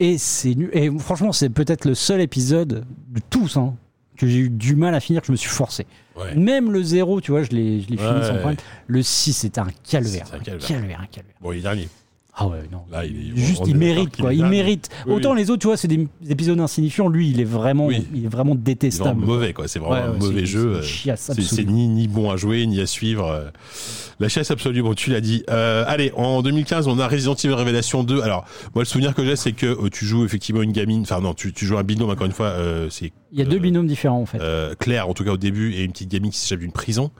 Et 0.00 0.18
c'est 0.18 0.56
Et 0.72 0.90
franchement, 0.98 1.32
c'est 1.32 1.48
peut-être 1.50 1.84
le 1.84 1.94
seul 1.94 2.20
épisode 2.20 2.84
de 3.08 3.20
tous 3.30 3.56
hein, 3.56 3.74
que 4.16 4.26
j'ai 4.26 4.38
eu 4.38 4.50
du 4.50 4.76
mal 4.76 4.94
à 4.94 5.00
finir, 5.00 5.20
que 5.20 5.26
je 5.28 5.32
me 5.32 5.36
suis 5.36 5.50
forcé. 5.50 5.86
Ouais. 6.18 6.34
Même 6.34 6.72
le 6.72 6.82
0, 6.82 7.20
tu 7.20 7.30
vois, 7.30 7.42
je 7.42 7.50
l'ai 7.50 7.80
je 7.82 7.88
l'ai 7.90 7.96
fini 7.96 8.22
sans 8.22 8.32
ouais. 8.32 8.38
problème. 8.38 8.56
Le 8.86 9.02
6, 9.02 9.32
c'était 9.34 9.60
un 9.60 9.68
calvaire. 9.88 10.26
Un 10.32 10.36
Un 10.36 10.40
calvaire. 10.40 10.66
calvaire, 10.68 11.00
un 11.02 11.06
calvaire. 11.06 11.34
Bon, 11.40 11.52
il 11.52 11.58
est 11.58 11.62
dernier. 11.62 11.88
Ah 12.38 12.46
ouais, 12.48 12.58
non. 12.70 12.82
Là, 12.92 13.06
il 13.06 13.16
est- 13.32 13.36
Juste, 13.36 13.62
il 13.66 13.76
mérite, 13.76 14.14
quoi. 14.20 14.34
Il 14.34 14.44
mérite. 14.44 14.90
Autant 15.06 15.32
oui. 15.32 15.38
les 15.38 15.50
autres, 15.50 15.60
tu 15.62 15.68
vois, 15.68 15.78
c'est 15.78 15.88
des 15.88 16.06
épisodes 16.28 16.60
insignifiants. 16.60 17.08
Lui, 17.08 17.30
il 17.30 17.40
est 17.40 17.44
vraiment, 17.44 17.86
Oui. 17.86 18.06
il 18.14 18.26
est 18.26 18.28
vraiment 18.28 18.54
détestable. 18.54 19.24
mauvais, 19.24 19.54
quoi. 19.54 19.68
C'est 19.68 19.78
vraiment 19.78 19.94
Ouais, 19.94 20.00
un 20.02 20.12
ouais, 20.12 20.18
mauvais 20.18 20.44
jeu. 20.44 20.82
c'est 20.82 21.10
euh, 21.10 21.16
C'est 21.16 21.64
ni, 21.64 21.88
ni 21.88 22.08
bon 22.08 22.30
à 22.30 22.36
jouer, 22.36 22.66
ni 22.66 22.78
à 22.80 22.86
suivre. 22.86 23.26
euh. 23.26 23.48
La 24.20 24.28
chasse 24.28 24.50
absolue, 24.50 24.82
bon, 24.82 24.92
tu 24.92 25.10
l'as 25.10 25.22
dit. 25.22 25.44
Euh, 25.48 25.84
allez, 25.86 26.12
en 26.14 26.42
2015, 26.42 26.88
on 26.88 26.98
a 26.98 27.08
Resident 27.08 27.34
Evil 27.34 27.54
Révélation 27.54 28.04
2. 28.04 28.20
Alors, 28.20 28.44
moi, 28.74 28.82
le 28.82 28.86
souvenir 28.86 29.14
que 29.14 29.24
j'ai, 29.24 29.36
c'est 29.36 29.52
que 29.52 29.66
euh, 29.66 29.88
tu 29.90 30.04
joues 30.04 30.24
effectivement 30.26 30.60
une 30.62 30.72
gamine. 30.72 31.02
Enfin, 31.02 31.20
non, 31.20 31.32
tu, 31.32 31.54
tu 31.54 31.64
joues 31.64 31.78
un 31.78 31.84
binôme, 31.84 32.10
encore 32.10 32.26
une 32.26 32.32
fois. 32.32 32.46
euh, 32.48 32.88
c'est 32.90 33.12
Il 33.32 33.38
y 33.38 33.42
a 33.42 33.46
deux 33.46 33.58
binômes 33.58 33.86
différents, 33.86 34.20
en 34.20 34.26
fait. 34.26 34.38
Claire, 34.78 35.08
en 35.08 35.14
tout 35.14 35.24
cas 35.24 35.32
au 35.32 35.36
début, 35.38 35.72
et 35.72 35.84
une 35.84 35.92
petite 35.92 36.10
gamine 36.10 36.30
qui 36.30 36.38
s'échappe 36.38 36.60
d'une 36.60 36.72
prison. 36.72 37.10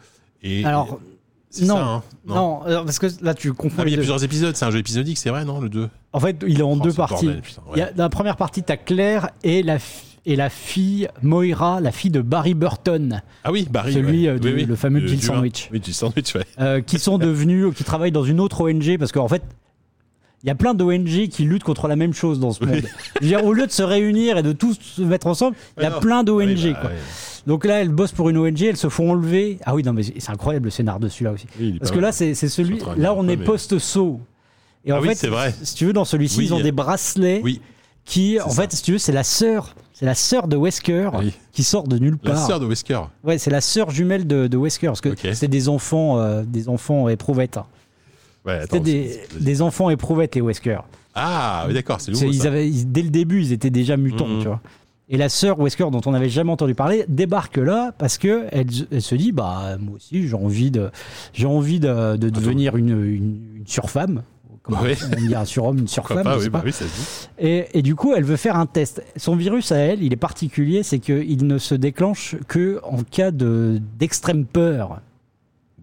Et, 0.43 0.64
Alors, 0.67 1.01
c'est 1.01 1.16
non, 1.63 1.75
ça, 1.77 1.83
hein 1.85 2.03
non, 2.27 2.61
euh, 2.67 2.85
parce 2.85 2.99
que 2.99 3.07
là, 3.23 3.35
tu 3.35 3.53
confonds 3.53 3.77
Ah, 3.81 3.85
mais 3.85 3.91
il 3.91 3.93
y 3.93 3.97
a 3.97 3.99
plusieurs 3.99 4.23
épisodes, 4.25 4.55
c'est 4.57 4.65
un 4.65 4.71
jeu 4.71 4.79
épisodique, 4.79 5.19
c'est 5.19 5.31
vrai, 5.31 5.45
non, 5.45 5.61
le 5.61 5.69
2 5.69 5.89
En 6.13 6.21
fait, 6.21 6.45
il 6.47 6.59
est 6.61 6.63
en 6.63 6.73
Oh, 6.73 6.77
deux 6.81 6.93
parties. 6.93 7.27
bordel, 7.27 7.43
putain, 7.43 7.63
ouais. 7.67 7.73
Il 7.77 7.79
y 7.79 7.83
a, 7.83 7.93
dans 7.93 8.03
la 8.05 8.09
première 8.11 8.37
partie, 8.37 8.63
tu 8.63 8.73
as 8.73 8.77
Claire 8.77 9.31
et 9.43 9.63
la, 9.63 9.79
et 10.25 10.37
la 10.37 10.51
fille 10.51 11.09
Moira, 11.23 11.81
la 11.81 11.93
fille 11.93 12.11
de 12.11 12.21
Barry 12.21 12.55
Burton, 12.55 13.23
Ah 13.45 13.53
oui, 13.53 13.67
Barry. 13.71 13.93
Celui, 13.93 14.29
ouais. 14.29 14.39
euh, 14.45 14.67
le 14.67 14.77
fameux 14.77 15.07
Jill 15.07 15.19
vin. 15.21 15.27
Sandwich. 15.35 15.69
Oui, 15.73 15.81
Jill 15.83 15.95
Sandwich, 15.95 16.35
ouais. 16.35 16.45
euh, 16.61 16.81
qui 16.81 16.99
sont 16.99 17.19
devenus, 17.19 17.75
qui 17.75 17.85
travaillent 17.85 18.13
dans 18.13 18.25
une 18.25 18.41
autre 18.41 18.63
ONG, 18.69 18.99
parce 18.99 19.13
qu'en 19.13 19.29
fait, 19.29 19.43
il 20.43 20.47
y 20.49 20.51
a 20.51 20.55
plein 20.55 20.74
d'ONG 20.74 21.28
qui 21.28 21.45
luttent 21.45 21.64
contre 21.64 21.89
la 21.89 21.97
même 21.97 22.12
chose 22.14 22.39
dans 22.41 22.53
ce 22.53 22.64
monde. 22.64 22.82
Je 23.16 23.20
veux 23.20 23.26
dire, 23.26 23.45
au 23.45 23.53
lieu 23.53 23.66
de 23.66 23.72
se 23.72 23.82
réunir 23.82 24.39
et 24.39 24.43
de 24.43 24.53
tous 24.53 24.78
se 24.80 25.03
mettre 25.03 25.26
ensemble, 25.26 25.57
il 25.76 25.82
y 25.82 25.87
a 25.87 25.91
non. 25.91 26.01
plein 26.01 26.22
d'ONG. 26.24 26.41
Oui, 26.41 26.72
bah. 26.72 26.91
Donc 27.47 27.64
là, 27.64 27.80
elles 27.80 27.89
bossent 27.91 28.12
pour 28.12 28.28
une 28.28 28.39
ONG, 28.39 28.62
elles 28.62 28.76
se 28.76 28.89
font 28.89 29.12
enlever. 29.12 29.59
Ah 29.64 29.74
oui, 29.74 29.82
non, 29.82 29.93
mais 29.93 30.03
c'est 30.03 30.30
incroyable 30.30 30.66
le 30.66 30.70
scénar 30.70 31.01
de 31.01 31.09
celui-là 31.09 31.32
aussi. 31.32 31.47
Oui, 31.61 31.78
Parce 31.78 31.91
que 31.91 31.99
là, 31.99 32.12
c'est 32.12 32.34
c'est 32.34 32.49
celui. 32.49 32.80
Là, 32.97 33.14
on 33.16 33.26
est 33.28 33.37
post-saut. 33.37 34.20
Et 34.84 34.93
en 34.93 34.97
Ah 34.97 35.01
oui, 35.01 35.09
fait, 35.09 35.14
c'est 35.16 35.28
vrai. 35.28 35.55
si 35.62 35.74
tu 35.74 35.87
veux, 35.87 35.93
dans 35.93 36.05
celui-ci, 36.05 36.45
ils 36.45 36.55
ont 36.55 36.61
des 36.61 36.70
bracelets 36.72 37.41
Oui, 37.43 37.61
qui, 38.05 38.39
en 38.41 38.49
ça. 38.51 38.62
fait, 38.62 38.72
si 38.72 38.82
tu 38.82 38.93
veux, 38.93 38.99
c'est 38.99 39.12
la 39.12 39.24
sœur. 39.24 39.74
C'est 39.93 40.05
la 40.07 40.14
sœur 40.14 40.47
de 40.47 40.57
Wesker 40.57 41.09
Oui. 41.18 41.32
qui 41.53 41.62
sort 41.64 41.89
de 41.89 41.99
nulle 41.99 42.18
la 42.22 42.32
part. 42.32 42.47
sœur 42.47 42.61
de 42.61 42.66
Wesker. 42.66 43.01
Ouais, 43.24 43.39
c'est 43.39 43.51
la 43.51 43.61
sœur 43.62 43.91
jumelle 43.91 44.26
de, 44.26 44.47
de 44.47 44.57
Wesker 44.59 44.89
parce 44.89 45.01
que 45.01 45.16
c'était 45.16 45.49
des 45.49 45.68
enfants, 45.70 46.20
euh, 46.20 46.43
des 46.47 46.68
enfants 46.68 47.09
éprouvettes. 47.09 47.59
Ouais, 48.47 48.61
C'était 48.71 49.27
des, 49.41 49.63
enfants 49.63 49.91
éprouvettes 49.91 50.35
les 50.35 50.41
Wesker. 50.41 50.79
Ah, 51.15 51.65
oui, 51.67 51.75
d'accord, 51.75 52.01
c'est 52.01 52.13
nouveau. 52.13 52.27
ils 52.27 52.47
avaient, 52.47 52.71
dès 52.71 53.03
le 53.03 53.11
début, 53.11 53.41
ils 53.41 53.53
étaient 53.53 53.71
déjà 53.71 53.97
mutants, 53.97 54.29
Mhm. 54.29 54.41
tu 54.41 54.47
vois. 54.49 54.61
Et 55.09 55.17
la 55.17 55.29
sœur 55.29 55.59
Wesker, 55.61 55.89
dont 55.93 56.01
on 56.07 56.11
n'avait 56.11 56.29
jamais 56.29 56.51
entendu 56.51 56.75
parler, 56.75 57.05
débarque 57.09 57.59
là 57.59 57.93
parce 57.97 58.19
que 58.19 58.47
elle, 58.51 58.67
elle 58.91 59.03
se 59.03 59.15
dit, 59.15 59.31
bah 59.33 59.77
moi 59.81 59.97
aussi, 59.97 60.27
j'ai 60.27 60.35
envie 60.35 60.71
de, 60.73 60.91
j'ai 61.33 61.47
envie 61.47 61.79
de, 61.81 62.17
de 62.17 62.29
devenir 62.29 62.77
une, 62.77 62.89
une, 62.91 63.39
une 63.57 63.67
surfemme. 63.67 64.23
Comment 64.65 64.81
Ouais. 64.83 64.97
On 65.17 65.21
dit 65.21 65.33
un 65.33 65.45
surhomme, 65.45 65.79
une 65.79 65.87
surfemme. 65.87 66.25
pas, 66.25 66.39
oui, 66.39 66.49
bah 66.49 66.61
oui, 66.65 66.73
ça 66.73 66.85
dit. 66.85 67.29
Et, 67.39 67.67
et 67.79 67.83
du 67.83 67.95
coup, 67.95 68.15
elle 68.17 68.25
veut 68.25 68.35
faire 68.37 68.57
un 68.57 68.67
test. 68.67 69.01
Son 69.17 69.37
virus 69.37 69.71
à 69.71 69.77
elle, 69.77 70.03
il 70.03 70.13
est 70.13 70.17
particulier, 70.17 70.83
c'est 70.83 70.99
qu'il 70.99 71.47
ne 71.47 71.59
se 71.59 71.77
déclenche 71.77 72.35
que 72.49 72.81
en 72.83 72.99
cas 73.05 73.31
de 73.31 73.81
d'extrême 73.99 74.45
peur. 74.45 75.01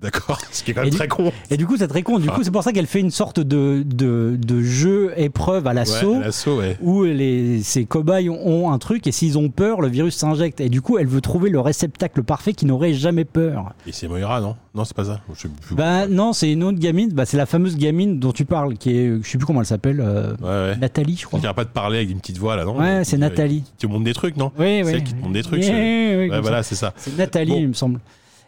D'accord. 0.03 0.39
Ce 0.51 0.61
qui 0.63 0.71
est 0.71 0.73
quand 0.75 0.81
même 0.81 0.89
du- 0.91 0.97
très 0.97 1.07
con. 1.07 1.31
Et 1.49 1.57
du 1.57 1.65
coup, 1.65 1.77
c'est 1.77 1.87
très 1.87 2.03
con. 2.03 2.19
Du 2.19 2.27
Ah. 2.29 2.35
coup, 2.35 2.43
c'est 2.43 2.51
pour 2.51 2.61
ça 2.61 2.71
qu'elle 2.71 2.85
fait 2.87 2.99
une 2.99 3.09
sorte 3.09 3.39
de, 3.39 3.83
de, 3.85 4.37
de 4.37 4.61
jeu 4.61 5.13
épreuve 5.17 5.65
à 5.65 5.73
l'assaut. 5.73 6.15
Ouais, 6.17 6.19
l'assaut, 6.19 6.59
ouais. 6.59 6.77
où 6.81 7.03
les, 7.03 7.63
ces 7.63 7.85
cobayes 7.85 8.29
ont 8.29 8.71
un 8.71 8.77
truc 8.77 9.07
et 9.07 9.11
s'ils 9.11 9.37
ont 9.37 9.49
peur, 9.49 9.81
le 9.81 9.87
virus 9.87 10.15
s'injecte. 10.15 10.61
Et 10.61 10.69
du 10.69 10.81
coup, 10.81 10.97
elle 10.99 11.07
veut 11.07 11.21
trouver 11.21 11.49
le 11.49 11.59
réceptacle 11.59 12.21
parfait 12.21 12.53
qui 12.53 12.65
n'aurait 12.65 12.93
jamais 12.93 13.25
peur. 13.25 13.73
Et 13.87 13.91
c'est 13.91 14.07
Moira, 14.07 14.41
non? 14.41 14.55
Non, 14.75 14.85
c'est 14.85 14.95
pas 14.95 15.05
ça. 15.05 15.21
Je 15.33 15.41
sais 15.41 15.47
plus. 15.47 15.75
Bah 15.75 16.07
non, 16.07 16.33
c'est 16.33 16.51
une 16.51 16.63
autre 16.63 16.79
gamine. 16.79 17.11
Bah, 17.13 17.25
c'est 17.25 17.37
la 17.37 17.45
fameuse 17.45 17.77
gamine 17.77 18.19
dont 18.19 18.31
tu 18.31 18.43
parles, 18.45 18.75
qui 18.77 18.89
est, 18.97 19.23
je 19.23 19.27
sais 19.29 19.37
plus 19.37 19.45
comment 19.45 19.61
elle 19.61 19.65
s'appelle, 19.67 20.01
euh, 20.01 20.33
Ouais, 20.41 20.71
ouais. 20.71 20.77
Nathalie, 20.77 21.15
je 21.15 21.25
crois. 21.27 21.39
Qui 21.39 21.45
pas 21.53 21.63
de 21.63 21.69
parler 21.69 21.97
avec 21.99 22.09
une 22.09 22.19
petite 22.19 22.39
voix 22.39 22.55
là, 22.55 22.65
non? 22.65 22.77
Ouais, 22.79 23.03
c'est 23.03 23.17
Nathalie. 23.17 23.61
Qui 23.77 23.85
te 23.87 23.91
montre 23.91 24.03
des 24.03 24.13
trucs, 24.13 24.35
non? 24.35 24.51
Oui, 24.57 24.81
C'est 24.81 24.83
oui. 24.83 24.91
elle 24.95 25.03
qui 25.03 25.13
te 25.13 25.21
montre 25.21 25.33
des 25.33 25.43
trucs. 25.43 25.59
Oui, 25.59 25.65
c'est- 25.65 25.71
oui, 25.71 26.15
oui, 26.15 26.21
Ouais, 26.23 26.29
comme 26.29 26.41
voilà, 26.41 26.63
c'est 26.63 26.75
ça. 26.75 26.93
C'est 26.97 27.15
Nathalie, 27.17 27.51
Bon. 27.51 27.59
il 27.59 27.67
me 27.69 27.73
semble. 27.73 27.99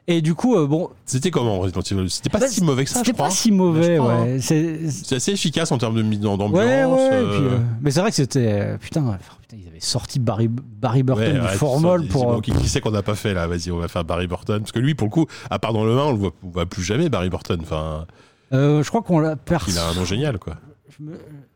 Et 0.08 0.22
du 0.22 0.36
coup, 0.36 0.56
euh, 0.56 0.68
bon, 0.68 0.90
C'était 1.08 1.32
comment 1.32 1.58
Resident 1.60 1.82
Evil? 1.82 2.10
C'était 2.12 2.30
pas 2.30 2.38
bah, 2.40 2.48
si 2.48 2.64
mauvais 2.64 2.84
que 2.84 2.92
ça, 2.92 3.00
je 3.00 3.06
c'était 3.06 3.14
crois. 3.14 3.28
pas 3.30 3.34
si 3.34 3.52
mauvais, 3.52 3.98
crois, 3.98 4.22
ouais. 4.22 4.38
C'est- 4.40 4.90
C'est 4.92 5.16
assez 5.16 5.32
efficace 5.32 5.72
en 5.72 5.80
termes 5.80 5.96
de 5.96 6.04
mise 6.04 6.24
en- 6.26 6.38
d'ambiance. 6.38 6.60
Ouais, 6.60 6.86
ouais. 6.86 7.00
euh, 7.12 7.50
euh, 7.54 7.58
mais 7.82 7.90
c'est 7.90 8.02
vrai 8.02 8.12
que 8.12 8.16
c'était 8.16 8.48
euh, 8.52 8.78
putain, 8.78 9.18
ils 9.52 9.68
avaient 9.68 9.80
sorti 9.80 10.20
Barry, 10.20 10.48
Barry 10.48 11.02
Burton 11.02 11.42
ouais, 11.42 11.52
du 11.52 11.58
formol 11.58 12.06
pour. 12.08 12.40
Qui, 12.44 12.52
qui 12.52 12.70
c'est 12.70 12.82
qu'on 12.82 12.92
n'a 12.92 13.02
pas 13.02 13.16
fait 13.16 13.34
là? 13.34 13.48
Vas-y, 13.48 13.72
on 13.72 13.78
va 13.78 13.88
faire 13.88 14.04
Barry 14.06 14.28
Burton. 14.28 14.60
Parce 14.60 14.72
que 14.72 14.78
lui, 14.80 14.94
pour 14.94 15.08
le 15.08 15.12
coup, 15.12 15.26
à 15.50 15.58
part 15.58 15.74
dans 15.74 15.84
le 15.84 15.98
1, 15.98 16.04
on 16.04 16.12
le 16.12 16.18
voit, 16.20 16.32
on 16.44 16.50
voit 16.50 16.68
plus 16.68 16.84
jamais 16.84 17.10
Barry 17.10 17.30
Burton. 17.32 17.60
Enfin, 17.64 18.06
euh, 18.54 18.84
je 18.84 18.90
crois 18.90 19.02
qu'on 19.02 19.18
l'a 19.20 19.36
perçu. 19.36 19.72
il 19.72 19.80
a 19.80 19.88
un 19.90 19.96
nom 19.96 20.06
génial, 20.06 20.38
quoi. 20.38 20.56
Je 21.00 21.04
me 21.04 21.14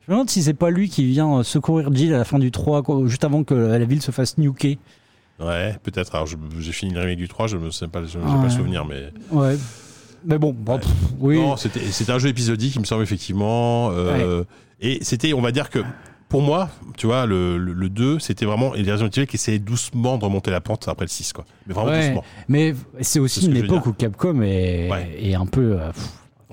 demande 0.07 0.29
si 0.31 0.41
c'est 0.41 0.55
pas 0.55 0.71
lui 0.71 0.89
qui 0.89 1.05
vient 1.05 1.43
secourir 1.43 1.93
Jill 1.93 2.15
à 2.15 2.17
la 2.17 2.25
fin 2.25 2.39
du 2.39 2.49
3, 2.49 2.81
quoi, 2.81 2.99
juste 3.05 3.23
avant 3.23 3.43
que 3.43 3.53
la 3.53 3.77
ville 3.85 4.01
se 4.01 4.09
fasse 4.09 4.39
nuker. 4.39 4.79
Ouais, 5.39 5.75
peut-être. 5.83 6.13
Alors, 6.15 6.27
j'ai 6.27 6.71
fini 6.71 6.93
le 6.93 6.99
remake 7.01 7.17
du 7.17 7.27
3, 7.27 7.47
je 7.47 7.57
me 7.57 7.71
sais 7.71 7.87
pas, 7.87 8.01
je- 8.01 8.07
j'ai 8.07 8.19
Ah 8.25 8.33
pas 8.35 8.43
ouais. 8.43 8.49
souvenir, 8.49 8.85
mais. 8.85 9.09
Ouais. 9.31 9.57
Mais 10.25 10.37
bon, 10.37 10.53
Ouais. 10.67 10.79
pff, 10.79 10.91
oui. 11.19 11.37
Non, 11.37 11.55
c'était 11.55 12.11
un 12.11 12.19
jeu 12.19 12.27
épisodique, 12.29 12.75
il 12.75 12.79
me 12.81 12.85
semble, 12.85 13.03
effectivement. 13.03 13.91
euh, 13.91 14.43
Et 14.81 14.99
c'était, 15.01 15.33
on 15.33 15.41
va 15.41 15.51
dire 15.51 15.69
que. 15.69 15.79
Pour 16.29 16.43
moi, 16.43 16.69
tu 16.95 17.07
vois, 17.07 17.25
le, 17.25 17.57
le, 17.57 17.73
le 17.73 17.89
2, 17.89 18.19
c'était 18.19 18.45
vraiment 18.45 18.73
les 18.73 18.91
Resident 18.91 19.09
Evil 19.09 19.25
qui 19.25 19.35
essayaient 19.37 19.57
doucement 19.57 20.19
de 20.19 20.23
remonter 20.25 20.51
la 20.51 20.61
pente 20.61 20.87
après 20.87 21.05
le 21.05 21.09
6, 21.09 21.33
quoi. 21.33 21.43
Mais 21.65 21.73
vraiment 21.73 21.89
Ouais. 21.89 22.05
doucement. 22.05 22.23
Mais 22.47 22.75
c'est 23.01 23.17
aussi 23.19 23.47
une 23.47 23.57
époque 23.57 23.87
où 23.87 23.93
Capcom 23.93 24.39
est, 24.43 24.91
Ouais. 24.91 25.17
est 25.19 25.33
un 25.33 25.47
peu. 25.47 25.79
euh, 25.81 25.87
pff, 25.91 26.07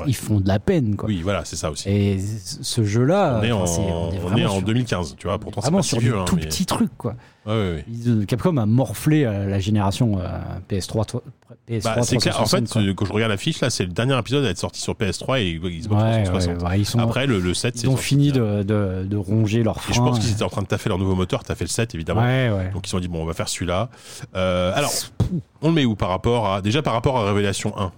Ils 0.06 0.14
font 0.14 0.40
de 0.40 0.46
la 0.48 0.58
peine, 0.58 0.94
quoi. 0.94 1.08
Oui, 1.08 1.22
voilà, 1.22 1.44
c'est 1.46 1.56
ça 1.56 1.70
aussi. 1.70 1.88
Et 1.88 2.18
ce 2.18 2.84
jeu-là, 2.84 3.38
on 3.40 3.44
est, 3.44 3.52
en, 3.52 3.62
enfin, 3.62 3.66
c'est- 3.66 3.80
on 3.80 4.12
est 4.12 4.18
vraiment 4.18 4.50
en 4.50 4.56
sur- 4.56 4.62
2015, 4.62 5.16
tu 5.16 5.26
vois, 5.26 5.38
pourtant 5.38 5.62
c'est 5.62 5.70
pas 5.70 5.82
sur 5.82 5.98
si 5.98 6.04
vieux. 6.04 6.18
hein, 6.18 6.24
tout 6.26 6.36
mais- 6.36 6.42
petit 6.42 6.66
truc, 6.66 6.90
quoi. 6.98 7.14
Ouais, 7.46 7.52
ouais, 7.54 7.72
ouais. 7.76 7.84
Ils- 7.90 8.26
Capcom 8.26 8.56
a 8.58 8.66
morflé 8.66 9.24
euh, 9.24 9.46
la 9.48 9.58
génération 9.58 10.18
euh, 10.20 10.26
PS3, 10.68 11.06
toi- 11.06 11.22
PS3 11.66 11.94
Bah, 11.96 12.02
c'est 12.02 12.16
clair, 12.18 12.34
en 12.38 12.44
fait, 12.44 12.60
360, 12.62 12.68
quoi. 12.72 12.82
euh, 12.82 12.94
quand 12.94 13.04
je 13.06 13.12
regarde 13.14 13.30
la 13.30 13.38
fiche, 13.38 13.60
là, 13.60 13.70
c'est 13.70 13.84
le 13.84 13.92
dernier 13.92 14.18
épisode 14.18 14.44
à 14.44 14.50
être 14.50 14.58
sorti 14.58 14.82
sur 14.82 14.94
PS3 14.94 15.40
et 15.40 15.54
Xbox 15.54 16.02
Ouais, 16.02 16.24
360. 16.24 16.62
ouais, 16.62 16.68
ouais, 16.68 16.80
ils, 16.80 16.84
sont, 16.84 16.98
Après, 16.98 17.26
le, 17.26 17.40
le 17.40 17.54
7, 17.54 17.82
ils 17.82 17.88
ont 17.88 17.96
fini 17.96 18.32
de, 18.32 18.64
de, 18.64 19.04
de 19.08 19.16
ronger 19.16 19.62
leurs 19.62 19.80
freins. 19.80 19.92
Et 19.92 19.94
je 19.94 20.00
pense 20.00 20.18
qu'ils 20.18 20.32
étaient 20.32 20.42
en 20.42 20.50
train 20.50 20.62
de 20.62 20.66
taffer 20.66 20.90
leur 20.90 20.98
nouveau 20.98 21.14
moteur, 21.14 21.42
t'as 21.42 21.54
fait 21.54 21.64
le 21.64 21.70
7, 21.70 21.94
évidemment. 21.94 22.20
Ouais, 22.20 22.50
ouais. 22.50 22.70
Donc 22.74 22.82
ils 22.86 22.88
se 22.88 22.90
sont 22.90 23.00
dit, 23.00 23.08
bon, 23.08 23.22
on 23.22 23.26
va 23.26 23.32
faire 23.32 23.48
celui-là. 23.48 23.88
Euh, 24.34 24.72
alors, 24.74 24.90
on 25.62 25.68
le 25.68 25.74
met 25.74 25.84
où 25.86 25.94
par 25.94 26.10
rapport 26.10 26.52
à. 26.52 26.60
Déjà 26.60 26.82
par 26.82 26.92
rapport 26.92 27.16
à 27.18 27.24
Révélation 27.26 27.72
1 27.78 27.92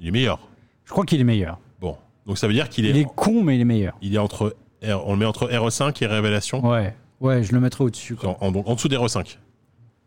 Il 0.00 0.08
est 0.08 0.10
meilleur. 0.10 0.40
Je 0.90 0.92
crois 0.92 1.04
qu'il 1.06 1.20
est 1.20 1.24
meilleur. 1.24 1.60
Bon. 1.80 1.94
Donc 2.26 2.36
ça 2.36 2.48
veut 2.48 2.52
dire 2.52 2.68
qu'il 2.68 2.84
est, 2.84 2.90
Il 2.90 2.96
est 2.96 3.06
con, 3.14 3.44
mais 3.44 3.54
il 3.54 3.60
est 3.60 3.64
meilleur. 3.64 3.94
il 4.02 4.12
est 4.12 4.18
entre. 4.18 4.56
R- 4.82 5.00
on 5.06 5.12
le 5.12 5.18
met 5.20 5.24
entre 5.24 5.46
RE5 5.46 6.02
et 6.02 6.06
Révélation 6.06 6.66
Ouais, 6.68 6.96
ouais, 7.20 7.44
je 7.44 7.52
le 7.52 7.60
mettrais 7.60 7.84
au-dessus. 7.84 8.16
en, 8.24 8.36
en- 8.40 8.50
donc, 8.50 8.66
en 8.68 8.74
dessous 8.74 8.88
des 8.88 8.96
RE5. 8.96 9.36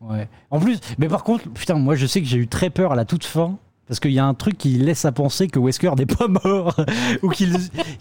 Ouais. 0.02 0.28
En 0.50 0.60
plus, 0.60 0.78
mais 0.98 1.08
par 1.08 1.24
contre, 1.24 1.48
putain, 1.48 1.76
moi 1.76 1.94
je 1.94 2.04
sais 2.04 2.20
que 2.20 2.26
j'ai 2.28 2.36
eu 2.36 2.48
très 2.48 2.68
peur 2.68 2.92
à 2.92 2.96
la 2.96 3.06
toute 3.06 3.24
fin. 3.24 3.56
Parce 3.86 4.00
qu'il 4.00 4.12
y 4.12 4.18
a 4.18 4.24
un 4.24 4.32
truc 4.32 4.56
qui 4.56 4.70
laisse 4.78 5.04
à 5.04 5.12
penser 5.12 5.46
que 5.46 5.58
Wesker 5.58 5.90
n'est 5.98 6.06
pas 6.06 6.26
mort 6.26 6.74
ou 7.22 7.28
qu'il 7.28 7.54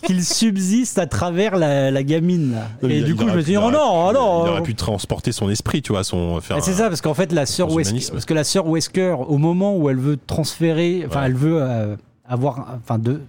qu'il 0.05 0.23
subsiste 0.23 0.97
à 0.97 1.07
travers 1.07 1.57
la, 1.57 1.91
la 1.91 2.03
gamine. 2.03 2.55
Et 2.83 2.99
Il- 2.99 3.03
du 3.05 3.15
coup, 3.15 3.27
je 3.27 3.33
me 3.35 3.41
suis 3.41 3.51
dit, 3.53 3.57
oh 3.57 3.69
non, 3.69 4.07
oh 4.07 4.11
non 4.13 4.45
Il 4.45 4.49
aurait 4.49 4.61
pu 4.63 4.75
transporter 4.75 5.31
son 5.33 5.49
esprit, 5.49 5.81
tu 5.81 5.91
vois, 5.91 6.03
son. 6.05 6.39
Faire 6.41 6.61
c'est 6.63 6.71
ça, 6.73 6.87
parce 6.87 7.01
qu'en 7.01 7.13
fait, 7.13 7.31
la 7.33 7.45
sœur 7.45 7.69
Wesker, 7.69 8.11
parce 8.13 8.23
que 8.25 8.33
la 8.33 8.45
sœur 8.45 8.65
Wesker, 8.67 9.15
au 9.27 9.37
moment 9.37 9.75
où 9.75 9.89
elle 9.89 9.99
veut 9.99 10.17
transférer, 10.25 11.03
enfin, 11.05 11.19
Ouais. 11.19 11.25
elle 11.27 11.35
veut 11.35 11.61
euh, 11.61 11.95
avoir, 12.25 12.77
enfin, 12.81 12.99
de 12.99 13.21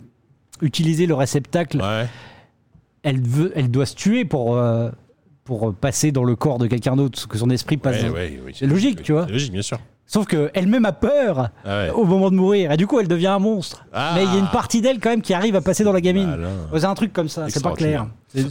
utiliser 0.62 1.06
le 1.06 1.14
réceptacle, 1.14 1.78
Ouais. 1.78 2.06
elle 3.02 3.20
veut, 3.20 3.52
elle 3.56 3.70
doit 3.70 3.86
se 3.86 3.94
tuer 3.94 4.24
pour 4.24 4.56
euh, 4.56 4.90
pour 5.44 5.74
passer 5.74 6.10
dans 6.10 6.24
le 6.24 6.36
corps 6.36 6.56
de 6.58 6.66
quelqu'un 6.66 6.96
d'autre, 6.96 7.28
que 7.28 7.36
son 7.36 7.50
esprit 7.50 7.76
passe. 7.76 8.02
Ouais, 8.02 8.08
ouais, 8.08 8.40
oui. 8.46 8.52
C'est 8.54 8.66
logique, 8.66 9.02
tu 9.02 9.12
vois. 9.12 9.26
Logique, 9.26 9.52
bien 9.52 9.60
sûr. 9.62 9.78
Sauf 10.06 10.26
que 10.26 10.50
elle-même 10.54 10.84
a 10.86 10.92
peur 10.92 11.50
Ah 11.64 11.84
ouais. 11.84 11.90
au 11.90 12.04
moment 12.04 12.30
de 12.30 12.36
mourir, 12.36 12.72
et 12.72 12.76
du 12.78 12.86
coup, 12.86 12.98
elle 13.00 13.08
devient 13.08 13.26
un 13.28 13.38
monstre. 13.38 13.84
Ah. 13.92 14.12
Mais 14.14 14.24
il 14.24 14.32
y 14.32 14.36
a 14.36 14.38
une 14.38 14.48
partie 14.50 14.80
d'elle 14.80 15.00
quand 15.00 15.10
même 15.10 15.22
qui 15.22 15.34
arrive 15.34 15.54
à 15.56 15.60
passer 15.60 15.82
dans 15.84 15.92
la 15.92 16.00
gamine. 16.00 16.28
Voilà. 16.28 16.48
C'est 16.80 16.84
un 16.86 16.94
truc 16.94 17.12
comme 17.12 17.28
ça, 17.28 17.46
c'est 17.50 17.62
pas 17.62 17.72
clair. 17.72 18.06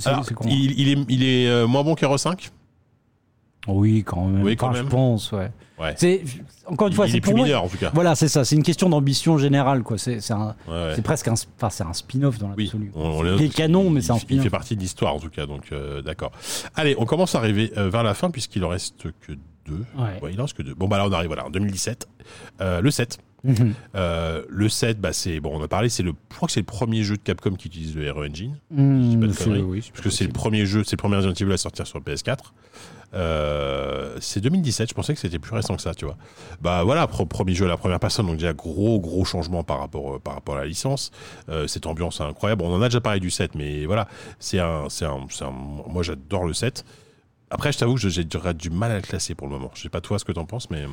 Alors, 0.05 0.23
il, 0.45 0.79
il 0.79 0.89
est, 0.89 1.05
il 1.09 1.23
est 1.23 1.47
euh, 1.47 1.65
moins 1.67 1.83
bon 1.83 1.93
qu'RE5 1.95 2.49
Oui, 3.68 4.03
quand 4.03 4.26
même. 4.26 4.43
Oui, 4.43 4.55
quand 4.55 4.68
Enfin, 4.70 4.78
même. 4.78 4.86
Je 4.86 4.91
pense, 4.91 5.32
ouais. 5.32 5.51
Ouais. 5.80 5.93
C'est 5.97 6.22
encore 6.68 6.88
une 6.88 6.93
fois, 6.93 7.07
il 7.07 7.11
c'est 7.11 7.18
est 7.18 7.22
pour 7.22 7.34
plus 7.34 7.38
moi. 7.39 7.45
mineur, 7.47 7.64
en 7.64 7.68
tout 7.68 7.78
cas. 7.78 7.91
Voilà, 7.93 8.14
c'est 8.16 8.28
ça. 8.28 8.45
C'est 8.45 8.55
une 8.55 8.64
question 8.64 8.89
d'ambition 8.89 9.38
générale, 9.38 9.84
quoi. 9.84 9.97
C'est 9.97 10.20
Ouais, 10.68 11.01
presque 11.03 11.28
un, 11.28 11.34
enfin, 11.34 11.70
c'est 11.70 11.84
un 11.84 11.93
spin-off 11.93 12.38
dans 12.38 12.51
Oui, 12.55 12.66
l'absolu. 12.66 12.91
on, 12.95 13.01
on 13.20 13.24
Il 13.38 13.43
est 13.43 13.49
canon, 13.49 13.89
mais 13.89 13.99
il- 14.01 14.03
c'est 14.03 14.11
un 14.11 14.16
Il 14.18 14.22
spin-off. 14.22 14.43
fait 14.43 14.49
partie 14.49 14.76
de 14.76 14.82
l'histoire 14.82 15.16
en 15.16 15.20
tout 15.20 15.30
cas, 15.30 15.45
donc 15.45 15.72
euh, 15.72 16.01
d'accord. 16.01 16.32
Allez, 16.76 16.95
on 16.99 17.05
commence 17.05 17.36
à 17.36 17.39
arriver 17.39 17.72
euh, 17.78 17.89
vers 17.89 18.03
la 18.03 18.14
fin 18.14 18.30
puisqu'il 18.32 18.64
en 18.64 18.70
reste 18.70 19.03
que 19.26 19.34
deux. 19.66 19.84
Il 20.32 20.39
en 20.39 20.43
reste 20.43 20.57
que 20.57 20.64
deux. 20.64 20.74
Bon 20.76 20.88
bah 20.88 20.97
là 20.97 21.07
on 21.07 21.11
arrive 21.11 21.28
voilà 21.28 21.45
en 21.47 21.49
2017. 21.49 22.07
Euh, 22.61 22.82
le 22.82 22.91
7. 22.91 23.18
Mhm. 23.43 23.73
Euh, 23.95 24.43
le 24.47 24.69
7, 24.69 25.01
bah 25.01 25.11
c'est 25.13 25.39
bon, 25.41 25.51
on 25.53 25.61
a 25.63 25.67
parlé, 25.67 25.89
c'est 25.89 26.03
le, 26.03 26.13
je 26.31 26.35
crois 26.35 26.47
que 26.47 26.53
c'est 26.53 26.61
le 26.61 26.65
premier 26.65 27.03
jeu 27.03 27.17
de 27.17 27.21
Capcom 27.21 27.55
qui 27.55 27.67
utilise 27.67 27.95
le 27.95 28.09
RE 28.11 28.25
Engine, 28.29 28.57
Mmh, 28.71 29.19
pas 29.19 29.27
de 29.27 29.33
conneries. 29.33 29.61
oui, 29.61 29.89
parce 29.91 30.01
que 30.01 30.09
c'est 30.09 30.25
le 30.25 30.31
premier 30.31 30.65
jeu, 30.65 30.83
c'est 30.85 30.93
le 30.93 30.97
premier 31.01 31.17
Resident 31.17 31.33
Evil 31.33 31.51
à 31.53 31.57
sortir 31.57 31.85
sur 31.85 31.99
le 31.99 32.03
PS4. 32.05 32.53
Euh, 33.15 34.17
c'est 34.21 34.41
2017, 34.41 34.89
je 34.89 34.93
pensais 34.95 35.13
que 35.13 35.19
c'était 35.19 35.37
plus 35.39 35.53
récent 35.53 35.75
que 35.75 35.81
ça, 35.81 35.93
tu 35.93 36.05
vois. 36.05 36.17
Bah 36.61 36.83
voilà, 36.83 37.05
pro- 37.07 37.25
premier 37.25 37.53
jeu 37.53 37.65
à 37.65 37.67
la 37.67 37.77
première 37.77 37.99
personne, 37.99 38.25
donc 38.25 38.37
déjà 38.37 38.53
gros 38.53 38.99
gros 38.99 39.23
changement 39.23 39.63
par 39.63 39.79
rapport 39.79 40.15
euh, 40.15 40.19
par 40.19 40.33
rapport 40.33 40.55
à 40.55 40.61
la 40.61 40.65
licence. 40.65 41.11
Euh, 41.49 41.67
cette 41.67 41.85
ambiance 41.85 42.21
incroyable. 42.21 42.63
On 42.63 42.73
en 42.73 42.81
a 42.81 42.87
déjà 42.89 43.01
parlé 43.01 43.19
du 43.19 43.29
7, 43.29 43.53
mais 43.55 43.85
voilà, 43.85 44.07
c'est 44.39 44.59
un 44.59 44.85
c'est 44.89 45.05
un, 45.05 45.27
un- 45.41 45.51
moi 45.91 46.01
j'adore 46.01 46.45
le 46.45 46.53
7. 46.53 46.85
Après, 47.51 47.71
je 47.71 47.77
t'avoue 47.77 47.95
que 47.95 48.09
j'ai 48.09 48.23
du 48.23 48.69
mal 48.71 48.91
à 48.91 48.95
le 48.95 49.01
classer 49.01 49.35
pour 49.35 49.45
le 49.47 49.53
moment. 49.53 49.69
Je 49.75 49.81
sais 49.83 49.89
pas 49.89 50.01
toi 50.01 50.17
ce 50.17 50.25
que 50.25 50.31
t'en 50.31 50.45
penses, 50.45 50.71
mais 50.71 50.85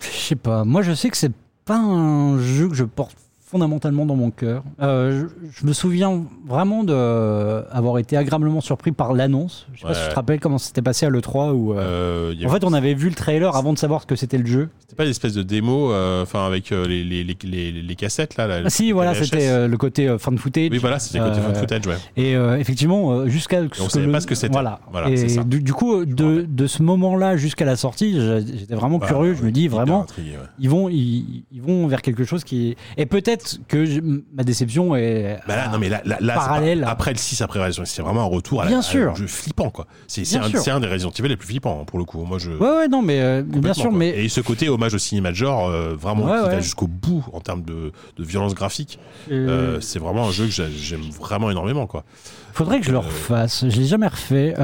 Je 0.00 0.06
sais 0.06 0.36
pas. 0.36 0.64
Moi, 0.64 0.82
je 0.82 0.92
sais 0.92 1.10
que 1.10 1.16
c'est 1.16 1.32
pas 1.64 1.78
un 1.78 2.38
jeu 2.38 2.68
que 2.68 2.74
je 2.74 2.84
porte 2.84 3.16
fondamentalement 3.48 4.04
dans 4.06 4.14
mon 4.16 4.30
cœur. 4.30 4.62
Euh, 4.82 5.26
je, 5.52 5.60
je 5.60 5.66
me 5.66 5.72
souviens 5.72 6.24
vraiment 6.46 6.84
de 6.84 6.92
euh, 6.94 7.96
été 7.98 8.16
agréablement 8.16 8.60
surpris 8.60 8.92
par 8.92 9.14
l'annonce. 9.14 9.66
Je 9.74 9.80
sais 9.80 9.86
pas 9.86 9.94
si 9.94 10.02
tu 10.04 10.08
te 10.10 10.14
rappelles 10.14 10.38
comment 10.40 10.58
c'était 10.58 10.82
passé 10.82 11.06
à 11.06 11.10
l'E3 11.10 11.52
où. 11.52 11.72
euh, 11.74 12.34
en 12.44 12.48
fait, 12.50 12.64
on 12.64 12.72
avait 12.74 12.94
vu 12.94 13.08
le 13.08 13.14
trailer 13.14 13.56
avant 13.56 13.72
de 13.72 13.78
savoir 13.78 14.02
ce 14.02 14.06
que 14.06 14.16
c'était 14.16 14.38
le 14.38 14.46
jeu. 14.46 14.68
c'était 14.80 14.96
pas 14.96 15.04
une 15.04 15.10
espèce 15.10 15.32
de 15.34 15.42
démo, 15.42 15.92
enfin 16.22 16.46
avec 16.46 16.70
les, 16.70 17.02
les, 17.04 17.24
les, 17.24 17.72
les, 17.72 17.94
cassettes 17.96 18.36
là. 18.36 18.46
la- 18.46 18.60
Ah, 18.66 18.70
si, 18.70 18.92
voilà, 18.92 19.14
c'était 19.14 19.66
le 19.66 19.76
côté 19.76 20.14
fan 20.18 20.36
footage. 20.38 20.68
Oui, 20.70 20.78
voilà, 20.78 20.98
c'était 20.98 21.18
côté 21.18 21.38
Euh, 21.38 21.42
fan 21.42 21.54
footage, 21.54 21.86
ouais. 21.86 21.96
Et 22.16 22.32
effectivement, 22.60 23.26
jusqu'à 23.26 23.62
on 23.80 23.88
savait 23.88 24.10
pas 24.12 24.20
ce 24.20 24.26
que 24.26 24.34
c'était. 24.34 24.52
Voilà. 24.52 24.80
Voilà, 24.92 25.08
et 25.10 25.16
c'est 25.16 25.28
ça. 25.28 25.42
du, 25.44 25.60
du 25.62 25.72
coup, 25.72 26.04
de, 26.04 26.42
de 26.48 26.66
ce 26.66 26.82
moment-là 26.82 27.36
jusqu'à 27.36 27.64
la 27.64 27.76
sortie, 27.76 28.14
j'étais 28.58 28.74
vraiment 28.74 28.98
Bah, 28.98 29.06
curieux. 29.06 29.34
Je 29.34 29.42
me 29.42 29.50
dis 29.50 29.68
vraiment, 29.68 30.02
intrigué, 30.02 30.32
ouais. 30.32 30.36
ils 30.58 30.68
vont, 30.68 30.88
ils, 30.88 31.44
ils 31.52 31.62
vont 31.62 31.86
vers 31.86 32.02
quelque 32.02 32.24
chose 32.24 32.44
qui. 32.44 32.76
Et 32.96 33.06
peut-être 33.06 33.37
que 33.68 33.84
je- 33.84 34.00
ma 34.00 34.42
déception 34.44 34.94
est. 34.96 35.38
Bah 35.46 35.56
là, 35.56 35.68
non, 35.68 35.78
mais 35.78 35.88
là, 35.88 36.02
Parallèle. 36.34 36.80
pas- 36.82 36.88
après 36.90 37.12
le 37.12 37.18
6, 37.18 37.40
après 37.42 37.64
Resident 37.64 37.84
c'est 37.84 38.02
vraiment 38.02 38.22
un 38.22 38.26
retour 38.26 38.60
à, 38.60 38.64
la- 38.64 38.70
Bien 38.70 38.78
à 38.80 38.82
sûr. 38.82 39.12
un 39.12 39.14
jeu 39.14 39.26
flippant, 39.26 39.70
quoi. 39.70 39.86
C'est 40.06 40.22
un, 40.36 40.42
un 40.42 40.80
des 40.80 40.86
Resident 40.86 41.10
Evil 41.18 41.28
les 41.28 41.36
plus 41.36 41.48
flippants, 41.48 41.84
pour 41.84 41.98
le 41.98 42.04
coup. 42.04 42.22
Moi, 42.24 42.38
je. 42.38 42.50
Ouais, 42.50 42.70
ouais, 42.76 42.88
non, 42.88 43.02
mais 43.02 43.20
euh, 43.20 43.42
bien 43.42 43.74
sûr, 43.74 43.90
quoi. 43.90 43.98
mais 43.98 44.08
Et 44.24 44.28
ce 44.28 44.40
côté 44.40 44.68
hommage 44.68 44.94
au 44.94 44.98
cinéma 44.98 45.30
de 45.30 45.36
genre, 45.36 45.68
euh, 45.68 45.94
vraiment, 45.98 46.24
Ouais, 46.24 46.42
qui 46.42 46.48
va 46.56 46.60
jusqu'au 46.60 46.86
bout 46.86 47.24
en 47.32 47.40
termes 47.40 47.62
de, 47.62 47.92
de 48.16 48.24
violence 48.24 48.54
graphique, 48.54 48.98
euh, 49.30 49.48
euh, 49.76 49.80
c'est 49.80 49.98
vraiment 49.98 50.28
un 50.28 50.30
jeu 50.32 50.44
que 50.46 50.50
j'ai- 50.52 50.70
j'aime 50.70 51.02
vraiment 51.18 51.50
énormément, 51.50 51.86
quoi. 51.86 52.04
faudrait 52.52 52.80
que 52.80 52.86
je 52.86 52.90
le 52.92 52.96
euh, 52.98 53.00
refasse. 53.00 53.64
Je 53.68 53.76
l'ai 53.76 53.86
jamais 53.86 54.08
refait. 54.08 54.54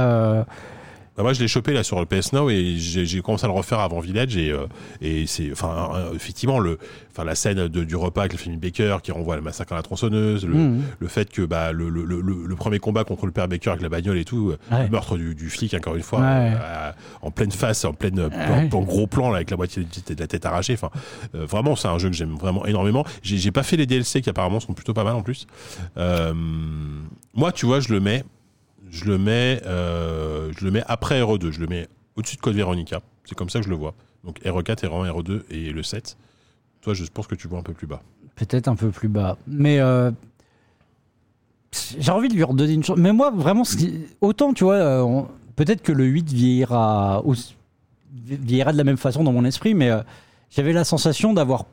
Euh, 1.15 1.17
Bah, 1.17 1.23
moi, 1.23 1.33
je 1.33 1.41
l'ai 1.41 1.49
chopé 1.49 1.73
là 1.73 1.83
sur 1.85 1.99
le 2.01 2.07
PS 2.07 2.33
Now 2.33 2.51
et 2.51 2.75
j'ai 2.77 3.21
commencé 3.23 3.45
à 3.45 3.49
le 3.49 3.55
refaire 3.55 3.79
avant 3.81 4.01
Village 4.01 4.37
et, 4.37 4.51
euh, 4.51 4.67
et 5.01 5.27
c'est, 5.27 5.53
enfin, 5.53 5.91
euh, 5.95 6.13
effectivement, 6.15 6.59
le, 6.59 6.79
enfin, 7.13 7.25
la 7.25 7.35
scène 7.37 7.69
de- 7.69 7.85
du 7.85 7.95
repas 7.97 8.23
avec 8.23 8.33
le 8.33 8.39
film 8.39 8.57
Baker 8.57 8.99
qui 9.03 9.13
renvoie 9.13 9.35
à 9.35 9.37
le 9.37 9.43
massacre 9.43 9.73
à 9.73 9.77
la 9.77 9.83
tronçonneuse, 9.83 10.45
le, 10.45 10.55
Mhm. 10.55 10.83
le 10.99 11.09
fait 11.09 11.31
que 11.31 11.43
bah, 11.43 11.71
le, 11.73 11.89
le, 11.89 12.05
le, 12.05 12.21
le 12.21 12.57
premier 12.57 12.79
combat 12.81 13.05
contre 13.05 13.27
le 13.27 13.33
père 13.33 13.47
Baker 13.49 13.71
avec 13.71 13.83
la 13.83 13.89
bagnole 13.89 14.19
et 14.19 14.25
tout, 14.25 14.51
euh, 14.51 14.59
Ouais. 14.75 14.85
le 14.85 14.89
meurtre 14.91 15.17
du, 15.17 15.35
du 15.37 15.51
flic 15.51 15.73
encore 15.75 15.95
une 15.95 16.03
fois, 16.03 16.19
Ouais. 16.21 16.53
euh, 16.61 16.91
en 17.23 17.31
pleine 17.31 17.53
face, 17.53 17.85
en 17.85 17.93
pleine, 17.93 18.19
Ouais. 18.19 18.69
en, 18.73 18.77
en 18.77 18.83
gros 18.83 19.07
plan 19.07 19.31
là, 19.31 19.37
avec 19.37 19.51
la 19.51 19.57
moitié 19.57 19.85
de 19.85 20.15
la 20.21 20.27
tête 20.27 20.45
arrachée. 20.47 20.75
Enfin, 20.75 20.91
euh, 21.37 21.47
vraiment, 21.47 21.77
c'est 21.77 21.89
un 21.89 21.99
jeu 21.99 22.09
que 22.11 22.17
j'aime 22.17 22.35
vraiment 22.35 22.67
énormément. 22.67 23.05
J'ai 23.23 23.53
pas 23.53 23.63
fait 23.63 23.77
les 23.77 23.87
DLC 23.87 24.21
qui 24.21 24.31
apparemment 24.31 24.59
sont 24.61 24.73
plutôt 24.75 24.95
pas 24.95 25.05
mal 25.05 25.15
en 25.15 25.23
plus. 25.23 25.47
Euh, 25.97 26.35
moi, 27.35 27.53
tu 27.53 27.67
vois, 27.67 27.81
je 27.81 27.93
le 27.93 28.01
mets, 28.01 28.25
je 28.95 29.05
le 29.07 29.19
mets, 29.19 29.61
euh, 29.67 30.51
je 30.59 30.65
le 30.65 30.71
mets 30.71 30.83
après 30.87 31.21
RE2. 31.21 31.51
Je 31.51 31.61
le 31.61 31.67
mets 31.67 31.89
au-dessus 32.17 32.37
de 32.37 32.41
Code 32.41 32.55
Veronica. 32.55 33.01
C'est 33.25 33.35
comme 33.37 33.51
ça 33.51 33.59
que 33.59 33.65
je 33.65 33.71
le 33.71 33.77
vois. 33.77 33.95
Donc 34.25 34.41
RE4, 34.43 34.85
RE1, 34.87 35.11
RE2 35.11 35.43
et 35.51 35.71
le 35.71 35.83
7. 35.83 36.17
Toi, 36.81 36.95
je 36.95 37.05
pense 37.13 37.27
que 37.27 37.35
tu 37.35 37.49
vois 37.49 37.59
un 37.59 37.63
peu 37.63 37.73
plus 37.73 37.87
bas. 37.87 38.03
Peut-être 38.37 38.69
un 38.69 38.77
peu 38.77 38.91
plus 38.91 39.09
bas. 39.09 39.37
Mais 39.47 39.81
euh, 39.81 40.11
j'ai 41.99 42.11
envie 42.13 42.29
de 42.29 42.35
lui 42.35 42.45
redonner 42.45 42.73
une 42.73 42.85
chance. 42.85 42.99
Mais 42.99 43.13
moi, 43.13 43.31
vraiment, 43.31 43.65
ce 43.65 43.77
qui- 43.77 44.01
autant, 44.21 44.53
tu 44.53 44.65
vois, 44.65 44.75
euh, 44.77 45.23
peut-être 45.57 45.83
que 45.83 45.93
le 45.93 46.05
8 46.05 46.29
vieillira, 46.33 47.25
aussi- 47.25 47.57
vieillira 48.13 48.73
de 48.73 48.79
la 48.79 48.85
même 48.85 48.97
façon 48.97 49.25
dans 49.25 49.33
mon 49.33 49.45
esprit, 49.45 49.75
mais 49.75 49.91
euh, 49.91 50.01
j'avais 50.51 50.73
la 50.73 50.85
sensation 50.85 51.33
d'avoir 51.35 51.65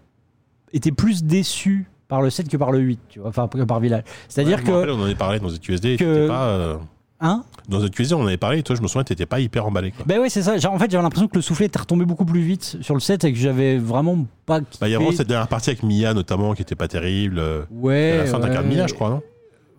été 0.74 0.92
plus 0.92 1.24
déçu 1.24 1.88
par 2.08 2.22
le 2.22 2.30
7 2.30 2.50
que 2.50 2.58
par 2.58 2.72
le 2.72 2.80
8, 2.80 3.00
tu 3.10 3.20
vois, 3.20 3.30
enfin, 3.30 3.48
que 3.48 3.64
par 3.64 3.80
Village. 3.80 4.04
C'est-à-dire 4.28 4.58
Ouais, 4.60 4.64
me 4.66 4.72
rappelle, 4.72 4.90
que. 4.90 4.94
on 4.94 5.02
en 5.02 5.06
avait 5.06 5.16
parlé 5.16 5.40
dans 5.40 5.50
ZQSD. 5.50 5.98
que- 5.98 6.28
Pas, 6.28 6.46
euh, 6.48 6.78
Hein 7.24 7.44
dans 7.70 7.80
ZQSD, 7.80 8.16
on 8.16 8.22
en 8.24 8.28
avait 8.28 8.38
parlé. 8.38 8.58
Et 8.60 8.64
toi, 8.64 8.76
je 8.76 8.82
me 8.82 8.88
souviens, 8.88 9.04
t'étais 9.04 9.26
pas 9.28 9.40
hyper 9.40 9.66
emballé. 9.66 9.92
Quoi. 9.92 10.04
Ben 10.08 10.20
ouais, 10.20 10.30
c'est 10.30 10.42
ça. 10.42 10.58
Genre, 10.58 10.74
En 10.74 10.80
fait, 10.80 10.90
j'avais 10.92 11.04
l'impression 11.04 11.28
que 11.28 11.36
le 11.36 11.42
soufflet 11.42 11.68
était 11.68 11.80
retombé 11.80 12.04
beaucoup 12.06 12.26
plus 12.26 12.42
vite 12.42 12.78
sur 12.82 12.96
le 12.96 13.00
7 13.00 13.24
et 13.24 13.32
que 13.32 13.38
j'avais 13.40 13.78
vraiment 13.78 14.26
pas. 14.46 14.60
Bah, 14.60 14.66
il 14.88 14.90
y 14.92 14.96
a 14.96 14.98
vraiment 14.98 15.12
cette 15.16 15.28
dernière 15.28 15.48
partie 15.48 15.70
avec 15.70 15.84
Mia, 15.84 16.14
notamment, 16.14 16.54
qui 16.56 16.64
était 16.64 16.76
pas 16.76 16.88
terrible. 16.88 17.38
euh, 17.40 17.62
Ouais. 17.70 18.12
à 18.14 18.18
la 18.18 18.26
fin, 18.26 18.38
ouais. 18.42 18.48
t'incarnes 18.48 18.68
Mia, 18.68 18.88
je 18.88 18.94
crois, 18.96 19.10
non? 19.12 19.22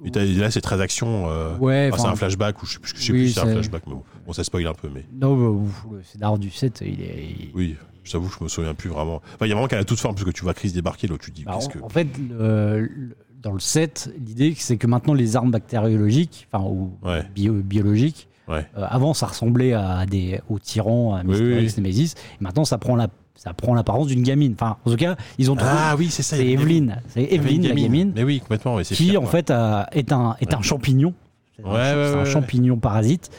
Et 0.05 0.11
là, 0.37 0.51
c'est 0.51 0.61
très 0.61 0.81
action. 0.81 1.29
euh, 1.29 1.57
Ouais, 1.59 1.91
enfin, 1.93 2.03
c'est 2.05 2.09
un 2.09 2.17
flashback, 2.17 2.63
ou 2.63 2.67
je 2.67 2.73
sais 2.75 2.79
plus, 2.81 2.93
je 2.97 3.03
sais 3.05 3.13
oui, 3.13 3.19
plus 3.19 3.29
si 3.29 3.35
c'est 3.35 3.41
un 3.41 3.45
c'est- 3.47 3.53
flashback, 3.53 3.83
mais 3.87 3.95
bon, 3.95 4.03
Bon, 4.27 4.33
ça 4.33 4.45
spoil 4.45 4.67
un 4.67 4.75
peu, 4.75 4.89
mais 4.93 5.05
Non, 5.13 5.37
bah, 5.37 5.61
le 5.97 6.03
scénario 6.05 6.39
du 6.39 6.51
7, 6.51 6.81
il 6.85 7.01
est. 7.03 7.25
il- 7.41 7.51
oui, 7.55 7.77
je 8.05 8.13
t'avoue, 8.13 8.29
je 8.37 8.43
me 8.43 8.49
souviens 8.49 8.75
plus 8.75 8.89
vraiment. 8.91 9.17
Enfin, 9.35 9.47
il 9.47 9.49
y 9.49 9.53
a 9.53 9.55
vraiment 9.55 9.67
qu'elle 9.69 9.79
a 9.81 9.85
toute 9.85 9.99
forme, 10.01 10.15
parce 10.15 10.25
que 10.25 10.31
tu 10.31 10.43
vois 10.45 10.55
Chris 10.55 10.71
débarquer, 10.73 11.07
là, 11.09 11.15
tu 11.21 11.31
te 11.33 11.37
dis, 11.37 11.45
Bah, 11.45 11.53
qu'est-ce 11.55 11.67
en, 11.69 11.71
que. 11.71 11.79
en 11.85 11.89
fait, 11.89 12.07
le- 12.19 12.89
dans 13.43 13.53
le 13.53 13.61
7, 13.61 14.13
l'idée, 14.25 14.55
c'est 14.57 14.77
que 14.77 14.87
maintenant, 14.87 15.15
les 15.15 15.37
armes 15.37 15.51
bactériologiques, 15.51 16.49
enfin, 16.53 16.65
ou 16.65 16.93
Ouais. 17.05 17.23
bio- 17.35 17.55
biologiques, 17.55 18.29
Ouais. 18.49 18.67
euh, 18.77 18.85
avant, 18.89 19.15
ça 19.15 19.27
ressemblait 19.27 19.73
à 19.73 20.07
des, 20.07 20.41
aux 20.49 20.59
tyrans, 20.59 21.15
à 21.15 21.23
Oui, 21.25 21.37
oui, 21.41 21.55
oui. 21.59 21.75
Nemesis. 21.79 22.15
Et 22.41 22.45
maintenant, 22.45 22.65
ça 22.65 22.79
prend 22.79 22.97
la. 22.97 23.09
Ça 23.35 23.55
prend 23.55 23.75
l'apparence 23.75 24.07
d'une 24.07 24.23
gamine. 24.23 24.53
Enfin, 24.55 24.77
en 24.85 24.91
tout 24.91 24.97
cas, 24.97 25.17
ils 25.39 25.51
ont 25.51 25.57
trouvé. 25.57 25.73
Ah 25.75 25.97
oui, 25.99 26.09
c'est 26.11 26.23
ça. 26.23 26.37
c'est 26.37 26.47
Evelyne. 26.47 27.01
C'est 27.09 27.25
une 27.25 27.67
la 27.67 27.75
gamine, 27.75 28.13
Mais 28.15 28.23
oui, 28.23 28.39
complètement. 28.39 28.79
c'est 28.85 28.95
qui 28.95 29.17
en 29.17 29.27
fait 29.27 29.51
a- 29.51 29.89
est 29.91 30.13
un, 30.13 30.37
est 30.41 30.55
un 30.55 30.63
champignon. 30.63 31.13
C'est 31.57 31.65
un, 31.65 32.25
champignon 32.25 32.77
parasite 32.77 33.31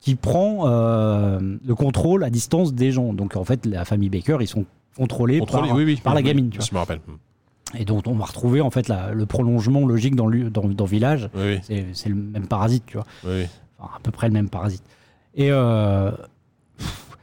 qui 0.00 0.16
prend 0.16 0.62
euh, 0.66 1.38
le 1.64 1.74
contrôle 1.76 2.24
à 2.24 2.30
distance 2.30 2.74
des 2.74 2.90
gens. 2.90 3.12
Donc 3.12 3.36
en 3.36 3.44
fait, 3.44 3.64
la 3.66 3.84
famille 3.84 4.08
Baker, 4.08 4.38
ils 4.40 4.48
sont 4.48 4.64
contrôlés, 4.96 5.38
Contrôlé, 5.38 5.68
par, 5.68 5.76
oui, 5.76 5.84
oui, 5.84 6.00
par 6.02 6.14
la 6.14 6.20
oui, 6.22 6.26
gamine. 6.26 6.44
oui, 6.46 6.50
tu 6.50 6.58
vois. 6.58 6.66
Je 6.68 6.74
me 6.74 6.78
rappelle. 6.80 7.00
Et 7.78 7.84
donc 7.84 8.02
on 8.06 8.14
va 8.14 8.24
retrouver 8.26 8.60
en 8.60 8.70
fait 8.70 8.88
la- 8.88 9.12
le 9.12 9.26
prolongement 9.26 9.86
logique 9.86 10.14
dans, 10.16 10.28
dans, 10.30 10.68
dans 10.68 10.84
Village. 10.84 11.30
Oui, 11.34 11.60
C'est 11.92 12.08
le 12.08 12.14
même 12.14 12.46
parasite, 12.46 12.84
tu 12.86 12.96
vois. 12.98 13.06
oui. 13.24 13.46
Enfin, 13.78 13.92
à 13.96 14.00
peu 14.00 14.10
près 14.10 14.28
le 14.28 14.32
même 14.34 14.48
parasite. 14.48 14.82
Et 15.34 15.48
euh, 15.50 16.10
pff, 16.78 17.16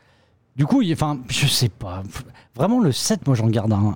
du 0.55 0.65
coup, 0.65 0.81
enfin, 0.91 1.19
je 1.29 1.45
sais 1.47 1.69
pas. 1.69 2.01
Pff, 2.03 2.25
Vraiment, 2.55 2.79
le 2.81 2.91
7, 2.91 3.25
moi, 3.27 3.35
j'en 3.35 3.47
garde 3.47 3.71
un. 3.71 3.95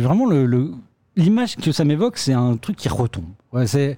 Vraiment 0.00 0.26
le. 0.26 0.72
L'image 1.16 1.56
que 1.56 1.72
ça 1.72 1.84
m'évoque, 1.84 2.16
c'est 2.16 2.32
un 2.32 2.56
truc 2.56 2.76
qui 2.76 2.88
retombe. 2.88 3.26
Ouais, 3.52 3.66
c'est. 3.66 3.96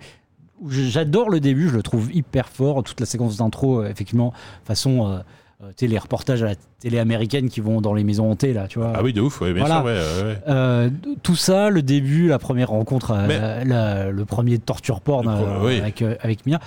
J'adore 0.68 1.30
le 1.30 1.40
début, 1.40 1.68
je 1.68 1.74
le 1.76 1.82
trouve 1.82 2.12
hyper 2.14 2.48
fort. 2.48 2.82
Toute 2.82 2.98
la 3.00 3.06
séquence 3.06 3.36
d'intro, 3.36 3.80
euh, 3.82 3.88
effectivement, 3.88 4.32
façon. 4.64 5.06
euh, 5.08 5.18
euh, 5.62 5.68
tu 5.76 5.84
sais, 5.84 5.86
les 5.86 5.98
reportages 5.98 6.42
à 6.42 6.46
la 6.46 6.54
télé 6.80 6.98
américaine 6.98 7.48
qui 7.48 7.60
vont 7.60 7.80
dans 7.80 7.94
les 7.94 8.04
maisons 8.04 8.30
hantées, 8.30 8.52
là, 8.52 8.66
tu 8.68 8.78
vois. 8.78 8.92
Ah 8.94 9.02
oui, 9.02 9.12
de 9.12 9.20
ouf, 9.20 9.40
ouais, 9.40 9.52
bien 9.52 9.64
Voilà. 9.64 9.76
sûr, 9.80 9.84
ouais, 9.86 9.92
ouais, 10.24 10.30
ouais. 10.32 10.38
Euh, 10.48 10.90
tout 11.22 11.36
ça, 11.36 11.70
le 11.70 11.82
début, 11.82 12.28
la 12.28 12.38
première 12.38 12.68
rencontre, 12.68 13.12
euh, 13.12 13.26
Mais- 13.28 13.64
la- 13.64 14.10
le 14.10 14.24
premier 14.24 14.58
torture 14.58 15.00
porn 15.00 15.24
pro- 15.24 15.32
euh, 15.46 15.64
oui. 15.66 15.78
avec, 15.80 16.02
avec 16.02 16.46
Mia, 16.46 16.58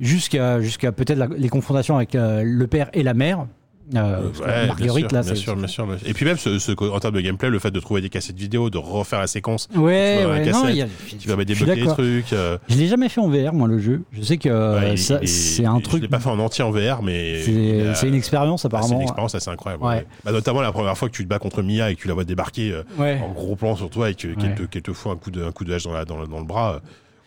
jusqu'à 0.00 0.60
jusqu'à 0.60 0.92
peut-être 0.92 1.28
les 1.36 1.48
confrontations 1.48 1.96
avec 1.96 2.10
le 2.14 2.64
père 2.66 2.90
et 2.92 3.02
la 3.02 3.14
mère. 3.14 3.46
Euh, 3.94 3.98
Euh, 4.40 4.44
ouais, 4.62 4.66
Marguerite, 4.66 5.08
bien 5.10 5.18
là, 5.18 5.22
sûr, 5.22 5.36
sûr, 5.36 5.56
bien 5.56 5.66
sûr, 5.66 5.86
bien 5.86 5.98
sûr. 5.98 6.08
Et 6.08 6.14
puis 6.14 6.24
même, 6.24 6.38
ce, 6.38 6.58
ce- 6.58 6.72
en 6.90 6.98
termes 7.00 7.14
de 7.14 7.20
gameplay, 7.20 7.50
le 7.50 7.58
fait 7.58 7.70
de 7.70 7.80
trouver 7.80 8.00
des 8.00 8.08
cassettes 8.08 8.38
vidéo, 8.38 8.70
de 8.70 8.78
refaire 8.78 9.18
la 9.20 9.26
séquence, 9.26 9.68
Ouais, 9.74 10.24
ouais, 10.26 10.38
non, 10.40 10.44
cassette, 10.62 10.70
il 10.70 10.76
y 10.76 10.82
a- 10.82 10.86
je 11.18 11.42
débloquer 11.44 11.80
d'accord. 11.80 11.94
trucs. 11.94 12.32
euh, 12.32 12.56
Je 12.68 12.76
l'ai 12.76 12.86
jamais 12.86 13.08
fait 13.10 13.20
en 13.20 13.28
VR, 13.28 13.52
moi, 13.52 13.68
le 13.68 13.78
jeu. 13.78 14.02
Je 14.12 14.22
sais 14.22 14.38
que 14.38 14.48
ouais, 14.48 14.96
c'est 14.96 15.66
un 15.66 15.78
Je 15.78 15.82
truc. 15.84 16.02
l'ai 16.02 16.08
pas 16.08 16.18
fait 16.20 16.30
en 16.30 16.38
entier 16.38 16.64
en 16.64 16.70
VR, 16.70 17.02
mais. 17.02 17.42
C'est 17.42 18.08
une 18.08 18.14
expérience, 18.14 18.60
ah, 18.64 18.68
C'est 18.70 18.74
apparemment. 18.76 18.94
une 18.96 19.02
expérience 19.02 19.34
assez 19.34 19.50
incroyable. 19.50 19.84
Ouais. 19.84 20.06
Bah, 20.24 20.32
notamment 20.32 20.62
la 20.62 20.72
première 20.72 20.96
fois 20.96 21.08
que 21.08 21.14
tu 21.14 21.24
te 21.24 21.28
bats 21.28 21.38
contre 21.38 21.62
Mia 21.62 21.90
et 21.90 21.96
que 21.96 22.00
tu 22.00 22.08
la 22.08 22.14
vois 22.14 22.24
débarquer 22.24 22.72
euh, 22.72 23.18
en 23.20 23.32
gros 23.32 23.56
plan 23.56 23.76
sur 23.76 23.90
toi 23.90 24.08
et 24.10 24.14
que- 24.14 24.28
qu'elle 24.66 24.82
te, 24.82 24.92
fout 24.92 25.12
un 25.12 25.16
coup 25.16 25.30
de, 25.30 25.44
un 25.44 25.52
coup 25.52 25.64
de 25.64 25.72
hache 25.74 25.84
dans, 25.84 25.92
la, 25.92 26.04
dans, 26.04 26.18
le, 26.20 26.26
dans 26.26 26.38
le 26.38 26.46
bras. 26.46 26.80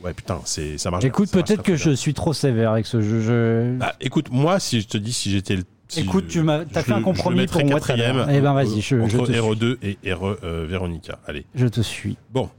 Ouais, 0.03 0.13
putain, 0.13 0.39
c'est, 0.45 0.77
ça 0.77 0.91
marche. 0.91 1.03
Écoute, 1.05 1.31
peut-être 1.31 1.63
que 1.63 1.75
je 1.75 1.89
suis 1.91 2.13
trop 2.13 2.31
sévère 2.33 2.71
avec 2.71 2.85
ce 2.85 3.01
jeu. 3.01 3.19
Je... 3.21 3.77
Bah, 3.77 3.93
écoute, 3.99 4.27
moi, 4.31 4.59
si 4.59 4.81
je 4.81 4.87
te 4.87 4.97
dis 4.97 5.13
si 5.13 5.31
j'étais 5.31 5.55
le. 5.55 5.63
Si 5.87 6.01
Écoute, 6.01 6.25
je- 6.27 6.31
tu 6.31 6.41
m'as- 6.43 6.63
je 6.65 6.79
fait 6.79 6.91
un 6.91 7.01
compromis 7.01 7.41
je 7.41 7.45
pour 7.51 7.63
moi 7.65 7.75
quatrième. 7.79 8.25
Eh 8.29 8.41
ben, 8.41 8.53
vas-y, 8.53 8.81
je- 8.81 8.97
je 8.97 9.01
entre 9.17 9.25
te 9.27 9.31
suis. 9.31 9.39
RE2 9.39 9.77
et 9.83 10.13
RE 10.13 10.37
euh, 10.43 10.65
Véronica. 10.69 11.19
Allez. 11.27 11.45
je 11.55 11.67
te 11.67 11.81
suis. 11.81 12.17
Bon, 12.31 12.49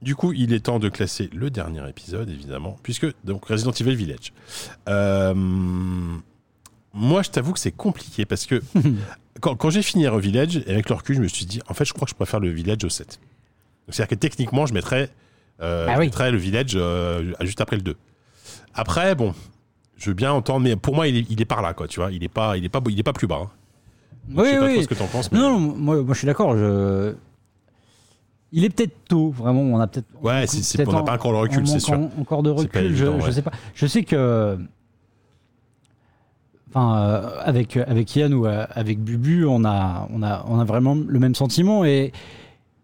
du 0.00 0.14
coup, 0.14 0.32
il 0.32 0.52
est 0.52 0.60
temps 0.60 0.78
de 0.78 0.88
classer 0.88 1.28
le 1.34 1.50
dernier 1.50 1.86
épisode, 1.88 2.30
évidemment, 2.30 2.78
puisque 2.82 3.06
donc 3.24 3.44
Resident 3.46 3.72
Evil 3.72 3.94
Village. 3.96 4.32
Euh, 4.88 5.34
moi, 6.94 7.22
je 7.22 7.30
t'avoue 7.30 7.52
que 7.52 7.60
c'est 7.60 7.72
compliqué 7.72 8.24
parce 8.24 8.46
que 8.46 8.62
quand, 9.40 9.54
quand 9.56 9.70
j'ai 9.70 9.82
fini 9.82 10.06
RE 10.08 10.18
Village, 10.18 10.62
avec 10.66 10.88
le 10.88 10.94
recul, 10.94 11.16
je 11.16 11.20
me 11.20 11.28
suis 11.28 11.46
dit, 11.46 11.60
en 11.68 11.74
fait, 11.74 11.84
je 11.84 11.92
crois 11.92 12.06
que 12.06 12.10
je 12.10 12.14
préfère 12.16 12.40
le 12.40 12.50
Village 12.50 12.84
au 12.84 12.88
7. 12.88 13.18
Donc, 13.86 13.94
C'est-à-dire 13.94 14.08
que 14.16 14.20
techniquement, 14.20 14.66
je 14.66 14.74
mettrais, 14.74 15.10
euh, 15.60 15.86
Ah 15.88 15.94
je 15.96 16.00
mettrais 16.00 16.30
le 16.30 16.38
Village 16.38 16.78
juste 17.42 17.60
après 17.60 17.76
le 17.76 17.82
2. 17.82 17.96
Après, 18.74 19.14
bon, 19.14 19.34
je 19.98 20.10
veux 20.10 20.14
bien 20.14 20.32
entendre, 20.32 20.60
mais 20.64 20.76
pour 20.76 20.94
moi, 20.94 21.06
il 21.08 21.16
est, 21.16 21.26
il 21.30 21.40
est 21.40 21.44
par 21.44 21.60
là, 21.60 21.74
quoi, 21.74 21.86
tu 21.88 22.00
vois. 22.00 22.10
Il 22.12 22.22
est 22.24 22.28
pas, 22.28 22.56
il 22.56 22.64
est 22.64 22.68
pas, 22.68 22.80
il 22.88 22.98
est 22.98 23.02
pas 23.02 23.12
plus 23.12 23.26
bas. 23.26 23.40
hein. 23.44 23.50
Donc, 24.28 24.44
je 24.46 24.50
sais 24.50 24.58
pas 24.58 24.68
trop 24.72 24.82
ce 24.82 24.88
que 24.88 24.94
t'en 24.94 25.06
penses. 25.06 25.32
mais- 25.32 25.38
Non, 25.38 25.58
non, 25.58 25.74
moi, 25.76 26.02
moi 26.02 26.14
je 26.14 26.18
suis 26.18 26.26
d'accord. 26.26 26.56
Je... 26.56 27.14
Il 28.52 28.64
est 28.64 28.70
peut-être 28.70 28.94
tôt, 29.08 29.30
vraiment. 29.30 29.60
On 29.62 29.78
a 29.80 29.86
peut-être. 29.86 30.06
Ouais, 30.22 30.46
c'est- 30.46 30.76
peut-être 30.78 30.88
on 30.88 30.92
n'a 30.92 31.00
en- 31.00 31.04
pas 31.04 31.14
encore 31.14 31.32
le 31.32 31.38
recul, 31.38 31.66
c'est 31.66 31.80
sûr. 31.80 31.94
en- 31.94 32.10
Encore 32.20 32.42
de 32.42 32.50
recul, 32.50 32.84
évident, 32.84 33.18
je 33.20 33.26
ouais. 33.26 33.32
sais 33.32 33.42
pas. 33.42 33.52
Je 33.74 33.86
sais 33.86 34.04
que. 34.04 34.58
Enfin, 36.70 36.98
euh, 36.98 37.30
avec, 37.44 37.76
avec 37.78 38.14
Yann 38.14 38.34
ou 38.34 38.46
euh, 38.46 38.66
avec 38.70 39.00
Bubu, 39.02 39.46
on 39.46 39.64
a, 39.64 40.06
on, 40.12 40.22
a, 40.22 40.44
on 40.48 40.58
a 40.60 40.64
vraiment 40.64 40.94
le 40.94 41.18
même 41.18 41.34
sentiment. 41.34 41.84
Et, 41.84 42.12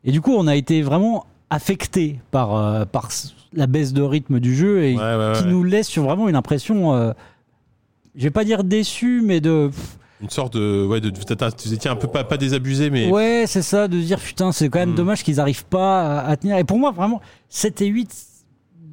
et 0.05 0.12
du 0.12 0.20
coup, 0.23 0.32
on 0.35 0.47
a 0.47 0.57
été 0.57 0.81
vraiment 0.82 1.27
affecté 1.50 2.20
par, 2.30 2.56
euh, 2.56 2.84
par 2.84 3.10
la 3.52 3.66
baisse 3.66 3.92
de 3.92 4.02
rythme 4.02 4.40
du 4.40 4.54
jeu 4.54 4.82
et 4.84 4.96
Ouais, 4.96 5.00
ouais, 5.02 5.32
qui 5.36 5.44
ouais. 5.44 5.50
nous 5.50 5.62
laisse 5.64 5.88
sur 5.88 6.02
vraiment 6.04 6.28
une 6.28 6.36
impression. 6.36 6.94
euh, 6.94 7.12
je 8.16 8.22
vais 8.24 8.30
pas 8.30 8.44
dire 8.44 8.64
déçu, 8.64 9.22
mais 9.24 9.40
de. 9.40 9.70
Une 10.20 10.30
sorte 10.30 10.56
de. 10.56 10.86
Ouais, 10.86 11.00
de, 11.00 11.10
tu 11.10 11.72
étais 11.74 11.88
un 11.88 11.96
peu 11.96 12.08
pas, 12.08 12.24
pas 12.24 12.36
désabusé, 12.36 12.88
mais. 12.90 13.10
Ouais, 13.10 13.44
c'est 13.46 13.62
ça, 13.62 13.88
de 13.88 13.98
dire 14.00 14.18
putain, 14.20 14.52
c'est 14.52 14.68
quand 14.68 14.78
même 14.78 14.92
Hmm. 14.92 14.96
dommage 14.96 15.22
qu'ils 15.24 15.36
n'arrivent 15.36 15.64
pas 15.66 16.20
à, 16.20 16.28
à 16.28 16.36
tenir. 16.36 16.56
Et 16.56 16.64
pour 16.64 16.78
moi, 16.78 16.90
vraiment, 16.92 17.20
7 17.48 17.82
et 17.82 17.86
8, 17.86 18.10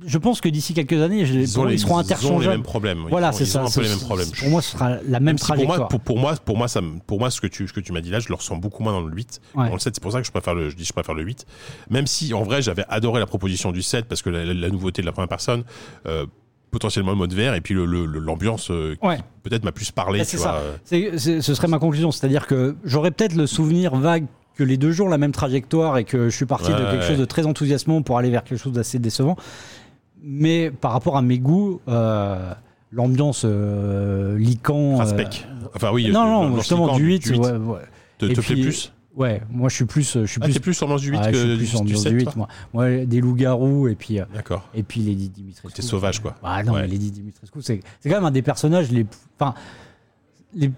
je 0.06 0.18
pense 0.18 0.42
que 0.42 0.50
d'ici 0.50 0.74
quelques 0.74 0.94
années, 1.02 1.26
je- 1.26 1.34
Ils, 1.34 1.48
pour 1.48 1.60
ont 1.60 1.62
moi, 1.64 1.70
les, 1.72 1.76
ils 1.76 1.80
seront 1.80 1.94
ils 1.94 1.94
ont 1.96 2.00
les 2.00 2.06
interchangeables. 2.14 2.50
mêmes 2.54 2.64
problèmes. 2.64 3.06
Voilà, 3.10 3.32
c'est 3.32 3.46
ça. 3.46 3.64
ont 3.64 3.68
un 3.68 3.72
peu 3.72 3.82
les 3.82 3.90
mêmes 3.90 4.00
problèmes. 4.00 4.28
Pour 4.40 4.50
moi, 4.50 4.62
ce 4.62 4.72
sera 4.72 4.98
la 5.08 5.20
même 5.20 5.38
si 5.38 5.46
pour 5.46 5.56
trajectoire. 5.56 5.78
moi, 5.80 5.88
pour, 5.88 6.00
pour 6.02 6.18
moi, 6.20 6.36
pour 6.44 6.58
moi, 6.58 6.68
ça, 6.68 6.82
pour 7.08 7.20
moi, 7.20 7.30
ce 7.30 7.42
que 7.42 7.48
tu, 7.48 7.68
ce 7.68 7.74
que 7.74 7.80
tu 7.80 7.92
m'as 7.94 8.02
dit 8.02 8.10
là, 8.10 8.20
je 8.20 8.30
le 8.30 8.36
ressens 8.36 8.58
beaucoup 8.58 8.84
moins 8.84 8.94
dans 8.94 9.02
le 9.02 9.14
8. 9.14 9.42
Ouais. 9.56 9.68
Dans 9.68 9.74
le 9.74 9.80
7, 9.80 9.94
c'est 9.96 10.02
pour 10.02 10.12
ça 10.12 10.20
que 10.22 10.26
je 10.28 10.32
préfère 10.32 10.56
le, 10.56 10.70
je 10.70 10.76
dis, 10.76 10.86
je 10.86 10.94
préfère 10.94 11.14
le 11.16 11.24
8. 11.24 11.46
Même 11.90 12.08
si, 12.08 12.34
en 12.34 12.44
vrai, 12.44 12.62
j'avais 12.62 12.86
adoré 12.90 13.20
la 13.20 13.26
proposition 13.28 13.72
du 13.72 13.82
7 13.82 14.06
parce 14.06 14.22
que 14.22 14.30
la, 14.30 14.44
la- 14.46 14.54
la 14.54 14.70
nouveauté 14.70 15.02
de 15.02 15.06
la 15.08 15.12
première 15.12 15.30
personne, 15.30 15.64
euh, 16.08 16.26
potentiellement 16.72 17.12
le 17.12 17.18
mode 17.18 17.34
vert 17.34 17.54
et 17.54 17.60
puis 17.62 17.74
le- 17.74 17.86
le- 17.86 18.06
le- 18.06 18.20
l'ambiance 18.20 18.72
euh, 18.72 18.96
qui 18.96 19.22
peut-être 19.44 19.66
m'a 19.66 19.74
plus 19.74 19.92
parlé. 19.92 20.20
Bah, 20.20 20.26
tu 20.26 20.38
vois, 20.38 20.62
ce 20.90 21.40
serait 21.54 21.68
ma 21.68 21.80
conclusion. 21.80 22.12
C'est-à-dire 22.12 22.48
que 22.48 22.76
j'aurais 22.86 23.12
peut-être 23.12 23.36
le 23.36 23.46
souvenir 23.46 23.96
vague 23.96 24.26
que 24.56 24.64
les 24.64 24.78
deux 24.78 24.92
jours 24.92 25.08
la 25.10 25.18
même 25.18 25.32
trajectoire 25.32 25.98
et 25.98 26.04
que 26.04 26.30
je 26.30 26.36
suis 26.36 26.46
parti 26.46 26.72
de 26.72 26.78
quelque 26.78 27.02
ouais. 27.02 27.08
chose 27.08 27.18
de 27.18 27.26
très 27.26 27.46
enthousiasmant 27.46 28.02
pour 28.02 28.18
aller 28.18 28.30
vers 28.30 28.44
quelque 28.44 28.60
chose 28.60 28.74
d'assez 28.74 29.00
décevant. 29.00 29.36
Mais 30.24 30.70
par 30.72 30.92
rapport 30.92 31.18
à 31.18 31.22
mes 31.22 31.40
goûts, 31.40 31.82
euh, 31.88 32.54
l'ambiance 32.92 33.44
euh, 33.46 34.38
lican. 34.38 34.94
Enfin, 34.96 35.04
euh, 35.06 35.08
spec. 35.08 35.48
Enfin, 35.76 35.92
oui. 35.92 36.10
non, 36.12 36.22
euh, 36.22 36.26
non, 36.26 36.42
l'ambiance 36.44 36.60
justement, 36.60 36.96
du 36.96 37.04
8. 37.06 37.20
du 37.24 37.30
8. 37.32 37.40
ouais, 37.40 37.52
ouais. 37.52 37.80
Te, 38.18 38.26
te 38.28 38.42
plaît 38.42 38.56
plus 38.62 38.94
Ouais, 39.14 39.42
moi 39.50 39.68
je 39.68 39.76
suis 39.76 39.86
plus, 39.86 40.14
je 40.22 40.26
suis 40.26 40.40
Ah, 40.42 40.46
plus, 40.46 40.60
plus 40.60 40.74
sur 40.74 40.86
l'ambiance 40.88 41.02
du 41.02 41.10
8 41.12 41.18
Ah, 41.20 41.24
je 41.26 41.32
que 41.32 41.38
suis 41.38 41.48
du, 41.50 41.58
plus 41.58 41.76
en 41.76 41.80
du 41.80 41.82
ambiance 41.96 42.04
7 42.04 42.12
du 42.14 42.18
8, 42.20 42.24
toi 42.26 42.34
moi. 42.38 42.48
Moi, 42.74 43.06
des 43.06 43.20
loups-garous 43.20 43.88
et 43.90 43.96
puis, 43.96 44.22
euh, 44.22 44.26
D'accord. 44.34 44.70
et 44.74 44.84
puis 44.84 45.02
Lady 45.02 45.28
Dimitrescu. 45.28 45.74
T'es 45.76 45.82
sauvage, 45.82 46.22
quoi. 46.22 46.36
Ah 46.44 46.64
non, 46.64 46.74
Ouais. 46.74 46.82
mais 46.84 46.88
Lady 46.88 47.12
Dimitrescu, 47.12 47.62
c'est 47.62 47.82
c'est 48.00 48.10
quand 48.10 48.16
même 48.16 48.26
un 48.26 48.32
des 48.32 48.42
personnages 48.42 48.90
les. 48.90 49.06
Enfin, 49.38 49.54
les- 50.54 50.72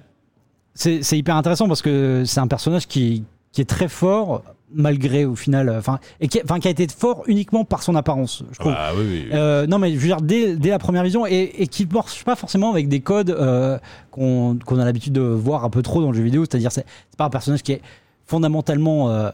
c'est 0.73 1.03
c'est 1.03 1.17
hyper 1.17 1.35
intéressant 1.35 1.67
parce 1.67 1.83
que 1.83 2.23
c'est 2.25 2.39
un 2.39 2.47
personnage 2.47 2.87
qui, 2.87 3.23
qui 3.51 3.61
est 3.61 3.69
très 3.69 3.87
fort 3.87 4.41
malgré 4.73 5.25
au 5.25 5.35
final. 5.35 5.69
euh, 5.69 5.77
Enfin, 5.79 5.99
et 6.19 6.27
qui, 6.27 6.41
enfin, 6.43 6.59
qui 6.59 6.67
a 6.67 6.71
été 6.71 6.87
fort 6.87 7.23
uniquement 7.27 7.63
par 7.65 7.83
son 7.83 7.95
apparence, 7.95 8.43
je 8.51 8.59
trouve. 8.59 8.73
Ah 8.75 8.91
oui, 8.95 9.03
oui. 9.07 9.21
oui. 9.25 9.29
Euh, 9.33 9.67
non, 9.67 9.79
mais 9.79 9.91
je 9.93 9.97
veux 9.99 10.07
dire, 10.07 10.21
dès, 10.21 10.55
dès 10.55 10.69
la 10.69 10.79
première 10.79 11.03
vision, 11.03 11.25
et, 11.25 11.51
et 11.57 11.67
qui 11.67 11.85
ne 11.85 11.93
marche 11.93 12.23
pas 12.23 12.35
forcément 12.35 12.71
avec 12.71 12.87
des 12.87 12.99
codes 13.01 13.29
euh, 13.31 13.77
qu'on 14.11 14.57
a 14.79 14.85
l'habitude 14.85 15.13
de 15.13 15.21
voir 15.21 15.63
un 15.65 15.69
peu 15.69 15.81
trop 15.81 16.01
dans 16.01 16.11
le 16.11 16.17
jeu 16.17 16.23
vidéo. 16.23 16.43
C'est-à-dire, 16.45 16.71
c'est 16.71 16.85
c'est 17.09 17.17
pas 17.17 17.25
un 17.25 17.29
personnage 17.29 17.63
qui 17.63 17.73
est 17.73 17.81
fondamentalement. 18.25 19.09
euh, 19.09 19.29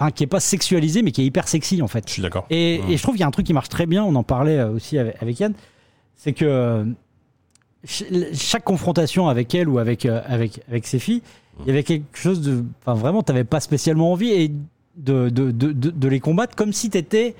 Enfin, 0.00 0.10
qui 0.10 0.24
est 0.24 0.26
pas 0.26 0.40
sexualisé, 0.40 1.02
mais 1.02 1.12
qui 1.12 1.22
est 1.22 1.26
hyper 1.26 1.46
sexy, 1.46 1.80
en 1.80 1.86
fait. 1.86 2.02
Je 2.08 2.12
suis 2.14 2.22
d'accord. 2.22 2.46
Et, 2.50 2.80
Mmh. 2.80 2.90
et 2.90 2.96
je 2.96 3.02
trouve 3.02 3.14
qu'il 3.14 3.20
y 3.20 3.24
a 3.24 3.28
un 3.28 3.30
truc 3.30 3.46
qui 3.46 3.52
marche 3.52 3.68
très 3.68 3.86
bien, 3.86 4.02
on 4.02 4.14
en 4.16 4.22
parlait 4.24 4.60
aussi 4.62 4.98
avec, 4.98 5.16
avec 5.22 5.38
Yann, 5.38 5.52
c'est 6.16 6.32
que 6.32 6.86
ch- 7.84 8.08
chaque 8.34 8.64
confrontation 8.64 9.28
avec 9.28 9.54
elle 9.54 9.68
ou 9.68 9.78
avec, 9.78 10.06
avec, 10.06 10.60
avec 10.68 10.86
ses 10.86 10.98
filles, 10.98 11.22
il 11.60 11.66
y 11.66 11.70
avait 11.70 11.82
quelque 11.84 12.16
chose 12.18 12.40
de. 12.40 12.64
Enfin, 12.80 12.98
vraiment, 12.98 13.22
t'avais 13.22 13.44
pas 13.44 13.60
spécialement 13.60 14.10
envie. 14.12 14.30
Et 14.30 14.50
de, 14.96 15.28
de, 15.28 15.50
de, 15.50 15.72
de- 15.72 15.90
les 16.08 16.20
combattre 16.20 16.54
comme 16.56 16.72
si 16.72 16.90
t'étais 16.90 17.34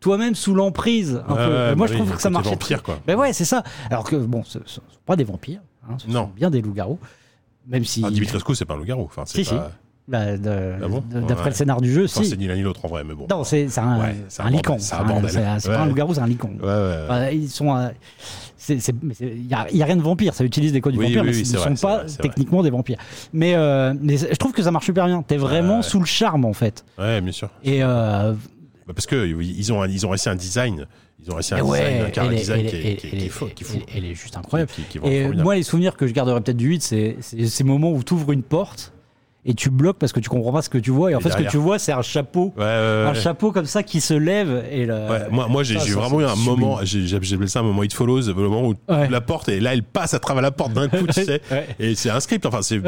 toi-même 0.00 0.34
sous 0.34 0.54
l'emprise. 0.54 1.22
un 1.28 1.34
peu. 1.34 1.74
moi, 1.76 1.86
bah 1.86 1.86
je 1.86 1.94
trouve 1.94 2.10
oui, 2.10 2.16
que 2.16 2.22
ça 2.22 2.30
marchait. 2.30 2.50
vampire, 2.50 2.82
très- 2.82 2.92
quoi. 2.94 3.00
Ben 3.06 3.16
ouais, 3.16 3.32
c'est 3.32 3.44
ça. 3.44 3.62
Alors 3.90 4.04
que, 4.04 4.16
bon, 4.16 4.42
ce 4.44 4.58
ne 4.58 4.64
sont 4.66 4.82
pas 5.06 5.16
des 5.16 5.24
vampires. 5.24 5.60
hein, 5.88 5.96
ce 5.98 6.06
Non. 6.08 6.24
sont 6.24 6.30
bien 6.36 6.50
des 6.50 6.60
loups-garous. 6.62 6.98
Même 7.66 7.84
si. 7.84 8.02
Ah, 8.06 8.10
Dimitrescu, 8.10 8.54
c'est 8.54 8.64
pas 8.66 8.74
un 8.74 8.78
loup-garou. 8.78 9.04
Enfin, 9.04 9.24
Si, 9.26 9.44
si. 9.44 9.54
bah, 10.06 10.20
Ah 10.82 10.88
bon 10.88 11.02
D'après 11.10 11.44
Ouais. 11.44 11.50
le 11.50 11.54
scénar 11.54 11.80
du 11.80 11.90
jeu, 11.92 12.04
Enfin, 12.04 12.22
si. 12.22 12.28
c'est 12.28 12.36
ni 12.36 12.46
l'un 12.46 12.56
ni 12.56 12.62
l'autre 12.62 12.84
en 12.84 12.88
vrai, 12.88 13.04
mais 13.04 13.14
bon. 13.14 13.26
Non, 13.30 13.42
c'est 13.44 13.66
un, 13.78 14.00
Ouais, 14.00 14.14
un, 14.38 14.44
un 14.46 14.50
c'est 14.78 14.94
un 14.94 15.04
bordel. 15.04 15.30
C'est 15.58 15.68
pas 15.70 15.80
un 15.80 15.86
loup-garou, 15.86 16.12
c'est 16.14 16.20
un 16.20 16.28
ouais, 16.62 16.66
ouais. 16.68 16.98
Enfin, 17.04 17.28
ils 17.30 17.48
sont. 17.48 17.74
euh, 17.74 17.88
Il 18.68 19.46
n'y 19.46 19.52
a, 19.82 19.84
rien 19.84 19.96
de 19.96 20.02
vampire, 20.02 20.34
ça 20.34 20.44
utilise 20.44 20.72
des 20.72 20.80
codes 20.80 20.92
du 20.94 20.98
Oui, 20.98 21.06
vampire, 21.06 21.22
oui, 21.22 21.28
mais 21.30 21.34
oui, 21.36 21.40
ne 21.52 21.74
sont 21.76 21.86
pas 21.86 21.96
vrai, 21.98 22.04
c'est 22.08 22.18
vrai. 22.18 22.28
techniquement 22.28 22.62
des 22.62 22.70
vampires. 22.70 22.98
Mais, 23.32 23.54
euh, 23.54 23.94
mais 24.00 24.16
je 24.16 24.34
trouve 24.36 24.52
que 24.52 24.62
ça 24.62 24.70
marche 24.70 24.86
super 24.86 25.06
bien. 25.06 25.22
T'es 25.22 25.36
vraiment 25.36 25.76
ouais. 25.78 25.82
sous 25.82 25.98
le 26.00 26.06
charme 26.06 26.44
en 26.44 26.52
fait. 26.52 26.84
Ouais, 26.98 27.20
bien 27.20 27.32
sûr. 27.32 27.50
Et 27.62 27.82
euh, 27.82 28.32
Bah, 28.86 28.92
parce 28.94 29.06
que 29.06 29.26
ils 29.26 29.72
ont, 29.72 29.82
un- 29.82 29.88
ils 29.88 30.06
ont 30.06 30.10
réussi 30.10 30.28
un 30.28 30.36
design. 30.36 30.86
Ils 31.22 31.30
ont 31.30 31.34
réussi 31.36 31.54
un 31.54 31.58
et 31.58 31.62
design, 31.62 31.72
ouais, 32.02 32.18
un 32.18 32.28
design 32.32 32.66
qui 32.66 32.76
est- 32.76 33.28
fou. 33.28 33.46
Elle- 33.94 34.04
est 34.04 34.14
juste 34.14 34.36
incroyable. 34.36 34.70
Qui- 34.74 34.82
qui 34.82 34.98
est 34.98 35.00
vraiment 35.00 35.14
Et 35.16 35.20
formidable. 35.22 35.42
moi, 35.44 35.54
les 35.56 35.62
souvenirs 35.62 35.96
que 35.96 36.06
je 36.06 36.12
garderai 36.12 36.40
peut-être 36.42 36.56
du 36.56 36.68
8, 36.68 36.82
c'est 36.82 37.16
c'est 37.20 37.46
ces 37.46 37.64
moments 37.64 37.92
où 37.92 38.02
tu 38.02 38.12
ouvres 38.14 38.32
une 38.32 38.42
porte 38.42 38.92
et 39.46 39.54
tu 39.54 39.68
bloques 39.70 39.98
parce 39.98 40.12
que 40.12 40.20
tu 40.20 40.28
comprends 40.30 40.52
pas 40.52 40.62
ce 40.62 40.70
que 40.70 40.78
tu 40.78 40.90
vois. 40.90 41.10
Et 41.10 41.14
en 41.14 41.18
Et 41.18 41.22
fait, 41.22 41.30
ce 41.30 41.36
que 41.36 41.50
tu 41.50 41.56
vois, 41.58 41.78
c'est 41.78 41.92
un 41.92 42.00
chapeau. 42.02 42.52
Ouais, 42.56 42.62
ouais, 42.64 43.04
Un 43.08 43.14
chapeau 43.14 43.52
comme 43.52 43.66
ça 43.66 43.82
qui 43.82 44.00
se 44.00 44.14
lève. 44.14 44.64
Et 44.70 44.86
moi, 45.30 45.48
moi 45.48 45.62
j'ai 45.62 45.78
ça, 45.78 45.84
vraiment 45.92 46.20
eu 46.20 46.24
un 46.24 46.34
sublime. 46.34 46.60
moment, 46.60 46.78
j'ai 46.82 47.14
appelé 47.16 47.46
ça 47.46 47.60
un 47.60 47.62
moment 47.62 47.82
It 47.82 47.92
Follows, 47.92 48.22
le 48.28 48.34
moment 48.34 48.68
où 48.68 48.74
la 48.88 49.20
porte, 49.20 49.48
et 49.48 49.60
là 49.60 49.74
elle 49.74 49.82
passe 49.82 50.14
à 50.14 50.18
travers 50.18 50.42
la 50.42 50.50
porte 50.50 50.72
d'un 50.72 50.88
coup, 50.88 51.06
tu 51.06 51.12
sais. 51.24 51.40
Et 51.78 51.94
c'est 51.94 52.10
un 52.10 52.20
script, 52.20 52.46
enfin 52.46 52.60
c'est 52.62 52.78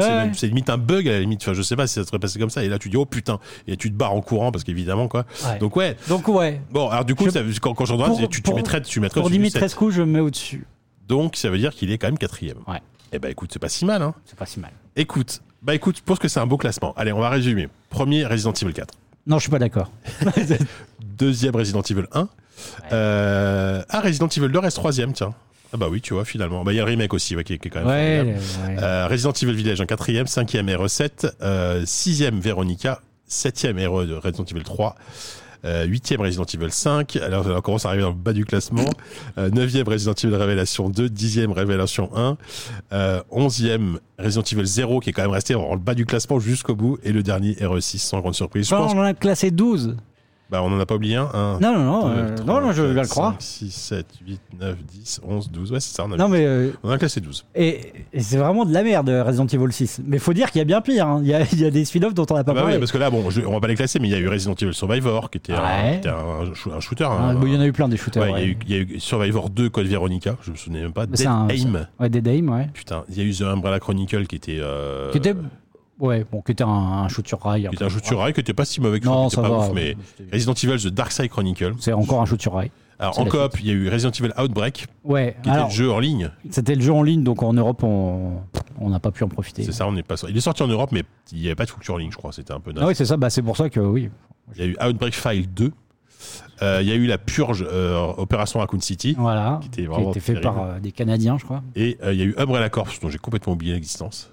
limite 0.47 0.69
un 0.69 0.77
bug 0.77 1.07
à 1.07 1.11
la 1.11 1.19
limite, 1.19 1.41
enfin, 1.43 1.53
je 1.53 1.61
sais 1.61 1.75
pas 1.75 1.87
si 1.87 1.93
ça 1.95 2.03
serait 2.03 2.19
passé 2.19 2.39
comme 2.39 2.49
ça. 2.49 2.63
Et 2.63 2.69
là 2.69 2.79
tu 2.79 2.89
dis 2.89 2.97
oh 2.97 3.05
putain, 3.05 3.39
et 3.67 3.77
tu 3.77 3.91
te 3.91 3.95
barres 3.95 4.13
en 4.13 4.21
courant 4.21 4.51
parce 4.51 4.63
qu'évidemment 4.63 5.07
quoi. 5.07 5.25
Donc 5.59 5.75
ouais, 5.75 5.95
Donc, 6.07 6.27
ouais. 6.27 6.61
bon 6.71 6.89
alors 6.89 7.05
du 7.05 7.13
coup 7.15 7.25
Je- 7.25 7.29
ça- 7.31 7.41
quand, 7.61 7.73
quand 7.73 7.85
j'en 7.85 7.97
tu, 8.27 8.41
tu 8.41 8.53
mettrais, 8.53 8.81
tu 8.81 8.99
mettrais 8.99 9.21
Pour. 9.21 9.29
Dimitrescu, 9.29 9.91
je 9.91 10.01
me 10.01 10.07
mets 10.07 10.19
au-dessus. 10.19 10.65
Donc 11.07 11.35
ça 11.35 11.49
veut 11.49 11.57
dire 11.57 11.71
qu'il 11.73 11.91
est 11.91 11.97
quand 11.97 12.07
même 12.07 12.17
quatrième. 12.17 12.57
Ouais. 12.67 12.81
Et 13.13 13.19
bah 13.19 13.29
écoute, 13.29 13.49
c'est 13.53 13.59
pas 13.59 13.69
si 13.69 13.85
mal 13.85 14.01
hein. 14.01 14.13
C'est 14.25 14.37
pas 14.37 14.45
si 14.45 14.59
mal. 14.59 14.71
Écoute, 14.95 15.41
bah 15.61 15.75
écoute, 15.75 15.97
je 15.97 16.03
pense 16.03 16.19
que 16.19 16.27
c'est 16.27 16.39
un 16.39 16.45
beau 16.47 16.57
classement. 16.57 16.93
Allez, 16.97 17.11
on 17.11 17.19
va 17.19 17.29
résumer. 17.29 17.67
Premier 17.89 18.25
Resident 18.25 18.53
Evil 18.53 18.73
4. 18.73 18.93
Non, 19.27 19.37
je 19.37 19.41
suis 19.43 19.51
pas 19.51 19.59
d'accord. 19.59 19.91
Deuxième 21.01 21.55
Resident 21.55 21.81
Evil 21.81 22.05
1. 22.13 22.29
Euh, 22.91 23.83
ah, 23.89 24.01
Resident 24.01 24.27
Evil 24.27 24.49
2 24.49 24.59
reste 24.59 24.77
troisième, 24.77 25.13
tiens. 25.13 25.33
Ah 25.73 25.77
bah 25.77 25.87
oui, 25.91 25.99
tu 25.99 26.13
vois, 26.13 26.23
finalement. 26.25 26.63
Bah 26.63 26.71
il 26.71 26.75
y 26.75 26.79
a 26.79 26.83
le 26.85 26.89
remake 26.91 27.13
aussi, 27.13 27.35
ouais, 27.35 27.43
qui, 27.43 27.53
est- 27.53 27.57
qui 27.57 27.67
est 27.67 27.71
quand 27.71 27.79
même 27.79 27.87
Ouais, 27.89 28.35
formidable. 28.39 28.77
ouais. 28.79 28.83
Euh, 28.83 29.07
Resident 29.07 29.33
Evil 29.33 29.53
Village 29.53 29.81
en 29.81 29.85
quatrième, 29.85 30.25
cinquième 30.27 30.67
RE7, 30.69 31.29
euh, 31.41 31.83
sixième 31.85 32.39
Veronica, 32.39 33.01
septième 33.27 33.77
RE 33.77 34.05
de 34.05 34.13
Resident 34.15 34.45
Evil 34.45 34.63
3, 34.63 34.95
euh, 34.95 35.01
huitième 35.63 36.21
Resident 36.21 36.45
Evil 36.45 36.71
5, 36.71 37.15
alors 37.17 37.45
on 37.47 37.61
commence 37.61 37.85
à 37.85 37.89
arriver 37.89 38.03
dans 38.03 38.09
le 38.09 38.15
bas 38.15 38.33
du 38.33 38.45
classement, 38.45 38.89
euh, 39.37 39.49
neuvième 39.49 39.87
Resident 39.87 40.13
Evil 40.13 40.35
Révélation 40.35 40.89
2, 40.89 41.09
dixième 41.09 41.51
Révélation 41.51 42.09
1, 42.15 42.37
euh, 42.93 43.21
onzième 43.29 43.99
Resident 44.19 44.43
Evil 44.43 44.65
0 44.65 44.99
qui 44.99 45.09
est 45.09 45.13
quand 45.13 45.23
même 45.23 45.31
resté 45.31 45.53
dans 45.53 45.73
le 45.73 45.79
bas 45.79 45.93
du 45.93 46.05
classement 46.05 46.39
jusqu'au 46.39 46.75
bout, 46.75 46.97
et 47.03 47.11
le 47.11 47.23
dernier 47.23 47.53
RE6 47.53 47.97
sans 47.97 48.19
grande 48.19 48.35
surprise. 48.35 48.67
Je 48.67 48.75
pense, 48.75 48.93
on 48.93 48.99
en 48.99 49.03
a 49.03 49.13
classé 49.13 49.51
12. 49.51 49.97
Bah 50.49 50.61
on 50.63 50.71
en 50.71 50.79
a 50.79 50.85
pas 50.85 50.95
oublié 50.95 51.15
un. 51.15 51.29
un 51.33 51.59
Non, 51.59 51.73
non, 51.77 51.83
non. 51.83 52.07
deux, 52.09 52.19
euh, 52.21 52.35
trois, 52.35 52.61
non, 52.61 52.67
non, 52.67 52.71
je 52.73 52.83
viens 52.83 53.01
le 53.01 53.07
croire. 53.07 53.31
5, 53.33 53.41
6, 53.41 53.71
7, 53.71 54.05
8, 54.25 54.41
9, 54.59 54.77
10, 54.85 55.21
11, 55.27 55.51
12, 55.51 55.71
ouais 55.73 55.79
c'est 55.81 55.95
ça, 55.95 56.05
on 56.07 56.11
a, 56.13 56.17
Non, 56.17 56.29
mais. 56.29 56.45
euh, 56.45 56.71
on 56.83 56.89
a 56.89 56.97
classé 56.97 57.19
12. 57.19 57.45
et, 57.55 57.93
et 58.13 58.21
c'est 58.21 58.37
vraiment 58.37 58.63
de 58.65 58.73
la 58.73 58.83
merde, 58.83 59.09
Resident 59.09 59.45
Evil 59.47 59.71
6. 59.73 60.01
Mais 60.05 60.19
faut 60.19 60.33
dire 60.33 60.49
qu'il 60.51 60.59
y 60.59 60.61
a 60.61 60.65
bien 60.65 60.79
pire. 60.81 61.05
hein. 61.07 61.19
Il 61.21 61.27
y, 61.29 61.33
a, 61.33 61.41
il 61.51 61.59
y 61.61 61.65
a 61.65 61.69
des 61.71 61.83
spin-offs 61.85 62.13
dont 62.13 62.25
on 62.29 62.33
n'a 62.35 62.43
pas 62.43 62.51
Ah 62.51 62.55
bah 62.55 62.61
parlé. 62.61 62.75
oui, 62.75 62.79
parce 62.79 62.91
que 62.91 62.97
là, 62.97 63.09
bon, 63.09 63.29
je- 63.29 63.41
on 63.41 63.51
va 63.51 63.59
pas 63.59 63.67
les 63.67 63.75
classer, 63.75 63.99
mais 63.99 64.07
il 64.07 64.11
y 64.11 64.15
a 64.15 64.19
eu 64.19 64.27
Resident 64.29 64.55
Evil 64.55 64.73
Survivor, 64.73 65.29
qui 65.29 65.37
était, 65.39 65.53
un, 65.53 65.61
Ouais. 65.61 65.91
qui 65.93 65.97
était 65.97 66.09
un, 66.09 66.53
shoo- 66.53 66.71
un 66.73 66.79
shooter. 66.79 67.07
Ah, 67.09 67.33
bon, 67.33 67.45
il 67.45 67.53
y 67.53 67.57
en 67.57 67.61
a 67.61 67.65
eu 67.67 67.73
plein 67.73 67.89
des 67.89 67.97
shooters. 67.97 68.23
ouais, 68.23 68.31
il 68.31 68.39
y 68.39 68.43
a 68.43 68.47
eu- 68.47 68.57
il 68.67 68.75
y, 68.75 68.79
a 68.79 68.81
eu 68.83 68.99
Survivor 68.99 69.49
2, 69.49 69.69
Code 69.69 69.87
Veronica, 69.87 70.37
je 70.43 70.51
me 70.51 70.55
souvenais 70.55 70.81
même 70.81 70.93
pas. 70.93 71.05
Dead 71.05 71.25
Aim, 71.27 71.87
Ouais, 71.99 72.09
Dead 72.09 72.27
Aim, 72.27 72.47
ouais. 72.49 72.69
putain. 72.73 73.03
Il 73.09 73.17
y 73.17 73.21
a 73.21 73.23
eu 73.25 73.33
The 73.33 73.41
Umbrella 73.41 73.79
Chronicle, 73.79 74.25
qui 74.27 74.35
était. 74.37 74.59
Euh, 74.61 75.11
Qui 75.11 75.17
était. 75.17 75.35
Ouais, 75.99 76.25
bon, 76.31 76.41
qui 76.41 76.51
était 76.51 76.63
un, 76.63 76.67
un 76.67 77.07
shoot 77.07 77.27
sur 77.27 77.41
rail. 77.41 77.67
qui 77.69 77.75
était 77.75 77.83
un 77.85 77.89
shoot 77.89 78.05
sur 78.05 78.19
rail, 78.19 78.33
qui 78.33 78.39
était 78.39 78.53
pas 78.53 78.65
si 78.65 78.79
mauvais 78.81 78.99
que 78.99 79.05
Non, 79.05 79.29
ça, 79.29 79.41
pas 79.41 79.49
va. 79.49 79.57
ouf, 79.57 79.71
mais 79.73 79.95
Resident 80.31 80.53
Evil 80.53 80.77
The 80.77 80.87
Dark 80.93 81.11
Side 81.11 81.29
Chronicle. 81.29 81.73
C'est 81.79 81.93
encore 81.93 82.21
un 82.21 82.25
shoot 82.25 82.41
sur 82.41 82.53
rail. 82.53 82.71
Alors, 82.99 83.19
en 83.19 83.25
coop, 83.25 83.59
il 83.59 83.67
y 83.67 83.69
a 83.69 83.73
eu 83.73 83.89
Resident 83.89 84.11
Evil 84.11 84.31
Outbreak, 84.41 84.85
Ouais, 85.03 85.37
qui 85.43 85.49
alors, 85.49 85.65
était 85.67 85.73
le 85.73 85.77
jeu 85.83 85.91
en 85.91 85.99
ligne. 85.99 86.31
c'était 86.49 86.73
le 86.75 86.81
jeu 86.81 86.91
en 86.93 87.03
ligne, 87.03 87.23
donc 87.23 87.43
en 87.43 87.53
Europe, 87.53 87.83
on 87.83 88.41
on 88.79 88.89
n'a 88.89 88.99
pas 88.99 89.11
pu 89.11 89.23
en 89.23 89.27
profiter. 89.27 89.63
C'est 89.63 89.71
ça, 89.71 89.87
on 89.87 89.91
n'est 89.91 90.03
pas. 90.03 90.15
Il 90.29 90.35
est 90.37 90.41
sorti 90.41 90.61
en 90.63 90.67
Europe, 90.67 90.91
mais 90.91 91.03
il 91.31 91.39
n'y 91.39 91.45
avait 91.47 91.55
pas 91.55 91.65
de 91.65 91.71
culture 91.71 91.93
en 91.95 91.97
ligne, 91.97 92.11
je 92.11 92.17
crois. 92.17 92.31
C'était 92.31 92.53
un 92.53 92.59
peu 92.59 92.71
naze. 92.71 92.83
Ah 92.83 92.87
oui, 92.87 92.95
c'est 92.95 93.05
ça, 93.05 93.17
bah, 93.17 93.29
c'est 93.31 93.41
pour 93.41 93.57
ça 93.57 93.69
que 93.69 93.79
oui. 93.79 94.09
Il 94.55 94.61
y 94.61 94.63
a 94.63 94.67
eu 94.67 94.77
Outbreak 94.89 95.15
File 95.15 95.47
2. 95.51 95.71
Euh, 96.63 96.79
il 96.81 96.87
y 96.87 96.91
a 96.91 96.95
eu 96.95 97.05
la 97.05 97.17
purge 97.19 97.63
euh, 97.71 97.99
Opération 98.17 98.59
Raccoon 98.59 98.79
City. 98.79 99.15
Voilà. 99.17 99.59
Qui 99.61 99.67
était 99.67 99.81
Qui 99.83 99.87
a 99.87 99.89
vraiment 99.91 100.09
été 100.11 100.19
fait 100.19 100.33
terrible. 100.33 100.53
par 100.55 100.63
euh, 100.63 100.79
des 100.79 100.91
Canadiens, 100.91 101.37
je 101.37 101.45
crois. 101.45 101.61
Et 101.75 101.97
euh, 102.03 102.13
il 102.13 102.19
y 102.19 102.21
a 102.23 102.25
eu 102.25 102.35
Umbrella 102.37 102.69
Corps, 102.69 102.87
dont 103.01 103.09
j'ai 103.09 103.19
complètement 103.19 103.53
oublié 103.53 103.73
l'existence. 103.73 104.31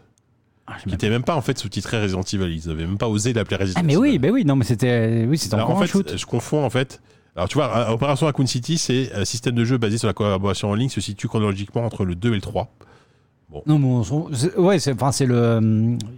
Ah, 0.66 0.76
Qui 0.82 0.88
n'était 0.88 1.10
même 1.10 1.22
pas 1.24 1.34
en 1.36 1.42
fait 1.42 1.58
sous-titré 1.58 2.00
Resident 2.00 2.22
Evil. 2.22 2.56
Ils 2.64 2.68
n'avaient 2.68 2.86
même 2.86 2.96
pas 2.98 3.08
osé 3.08 3.32
l'appeler 3.34 3.56
Resident 3.56 3.80
Ah, 3.80 3.82
mais 3.84 3.92
Evil. 3.94 4.00
oui, 4.02 4.18
bah 4.18 4.28
oui, 4.32 4.44
non, 4.46 4.56
mais 4.56 4.64
c'était 4.64 5.26
oui, 5.28 5.36
c'était 5.36 5.54
encore 5.56 5.76
en 5.76 5.78
un 5.78 5.82
fait, 5.82 5.86
shoot. 5.92 6.16
je 6.16 6.24
confonds 6.26 6.64
en 6.64 6.70
fait. 6.70 7.00
Alors 7.36 7.48
tu 7.48 7.54
vois, 7.58 7.76
euh, 7.76 7.90
Opération 7.90 8.26
Raccoon 8.26 8.46
City, 8.46 8.78
c'est 8.78 9.12
un 9.14 9.24
système 9.24 9.54
de 9.56 9.64
jeu 9.64 9.76
basé 9.76 9.98
sur 9.98 10.06
la 10.06 10.14
collaboration 10.14 10.70
en 10.70 10.74
ligne, 10.74 10.88
se 10.88 11.00
situe 11.00 11.28
chronologiquement 11.28 11.84
entre 11.84 12.04
le 12.04 12.14
2 12.14 12.30
et 12.32 12.34
le 12.36 12.40
3. 12.40 12.68
Non, 13.66 13.78
mais 13.78 14.56
ouais, 14.56 14.78
c'est 14.80 14.92
enfin 14.94 15.12
c'est 15.12 15.26
le. 15.26 15.60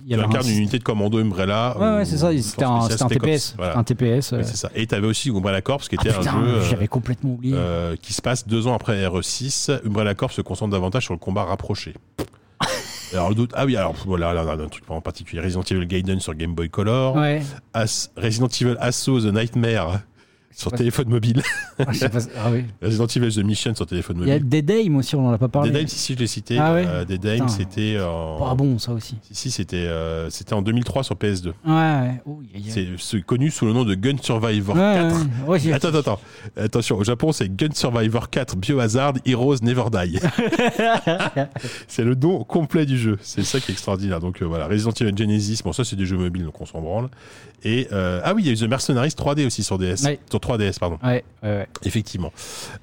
Il 0.06 0.10
y 0.10 0.14
avait 0.14 0.23
un. 0.24 0.40
une 0.43 0.56
unité 0.56 0.78
de 0.78 0.85
commando 0.85 1.18
Umbrella. 1.18 1.77
Ouais, 1.78 1.86
ou- 1.86 1.94
ouais, 1.97 2.05
c'est 2.06 2.16
ça. 2.16 2.31
C'était 2.40 2.64
un, 2.64 2.77
un. 2.77 2.89
TPS. 3.09 3.55
Voilà. 3.59 3.77
Un 3.77 3.85
TPS. 3.85 4.32
Euh. 4.32 4.40
c'est 4.43 4.56
ça. 4.56 4.70
Et 4.74 4.86
tu 4.86 4.94
avais 4.94 5.06
aussi 5.06 5.28
Umbrella 5.28 5.60
Corps, 5.60 5.82
qui 5.82 5.97
Ah, 5.98 6.02
était 6.02 6.16
putain, 6.16 6.35
un 6.35 6.47
jeu 6.47 6.48
euh, 6.55 6.62
j'avais 6.62 6.89
complètement 6.89 7.32
oublié. 7.32 7.55
euh, 7.59 7.94
qui 8.01 8.14
se 8.14 8.23
passe 8.23 8.47
deux 8.47 8.66
ans 8.68 8.74
après 8.74 9.06
RE6. 9.06 9.81
Umbrella 9.85 10.14
Corps 10.14 10.32
se 10.32 10.40
concentre 10.40 10.70
davantage 10.73 11.05
sur 11.05 11.12
le 11.12 11.18
combat 11.18 11.44
rapproché. 11.44 11.93
Alors, 13.16 13.28
le 13.30 13.34
doute- 13.34 13.52
ah 13.55 13.64
oui, 13.66 13.76
alors 13.76 13.94
voilà, 14.06 14.32
là, 14.32 14.43
là, 14.44 14.52
un 14.62 14.68
truc 14.68 14.84
en 14.88 15.01
particulier. 15.01 15.43
Resident 15.43 15.62
Evil 15.62 15.86
Gaiden 15.86 16.20
sur 16.20 16.34
Game 16.34 16.55
Boy 16.55 16.68
Color. 16.70 17.16
ouais. 17.16 17.43
As- 17.74 18.10
Resident 18.16 18.48
Evil 18.48 18.76
Assault 18.80 19.20
The 19.20 19.32
Nightmare 19.34 20.01
sur 20.57 20.73
téléphone 20.73 21.09
mobile. 21.11 21.43
Ah, 21.78 21.85
je 21.93 21.99
sais 21.99 22.09
pas- 22.09 22.20
ah 22.39 22.51
oui. 22.51 22.65
Resident 22.81 23.07
Evil 23.07 23.31
The 23.35 23.45
Mission 23.45 23.74
sur 23.74 23.87
téléphone 23.87 24.16
Il 24.23 24.28
y 24.28 24.31
a 24.31 24.35
mobile. 24.37 24.49
Dead 24.49 24.70
Aim 24.70 24.97
aussi, 24.97 25.15
on 25.15 25.28
en 25.28 25.33
a 25.33 25.37
pas 25.39 25.49
parlé. 25.49 25.70
Dead 25.70 25.83
Aim, 25.83 25.87
si, 25.87 25.99
si, 25.99 26.15
je 26.15 26.19
l'ai 26.19 26.27
cité. 26.27 26.57
Ah 26.59 26.73
ouais 26.73 26.85
Euh, 26.89 27.05
Dead 27.05 27.23
Aim, 27.27 27.33
Putain. 27.35 27.49
c'était 27.49 27.99
en... 28.01 28.39
Pas 28.39 28.55
bon, 28.55 28.78
ça 28.78 28.93
aussi. 28.93 29.16
Si, 29.23 29.35
si, 29.35 29.51
c'était 29.51 29.85
euh, 29.87 30.31
en 30.53 30.62
2003 30.62 31.05
sur 31.05 31.15
PS2. 31.16 31.49
Ouais, 31.49 31.53
ouais. 31.66 32.20
Oh, 32.24 32.41
C'est 32.99 33.20
connu 33.23 33.51
sous 33.51 33.66
le 33.66 33.74
nom 33.74 33.85
de 33.85 33.95
Gun 33.95 34.16
Survivor 34.23 34.74
Ouais, 34.74 34.81
4. 34.95 35.15
ouais. 35.16 35.23
Ouais, 35.47 35.61
y 35.61 35.73
a- 35.73 35.77
Attends, 35.77 35.89
attends, 35.89 35.99
attends. 35.99 36.20
Attention, 36.57 36.97
au 36.97 37.05
Japon, 37.05 37.33
c'est 37.33 37.55
Gun 37.55 37.74
Survivor 37.74 38.31
4 38.31 38.57
Biohazard 38.57 39.12
Heroes 39.27 39.57
Never 39.62 39.85
Die. 39.93 40.19
c'est 41.89 42.05
le 42.05 42.15
nom 42.15 42.45
complet 42.45 42.87
du 42.87 42.99
jeu. 42.99 43.19
C'est 43.20 43.45
ça 43.45 43.61
qui 43.61 43.70
est 43.70 43.74
extraordinaire. 43.74 44.20
Donc 44.20 44.41
euh, 44.43 44.47
voilà, 44.47 44.66
Resident 44.66 44.93
Evil 44.93 45.12
Genesis, 45.16 45.61
bon, 45.65 45.73
ça 45.73 45.85
c'est 45.85 45.97
des 45.97 46.07
jeux 46.07 46.16
mobiles, 46.16 46.45
donc 46.45 46.61
on 46.61 46.66
s'en 46.66 46.81
branle. 46.81 47.09
Et 47.68 47.88
euh, 47.90 48.20
ah 48.22 48.32
oui, 48.32 48.43
il 48.43 48.47
y 48.47 48.51
a 48.51 48.52
eu 48.52 48.56
The 48.56 48.70
Mercenaries 48.70 49.09
3D 49.09 49.44
aussi 49.44 49.64
sur 49.64 49.76
DS. 49.76 50.05
Ouais. 50.05 50.20
Sur 50.30 50.38
3DS, 50.38 50.78
pardon. 50.78 50.98
Ouais, 51.02 51.24
ouais, 51.43 51.48
ouais. 51.48 51.68
Effectivement. 51.82 52.32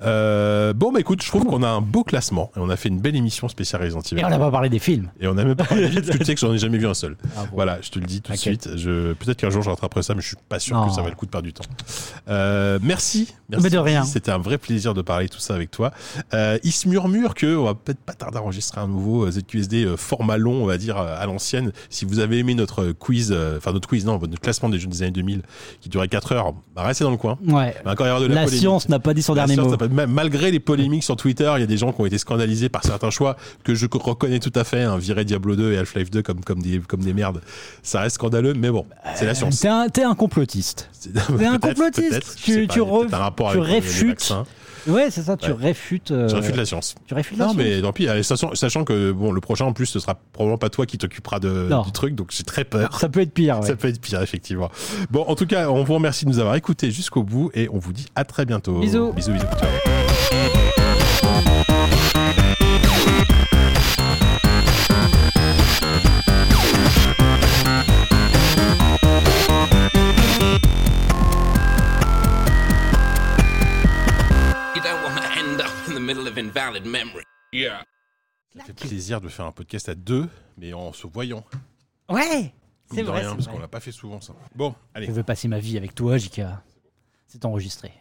Euh, 0.02 0.74
bon, 0.74 0.92
bah 0.92 1.00
écoute, 1.00 1.24
je 1.24 1.28
trouve 1.30 1.46
qu'on 1.46 1.64
a 1.64 1.70
un 1.70 1.80
beau 1.80 2.04
classement 2.04 2.52
et 2.58 2.60
on 2.60 2.70
a 2.70 2.76
fait 2.76 2.90
une 2.90 3.00
belle 3.00 3.16
émission 3.16 3.48
spéciale 3.48 3.82
Resident 3.82 4.02
Evil. 4.02 4.20
Et 4.22 4.26
on 4.26 4.30
n'a 4.30 4.38
pas 4.38 4.52
parlé 4.52 4.68
des 4.70 4.80
films. 4.80 5.10
Et 5.22 5.28
on 5.28 5.38
a 5.38 5.44
même 5.46 5.56
pas 5.56 5.64
parlé 5.64 5.88
du- 5.88 6.02
Tu 6.20 6.26
sais 6.26 6.34
que 6.36 6.40
j'en 6.42 6.54
ai 6.54 6.58
jamais 6.58 6.78
vu 6.80 6.86
un 6.88 6.94
seul. 6.94 7.16
Ah 7.38 7.44
bon. 7.46 7.50
Voilà, 7.54 7.80
je 7.82 7.92
te 7.92 8.00
le 8.00 8.06
dis 8.06 8.22
tout 8.22 8.34
de 8.34 8.38
suite. 8.38 8.70
Je... 8.76 9.14
Peut-être 9.14 9.38
qu'un 9.38 9.50
jour 9.50 9.62
je 9.62 9.70
rattraperai 9.70 10.04
ça, 10.04 10.16
mais 10.16 10.22
je 10.22 10.28
suis 10.28 10.38
pas 10.50 10.60
sûr 10.60 10.76
Non. 10.76 10.88
que 10.90 10.94
ça 10.94 11.02
va 11.02 11.10
le 11.10 11.16
coup 11.16 11.26
de 11.26 11.32
perdre 11.32 11.46
du 11.46 11.54
temps. 11.54 11.64
Euh, 12.28 12.78
merci. 12.84 13.34
merci. 13.50 13.64
Mais 13.64 13.70
de 13.70 13.78
rien. 13.78 14.04
C'était 14.04 14.32
un 14.32 14.38
vrai 14.38 14.58
plaisir 14.58 14.94
de 14.94 15.02
parler 15.02 15.30
tout 15.30 15.40
ça 15.40 15.56
avec 15.56 15.72
toi. 15.72 15.92
Il 16.34 16.72
se 16.74 16.90
murmure 16.90 17.36
que 17.36 17.56
on 17.56 17.64
va 17.66 17.74
peut-être 17.76 18.00
pas 18.02 18.14
tarder 18.14 18.38
à 18.38 18.42
enregistrer 18.42 18.82
un 18.82 18.88
nouveau 18.88 19.30
ZQSD 19.32 19.96
format 19.98 20.36
long, 20.38 20.62
on 20.62 20.66
va 20.66 20.78
dire, 20.78 20.98
à 20.98 21.26
l'ancienne. 21.26 21.72
Si 21.90 22.04
vous 22.04 22.20
avez 22.20 22.40
aimé 22.40 22.54
notre 22.54 22.92
quiz, 22.92 23.34
enfin 23.58 23.72
notre 23.72 23.88
quiz, 23.88 24.06
non, 24.06 24.20
notre 24.20 24.42
classement 24.42 24.70
des 24.74 24.80
jeux 24.80 24.88
des 24.88 25.02
années 25.04 25.12
2000 25.12 25.42
qui 25.82 25.90
durait 25.90 26.08
4 26.08 26.32
heures, 26.34 26.54
bah, 26.76 26.84
restez 26.84 27.04
dans 27.04 27.12
le 27.12 27.18
coin. 27.18 27.38
Ouais. 27.48 27.76
Y 27.86 28.22
de 28.22 28.34
la, 28.34 28.48
science 28.48 28.90
n'a 28.90 29.00
pas 29.00 29.14
dit 29.14 29.22
son 29.22 29.36
dernier 29.36 29.56
mot. 29.56 29.76
malgré 30.08 30.52
les 30.52 30.60
polémiques 30.60 31.04
sur 31.04 31.16
Twitter, 31.16 31.52
il 31.58 31.62
y 31.62 31.64
a 31.64 31.68
des 31.68 31.78
gens 31.78 31.92
qui 31.92 32.02
ont 32.02 32.06
été 32.06 32.18
scandalisés 32.18 32.70
par 32.70 32.84
certains 32.84 33.10
choix 33.10 33.38
que 33.64 33.76
je 33.76 33.88
reconnais 33.92 34.40
tout 34.40 34.52
à 34.56 34.64
fait. 34.64 34.84
Hein, 34.84 34.98
virer 34.98 35.26
Diablo 35.26 35.56
2 35.56 35.74
et 35.74 35.78
Half-Life 35.78 36.12
2 36.12 36.22
comme, 36.22 36.44
comme, 36.44 36.62
des, 36.62 36.80
comme 36.80 37.02
des 37.02 37.14
merdes. 37.14 37.42
Ça 37.82 38.02
reste 38.02 38.16
scandaleux, 38.16 38.54
mais 38.54 38.70
bon, 38.70 38.86
c'est 39.16 39.26
la 39.26 39.36
science. 39.36 39.60
T'es 39.60 39.68
un, 39.68 40.10
un 40.10 40.16
complotiste. 40.16 40.90
T'es 41.38 41.46
un 41.46 41.60
complotiste. 41.60 42.38
Tu- 42.44 42.68
pas, 42.68 43.34
tu 43.38 43.54
tu 43.54 43.60
réfutes. 43.60 44.34
Ouais, 44.88 45.10
c'est 45.12 45.24
ça, 45.24 45.38
tu 45.38 45.52
Ouais. 45.52 45.58
réfutes. 45.58 46.12
euh, 46.12 46.28
Je 46.28 46.36
réfute 46.36 46.56
la 46.56 46.66
science. 46.66 46.96
Tu 47.08 47.14
réfutes 47.14 47.38
la 47.38 47.46
Non, 47.46 47.54
science. 47.54 47.64
mais 47.66 47.82
tant 47.82 47.94
pis, 47.94 48.08
allez, 48.08 48.24
sachant, 48.24 48.54
sachant 48.56 48.84
que 48.84 49.12
bon, 49.12 49.32
le 49.32 49.42
prochain 49.42 49.66
en 49.66 49.74
plus, 49.74 49.86
ce 49.86 50.00
sera 50.00 50.16
probablement 50.34 50.58
pas 50.58 50.70
toi 50.70 50.86
qui 50.86 50.98
t'occupera 50.98 51.40
de, 51.40 51.68
Non. 51.70 51.82
du 51.84 51.92
truc, 51.92 52.16
donc 52.16 52.28
j'ai 52.32 52.44
très 52.44 52.64
peur. 52.64 53.00
Ça 53.00 53.10
peut 53.10 53.22
être 53.22 53.34
pire. 53.34 53.60
ouais. 53.60 53.68
Ça 53.68 53.76
peut 53.76 53.88
être 53.88 54.02
pire, 54.02 54.22
effectivement. 54.22 54.70
Bon, 55.12 55.24
en 55.28 55.36
tout 55.36 55.46
cas, 55.46 55.70
on 55.70 55.84
vous 55.84 55.94
remercie 55.94 56.26
de 56.26 56.30
nous 56.30 56.40
avoir 56.40 56.56
écoutés 56.56 56.92
jusqu'au 56.92 57.24
bout 57.24 57.52
et 57.54 57.70
on 57.72 57.78
vous 57.80 57.94
dit 57.94 58.08
à 58.16 58.26
très 58.26 58.46
bientôt. 58.46 58.80
Bisous. 58.80 59.14
Bisous, 59.14 59.32
bisous. 59.34 59.46
Ciao. 59.60 60.73
Middle 76.14 76.28
of 76.28 76.38
invalid 76.38 76.86
memory. 76.86 77.24
Yeah. 77.52 77.84
Ça 78.56 78.64
fait 78.66 78.74
plaisir 78.74 79.20
de 79.20 79.30
faire 79.30 79.46
un 79.46 79.52
podcast 79.52 79.90
à 79.90 79.96
deux, 79.96 80.30
mais 80.58 80.74
en 80.74 80.94
se 80.94 81.08
voyant. 81.08 81.44
Ouais 82.10 82.54
C'est 82.92 83.02
vrai, 83.02 83.22
rien, 83.22 83.30
c'est 83.30 83.36
parce 83.36 83.46
vrai. 83.48 83.56
qu'on 83.56 83.62
l'a 83.62 83.68
pas 83.68 83.80
fait 83.80 83.92
souvent 83.92 84.22
ça. 84.22 84.34
Bon, 84.56 84.76
allez. 84.94 85.08
Je 85.08 85.12
veux 85.12 85.24
passer 85.24 85.48
ma 85.48 85.60
vie 85.60 85.78
avec 85.78 85.96
toi, 85.96 86.18
JK. 86.18 86.42
C'est 87.28 87.46
enregistré. 87.46 87.92